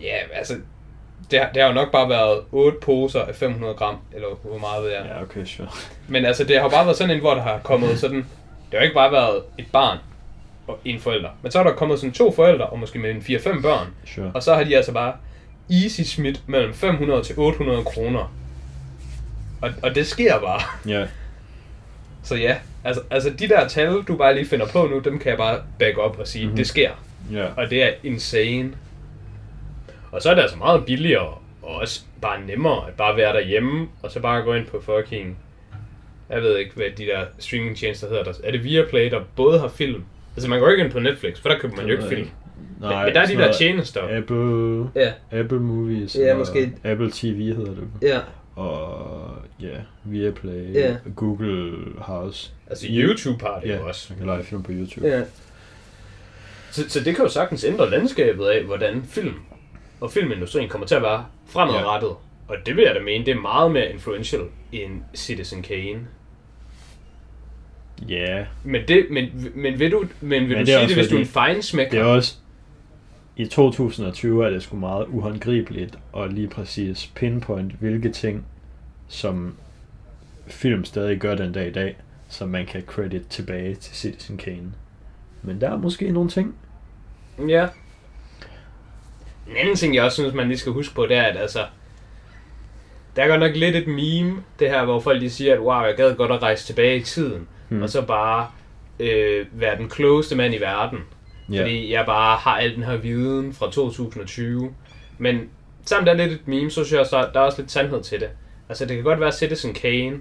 Ja, 0.00 0.16
altså, 0.32 0.54
det 1.30 1.38
har, 1.38 1.50
det 1.52 1.62
har 1.62 1.68
jo 1.68 1.74
nok 1.74 1.92
bare 1.92 2.08
været 2.08 2.40
8 2.52 2.78
poser 2.82 3.20
af 3.20 3.34
500 3.34 3.74
gram, 3.74 3.96
eller 4.12 4.28
hvor 4.42 4.58
meget 4.58 4.84
ved 4.84 4.90
jeg. 4.90 5.06
Ja, 5.06 5.22
okay, 5.22 5.44
sure. 5.44 5.68
Men 6.08 6.24
altså, 6.24 6.44
det 6.44 6.60
har 6.60 6.68
bare 6.68 6.84
været 6.86 6.96
sådan 6.96 7.14
en, 7.14 7.20
hvor 7.20 7.34
der 7.34 7.42
har 7.42 7.58
kommet 7.58 7.98
sådan... 7.98 8.16
Det 8.16 8.26
har 8.72 8.78
jo 8.78 8.82
ikke 8.82 8.94
bare 8.94 9.12
været 9.12 9.42
et 9.58 9.66
barn 9.72 9.98
en 10.84 11.00
forælder. 11.00 11.28
Men 11.42 11.52
så 11.52 11.58
har 11.58 11.64
der 11.64 11.72
kommet 11.74 11.98
sådan 11.98 12.12
to 12.12 12.32
forældre, 12.32 12.66
og 12.66 12.78
måske 12.78 12.98
med 12.98 13.10
en 13.10 13.16
4-5 13.18 13.62
børn. 13.62 13.86
Sure. 14.06 14.30
Og 14.34 14.42
så 14.42 14.54
har 14.54 14.64
de 14.64 14.76
altså 14.76 14.92
bare 14.92 15.12
easy 15.70 16.00
smidt 16.00 16.42
mellem 16.48 16.74
500 16.74 17.22
til 17.22 17.34
800 17.38 17.84
kroner. 17.84 18.32
Og, 19.62 19.70
og 19.82 19.94
det 19.94 20.06
sker 20.06 20.40
bare. 20.40 20.60
Ja. 20.88 21.06
Så 22.22 22.34
ja, 22.36 22.56
altså, 22.84 23.02
altså 23.10 23.30
de 23.30 23.48
der 23.48 23.68
tal, 23.68 24.02
du 24.02 24.16
bare 24.16 24.34
lige 24.34 24.46
finder 24.46 24.66
på 24.66 24.86
nu, 24.86 24.98
dem 24.98 25.18
kan 25.18 25.30
jeg 25.30 25.38
bare 25.38 25.58
back 25.78 25.98
op 25.98 26.18
og 26.18 26.28
sige, 26.28 26.42
Mhm. 26.44 26.48
mm-hmm. 26.48 26.56
det 26.56 26.66
sker. 26.66 26.90
Ja. 27.32 27.46
Og 27.56 27.70
det 27.70 27.82
er 27.82 27.90
insane. 28.02 28.72
Og 30.12 30.22
så 30.22 30.30
er 30.30 30.34
det 30.34 30.42
altså 30.42 30.56
meget 30.56 30.84
billigere, 30.84 31.34
og 31.62 31.74
også 31.74 32.00
bare 32.22 32.40
nemmere 32.46 32.86
at 32.88 32.94
bare 32.94 33.16
være 33.16 33.32
derhjemme, 33.32 33.88
og 34.02 34.10
så 34.10 34.20
bare 34.20 34.42
gå 34.42 34.54
ind 34.54 34.66
på 34.66 34.80
fucking... 34.84 35.38
Jeg 36.30 36.42
ved 36.42 36.56
ikke, 36.58 36.72
hvad 36.74 36.86
de 36.98 37.04
der 37.04 37.24
streamingtjenester 37.38 38.08
hedder. 38.08 38.24
Der. 38.24 38.32
Er 38.44 38.50
det 38.50 38.64
Viaplay, 38.64 39.10
der 39.10 39.20
både 39.36 39.60
har 39.60 39.68
film? 39.68 40.04
Altså 40.36 40.50
man 40.50 40.60
går 40.60 40.68
ikke 40.70 40.84
ind 40.84 40.92
på 40.92 41.00
Netflix, 41.00 41.40
for 41.40 41.48
der 41.48 41.58
køber 41.58 41.76
man 41.76 41.86
jo 41.86 41.92
ikke 41.92 42.04
film. 42.08 42.28
Nej, 42.80 43.04
men 43.04 43.14
der 43.14 43.20
er 43.20 43.26
de 43.26 43.34
der 43.34 43.52
tjenester. 43.52 44.00
Apple, 44.18 44.90
Ja, 44.94 45.12
Apple 45.40 45.58
Movies, 45.60 46.16
Ja, 46.16 46.32
og 46.32 46.38
måske. 46.38 46.72
Apple 46.84 47.10
TV 47.12 47.54
hedder 47.54 47.74
det. 47.74 47.88
ja. 48.02 48.18
Og 48.56 49.30
ja, 49.60 49.76
Viaplay, 50.04 50.74
Ja. 50.74 50.96
Google 51.16 51.72
House. 51.98 52.52
Altså 52.66 52.86
YouTube 52.90 53.44
har 53.44 53.60
det 53.60 53.68
Ja, 53.68 53.76
jo 53.76 53.86
også. 53.88 54.06
man 54.10 54.18
kan 54.18 54.26
lege 54.26 54.44
film 54.44 54.62
på 54.62 54.72
YouTube. 54.72 55.06
Ja. 55.08 55.22
Så, 56.70 56.88
så 56.90 57.00
det 57.00 57.16
kan 57.16 57.24
jo 57.24 57.30
sagtens 57.30 57.64
ændre 57.64 57.90
landskabet 57.90 58.44
af, 58.46 58.64
hvordan 58.64 59.02
film 59.08 59.34
og 60.00 60.10
filmindustrien 60.10 60.68
kommer 60.68 60.86
til 60.86 60.94
at 60.94 61.02
være 61.02 61.24
fremadrettet. 61.46 62.08
Ja. 62.08 62.54
Og 62.54 62.56
det 62.66 62.76
vil 62.76 62.84
jeg 62.84 62.94
da 62.94 63.00
mene, 63.00 63.24
det 63.26 63.36
er 63.36 63.40
meget 63.40 63.72
mere 63.72 63.92
influential 63.92 64.42
end 64.72 64.92
Citizen 65.14 65.62
Kane. 65.62 66.00
Ja, 68.08 68.44
Men, 68.64 68.82
det, 68.88 69.06
men, 69.10 69.50
men 69.54 69.78
vil 69.78 69.92
du, 69.92 70.04
men 70.20 70.48
vil 70.48 70.56
Men 70.56 70.58
du 70.58 70.66
sige 70.66 70.88
det, 70.88 70.96
hvis 70.96 71.08
du 71.08 71.16
er 71.16 71.20
en 71.20 71.26
fejnsmækker? 71.26 71.90
det 71.90 72.00
er 72.00 72.04
også... 72.04 72.36
I 73.36 73.46
2020 73.46 74.46
er 74.46 74.50
det 74.50 74.62
sgu 74.62 74.76
meget 74.76 75.06
uhåndgribeligt 75.08 75.98
og 76.12 76.28
lige 76.28 76.48
præcis 76.48 77.10
pinpoint, 77.14 77.72
hvilke 77.72 78.12
ting, 78.12 78.46
som 79.08 79.56
film 80.46 80.84
stadig 80.84 81.18
gør 81.18 81.34
den 81.34 81.52
dag 81.52 81.68
i 81.68 81.72
dag, 81.72 81.96
som 82.28 82.48
man 82.48 82.66
kan 82.66 82.82
credit 82.86 83.22
tilbage 83.30 83.74
til 83.74 83.96
Citizen 83.96 84.36
Kane. 84.36 84.72
Men 85.42 85.60
der 85.60 85.70
er 85.70 85.76
måske 85.76 86.10
nogle 86.10 86.30
ting. 86.30 86.54
Ja. 87.48 87.66
En 89.50 89.56
anden 89.56 89.76
ting, 89.76 89.94
jeg 89.94 90.04
også 90.04 90.14
synes, 90.14 90.34
man 90.34 90.48
lige 90.48 90.58
skal 90.58 90.72
huske 90.72 90.94
på, 90.94 91.06
det 91.06 91.16
er, 91.16 91.22
at 91.22 91.36
altså, 91.36 91.66
der 93.16 93.22
er 93.22 93.28
godt 93.28 93.40
nok 93.40 93.56
lidt 93.56 93.76
et 93.76 93.86
meme, 93.86 94.42
det 94.58 94.70
her, 94.70 94.84
hvor 94.84 95.00
folk 95.00 95.20
de 95.20 95.30
siger, 95.30 95.54
at 95.54 95.60
wow, 95.60 95.80
jeg 95.82 95.94
gad 95.96 96.14
godt 96.14 96.32
at 96.32 96.42
rejse 96.42 96.66
tilbage 96.66 96.96
i 96.96 97.02
tiden, 97.02 97.48
Hmm. 97.68 97.76
mm. 97.76 97.82
og 97.82 97.90
så 97.90 98.02
bare 98.02 98.46
øh, 99.00 99.46
være 99.52 99.78
den 99.78 99.88
klogeste 99.88 100.36
mand 100.36 100.54
i 100.54 100.60
verden. 100.60 100.98
Ja. 101.52 101.60
Fordi 101.60 101.92
jeg 101.92 102.06
bare 102.06 102.36
har 102.36 102.56
al 102.56 102.74
den 102.74 102.82
her 102.82 102.96
viden 102.96 103.52
fra 103.52 103.70
2020. 103.70 104.74
Men 105.18 105.40
samt 105.84 106.08
er 106.08 106.14
lidt 106.14 106.32
et 106.32 106.48
meme, 106.48 106.70
så 106.70 106.74
synes 106.74 106.92
jeg 106.92 107.00
også, 107.00 107.28
der 107.34 107.40
er 107.40 107.44
også 107.44 107.60
lidt 107.60 107.70
sandhed 107.70 108.02
til 108.02 108.20
det. 108.20 108.28
Altså 108.68 108.86
det 108.86 108.96
kan 108.96 109.04
godt 109.04 109.20
være, 109.20 109.28
at 109.28 109.34
Citizen 109.34 109.74
Kane 109.74 110.16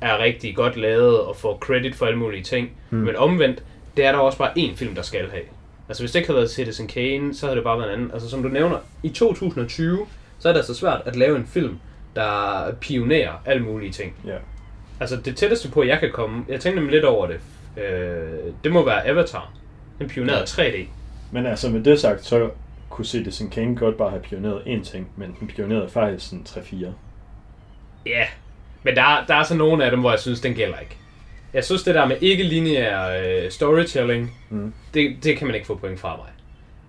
er 0.00 0.18
rigtig 0.18 0.56
godt 0.56 0.76
lavet 0.76 1.20
og 1.20 1.36
får 1.36 1.58
credit 1.58 1.94
for 1.94 2.06
alle 2.06 2.18
mulige 2.18 2.42
ting. 2.42 2.70
Hmm. 2.90 2.98
Mm. 2.98 3.04
Men 3.04 3.16
omvendt, 3.16 3.62
det 3.96 4.04
er 4.04 4.12
der 4.12 4.18
også 4.18 4.38
bare 4.38 4.50
én 4.58 4.76
film, 4.76 4.94
der 4.94 5.02
skal 5.02 5.30
have. 5.30 5.42
Altså 5.88 6.02
hvis 6.02 6.12
det 6.12 6.18
ikke 6.18 6.28
havde 6.28 6.36
været 6.36 6.50
Citizen 6.50 6.88
Kane, 6.88 7.34
så 7.34 7.46
havde 7.46 7.56
det 7.56 7.64
bare 7.64 7.78
været 7.78 7.88
en 7.88 7.94
anden. 7.94 8.10
Altså 8.12 8.30
som 8.30 8.42
du 8.42 8.48
nævner, 8.48 8.78
i 9.02 9.08
2020, 9.08 10.06
så 10.38 10.48
er 10.48 10.52
det 10.52 10.60
altså 10.60 10.74
svært 10.74 11.02
at 11.04 11.16
lave 11.16 11.36
en 11.36 11.46
film, 11.46 11.78
der 12.16 12.72
pionerer 12.80 13.32
alle 13.46 13.62
mulige 13.62 13.92
ting. 13.92 14.14
Ja. 14.26 14.36
Altså 15.00 15.16
det 15.16 15.36
tætteste 15.36 15.70
på, 15.70 15.82
jeg 15.82 16.00
kan 16.00 16.10
komme, 16.12 16.44
jeg 16.48 16.60
tænkte 16.60 16.80
nemlig 16.80 16.94
lidt 16.94 17.04
over 17.04 17.26
det, 17.26 17.40
øh, 17.82 18.52
det 18.64 18.72
må 18.72 18.84
være 18.84 19.06
Avatar. 19.06 19.52
Den 19.98 20.08
pionerede 20.08 20.38
Ja. 20.58 20.62
3D. 20.70 20.88
Men 21.32 21.46
altså 21.46 21.70
med 21.70 21.84
det 21.84 22.00
sagt, 22.00 22.24
så 22.24 22.50
kunne 22.90 23.04
Citizen 23.04 23.50
Kane 23.50 23.76
godt 23.76 23.96
bare 23.96 24.10
have 24.10 24.22
pioneret 24.22 24.62
én 24.66 24.84
ting, 24.84 25.08
men 25.16 25.36
den 25.40 25.48
pionerede 25.48 25.88
faktisk 25.88 26.26
sådan 26.28 26.44
3-4. 26.48 26.86
Ja, 28.06 28.24
men 28.82 28.96
der, 28.96 29.02
er- 29.02 29.24
der 29.26 29.34
er 29.34 29.42
så 29.42 29.54
nogle 29.54 29.84
af 29.84 29.90
dem, 29.90 30.00
hvor 30.00 30.10
jeg 30.10 30.20
synes, 30.20 30.40
den 30.40 30.54
gælder 30.54 30.78
ikke. 30.78 30.96
Jeg 31.54 31.64
synes, 31.64 31.82
det 31.82 31.94
der 31.94 32.06
med 32.06 32.16
ikke-lineær 32.20 33.20
øh, 33.44 33.50
storytelling, 33.50 34.36
Mm. 34.50 34.72
det, 34.94 35.16
det 35.24 35.36
kan 35.36 35.46
man 35.46 35.54
ikke 35.54 35.66
få 35.66 35.74
point 35.76 36.00
fra 36.00 36.16
mig. 36.16 36.26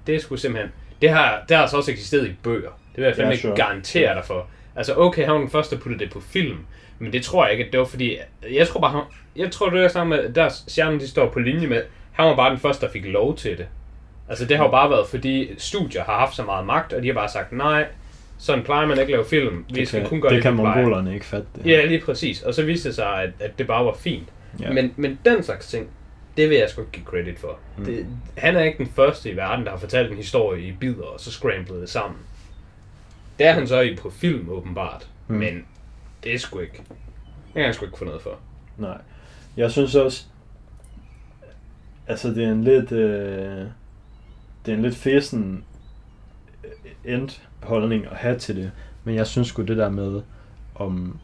Det 0.08 0.16
er 0.16 0.20
sgu 0.20 0.36
simpelthen... 0.36 0.72
Det 1.02 1.10
har, 1.10 1.44
det 1.50 1.56
har 1.56 1.62
altså 1.62 1.78
også 1.78 1.92
eksisteret 1.92 2.28
i 2.28 2.32
bøger. 2.44 2.70
Det 2.70 2.98
vil 2.98 3.04
jeg 3.04 3.16
fandme 3.16 3.28
Ja, 3.28 3.32
ikke 3.32 3.42
sure. 3.42 3.56
garantere 3.56 4.16
dig 4.16 4.26
for. 4.26 4.48
Altså, 4.76 4.96
okay, 4.98 5.26
han 5.26 5.34
var 5.34 5.40
den 5.40 5.50
første, 5.50 5.76
der 5.76 5.82
puttede 5.82 6.04
det 6.04 6.14
på 6.14 6.20
film. 6.20 6.58
Men 7.02 7.14
det 7.14 7.24
tror 7.24 7.46
jeg 7.46 7.52
ikke, 7.52 7.66
at 7.66 7.72
det 7.72 7.80
var 7.80 7.86
fordi... 7.86 8.18
Jeg 8.52 8.68
tror 8.68 8.80
bare, 8.82 8.92
han, 8.92 9.02
jeg 9.36 9.52
tror, 9.52 9.70
det 9.70 9.84
er 9.84 9.88
sammen 9.88 10.20
med... 10.20 10.34
Der 10.34 10.50
stjernen, 10.50 11.00
de 11.00 11.08
står 11.08 11.30
på 11.30 11.40
linje 11.40 11.68
med. 11.68 11.84
Han 12.12 12.26
var 12.26 12.36
bare 12.36 12.50
den 12.50 12.60
første, 12.60 12.86
der 12.86 12.92
fik 12.92 13.06
lov 13.06 13.38
til 13.38 13.58
det. 13.58 13.68
Altså, 14.30 14.46
det 14.46 14.58
har 14.58 14.64
jo 14.64 14.72
bare 14.72 14.90
været, 14.90 15.08
fordi 15.08 15.50
studier 15.58 16.04
har 16.04 16.14
haft 16.20 16.36
så 16.36 16.44
meget 16.44 16.66
magt, 16.66 16.94
og 16.94 17.04
de 17.04 17.08
har 17.08 17.14
bare 17.14 17.30
sagt, 17.30 17.52
nej, 17.52 17.86
sådan 18.38 18.64
plejer 18.64 18.88
man 18.88 19.00
ikke 19.00 19.04
at 19.04 19.10
lave 19.10 19.26
film. 19.26 19.66
Vi 19.70 19.80
Det 19.80 19.88
skal 19.88 20.00
kan, 20.00 20.10
kun 20.10 20.22
gøre 20.22 20.30
det 20.30 20.36
det, 20.36 20.44
kan 20.44 20.54
vi 20.54 20.58
plejer." 20.58 20.76
mongolerne 20.76 21.14
ikke 21.14 21.26
fatte 21.26 21.48
det. 21.56 21.66
Ja, 21.66 21.86
lige 21.86 22.00
præcis. 22.00 22.42
Og 22.42 22.54
så 22.54 22.64
viste 22.64 22.88
det 22.90 22.96
sig, 22.96 23.24
at, 23.24 23.30
at 23.40 23.52
det 23.60 23.68
bare 23.68 23.86
var 23.86 23.94
fint. 23.94 24.30
Ja. 24.60 24.74
Men, 24.74 24.94
men 24.96 25.20
den 25.26 25.44
slags 25.44 25.68
ting, 25.68 25.88
det 26.38 26.50
vil 26.50 26.58
jeg 26.58 26.70
sgu 26.70 26.82
ikke 26.82 26.92
give 26.92 27.06
credit 27.06 27.40
for. 27.40 27.60
Mm. 27.78 27.86
Det, 27.86 28.06
han 28.38 28.56
er 28.56 28.64
ikke 28.64 28.78
den 28.78 28.92
første 28.96 29.32
i 29.32 29.36
verden, 29.36 29.66
der 29.66 29.72
har 29.72 29.78
fortalt 29.78 30.12
en 30.12 30.18
historie 30.18 30.62
i 30.68 30.72
bidder, 30.72 31.04
og 31.04 31.20
så 31.20 31.32
scrambled 31.32 31.82
det 31.82 31.90
sammen. 31.90 32.20
Det 33.40 33.48
er 33.48 33.52
han 33.54 33.68
så 33.68 33.82
i 33.82 33.96
på 33.96 34.10
film, 34.10 34.50
åbenbart. 34.50 35.08
Mm. 35.28 35.36
Men 35.36 35.66
det 36.24 36.34
er 36.34 36.38
sgu 36.38 36.60
ikke. 36.60 36.84
Det 37.46 37.54
kan 37.54 37.66
jeg 37.66 37.76
sgu 37.76 37.86
ikke 37.86 37.98
få 37.98 38.06
noget 38.06 38.22
for. 38.22 38.40
Nej. 38.78 39.02
Jeg 39.58 39.72
synes 39.72 39.96
også, 39.96 40.26
altså 42.08 42.30
det 42.30 42.44
er 42.44 42.52
en 42.52 42.64
lidt, 42.64 42.92
øh, 42.92 43.66
det 44.66 44.72
er 44.72 44.76
en 44.76 44.82
lidt 44.82 44.96
fesen 44.96 45.64
øh, 46.64 47.14
endholdning 47.14 48.06
at 48.06 48.18
have 48.18 48.40
til 48.40 48.56
det, 48.56 48.72
men 49.04 49.16
jeg 49.16 49.28
synes 49.28 49.48
sgu 49.48 49.62
det 49.62 49.78
der 49.78 49.90
med, 49.90 50.22
om, 50.76 51.20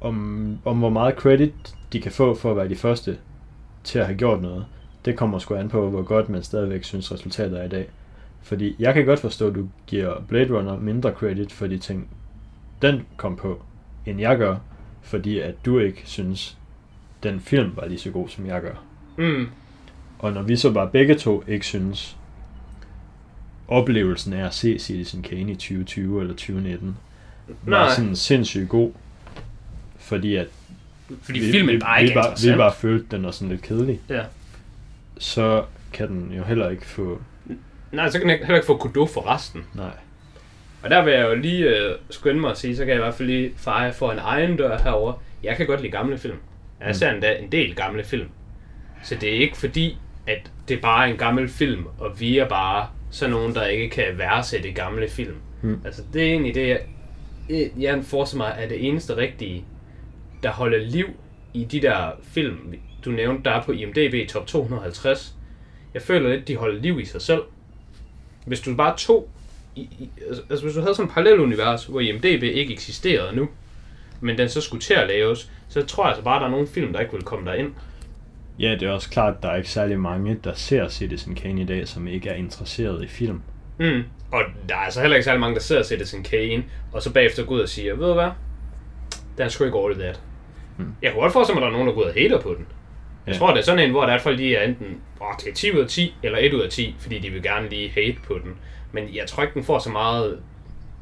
om, 0.00 0.58
om 0.64 0.78
hvor 0.78 0.90
meget 0.90 1.14
credit 1.14 1.76
de 1.92 2.00
kan 2.00 2.12
få 2.12 2.34
for 2.34 2.50
at 2.50 2.56
være 2.56 2.68
de 2.68 2.76
første 2.76 3.18
til 3.84 3.98
at 3.98 4.06
have 4.06 4.18
gjort 4.18 4.42
noget, 4.42 4.66
det 5.04 5.16
kommer 5.16 5.38
sgu 5.38 5.54
an 5.54 5.68
på, 5.68 5.90
hvor 5.90 6.02
godt 6.02 6.28
man 6.28 6.42
stadigvæk 6.42 6.84
synes 6.84 7.12
resultatet 7.12 7.60
er 7.60 7.64
i 7.64 7.68
dag. 7.68 7.90
Fordi 8.42 8.76
jeg 8.78 8.94
kan 8.94 9.04
godt 9.04 9.20
forstå, 9.20 9.48
at 9.48 9.54
du 9.54 9.68
giver 9.86 10.22
Blade 10.28 10.58
Runner 10.58 10.78
mindre 10.78 11.10
credit 11.10 11.52
for 11.52 11.66
de 11.66 11.78
ting, 11.78 12.08
den 12.82 13.06
kom 13.16 13.36
på, 13.36 13.62
end 14.06 14.20
jeg 14.20 14.38
gør, 14.38 14.56
fordi 15.02 15.38
at 15.38 15.54
du 15.64 15.78
ikke 15.78 16.02
synes, 16.04 16.56
den 17.22 17.40
film 17.40 17.72
var 17.76 17.86
lige 17.86 17.98
så 17.98 18.10
god, 18.10 18.28
som 18.28 18.46
jeg 18.46 18.60
gør. 18.62 18.74
Mm. 19.18 19.48
Og 20.18 20.32
når 20.32 20.42
vi 20.42 20.56
så 20.56 20.72
bare 20.72 20.88
begge 20.92 21.14
to 21.14 21.44
ikke 21.48 21.66
synes, 21.66 22.16
oplevelsen 23.68 24.32
af 24.32 24.46
at 24.46 24.54
se 24.54 24.78
Citizen 24.78 25.22
Kane 25.22 25.52
i 25.52 25.54
2020 25.54 26.20
eller 26.20 26.34
2019 26.34 26.96
var 27.62 27.84
Nej. 27.84 27.94
sådan 27.94 28.16
sindssygt 28.16 28.68
god, 28.68 28.90
fordi 29.98 30.36
at 30.36 30.46
Fordi 31.22 31.38
vi, 31.38 31.52
filmen 31.52 31.80
bare 31.80 32.00
vi, 32.00 32.06
ikke 32.08 32.14
vi 32.14 32.18
er 32.18 32.22
bare, 32.22 32.52
vi 32.52 32.56
bare 32.56 32.74
følte, 32.74 33.06
den 33.16 33.24
var 33.24 33.30
sådan 33.30 33.48
lidt 33.48 33.62
kedelig, 33.62 34.00
Ja. 34.08 34.22
så 35.18 35.64
kan 35.92 36.08
den 36.08 36.32
jo 36.36 36.44
heller 36.44 36.68
ikke 36.70 36.86
få... 36.86 37.20
Nej, 37.92 38.10
så 38.10 38.18
kan 38.18 38.28
den 38.28 38.38
heller 38.38 38.54
ikke 38.54 38.66
få 38.66 38.76
kudo 38.76 39.06
for 39.06 39.34
resten. 39.34 39.64
Nej. 39.74 39.90
Og 40.82 40.90
der 40.90 41.04
vil 41.04 41.12
jeg 41.12 41.22
jo 41.28 41.34
lige 41.34 41.64
øh, 41.76 41.94
skynde 42.10 42.40
mig 42.40 42.50
at 42.50 42.58
sige, 42.58 42.76
så 42.76 42.82
kan 42.84 42.88
jeg 42.88 42.96
i 42.96 43.02
hvert 43.02 43.14
fald 43.14 43.28
lige 43.28 43.52
feje 43.56 43.92
for 43.92 44.12
en 44.12 44.18
egen 44.18 44.56
dør 44.56 44.78
herover. 44.78 45.12
Jeg 45.42 45.56
kan 45.56 45.66
godt 45.66 45.80
lide 45.80 45.92
gamle 45.92 46.18
film. 46.18 46.36
Jeg 46.80 46.88
Mm. 46.88 46.94
ser 46.94 47.10
endda 47.10 47.38
en 47.38 47.52
del 47.52 47.74
gamle 47.74 48.04
film. 48.04 48.28
Så 49.02 49.14
det 49.14 49.28
er 49.28 49.40
ikke 49.40 49.56
fordi, 49.56 49.98
at 50.26 50.50
det 50.68 50.80
bare 50.80 51.06
er 51.08 51.12
en 51.12 51.18
gammel 51.18 51.48
film, 51.48 51.86
og 51.98 52.20
vi 52.20 52.38
er 52.38 52.48
bare 52.48 52.88
sådan 53.10 53.30
nogen, 53.30 53.54
der 53.54 53.66
ikke 53.66 53.90
kan 53.90 54.04
værdsætte 54.18 54.72
gamle 54.72 55.08
film. 55.08 55.34
Mm. 55.62 55.80
Altså 55.84 56.02
det 56.12 56.22
er 56.22 56.26
egentlig 56.30 56.54
det, 56.54 56.68
jeg, 56.68 57.70
jeg 57.78 58.04
forestiller 58.04 58.44
mig, 58.44 58.54
er 58.58 58.68
det 58.68 58.86
eneste 58.88 59.16
rigtige, 59.16 59.64
der 60.42 60.50
holder 60.50 60.78
liv 60.78 61.06
i 61.54 61.64
de 61.64 61.80
der 61.82 62.10
film, 62.22 62.74
du 63.04 63.10
nævnte, 63.10 63.42
der 63.44 63.50
er 63.50 63.62
på 63.62 63.72
IMDb 63.72 64.28
top 64.28 64.46
250. 64.46 65.34
Jeg 65.94 66.02
føler 66.02 66.30
lidt, 66.34 66.48
de 66.48 66.56
holder 66.56 66.80
liv 66.80 67.00
i 67.00 67.04
sig 67.04 67.22
selv. 67.22 67.42
Hvis 68.46 68.60
du 68.60 68.74
bare 68.76 68.96
tog 68.96 69.28
i, 69.76 69.80
i, 69.80 70.10
altså, 70.28 70.42
altså 70.50 70.64
hvis 70.64 70.74
du 70.74 70.80
havde 70.80 70.94
sådan 70.94 71.08
et 71.08 71.14
parallelunivers, 71.14 71.84
hvor 71.84 72.00
IMDb 72.00 72.42
ikke 72.42 72.72
eksisterede 72.72 73.36
nu, 73.36 73.48
men 74.20 74.38
den 74.38 74.48
så 74.48 74.60
skulle 74.60 74.80
til 74.82 74.94
at 74.94 75.08
laves, 75.08 75.50
så 75.68 75.86
tror 75.86 76.02
jeg 76.04 76.08
altså 76.08 76.24
bare, 76.24 76.36
at 76.36 76.40
der 76.40 76.46
er 76.46 76.50
nogle 76.50 76.66
film, 76.66 76.92
der 76.92 77.00
ikke 77.00 77.12
vil 77.12 77.22
komme 77.22 77.50
derind. 77.50 77.72
Ja, 78.58 78.70
det 78.70 78.82
er 78.82 78.90
også 78.90 79.10
klart, 79.10 79.34
at 79.36 79.42
der 79.42 79.48
er 79.48 79.56
ikke 79.56 79.70
særlig 79.70 80.00
mange, 80.00 80.38
der 80.44 80.54
ser 80.54 80.88
Citizen 80.88 81.34
Kane 81.34 81.62
i 81.62 81.64
dag, 81.64 81.88
som 81.88 82.08
ikke 82.08 82.28
er 82.28 82.34
interesseret 82.34 83.04
i 83.04 83.06
film. 83.06 83.42
Mm. 83.78 84.02
Og 84.32 84.42
der 84.68 84.74
er 84.74 84.78
altså 84.78 85.00
heller 85.00 85.16
ikke 85.16 85.24
særlig 85.24 85.40
mange, 85.40 85.60
der 85.60 85.78
og 85.78 85.84
Citizen 85.84 86.22
Kane, 86.22 86.64
og 86.92 87.02
så 87.02 87.12
bagefter 87.12 87.44
går 87.44 87.54
ud 87.54 87.60
og 87.60 87.68
siger, 87.68 87.94
ved 87.94 88.06
du 88.06 88.14
hvad, 88.14 88.30
den 89.36 89.44
er 89.44 89.48
sgu 89.48 89.64
ikke 89.64 89.78
all 89.78 89.94
that. 89.94 90.20
Mm. 90.78 90.84
Jeg 91.02 91.12
kunne 91.12 91.22
godt 91.22 91.32
forestille 91.32 91.60
mig, 91.60 91.66
at 91.66 91.72
der 91.72 91.78
er 91.78 91.82
nogen, 91.84 91.88
der 91.88 91.94
går 91.94 92.00
ud 92.00 92.06
og 92.06 92.14
hater 92.14 92.40
på 92.40 92.54
den. 92.54 92.66
Jeg 93.26 93.34
Ja. 93.34 93.38
tror, 93.38 93.50
det 93.50 93.58
er 93.58 93.64
sådan 93.64 93.84
en, 93.84 93.90
hvor 93.90 94.06
der 94.06 94.12
er 94.12 94.18
folk, 94.18 94.38
de 94.38 94.56
er 94.56 94.62
enten 94.68 94.86
åh, 95.20 95.26
det 95.40 95.48
er 95.50 95.54
10 95.54 95.72
ud 95.72 95.80
af 95.80 95.88
10, 95.88 96.14
eller 96.22 96.38
1 96.38 96.54
ud 96.54 96.60
af 96.60 96.70
10, 96.70 96.96
fordi 96.98 97.18
de 97.18 97.30
vil 97.30 97.42
gerne 97.42 97.68
lige 97.68 97.88
hate 97.90 98.16
på 98.26 98.34
den. 98.44 98.52
Men 98.92 99.14
jeg 99.14 99.26
tror 99.26 99.42
ikke, 99.42 99.54
den 99.54 99.64
får 99.64 99.78
så 99.78 99.90
meget 99.90 100.40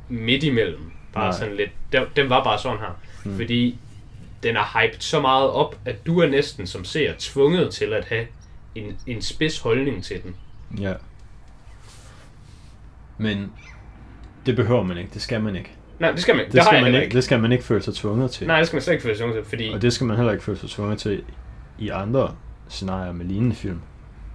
midt 0.09 0.43
imellem. 0.43 0.91
Bare 1.12 1.24
Nej. 1.30 1.39
sådan 1.39 1.57
lidt, 1.57 1.70
den, 1.93 2.03
den 2.16 2.30
var 2.30 2.45
bare 2.45 2.59
sådan 2.59 2.78
her. 2.78 3.01
Mm. 3.24 3.36
Fordi 3.36 3.78
den 4.43 4.57
er 4.57 4.80
hyped 4.80 5.01
så 5.01 5.20
meget 5.20 5.51
op, 5.51 5.76
at 5.84 6.07
du 6.07 6.20
er 6.20 6.26
næsten 6.28 6.66
som 6.66 6.84
ser 6.84 7.12
tvunget 7.18 7.70
til 7.74 7.93
at 7.93 8.05
have 8.05 8.26
en, 8.74 8.97
en 9.07 9.22
spids 9.22 9.59
holdning 9.59 10.05
til 10.05 10.22
den. 10.22 10.36
Ja. 10.80 10.95
Men 13.18 13.53
det 14.47 14.57
behøver 14.57 14.82
man 14.82 14.99
ikke, 14.99 15.11
det 15.14 15.22
skal 15.22 15.43
man 15.43 15.57
ikke. 15.57 15.70
Nej, 15.99 16.11
det 16.12 16.20
skal 16.20 16.36
man, 16.36 16.45
det, 16.45 16.53
Det, 16.53 16.64
skal 16.64 16.82
man 16.82 16.86
ikke, 16.95 17.05
ikke. 17.05 17.14
det 17.14 17.24
skal 17.24 17.41
man 17.41 17.53
ikke 17.53 17.64
føle 17.64 17.82
sig 17.82 17.95
tvunget 17.95 18.30
til. 18.30 18.47
Nej, 18.47 18.59
det 18.59 18.66
skal 18.66 18.76
man 18.76 18.82
slet 18.82 18.93
ikke 18.93 19.03
føle 19.03 19.14
sig 19.16 19.24
tvunget 19.24 19.45
til, 19.45 19.49
fordi... 19.49 19.70
Og 19.74 19.82
det 19.82 19.93
skal 19.93 20.07
man 20.07 20.16
heller 20.16 20.32
ikke 20.32 20.45
føle 20.45 20.59
sig 20.59 20.70
tvunget 20.70 20.99
til 20.99 21.22
i 21.78 21.89
andre 21.89 22.34
scenarier 22.68 23.12
med 23.12 23.26
lignende 23.26 23.57
film. 23.57 23.80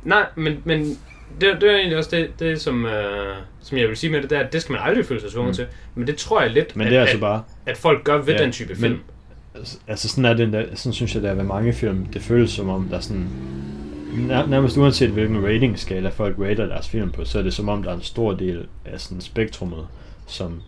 Nej, 0.04 0.26
men, 0.36 0.62
men 0.66 0.98
det, 1.42 1.62
det 1.62 1.72
er 1.72 1.76
egentlig 1.76 1.98
også 1.98 2.10
det, 2.14 2.40
det 2.40 2.62
som, 2.62 2.86
øh, 2.86 3.36
som 3.62 3.78
jeg 3.78 3.88
vil 3.88 3.98
sige 3.98 4.12
med 4.12 4.22
det, 4.22 4.30
der, 4.30 4.40
at 4.40 4.54
det 4.54 4.62
skal 4.62 4.74
man 4.74 4.82
aldrig 4.84 5.06
føle 5.06 5.22
sig 5.22 5.32
tvunget 5.32 5.50
Mm. 5.52 5.56
til. 5.56 5.66
Men 5.96 6.08
det 6.08 6.16
tror 6.16 6.42
jeg 6.42 6.52
lidt, 6.52 6.76
Men 6.76 6.88
at, 6.88 6.92
det 6.92 6.98
er 6.98 7.02
altså 7.02 7.18
at, 7.18 7.22
bare... 7.22 7.44
at 7.66 7.78
folk 7.78 8.04
gør 8.04 8.18
ved 8.22 8.34
Ja, 8.34 8.44
den 8.44 8.52
type 8.52 8.74
men- 8.74 8.82
film. 8.82 9.00
Altså- 9.56 9.78
Altså 9.88 10.10
sådan 10.10 10.26
er 10.26 10.34
det 10.34 10.44
endda, 10.44 10.66
sådan 10.76 10.94
synes 10.94 11.16
jeg 11.16 11.24
det 11.24 11.30
er 11.32 11.34
ved 11.36 11.44
mange 11.44 11.74
film. 11.74 12.06
Det 12.06 12.22
føles 12.22 12.52
som 12.52 12.70
om 12.70 12.88
der 12.90 12.98
er 12.98 13.02
sådan 13.02 13.28
nær, 14.18 14.46
nærmest 14.46 14.78
uanset 14.78 15.10
hvilken 15.10 15.46
ratingskala 15.46 16.10
folk 16.10 16.36
rater 16.40 16.66
deres 16.66 16.90
film 16.90 17.12
på, 17.12 17.26
så 17.26 17.40
er 17.40 17.44
det 17.44 17.54
som 17.54 17.70
om, 17.70 17.84
der 17.84 17.92
er 17.92 17.96
en 17.96 18.02
stor 18.02 18.34
del 18.34 18.66
af 18.86 19.00
sådan 19.02 19.22
spektrummet, 19.22 19.88
som 20.28 20.62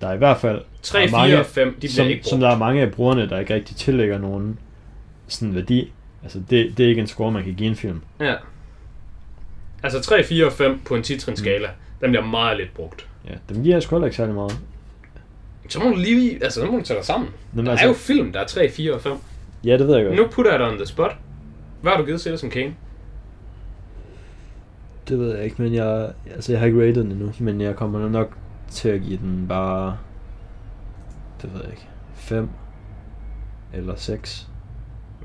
der 0.00 0.08
er 0.08 0.14
i 0.14 0.18
hvert 0.18 0.36
fald 0.36 0.60
3, 0.82 0.98
der 0.98 1.04
er 1.04 1.08
4 1.08 1.18
mange, 1.18 1.40
og 1.40 1.46
5, 1.46 1.68
de 1.74 1.78
bliver 1.78 1.90
som, 1.92 2.06
ikke 2.06 2.22
brugt. 2.22 2.28
som 2.28 2.40
der 2.40 2.48
er 2.50 2.58
mange 2.58 2.82
af 2.82 2.90
brugerne, 2.92 3.28
der 3.28 3.38
ikke 3.40 3.54
rigtig 3.54 3.76
tillægger 3.76 4.18
nogen 4.18 4.58
sådan 5.28 5.54
værdi. 5.54 5.92
Altså, 6.22 6.38
det, 6.50 6.78
det 6.78 6.84
er 6.84 6.88
ikke 6.88 7.00
en 7.00 7.06
score, 7.06 7.32
man 7.32 7.44
kan 7.44 7.54
give 7.54 7.68
en 7.68 7.76
film. 7.76 8.00
Ja. 8.20 8.34
Altså 9.86 10.00
3, 10.00 10.24
4 10.24 10.46
og 10.46 10.52
5 10.52 10.80
på 10.86 10.94
en 10.94 11.02
10 11.02 11.14
Mm. 11.28 11.36
skala, 11.36 11.68
den 12.00 12.10
bliver 12.10 12.26
meget 12.26 12.56
lidt 12.56 12.74
brugt. 12.74 13.08
Ja, 13.28 13.34
dem 13.48 13.62
giver 13.62 13.74
jeg 13.74 13.82
sgu 13.82 14.04
ikke 14.04 14.16
særlig 14.16 14.34
meget. 14.34 14.58
Så 15.68 15.80
må 15.80 15.90
du 15.90 15.96
lige, 15.96 16.44
altså 16.44 16.60
så 16.60 16.66
må 16.66 16.78
du 16.78 16.84
tage 16.84 16.96
dig 16.96 17.04
sammen. 17.06 17.28
Nå, 17.52 17.62
der 17.62 17.70
altså- 17.70 17.84
er 17.84 17.88
jo 17.88 17.94
film, 17.94 18.32
der 18.32 18.40
er 18.40 18.44
3, 18.46 18.70
4 18.70 18.94
og 18.94 19.00
5. 19.00 19.12
Ja, 19.64 19.78
det 19.78 19.86
ved 19.88 19.96
jeg 19.96 20.06
godt. 20.06 20.16
Nu 20.16 20.26
putter 20.26 20.50
jeg 20.50 20.60
dig 20.60 20.68
on 20.68 20.76
the 20.76 20.86
spot. 20.86 21.16
Hvad 21.82 21.92
har 21.92 21.98
du 21.98 22.04
givet 22.06 22.20
Citizen 22.20 22.50
Kane? 22.50 22.74
Det 25.08 25.18
ved 25.18 25.34
jeg 25.36 25.44
ikke, 25.44 25.62
men 25.62 25.74
jeg, 25.74 26.12
altså 26.34 26.52
jeg 26.52 26.58
har 26.60 26.66
ikke 26.66 26.80
rated 26.80 26.94
den 26.94 27.12
endnu, 27.12 27.32
men 27.40 27.60
jeg 27.60 27.76
kommer 27.76 28.08
nok 28.08 28.36
til 28.70 28.88
at 28.88 29.00
give 29.02 29.18
den 29.18 29.46
bare, 29.48 29.96
det 31.42 31.54
ved 31.54 31.60
jeg 31.62 31.70
ikke, 31.70 31.86
5 32.14 32.48
eller 33.74 33.94
6. 33.96 34.48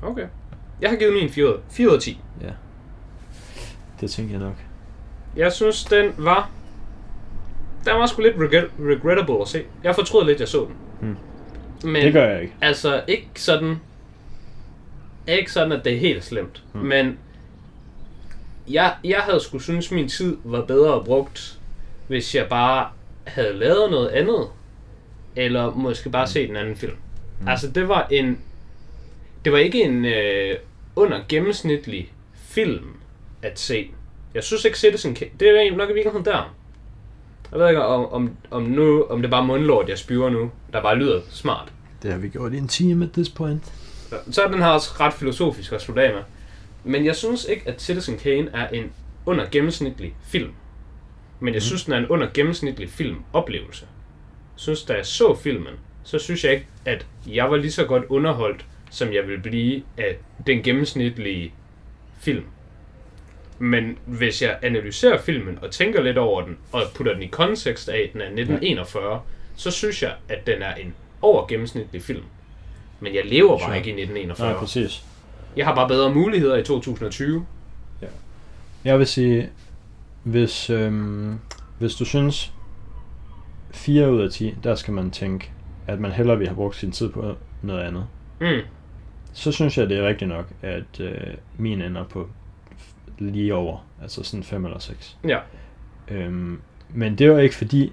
Okay. 0.02 0.26
Jeg 0.80 0.90
har 0.90 0.96
givet 0.96 1.12
min 1.12 1.28
4, 1.30 1.52
4 1.70 1.88
ud 1.88 1.94
af 1.94 2.00
10. 2.00 2.20
Ja. 2.42 2.50
Det 4.02 4.10
tænker 4.10 4.32
jeg 4.32 4.40
nok. 4.40 4.56
Jeg 5.36 5.52
synes, 5.52 5.84
den 5.84 6.12
var... 6.16 6.50
Den 7.84 7.94
var 7.94 8.06
sgu 8.06 8.22
lidt 8.22 8.36
regret, 8.36 8.70
regrettable 8.80 9.40
at 9.40 9.48
se. 9.48 9.62
Jeg 9.84 9.94
fortrød 9.94 10.26
lidt, 10.26 10.40
jeg 10.40 10.48
så 10.48 10.64
den. 10.64 10.76
Hmm. 11.00 11.16
Men, 11.90 12.04
Det 12.04 12.12
gør 12.12 12.28
jeg 12.28 12.42
ikke. 12.42 12.54
Altså, 12.60 13.02
ikke 13.08 13.28
sådan... 13.34 13.76
Ikke 15.28 15.52
sådan, 15.52 15.72
at 15.72 15.84
det 15.84 15.94
er 15.94 15.98
helt 15.98 16.24
slemt. 16.24 16.62
Hmm. 16.72 16.84
Men... 16.84 17.18
Jeg, 18.68 18.94
jeg 19.04 19.18
havde 19.18 19.40
sgu 19.40 19.58
synes, 19.58 19.90
min 19.90 20.08
tid 20.08 20.36
var 20.44 20.64
bedre 20.64 21.04
brugt, 21.04 21.58
hvis 22.08 22.34
jeg 22.34 22.48
bare 22.48 22.88
havde 23.26 23.52
lavet 23.52 23.90
noget 23.90 24.08
andet. 24.08 24.48
Eller 25.36 25.74
måske 25.74 26.10
bare 26.10 26.26
set 26.26 26.50
en 26.50 26.56
anden 26.56 26.76
film. 26.76 26.96
Hmm. 27.38 27.48
Altså, 27.48 27.70
det 27.70 27.88
var 27.88 28.06
en... 28.10 28.38
Det 29.44 29.52
var 29.52 29.58
ikke 29.58 29.82
en 29.82 30.04
øh, 30.04 30.56
under 30.96 31.20
gennemsnitlig 31.28 32.12
film 32.34 32.96
at 33.42 33.58
se. 33.58 33.90
Jeg 34.34 34.44
synes 34.44 34.64
ikke 34.64 34.78
Citizen 34.78 35.14
Kane... 35.14 35.30
Det 35.40 35.48
er 35.48 35.76
nok 35.76 35.90
i 35.90 35.92
virkeligheden 35.92 36.24
der. 36.24 36.54
Jeg 37.52 37.60
ved 37.60 37.68
ikke, 37.68 37.84
om, 37.84 38.12
om, 38.12 38.36
om, 38.50 38.62
nu, 38.62 39.04
om 39.04 39.18
det 39.18 39.26
er 39.26 39.30
bare 39.30 39.46
mundlort, 39.46 39.88
jeg 39.88 39.98
spyver 39.98 40.30
nu, 40.30 40.50
der 40.72 40.82
bare 40.82 40.96
lyder 40.96 41.20
smart. 41.30 41.72
Det 42.02 42.12
har 42.12 42.18
vi 42.18 42.28
gjort 42.28 42.52
i 42.52 42.56
en 42.56 42.68
time 42.68 43.04
at 43.04 43.12
this 43.12 43.28
point. 43.28 43.72
Så 44.30 44.42
er 44.42 44.50
den 44.50 44.58
her 44.62 44.68
også 44.68 44.90
ret 45.00 45.12
filosofisk 45.12 45.72
at 45.72 45.82
slutte 45.82 46.02
af 46.02 46.14
med. 46.14 46.22
Men 46.84 47.04
jeg 47.04 47.16
synes 47.16 47.44
ikke, 47.44 47.68
at 47.68 47.82
Citizen 47.82 48.18
Kane 48.18 48.50
er 48.54 48.68
en 48.68 48.92
under 49.26 49.46
gennemsnitlig 49.50 50.14
film. 50.22 50.50
Men 51.40 51.54
jeg 51.54 51.62
synes, 51.62 51.84
den 51.84 51.92
er 51.92 51.98
en 51.98 52.06
under 52.06 52.28
gennemsnitlig 52.34 52.90
filmoplevelse. 52.90 53.86
Jeg 54.54 54.60
synes, 54.60 54.82
da 54.82 54.94
jeg 54.94 55.06
så 55.06 55.34
filmen, 55.34 55.74
så 56.02 56.18
synes 56.18 56.44
jeg 56.44 56.52
ikke, 56.52 56.66
at 56.84 57.06
jeg 57.26 57.50
var 57.50 57.56
lige 57.56 57.72
så 57.72 57.84
godt 57.84 58.04
underholdt, 58.08 58.66
som 58.90 59.12
jeg 59.12 59.28
vil 59.28 59.40
blive 59.40 59.82
af 59.98 60.16
den 60.46 60.62
gennemsnitlige 60.62 61.54
film. 62.20 62.44
Men 63.62 63.98
hvis 64.06 64.42
jeg 64.42 64.58
analyserer 64.62 65.18
filmen 65.18 65.58
og 65.62 65.70
tænker 65.70 66.02
lidt 66.02 66.18
over 66.18 66.42
den, 66.42 66.58
og 66.72 66.82
putter 66.94 67.12
den 67.12 67.22
i 67.22 67.26
kontekst 67.26 67.88
af, 67.88 67.98
at 67.98 68.12
den 68.12 68.20
er 68.20 68.24
1941, 68.24 69.20
så 69.56 69.70
synes 69.70 70.02
jeg, 70.02 70.12
at 70.28 70.46
den 70.46 70.62
er 70.62 70.74
en 70.74 70.94
over 71.20 71.46
gennemsnitlig 71.46 72.02
film. 72.02 72.22
Men 73.00 73.14
jeg 73.14 73.24
lever 73.26 73.48
bare 73.58 73.58
Sure. 73.60 73.76
ikke 73.76 73.88
i 73.88 73.92
1941. 73.92 74.50
Nej, 74.50 74.58
præcis. 74.60 75.04
Jeg 75.56 75.66
har 75.66 75.74
bare 75.74 75.88
bedre 75.88 76.14
muligheder 76.14 76.56
i 76.56 76.62
2020. 76.64 77.46
Jeg 78.84 78.98
vil 78.98 79.06
sige, 79.06 79.50
hvis, 80.22 80.70
øhm, 80.70 81.38
hvis 81.78 81.94
du 81.94 82.04
synes 82.04 82.52
4 83.70 84.12
ud 84.12 84.20
af 84.22 84.30
10, 84.30 84.54
der 84.64 84.74
skal 84.74 84.94
man 84.94 85.10
tænke, 85.10 85.50
at 85.86 86.00
man 86.00 86.12
hellere 86.12 86.38
vil 86.38 86.46
have 86.46 86.56
brugt 86.56 86.76
sin 86.76 86.92
tid 86.92 87.08
på 87.08 87.34
noget 87.62 87.82
andet. 87.82 88.06
Mm. 88.40 88.60
Så 89.32 89.52
synes 89.52 89.78
jeg, 89.78 89.88
det 89.88 89.98
er 89.98 90.08
rigtigt 90.08 90.28
nok, 90.28 90.46
at 90.62 91.00
øh, 91.00 91.12
min 91.58 91.82
ender 91.82 92.04
på 92.04 92.28
lige 93.30 93.54
over, 93.54 93.86
altså 94.02 94.22
sådan 94.22 94.44
5 94.44 94.64
eller 94.64 94.78
6. 94.78 95.16
Ja. 95.28 95.38
Øhm, 96.08 96.60
men 96.94 97.18
det 97.18 97.30
var 97.30 97.38
ikke 97.38 97.54
fordi, 97.54 97.92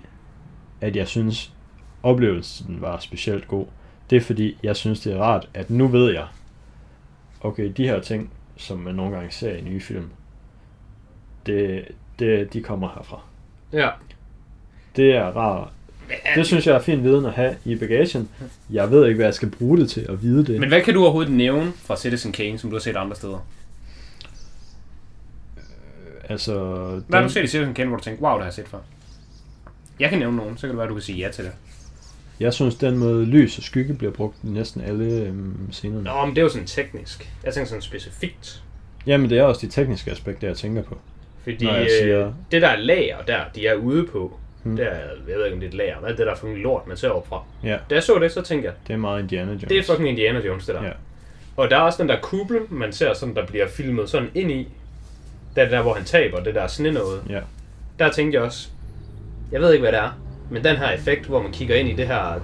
at 0.82 0.96
jeg 0.96 1.08
synes, 1.08 1.54
oplevelsen 2.04 2.78
var 2.82 3.00
specielt 3.00 3.48
god. 3.48 3.66
Det 4.10 4.16
er 4.16 4.22
fordi, 4.22 4.58
jeg 4.64 4.76
synes, 4.76 5.00
det 5.00 5.14
er 5.14 5.18
rart, 5.18 5.50
at 5.54 5.70
nu 5.70 5.88
ved 5.88 6.14
jeg, 6.14 6.26
okay, 7.42 7.72
de 7.78 7.88
her 7.88 8.00
ting, 8.00 8.32
som 8.58 8.78
man 8.78 8.96
nogle 8.96 9.16
gange 9.16 9.32
ser 9.32 9.54
i 9.56 9.62
nye 9.62 9.82
film, 9.82 10.10
det, 11.46 11.86
det, 12.20 12.54
de 12.54 12.62
kommer 12.64 12.90
herfra. 12.96 13.22
Ja. 13.74 13.90
Det 14.96 15.16
er 15.16 15.26
rart. 15.26 15.70
Det 16.36 16.46
synes 16.46 16.68
jeg 16.68 16.76
er 16.76 16.80
fin 16.80 17.04
viden 17.04 17.26
at 17.26 17.34
have 17.34 17.56
i 17.66 17.76
bagagen. 17.76 18.30
Jeg 18.70 18.92
ved 18.92 19.06
ikke, 19.06 19.16
hvad 19.16 19.26
jeg 19.26 19.34
skal 19.34 19.50
bruge 19.50 19.78
det 19.78 19.90
til 19.90 20.06
at 20.10 20.22
vide 20.22 20.46
det. 20.46 20.60
Men 20.60 20.70
hvad 20.70 20.82
kan 20.82 20.94
du 20.94 21.02
overhovedet 21.02 21.34
nævne 21.34 21.72
fra 21.76 21.98
Citizen 21.98 22.32
Kane, 22.32 22.58
som 22.58 22.70
du 22.70 22.76
har 22.76 22.82
set 22.82 22.96
andre 22.96 23.16
steder? 23.16 23.46
Altså, 26.30 26.54
Hvad 27.08 27.20
har 27.20 27.28
du 27.28 27.34
set 27.34 27.44
i 27.44 27.48
Citizen 27.48 27.74
Kane, 27.74 27.88
hvor 27.90 27.98
du 27.98 28.04
tænker, 28.04 28.22
wow, 28.24 28.32
det 28.34 28.40
har 28.42 28.46
jeg 28.48 28.54
set 28.54 28.68
før? 28.68 28.78
Jeg 30.00 30.10
kan 30.10 30.20
nævne 30.20 30.38
nogen, 30.38 30.58
så 30.58 30.62
kan 30.62 30.70
det 30.70 30.78
være, 30.78 30.84
at 30.86 30.90
du 30.90 30.96
kan 30.96 31.02
sige 31.02 31.18
ja 31.26 31.32
til 31.32 31.44
det. 31.46 31.52
Jeg 32.40 32.54
synes, 32.54 32.76
den 32.76 32.98
måde 32.98 33.26
lys 33.26 33.58
og 33.58 33.64
skygge 33.64 33.94
bliver 33.94 34.12
brugt 34.14 34.36
i 34.44 34.48
næsten 34.48 34.82
alle 34.82 35.06
øhm, 35.06 35.72
scenerne. 35.72 36.04
Nå, 36.04 36.26
men 36.26 36.30
det 36.36 36.38
er 36.38 36.44
jo 36.44 36.50
sådan 36.50 36.68
teknisk. 36.68 37.32
Jeg 37.44 37.54
tænker 37.54 37.68
sådan 37.68 37.82
specifikt. 37.82 38.64
Jamen, 39.08 39.30
det 39.30 39.38
er 39.38 39.44
også 39.44 39.62
de 39.68 39.72
tekniske 39.72 40.12
aspekter, 40.12 40.48
jeg 40.48 40.58
tænker 40.58 40.84
på. 40.84 40.98
Fordi 41.44 41.68
jeg 41.68 41.82
øh, 41.82 41.90
siger- 42.02 42.34
det 42.52 42.62
der 42.62 42.76
lager 42.76 43.18
der, 43.28 43.40
de 43.56 43.68
er 43.68 43.76
ude 43.76 44.06
på, 44.08 44.38
Hmm. 44.64 44.76
det 44.76 44.86
er, 44.86 44.96
jeg 45.28 45.38
ved 45.38 45.46
ikke 45.46 45.54
om 45.54 45.60
det 45.60 45.68
er 45.68 45.72
et 45.72 45.78
lager, 45.78 46.00
hvad 46.00 46.10
er 46.12 46.16
det 46.16 46.26
der 46.28 46.36
fucking 46.36 46.58
lort, 46.60 46.88
man 46.88 46.98
ser 46.98 47.10
opfra. 47.10 47.44
Ja, 47.64 47.78
Da 47.90 47.96
jeg 47.96 48.04
så 48.04 48.20
det, 48.22 48.32
så 48.32 48.42
tænkte 48.42 48.66
jeg, 48.68 48.74
det 48.88 48.94
er 48.94 48.98
meget 48.98 49.22
Indiana 49.22 49.52
Jones. 49.52 49.64
det 49.64 49.78
er 49.78 49.84
fucking 49.84 50.10
Indiana 50.10 50.40
Jones, 50.46 50.66
det 50.66 50.76
der. 50.76 50.84
Ja. 50.84 50.92
Og 51.58 51.70
der 51.70 51.78
er 51.78 51.82
også 51.82 52.02
den 52.02 52.10
der 52.10 52.20
kuppel, 52.22 52.60
man 52.70 52.94
ser 52.94 53.14
sådan, 53.14 53.36
der 53.36 53.46
bliver 53.46 53.68
filmet 53.68 54.10
sådan 54.10 54.30
ind 54.36 54.52
i. 54.52 54.68
Er 55.56 55.64
det 55.64 55.72
der, 55.72 55.82
hvor 55.82 55.94
han 55.94 56.04
taber 56.06 56.40
det 56.44 56.56
der 56.56 56.68
sne 56.68 56.92
noget. 56.92 57.22
Ja. 57.30 57.40
Der 58.00 58.12
tænkte 58.12 58.36
jeg 58.36 58.44
også, 58.46 58.70
jeg 59.52 59.62
ved 59.62 59.72
ikke, 59.74 59.82
hvad 59.82 59.92
det 59.92 60.00
er, 60.00 60.10
men 60.50 60.64
den 60.64 60.76
her 60.78 60.90
effekt, 60.90 61.26
hvor 61.26 61.42
man 61.42 61.52
kigger 61.52 61.76
ind 61.76 61.90
i 61.90 61.94
det 61.96 62.08
her 62.08 62.42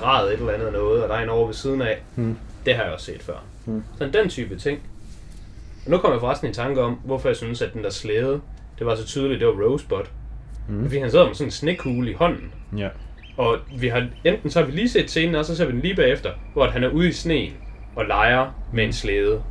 drejet 0.00 0.32
et 0.34 0.38
eller 0.40 0.52
andet 0.52 0.72
noget, 0.72 1.02
og 1.02 1.08
der 1.08 1.14
er 1.14 1.22
en 1.22 1.28
over 1.28 1.46
ved 1.46 1.54
siden 1.54 1.82
af, 1.82 1.98
Hmm. 2.14 2.38
det 2.66 2.74
har 2.74 2.82
jeg 2.84 2.92
også 2.92 3.06
set 3.06 3.22
før. 3.22 3.34
Hmm. 3.64 3.84
Sådan 3.98 4.12
den 4.14 4.28
type 4.28 4.56
ting. 4.56 4.78
Og 5.84 5.90
nu 5.90 5.98
kommer 5.98 6.14
jeg 6.16 6.20
forresten 6.20 6.50
i 6.50 6.52
tanke 6.52 6.82
om, 6.82 6.92
hvorfor 7.04 7.28
jeg 7.28 7.36
synes, 7.36 7.62
at 7.62 7.72
den 7.72 7.84
der 7.84 7.90
slæde, 7.90 8.40
det 8.78 8.86
var 8.86 8.94
så 8.94 9.06
tydeligt, 9.06 9.40
det 9.40 9.48
var 9.48 9.54
Rosebud. 9.64 10.02
Hmm. 10.68 10.82
Fordi 10.84 10.98
han 10.98 11.10
sidder 11.10 11.26
med 11.26 11.34
sådan 11.34 11.46
en 11.48 11.50
snekugle 11.52 12.10
i 12.10 12.14
hånden. 12.14 12.52
Ja. 12.76 12.88
Og 13.36 13.58
vi 13.76 13.88
har, 13.88 14.06
enten 14.24 14.50
så 14.50 14.58
har 14.58 14.66
vi 14.66 14.72
lige 14.72 14.88
set 14.88 15.10
scenen, 15.10 15.34
og 15.34 15.44
så 15.44 15.56
ser 15.56 15.64
vi 15.66 15.72
den 15.72 15.80
lige 15.80 15.96
bagefter, 15.96 16.30
hvor 16.52 16.64
at 16.64 16.72
han 16.72 16.84
er 16.84 16.88
ude 16.88 17.08
i 17.08 17.12
sneen 17.12 17.52
og 17.96 18.04
leger 18.06 18.46
med 18.72 18.84
en 18.84 18.92
slæde. 18.92 19.42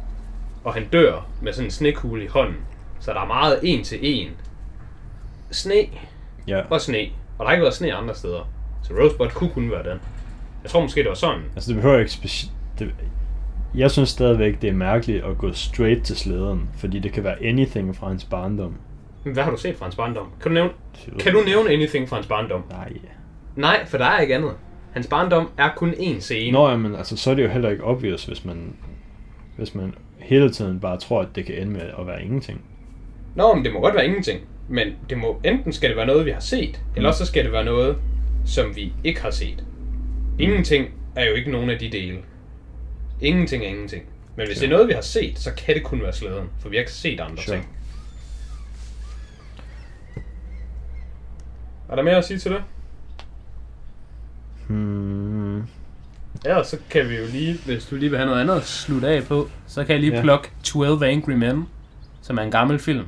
Og 0.63 0.73
han 0.73 0.85
dør 0.93 1.27
med 1.41 1.53
sådan 1.53 1.67
en 1.67 1.71
snekugle 1.71 2.23
i 2.23 2.27
hånden. 2.27 2.57
Så 2.99 3.13
der 3.13 3.19
er 3.21 3.25
meget 3.25 3.59
en 3.63 3.83
til 3.83 3.99
en. 4.01 4.29
Sne 5.51 5.73
Ja. 6.47 6.61
og 6.69 6.81
sne. 6.81 6.97
Og 7.37 7.39
der 7.39 7.45
har 7.45 7.51
ikke 7.51 7.61
været 7.63 7.73
sne 7.73 7.93
andre 7.93 8.15
steder. 8.15 8.49
Så 8.83 8.93
Rosebud 8.93 9.27
kunne 9.29 9.49
kun 9.49 9.71
være 9.71 9.83
den. 9.91 9.99
Jeg 10.63 10.71
tror 10.71 10.81
måske, 10.81 10.99
det 11.01 11.09
var 11.09 11.15
sådan. 11.15 11.41
Altså, 11.55 11.67
det 11.73 11.75
behøver 11.81 11.99
ikke 11.99 12.11
speci- 12.11 12.51
det, 12.79 12.95
Jeg 13.75 13.91
synes 13.91 14.09
stadigvæk, 14.09 14.61
det 14.61 14.69
er 14.69 14.73
mærkeligt 14.73 15.23
at 15.25 15.37
gå 15.37 15.51
straight 15.53 16.03
til 16.03 16.15
slæderen, 16.17 16.69
fordi 16.77 16.99
det 16.99 17.13
kan 17.13 17.23
være 17.23 17.43
anything 17.45 17.95
fra 17.95 18.07
hans 18.07 18.23
barndom. 18.25 18.75
Men 19.23 19.33
hvad 19.33 19.43
har 19.43 19.51
du 19.51 19.57
set 19.57 19.75
fra 19.75 19.85
hans 19.85 19.95
barndom? 19.95 20.27
Kan 20.41 20.49
du 20.51 20.53
nævne, 20.53 20.69
kan 21.19 21.33
du 21.33 21.41
nævne 21.45 21.69
anything 21.69 22.09
fra 22.09 22.15
hans 22.15 22.27
barndom? 22.27 22.63
Nej. 22.69 22.93
Nej, 23.55 23.85
for 23.85 23.97
der 23.97 24.05
er 24.05 24.19
ikke 24.19 24.35
andet. 24.35 24.51
Hans 24.91 25.07
barndom 25.07 25.49
er 25.57 25.69
kun 25.75 25.91
én 25.91 26.19
scene. 26.19 26.51
Nå, 26.51 26.77
men 26.77 26.95
altså, 26.95 27.17
så 27.17 27.31
er 27.31 27.35
det 27.35 27.43
jo 27.43 27.49
heller 27.49 27.69
ikke 27.69 27.83
obvious, 27.83 28.25
hvis 28.25 28.45
man, 28.45 28.73
hvis 29.57 29.75
man 29.75 29.95
hele 30.19 30.49
tiden 30.49 30.79
bare 30.79 30.97
tror, 30.97 31.21
at 31.21 31.27
det 31.35 31.45
kan 31.45 31.55
ende 31.55 31.71
med 31.73 31.81
at 31.99 32.07
være 32.07 32.23
ingenting. 32.23 32.61
Nå, 33.38 33.53
men 33.55 33.65
det 33.65 33.73
må 33.73 33.79
godt 33.81 33.95
være 33.95 34.05
ingenting. 34.05 34.41
Men 34.69 34.88
det 35.09 35.17
må, 35.17 35.41
enten 35.43 35.73
skal 35.73 35.89
det 35.89 35.97
være 35.97 36.05
noget, 36.05 36.25
vi 36.25 36.31
har 36.31 36.39
set, 36.39 36.81
eller 36.95 37.11
så 37.11 37.25
skal 37.25 37.43
det 37.43 37.51
være 37.51 37.65
noget, 37.65 37.97
som 38.45 38.75
vi 38.75 38.93
ikke 39.03 39.21
har 39.21 39.31
set. 39.31 39.63
Ingenting 40.39 40.88
er 41.15 41.25
jo 41.25 41.33
ikke 41.33 41.51
nogen 41.51 41.69
af 41.69 41.79
de 41.79 41.89
dele. 41.91 42.17
Ingenting 43.21 43.63
er 43.63 43.67
ingenting. 43.67 44.03
Men 44.35 44.47
hvis 44.47 44.57
Ja. 44.57 44.61
det 44.61 44.67
er 44.71 44.75
noget, 44.75 44.88
vi 44.88 44.93
har 44.93 45.01
set, 45.01 45.39
så 45.39 45.51
kan 45.57 45.75
det 45.75 45.83
kun 45.83 46.01
være 46.01 46.13
slæden, 46.13 46.47
for 46.59 46.69
vi 46.69 46.75
har 46.75 46.79
ikke 46.81 46.91
set 46.91 47.19
andre 47.19 47.43
Sure. 47.43 47.55
ting. 47.57 47.67
Er 51.89 51.95
der 51.95 52.03
mere 52.03 52.15
at 52.17 52.25
sige 52.25 52.38
til 52.39 52.51
det? 52.51 52.63
Hmm. 54.67 55.57
Ja, 56.45 56.63
så 56.63 56.77
kan 56.89 57.09
vi 57.09 57.15
jo 57.15 57.25
lige, 57.31 57.57
hvis 57.65 57.85
du 57.85 57.95
lige 57.95 58.09
vil 58.09 58.19
have 58.19 58.29
noget 58.29 58.41
andet 58.41 58.55
at 58.55 58.63
slutte 58.63 59.07
af 59.07 59.23
på, 59.23 59.49
så 59.67 59.83
kan 59.83 59.93
jeg 59.93 59.99
lige 59.99 60.15
Ja. 60.15 60.21
plukke 60.21 60.49
12 60.63 61.03
Angry 61.03 61.31
Men, 61.31 61.67
som 62.28 62.38
er 62.38 62.41
en 62.41 62.51
gammel 62.51 62.80
film. 62.80 63.05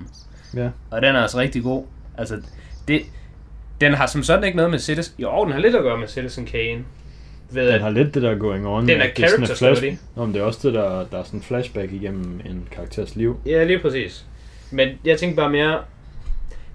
Ja. 0.55 0.69
Og 0.91 1.01
den 1.01 1.15
er 1.15 1.21
altså 1.21 1.37
rigtig 1.37 1.63
god. 1.63 1.85
Altså, 2.17 2.41
det, 2.87 3.01
den 3.81 3.93
har 3.93 4.05
som 4.07 4.23
sådan 4.23 4.43
ikke 4.43 4.55
noget 4.55 4.71
med 4.71 4.79
Citizen... 4.79 5.15
Jo, 5.19 5.43
den 5.43 5.53
har 5.53 5.59
lidt 5.59 5.75
at 5.75 5.81
gøre 5.83 5.97
med 5.97 6.07
Citizen 6.07 6.45
Kane. 6.45 6.83
ved 7.51 7.65
Den 7.67 7.73
at 7.75 7.81
har 7.81 7.89
lidt 7.89 8.13
det 8.13 8.21
der 8.23 8.35
going 8.35 8.67
on. 8.67 8.87
den 8.87 9.01
er 9.01 9.03
at 9.03 9.17
det 9.17 9.29
character 9.29 9.55
flash-. 9.55 9.97
Nå, 10.15 10.25
men 10.25 10.33
det 10.33 10.39
er 10.41 10.45
også 10.45 10.67
det, 10.67 10.73
der, 10.73 11.05
der 11.11 11.19
er 11.19 11.23
sådan 11.23 11.39
en 11.39 11.43
flashback 11.43 11.91
igennem 11.93 12.41
en 12.45 12.67
karakters 12.71 13.15
liv. 13.15 13.39
Ja, 13.45 13.63
lige 13.63 13.79
præcis. 13.79 14.25
Men 14.71 14.89
jeg 15.05 15.19
tænker 15.19 15.35
bare 15.35 15.49
mere... 15.49 15.79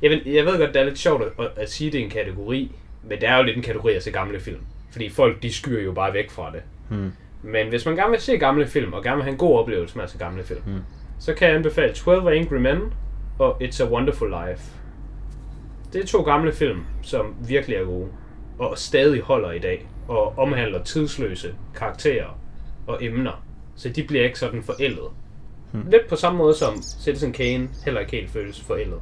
Jeg 0.03 0.11
ved, 0.11 0.21
jeg 0.27 0.45
ved 0.45 0.59
godt, 0.59 0.75
det 0.75 0.81
er 0.81 0.85
lidt 0.85 0.99
sjovt 0.99 1.23
at, 1.39 1.47
at 1.57 1.71
sige, 1.73 1.91
det 1.93 2.01
er 2.01 2.05
en 2.05 2.11
kategori, 2.11 2.73
men 3.03 3.21
det 3.21 3.29
er 3.29 3.37
jo 3.37 3.43
lidt 3.43 3.57
en 3.57 3.63
kategori 3.63 3.95
at 3.95 4.03
se 4.03 4.11
gamle 4.11 4.41
film. 4.41 4.61
Fordi 4.93 5.09
folk, 5.09 5.43
de 5.43 5.53
skyer 5.53 5.81
jo 5.83 5.93
bare 5.93 6.13
væk 6.13 6.31
fra 6.31 6.51
det. 6.53 6.61
Hmm. 6.89 7.13
Men 7.43 7.69
hvis 7.69 7.87
man 7.87 7.97
gerne 7.97 8.11
vil 8.11 8.21
se 8.21 8.37
gamle 8.39 8.67
film, 8.67 8.93
og 8.93 9.03
gerne 9.03 9.17
vil 9.17 9.23
have 9.25 9.33
en 9.33 9.39
god 9.39 9.59
oplevelse 9.59 9.97
med 9.97 10.05
at 10.05 10.11
se 10.11 10.19
gamle 10.19 10.45
film, 10.45 10.61
Mm. 10.67 10.81
Så 11.25 11.35
kan 11.35 11.49
jeg 11.49 11.57
anbefale 11.57 11.95
12 11.95 12.29
Angry 12.29 12.57
Men 12.57 12.79
og 13.39 13.63
It's 13.63 13.83
a 13.83 13.91
Wonderful 13.91 14.29
Life. 14.29 14.63
Det 15.93 16.03
er 16.03 16.07
to 16.07 16.23
gamle 16.23 16.53
film, 16.53 16.81
som 17.03 17.35
virkelig 17.49 17.77
er 17.77 17.85
gode, 17.85 18.09
og 18.59 18.79
stadig 18.79 19.21
holder 19.21 19.53
i 19.53 19.59
dag, 19.59 19.89
og 20.09 20.39
omhandler 20.39 20.83
tidsløse 20.83 21.55
karakterer 21.75 22.39
og 22.87 23.05
emner. 23.05 23.45
Så 23.77 23.89
de 23.89 24.03
bliver 24.03 24.25
ikke 24.25 24.39
sådan 24.39 24.63
forældet. 24.63 25.09
Hmm. 25.73 25.91
Lidt 25.91 26.09
på 26.09 26.17
samme 26.17 26.39
måde 26.39 26.55
som 26.55 26.83
Citizen 26.83 27.33
Kane 27.33 27.69
heller 27.85 28.01
ikke 28.01 28.13
helt 28.13 28.31
føles 28.31 28.61
forældet. 28.61 28.99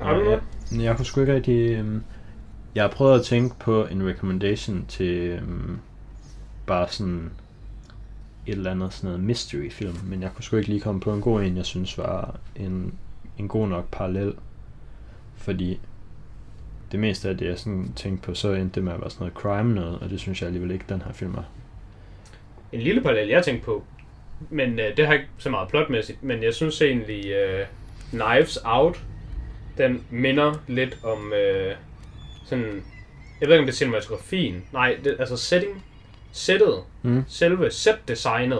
Har 0.00 0.14
du 0.14 0.24
noget? 0.24 0.42
Jeg, 0.72 0.82
jeg 0.82 0.96
kunne 0.96 1.06
sgu 1.06 1.20
ikke 1.20 1.34
rigtig... 1.34 1.70
øhm, 1.70 2.02
Jeg 2.74 2.84
har 2.84 2.90
prøvet 2.90 3.18
at 3.18 3.24
tænke 3.24 3.54
på 3.60 3.84
en 3.84 4.08
recommendation 4.08 4.84
til 4.88 5.16
øhm, 5.16 5.78
bare 6.66 6.88
sådan 6.88 7.30
et 8.50 8.56
eller 8.56 8.70
andet 8.70 8.92
sådan 8.92 9.08
noget 9.10 9.24
mystery 9.24 9.70
film, 9.70 9.96
men 10.04 10.22
jeg 10.22 10.30
kunne 10.34 10.44
sgu 10.44 10.56
ikke 10.56 10.68
lige 10.68 10.80
komme 10.80 11.00
på 11.00 11.12
en 11.12 11.20
god 11.20 11.42
en, 11.42 11.56
jeg 11.56 11.66
synes 11.66 11.98
var 11.98 12.38
en, 12.56 12.94
en 13.38 13.48
god 13.48 13.68
nok 13.68 13.84
parallel, 13.92 14.34
fordi 15.36 15.80
det 16.92 17.00
meste 17.00 17.28
af 17.28 17.38
det, 17.38 17.46
jeg 17.46 17.58
sådan 17.58 17.92
tænkte 17.96 18.26
på, 18.26 18.34
så 18.34 18.52
endte 18.52 18.74
det 18.74 18.84
med 18.84 18.92
at 18.92 19.00
være 19.00 19.10
sådan 19.10 19.24
noget 19.24 19.34
crime 19.34 19.74
noget, 19.74 19.98
og 19.98 20.10
det 20.10 20.20
synes 20.20 20.40
jeg 20.40 20.46
alligevel 20.46 20.70
ikke, 20.70 20.84
den 20.88 21.02
her 21.02 21.12
film 21.12 21.34
er. 21.34 21.42
En 22.72 22.80
lille 22.80 23.00
parallel, 23.00 23.28
jeg 23.28 23.44
tænkte 23.44 23.64
på, 23.64 23.84
men 24.50 24.78
øh, 24.78 24.96
det 24.96 25.06
har 25.06 25.12
ikke 25.12 25.26
så 25.38 25.50
meget 25.50 25.68
plotmæssigt, 25.68 26.22
men 26.22 26.42
jeg 26.42 26.54
synes 26.54 26.82
egentlig, 26.82 27.26
øh, 27.26 27.66
Knives 28.10 28.58
Out, 28.64 29.04
den 29.78 30.04
minder 30.10 30.54
lidt 30.68 30.98
om 31.04 31.32
øh, 31.32 31.74
sådan, 32.44 32.82
jeg 33.40 33.48
ved 33.48 33.54
ikke 33.54 33.58
om 33.58 33.66
det 33.66 33.72
er 33.72 33.76
cinematografien, 33.76 34.64
nej, 34.72 34.98
det, 35.04 35.16
altså 35.18 35.36
setting, 35.36 35.84
settet, 36.32 36.74
Mm. 37.02 37.24
selve 37.28 37.70
set-designet 37.70 38.58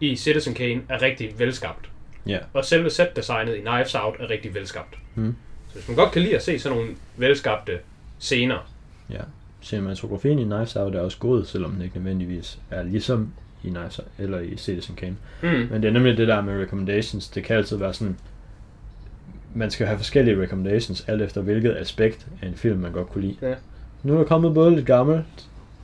i 0.00 0.16
Citizen 0.16 0.54
Kane 0.54 0.80
er 0.88 1.02
rigtig 1.02 1.38
velskabt. 1.38 1.90
Ja. 2.26 2.38
Og 2.52 2.64
selve 2.64 2.90
set-designet 2.90 3.56
i 3.56 3.60
Knives 3.60 3.94
Out 3.94 4.14
er 4.20 4.30
rigtig 4.30 4.54
velskabt. 4.54 4.98
Mm. 5.14 5.34
Så 5.68 5.74
hvis 5.74 5.88
man 5.88 5.96
godt 5.96 6.12
kan 6.12 6.22
lide 6.22 6.36
at 6.36 6.42
se 6.42 6.58
sådan 6.58 6.78
nogle 6.78 6.92
velskabte 7.16 7.78
scener, 8.18 8.70
Ja. 9.10 9.20
Cinematografien 9.62 10.38
i 10.38 10.44
Knives 10.44 10.76
Out 10.76 10.94
er 10.94 11.00
også 11.00 11.18
god, 11.18 11.44
selvom 11.44 11.72
den 11.72 11.82
ikke 11.82 11.96
nødvendigvis 11.96 12.58
er 12.70 12.82
ligesom 12.82 13.32
i 13.64 13.68
Knives 13.68 13.98
Out, 13.98 14.08
eller 14.18 14.38
i 14.40 14.56
Citizen 14.56 14.96
Kane. 14.96 15.16
mm. 15.42 15.48
Men 15.48 15.82
det 15.82 15.84
er 15.88 15.92
nemlig 15.92 16.16
det 16.16 16.28
der 16.28 16.40
med 16.40 16.62
recommendations. 16.62 17.28
Det 17.28 17.44
kan 17.44 17.56
altid 17.56 17.76
være 17.76 17.94
sådan, 17.94 18.16
man 19.54 19.70
skal 19.70 19.86
have 19.86 19.98
forskellige 19.98 20.42
recommendations, 20.42 21.04
alt 21.08 21.22
efter 21.22 21.40
hvilket 21.40 21.76
aspekt 21.76 22.26
af 22.42 22.46
en 22.46 22.54
film, 22.54 22.78
man 22.78 22.92
godt 22.92 23.08
kunne 23.08 23.22
lide. 23.26 23.36
Ja. 23.42 23.54
Nu 24.02 24.12
er 24.14 24.18
der 24.18 24.24
kommet 24.24 24.54
både 24.54 24.74
lidt 24.74 24.86
gammelt, 24.86 25.24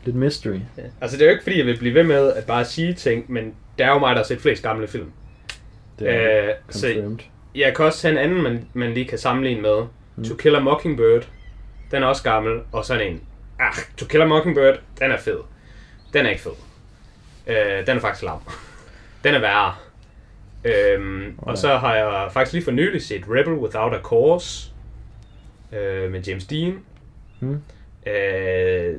lidt 0.07 0.17
mystery. 0.17 0.59
Ja. 0.79 0.83
Altså 1.01 1.17
det 1.17 1.23
er 1.25 1.27
jo 1.27 1.33
ikke 1.33 1.43
fordi, 1.43 1.59
jeg 1.59 1.67
vil 1.67 1.79
blive 1.79 1.95
ved 1.95 2.03
med 2.03 2.33
at 2.33 2.45
bare 2.47 2.65
sige 2.65 2.95
ting, 2.95 3.33
men 3.33 3.55
det 3.79 3.87
er 3.87 3.91
jo 3.91 3.99
mig, 3.99 4.11
der 4.11 4.17
har 4.23 4.27
set 4.27 4.41
flest 4.41 4.63
gamle 4.63 4.89
film. 4.89 5.13
Det 5.99 6.11
er 6.11 6.45
Øh, 6.49 6.55
så 6.71 6.81
confirmed. 6.87 7.19
jeg 7.55 7.77
kan 7.77 7.85
også 7.85 7.99
tage 8.03 8.13
en 8.13 8.19
anden, 8.19 8.43
man, 8.43 8.69
man 8.75 8.95
lige 8.95 9.07
kan 9.07 9.19
sammenligne 9.19 9.63
med. 9.63 9.83
Mm. 10.17 10.25
To 10.25 10.35
Kill 10.35 10.55
a 10.57 10.61
Mockingbird. 10.61 11.29
Den 11.91 12.03
er 12.03 12.07
også 12.07 12.23
gammel. 12.23 12.61
Og 12.73 12.85
sådan 12.85 13.07
en. 13.13 13.21
Ah, 13.61 13.75
To 13.97 14.07
Kill 14.07 14.23
a 14.23 14.27
Mockingbird, 14.27 14.79
den 14.99 15.11
er 15.11 15.19
fed. 15.19 15.39
Den 16.13 16.27
er 16.27 16.31
ikke 16.31 16.43
fed. 16.43 16.53
Øh, 17.47 17.87
den 17.87 17.97
er 17.97 18.01
faktisk 18.01 18.23
lam. 18.25 18.39
den 19.25 19.35
er 19.35 19.41
værre. 19.41 19.75
Øhm, 20.65 21.35
og 21.39 21.43
Alright. 21.43 21.59
så 21.59 21.77
har 21.77 21.95
jeg 21.95 22.33
faktisk 22.33 22.53
lige 22.53 22.65
for 22.65 22.71
nylig 22.71 23.03
set 23.03 23.25
Rebel 23.29 23.53
Without 23.55 23.95
a 23.95 23.99
Cause. 23.99 24.71
Øh, 25.73 26.11
med 26.13 26.21
James 26.23 26.45
Dean. 26.47 26.79
Mm. 27.41 27.61
Øh, 28.07 28.95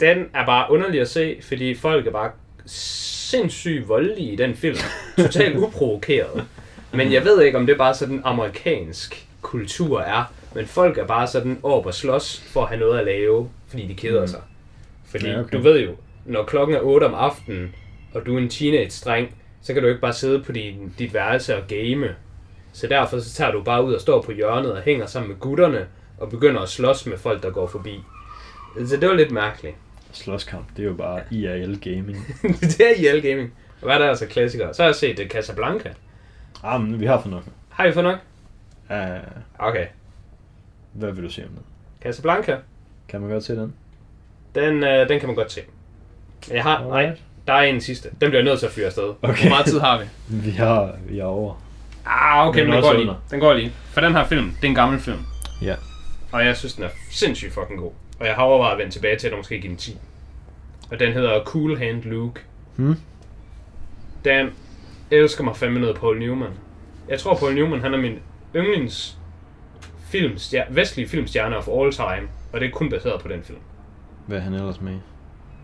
den 0.00 0.26
er 0.34 0.46
bare 0.46 0.72
underlig 0.72 1.00
at 1.00 1.08
se, 1.08 1.36
fordi 1.42 1.74
folk 1.74 2.06
er 2.06 2.10
bare 2.10 2.30
sindssygt 2.66 3.88
voldelige 3.88 4.32
i 4.32 4.36
den 4.36 4.54
film. 4.54 4.76
Totalt 5.18 5.56
uprovokeret. 5.64 6.44
Men 6.92 7.12
jeg 7.12 7.24
ved 7.24 7.42
ikke, 7.42 7.58
om 7.58 7.66
det 7.66 7.78
bare 7.78 7.94
sådan 7.94 8.20
amerikansk 8.24 9.26
kultur 9.42 10.00
er. 10.00 10.24
Men 10.54 10.66
folk 10.66 10.98
er 10.98 11.06
bare 11.06 11.26
sådan 11.26 11.58
op 11.62 11.86
og 11.86 11.94
slås 11.94 12.40
for 12.52 12.62
at 12.62 12.68
have 12.68 12.80
noget 12.80 12.98
at 12.98 13.04
lave, 13.04 13.48
fordi 13.68 13.86
de 13.86 13.94
keder 13.94 14.20
Mm. 14.20 14.26
sig. 14.26 14.40
Fordi 15.10 15.26
Ja, 15.28 15.40
okay. 15.40 15.56
du 15.58 15.62
ved 15.62 15.80
jo, 15.80 15.90
når 16.24 16.44
klokken 16.44 16.76
er 16.76 16.80
8 16.80 17.04
om 17.04 17.14
aftenen, 17.14 17.74
og 18.14 18.26
du 18.26 18.34
er 18.34 18.38
en 18.38 18.48
teenage-dreng, 18.48 19.34
så 19.62 19.72
kan 19.74 19.82
du 19.82 19.88
ikke 19.88 20.00
bare 20.00 20.12
sidde 20.12 20.42
på 20.42 20.52
din, 20.52 20.94
dit 20.98 21.14
værelse 21.14 21.56
og 21.56 21.62
game. 21.68 22.08
Så 22.72 22.86
derfor 22.86 23.18
så 23.18 23.32
tager 23.34 23.52
du 23.52 23.62
bare 23.62 23.84
ud 23.84 23.94
og 23.94 24.00
står 24.00 24.22
på 24.22 24.32
hjørnet 24.32 24.72
og 24.72 24.82
hænger 24.82 25.06
sammen 25.06 25.28
med 25.30 25.38
gutterne, 25.38 25.86
og 26.18 26.30
begynder 26.30 26.60
at 26.60 26.68
slås 26.68 27.06
med 27.06 27.18
folk, 27.18 27.42
der 27.42 27.50
går 27.50 27.66
forbi. 27.66 28.00
Så 28.86 28.96
det 28.96 29.08
var 29.08 29.14
lidt 29.14 29.30
mærkeligt. 29.30 29.76
Slåskamp, 30.12 30.76
det 30.76 30.82
er 30.82 30.86
jo 30.88 30.94
bare 30.94 31.20
IRL 31.30 31.76
gaming. 31.80 32.26
det 32.60 32.80
er 32.80 33.12
IL 33.14 33.22
Gaming. 33.22 33.52
Og 33.80 33.84
hvad 33.86 33.94
er 33.94 33.98
der 33.98 34.08
altså 34.08 34.26
klassikere? 34.26 34.74
Så 34.74 34.82
har 34.82 34.88
jeg 34.88 34.94
set 34.94 35.18
uh, 35.20 35.26
Casablanca. 35.26 35.92
ah, 36.64 36.80
men 36.80 37.00
vi 37.00 37.06
har 37.06 37.20
for 37.22 37.28
nok. 37.28 37.42
Har 37.68 37.84
I 37.84 37.92
fået 37.92 38.04
nok? 38.04 38.18
Uh, 38.90 38.96
Okay. 39.68 39.86
hvad 40.92 41.12
vil 41.12 41.24
du 41.24 41.30
sige 41.30 41.44
om 41.44 41.50
den? 41.50 41.62
Casablanca, 42.02 42.56
Kan 43.08 43.20
man 43.20 43.30
godt 43.30 43.44
se 43.44 43.56
den? 43.56 43.74
den, 44.54 44.74
uh, 44.82 45.08
den 45.08 45.20
kan 45.20 45.26
man 45.26 45.34
godt 45.36 45.52
se. 45.52 45.60
Jeg 46.50 46.62
har, 46.62 46.84
nej, 46.88 47.00
Alright. 47.02 47.20
der 47.46 47.52
er 47.52 47.62
en 47.62 47.80
sidste. 47.80 48.08
Den 48.08 48.16
bliver 48.18 48.34
jeg 48.34 48.44
nødt 48.44 48.58
til 48.58 48.66
at 48.66 48.72
fyre 48.72 48.86
afsted. 48.86 49.14
Okay. 49.22 49.40
Hvor 49.42 49.48
meget 49.48 49.66
tid 49.66 49.80
har 49.80 49.98
vi? 49.98 50.04
Vi 50.46 50.50
har, 50.50 50.96
vi 51.08 51.18
er 51.18 51.24
over. 51.24 51.62
Ah, 52.06 52.48
okay, 52.48 52.60
Den 52.60 52.66
men 52.68 52.74
den 52.76 52.82
går 52.82 52.92
lige. 52.92 53.14
Den 53.30 53.40
går 53.40 53.52
lige. 53.54 53.72
For 53.92 54.00
den 54.00 54.12
her 54.12 54.24
film, 54.24 54.50
det 54.50 54.64
er 54.64 54.68
en 54.68 54.74
gammel 54.74 55.00
film. 55.00 55.18
Ja. 55.62 55.74
Og 56.32 56.44
jeg 56.46 56.56
synes, 56.56 56.74
den 56.74 56.84
er 56.84 56.88
sindssygt 57.10 57.52
fucking 57.52 57.78
god. 57.80 57.92
Og 58.20 58.26
jeg 58.26 58.34
har 58.34 58.42
overvejet 58.42 58.72
at 58.72 58.78
vende 58.78 58.92
tilbage 58.92 59.18
til 59.18 59.26
den 59.26 59.32
og 59.34 59.38
måske 59.38 59.60
give 59.60 59.68
den 59.70 59.76
10. 59.76 59.98
Og 60.90 61.00
den 61.00 61.12
hedder 61.12 61.44
Cool 61.44 61.78
Hand 61.78 62.02
Luke. 62.02 62.40
Hmm? 62.76 62.94
Dan 64.24 64.50
elsker 65.10 65.44
mig 65.44 65.56
fandme 65.56 65.80
noget 65.80 65.96
Paul 65.96 66.18
Newman. 66.18 66.50
Jeg 67.08 67.20
tror, 67.20 67.34
Paul 67.36 67.54
Newman 67.54 67.80
han 67.80 67.94
er 67.94 67.98
min 67.98 68.18
yndlings 68.56 69.18
filmstjer- 70.14 70.72
vestlige 70.72 71.08
filmstjerne 71.08 71.56
of 71.56 71.68
all 71.68 71.92
time. 71.92 72.28
Og 72.52 72.60
det 72.60 72.66
er 72.66 72.70
kun 72.70 72.90
baseret 72.90 73.20
på 73.22 73.28
den 73.28 73.42
film. 73.42 73.58
Hvad 74.26 74.38
er 74.38 74.42
han 74.42 74.54
ellers 74.54 74.80
med 74.80 74.92
i? 74.92 74.98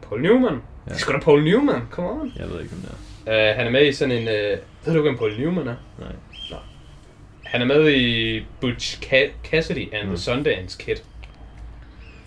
Paul 0.02 0.22
Newman? 0.22 0.52
Ja. 0.52 0.58
Det 0.84 0.90
er 0.90 0.94
sgu 0.94 1.12
da 1.12 1.18
Paul 1.18 1.44
Newman, 1.44 1.80
come 1.90 2.08
on. 2.10 2.32
Jeg 2.36 2.48
ved 2.50 2.60
ikke, 2.62 2.74
om 2.74 2.80
det 2.80 2.90
er. 3.26 3.50
Uh, 3.52 3.56
han 3.56 3.66
er 3.66 3.70
med 3.70 3.86
i 3.86 3.92
sådan 3.92 4.14
en... 4.14 4.22
Uh, 4.22 4.58
ved 4.86 4.94
du, 4.94 5.02
hvem 5.02 5.16
Paul 5.18 5.32
Newman 5.40 5.68
er? 5.68 5.74
Nej. 5.98 6.08
Han 7.44 7.60
er 7.62 7.66
med 7.66 7.90
i 7.92 8.40
Butch 8.60 9.02
Ca- 9.02 9.32
Cassidy 9.50 9.94
and 9.94 10.02
Mm. 10.08 10.08
the 10.08 10.16
Sundance 10.18 10.78
Kid. 10.82 10.96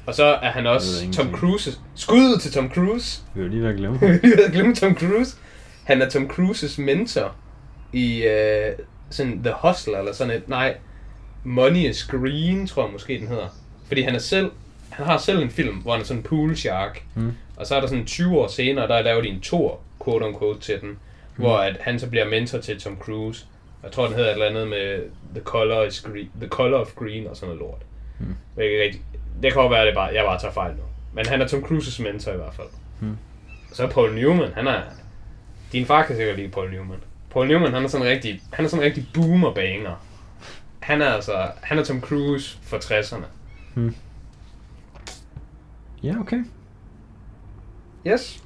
Og 0.09 0.15
så 0.15 0.25
er 0.25 0.51
han 0.51 0.67
også 0.67 1.05
ved 1.05 1.13
Tom. 1.13 1.31
Cruise. 1.31 1.71
Skud 1.95 2.39
til 2.39 2.51
Tom 2.51 2.69
Cruise. 2.69 3.21
Vi 3.35 3.41
vil 3.41 3.51
lige 3.51 3.63
være 3.63 3.73
glemme. 3.73 3.99
Jeg 4.01 4.19
havde 4.35 4.51
glemt 4.51 4.77
Tom 4.77 4.95
Cruise. 4.95 5.37
Han 5.83 6.01
er 6.01 6.09
Tom 6.09 6.27
Cruises 6.27 6.77
mentor 6.77 7.35
i 7.93 8.25
uh, 8.25 8.85
sådan 9.09 9.43
The 9.43 9.53
Hustle 9.61 9.99
eller 9.99 10.13
sådan 10.13 10.33
et. 10.33 10.49
Nej, 10.49 10.77
Money 11.43 11.89
is 11.89 12.03
Green, 12.03 12.67
tror 12.67 12.83
jeg 12.83 12.91
måske 12.91 13.19
den 13.19 13.27
hedder. 13.27 13.47
Fordi 13.87 14.01
han 14.01 14.15
er 14.15 14.19
selv, 14.19 14.51
han 14.89 15.05
har 15.05 15.17
selv 15.17 15.39
en 15.41 15.49
film, 15.49 15.75
hvor 15.75 15.91
han 15.91 16.01
er 16.01 16.05
sådan 16.05 16.19
en 16.19 16.23
pool 16.23 16.55
shark. 16.55 17.03
Mm. 17.15 17.31
Og 17.55 17.67
så 17.67 17.75
er 17.75 17.79
der 17.79 17.87
sådan 17.87 18.05
20 18.05 18.37
år 18.37 18.47
senere, 18.47 18.87
der 18.87 18.95
er 18.95 19.03
lavet 19.03 19.25
en 19.25 19.39
tor, 19.39 19.79
quote 20.03 20.25
unquote, 20.25 20.59
til 20.59 20.81
den. 20.81 20.89
Mm. 20.89 20.97
Hvor 21.35 21.57
at 21.57 21.77
han 21.81 21.99
så 21.99 22.09
bliver 22.09 22.29
mentor 22.29 22.57
til 22.57 22.79
Tom 22.79 22.97
Cruise. 22.99 23.45
Jeg 23.83 23.91
tror, 23.91 24.05
den 24.05 24.15
hedder 24.15 24.29
et 24.29 24.33
eller 24.33 24.45
andet 24.45 24.67
med 24.67 24.99
The 25.35 25.43
Color, 25.43 25.83
is 25.83 26.01
green, 26.01 26.29
The 26.39 26.49
Color 26.49 26.77
of 26.77 26.95
Green 26.95 27.27
og 27.27 27.35
sådan 27.35 27.55
noget 27.55 27.59
lort. 27.59 27.81
Mm. 28.19 28.35
Det, 28.55 28.65
er 28.65 28.69
ikke 28.69 28.83
rigtig, 28.83 29.01
det 29.43 29.53
kan 29.53 29.61
godt 29.61 29.71
være, 29.71 29.81
at 29.81 29.87
det 29.87 29.95
bare, 29.95 30.13
jeg 30.13 30.25
bare 30.25 30.39
tager 30.39 30.53
fejl 30.53 30.75
nu. 30.75 30.83
Men 31.13 31.25
han 31.25 31.41
er 31.41 31.47
Tom 31.47 31.61
Cruises 31.61 31.99
mentor 31.99 32.31
i 32.31 32.35
hvert 32.35 32.53
fald. 32.53 32.67
Mm. 32.99 33.17
Så 33.73 33.83
er 33.83 33.89
Paul 33.89 34.15
Newman, 34.15 34.53
han 34.53 34.67
er... 34.67 34.81
Din 35.71 35.85
far 35.85 36.03
kan 36.05 36.15
sikkert 36.15 36.35
lide 36.37 36.49
Paul 36.49 36.71
Newman. 36.71 36.99
Paul 37.31 37.47
Newman, 37.47 37.73
han 37.73 37.83
er 37.83 37.87
sådan 37.87 38.05
en 38.07 38.11
rigtig, 38.11 38.41
han 38.53 38.65
er 38.65 38.69
sådan 38.69 38.83
en 38.83 38.85
rigtig 38.85 39.07
boomer 39.13 39.53
banger. 39.53 40.05
Han 40.79 41.01
er 41.01 41.09
altså, 41.09 41.47
han 41.61 41.79
er 41.79 41.83
Tom 41.83 42.01
Cruise 42.01 42.57
for 42.63 42.77
60'erne. 42.77 43.25
Ja, 46.03 46.15
okay. 46.19 46.43
Yes. 48.07 48.43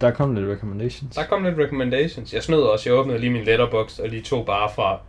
Der 0.00 0.10
kom 0.10 0.34
lidt 0.34 0.48
recommendations. 0.48 1.14
Der 1.14 1.26
kom 1.26 1.44
lidt 1.44 1.58
recommendations. 1.58 2.34
Jeg 2.34 2.42
snød 2.42 2.62
også, 2.62 2.90
jeg 2.90 2.98
åbnede 2.98 3.18
lige 3.18 3.30
min 3.30 3.44
letterbox 3.44 3.98
og 3.98 4.08
lige 4.08 4.22
tog 4.22 4.46
bare 4.46 4.70
fra 4.74 5.00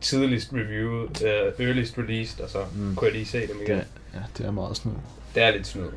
tidligst 0.00 0.52
review, 0.52 1.02
uh, 1.02 1.66
earliest 1.66 1.98
released, 1.98 2.40
og 2.44 2.50
så 2.50 2.58
Mm. 2.74 2.94
kunne 2.94 3.06
jeg 3.06 3.12
lige 3.14 3.26
se 3.26 3.40
dem 3.40 3.56
igen. 3.66 3.76
Ja, 3.76 3.82
ja, 4.14 4.20
det 4.38 4.46
er 4.46 4.50
meget 4.50 4.76
snyd. 4.76 4.92
Det 5.34 5.42
er 5.42 5.50
lidt 5.50 5.66
snød. 5.66 5.88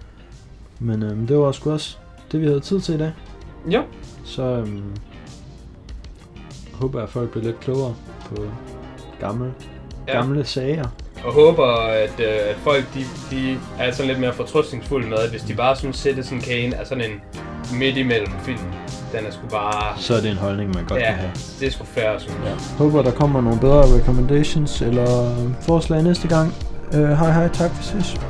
Men 0.79 1.03
øhm, 1.03 1.27
det 1.27 1.37
var 1.37 1.51
sgu 1.51 1.71
også 1.71 1.97
det, 2.31 2.41
vi 2.41 2.45
havde 2.45 2.59
tid 2.59 2.81
til 2.81 2.95
i 2.95 2.97
dag. 2.97 3.11
Ja. 3.71 3.81
Så 4.25 4.43
øhm, 4.43 4.83
håber 6.73 6.99
jeg, 6.99 7.03
at 7.03 7.09
folk 7.09 7.31
bliver 7.31 7.45
lidt 7.45 7.59
klogere 7.59 7.95
på 8.25 8.51
gamle, 9.19 9.53
Ja. 10.07 10.13
gamle 10.13 10.45
sager. 10.45 10.87
Og 11.23 11.33
håber, 11.33 11.67
at, 11.87 12.19
øh, 12.19 12.49
at 12.49 12.55
folk 12.63 12.93
de, 12.93 12.99
de 13.31 13.57
er 13.79 13.91
sådan 13.91 14.07
lidt 14.07 14.19
mere 14.19 14.33
fortrøstningsfulde 14.33 15.09
med, 15.09 15.17
at 15.17 15.29
hvis 15.29 15.41
de 15.41 15.53
bare 15.53 15.75
sådan 15.75 15.93
sætter 15.93 16.23
sådan 16.23 16.41
Kane 16.41 16.75
er 16.75 16.83
sådan 16.83 17.03
en 17.03 17.21
midt 17.79 17.97
imellem 17.97 18.31
film. 18.43 18.59
Den 19.13 19.25
er 19.25 19.31
sgu 19.31 19.47
bare... 19.51 19.93
Så 19.97 20.15
er 20.15 20.21
det 20.21 20.31
en 20.31 20.37
holdning, 20.37 20.75
man 20.75 20.85
godt 20.85 20.99
ja, 20.99 21.05
kan 21.05 21.15
have. 21.15 21.31
det 21.59 21.67
er 21.67 21.71
sgu 21.71 21.85
fair, 21.85 22.19
synes 22.19 22.37
jeg. 22.45 22.55
Ja. 22.59 22.77
Håber, 22.77 23.01
der 23.01 23.11
kommer 23.11 23.41
nogle 23.41 23.59
bedre 23.59 23.97
recommendations 23.97 24.81
eller 24.81 25.35
forslag 25.61 26.03
næste 26.03 26.27
gang. 26.27 26.53
Uh, 26.93 26.99
hej 26.99 27.31
hej, 27.31 27.47
tak 27.47 27.71
for 27.71 27.83
sidst. 27.83 28.21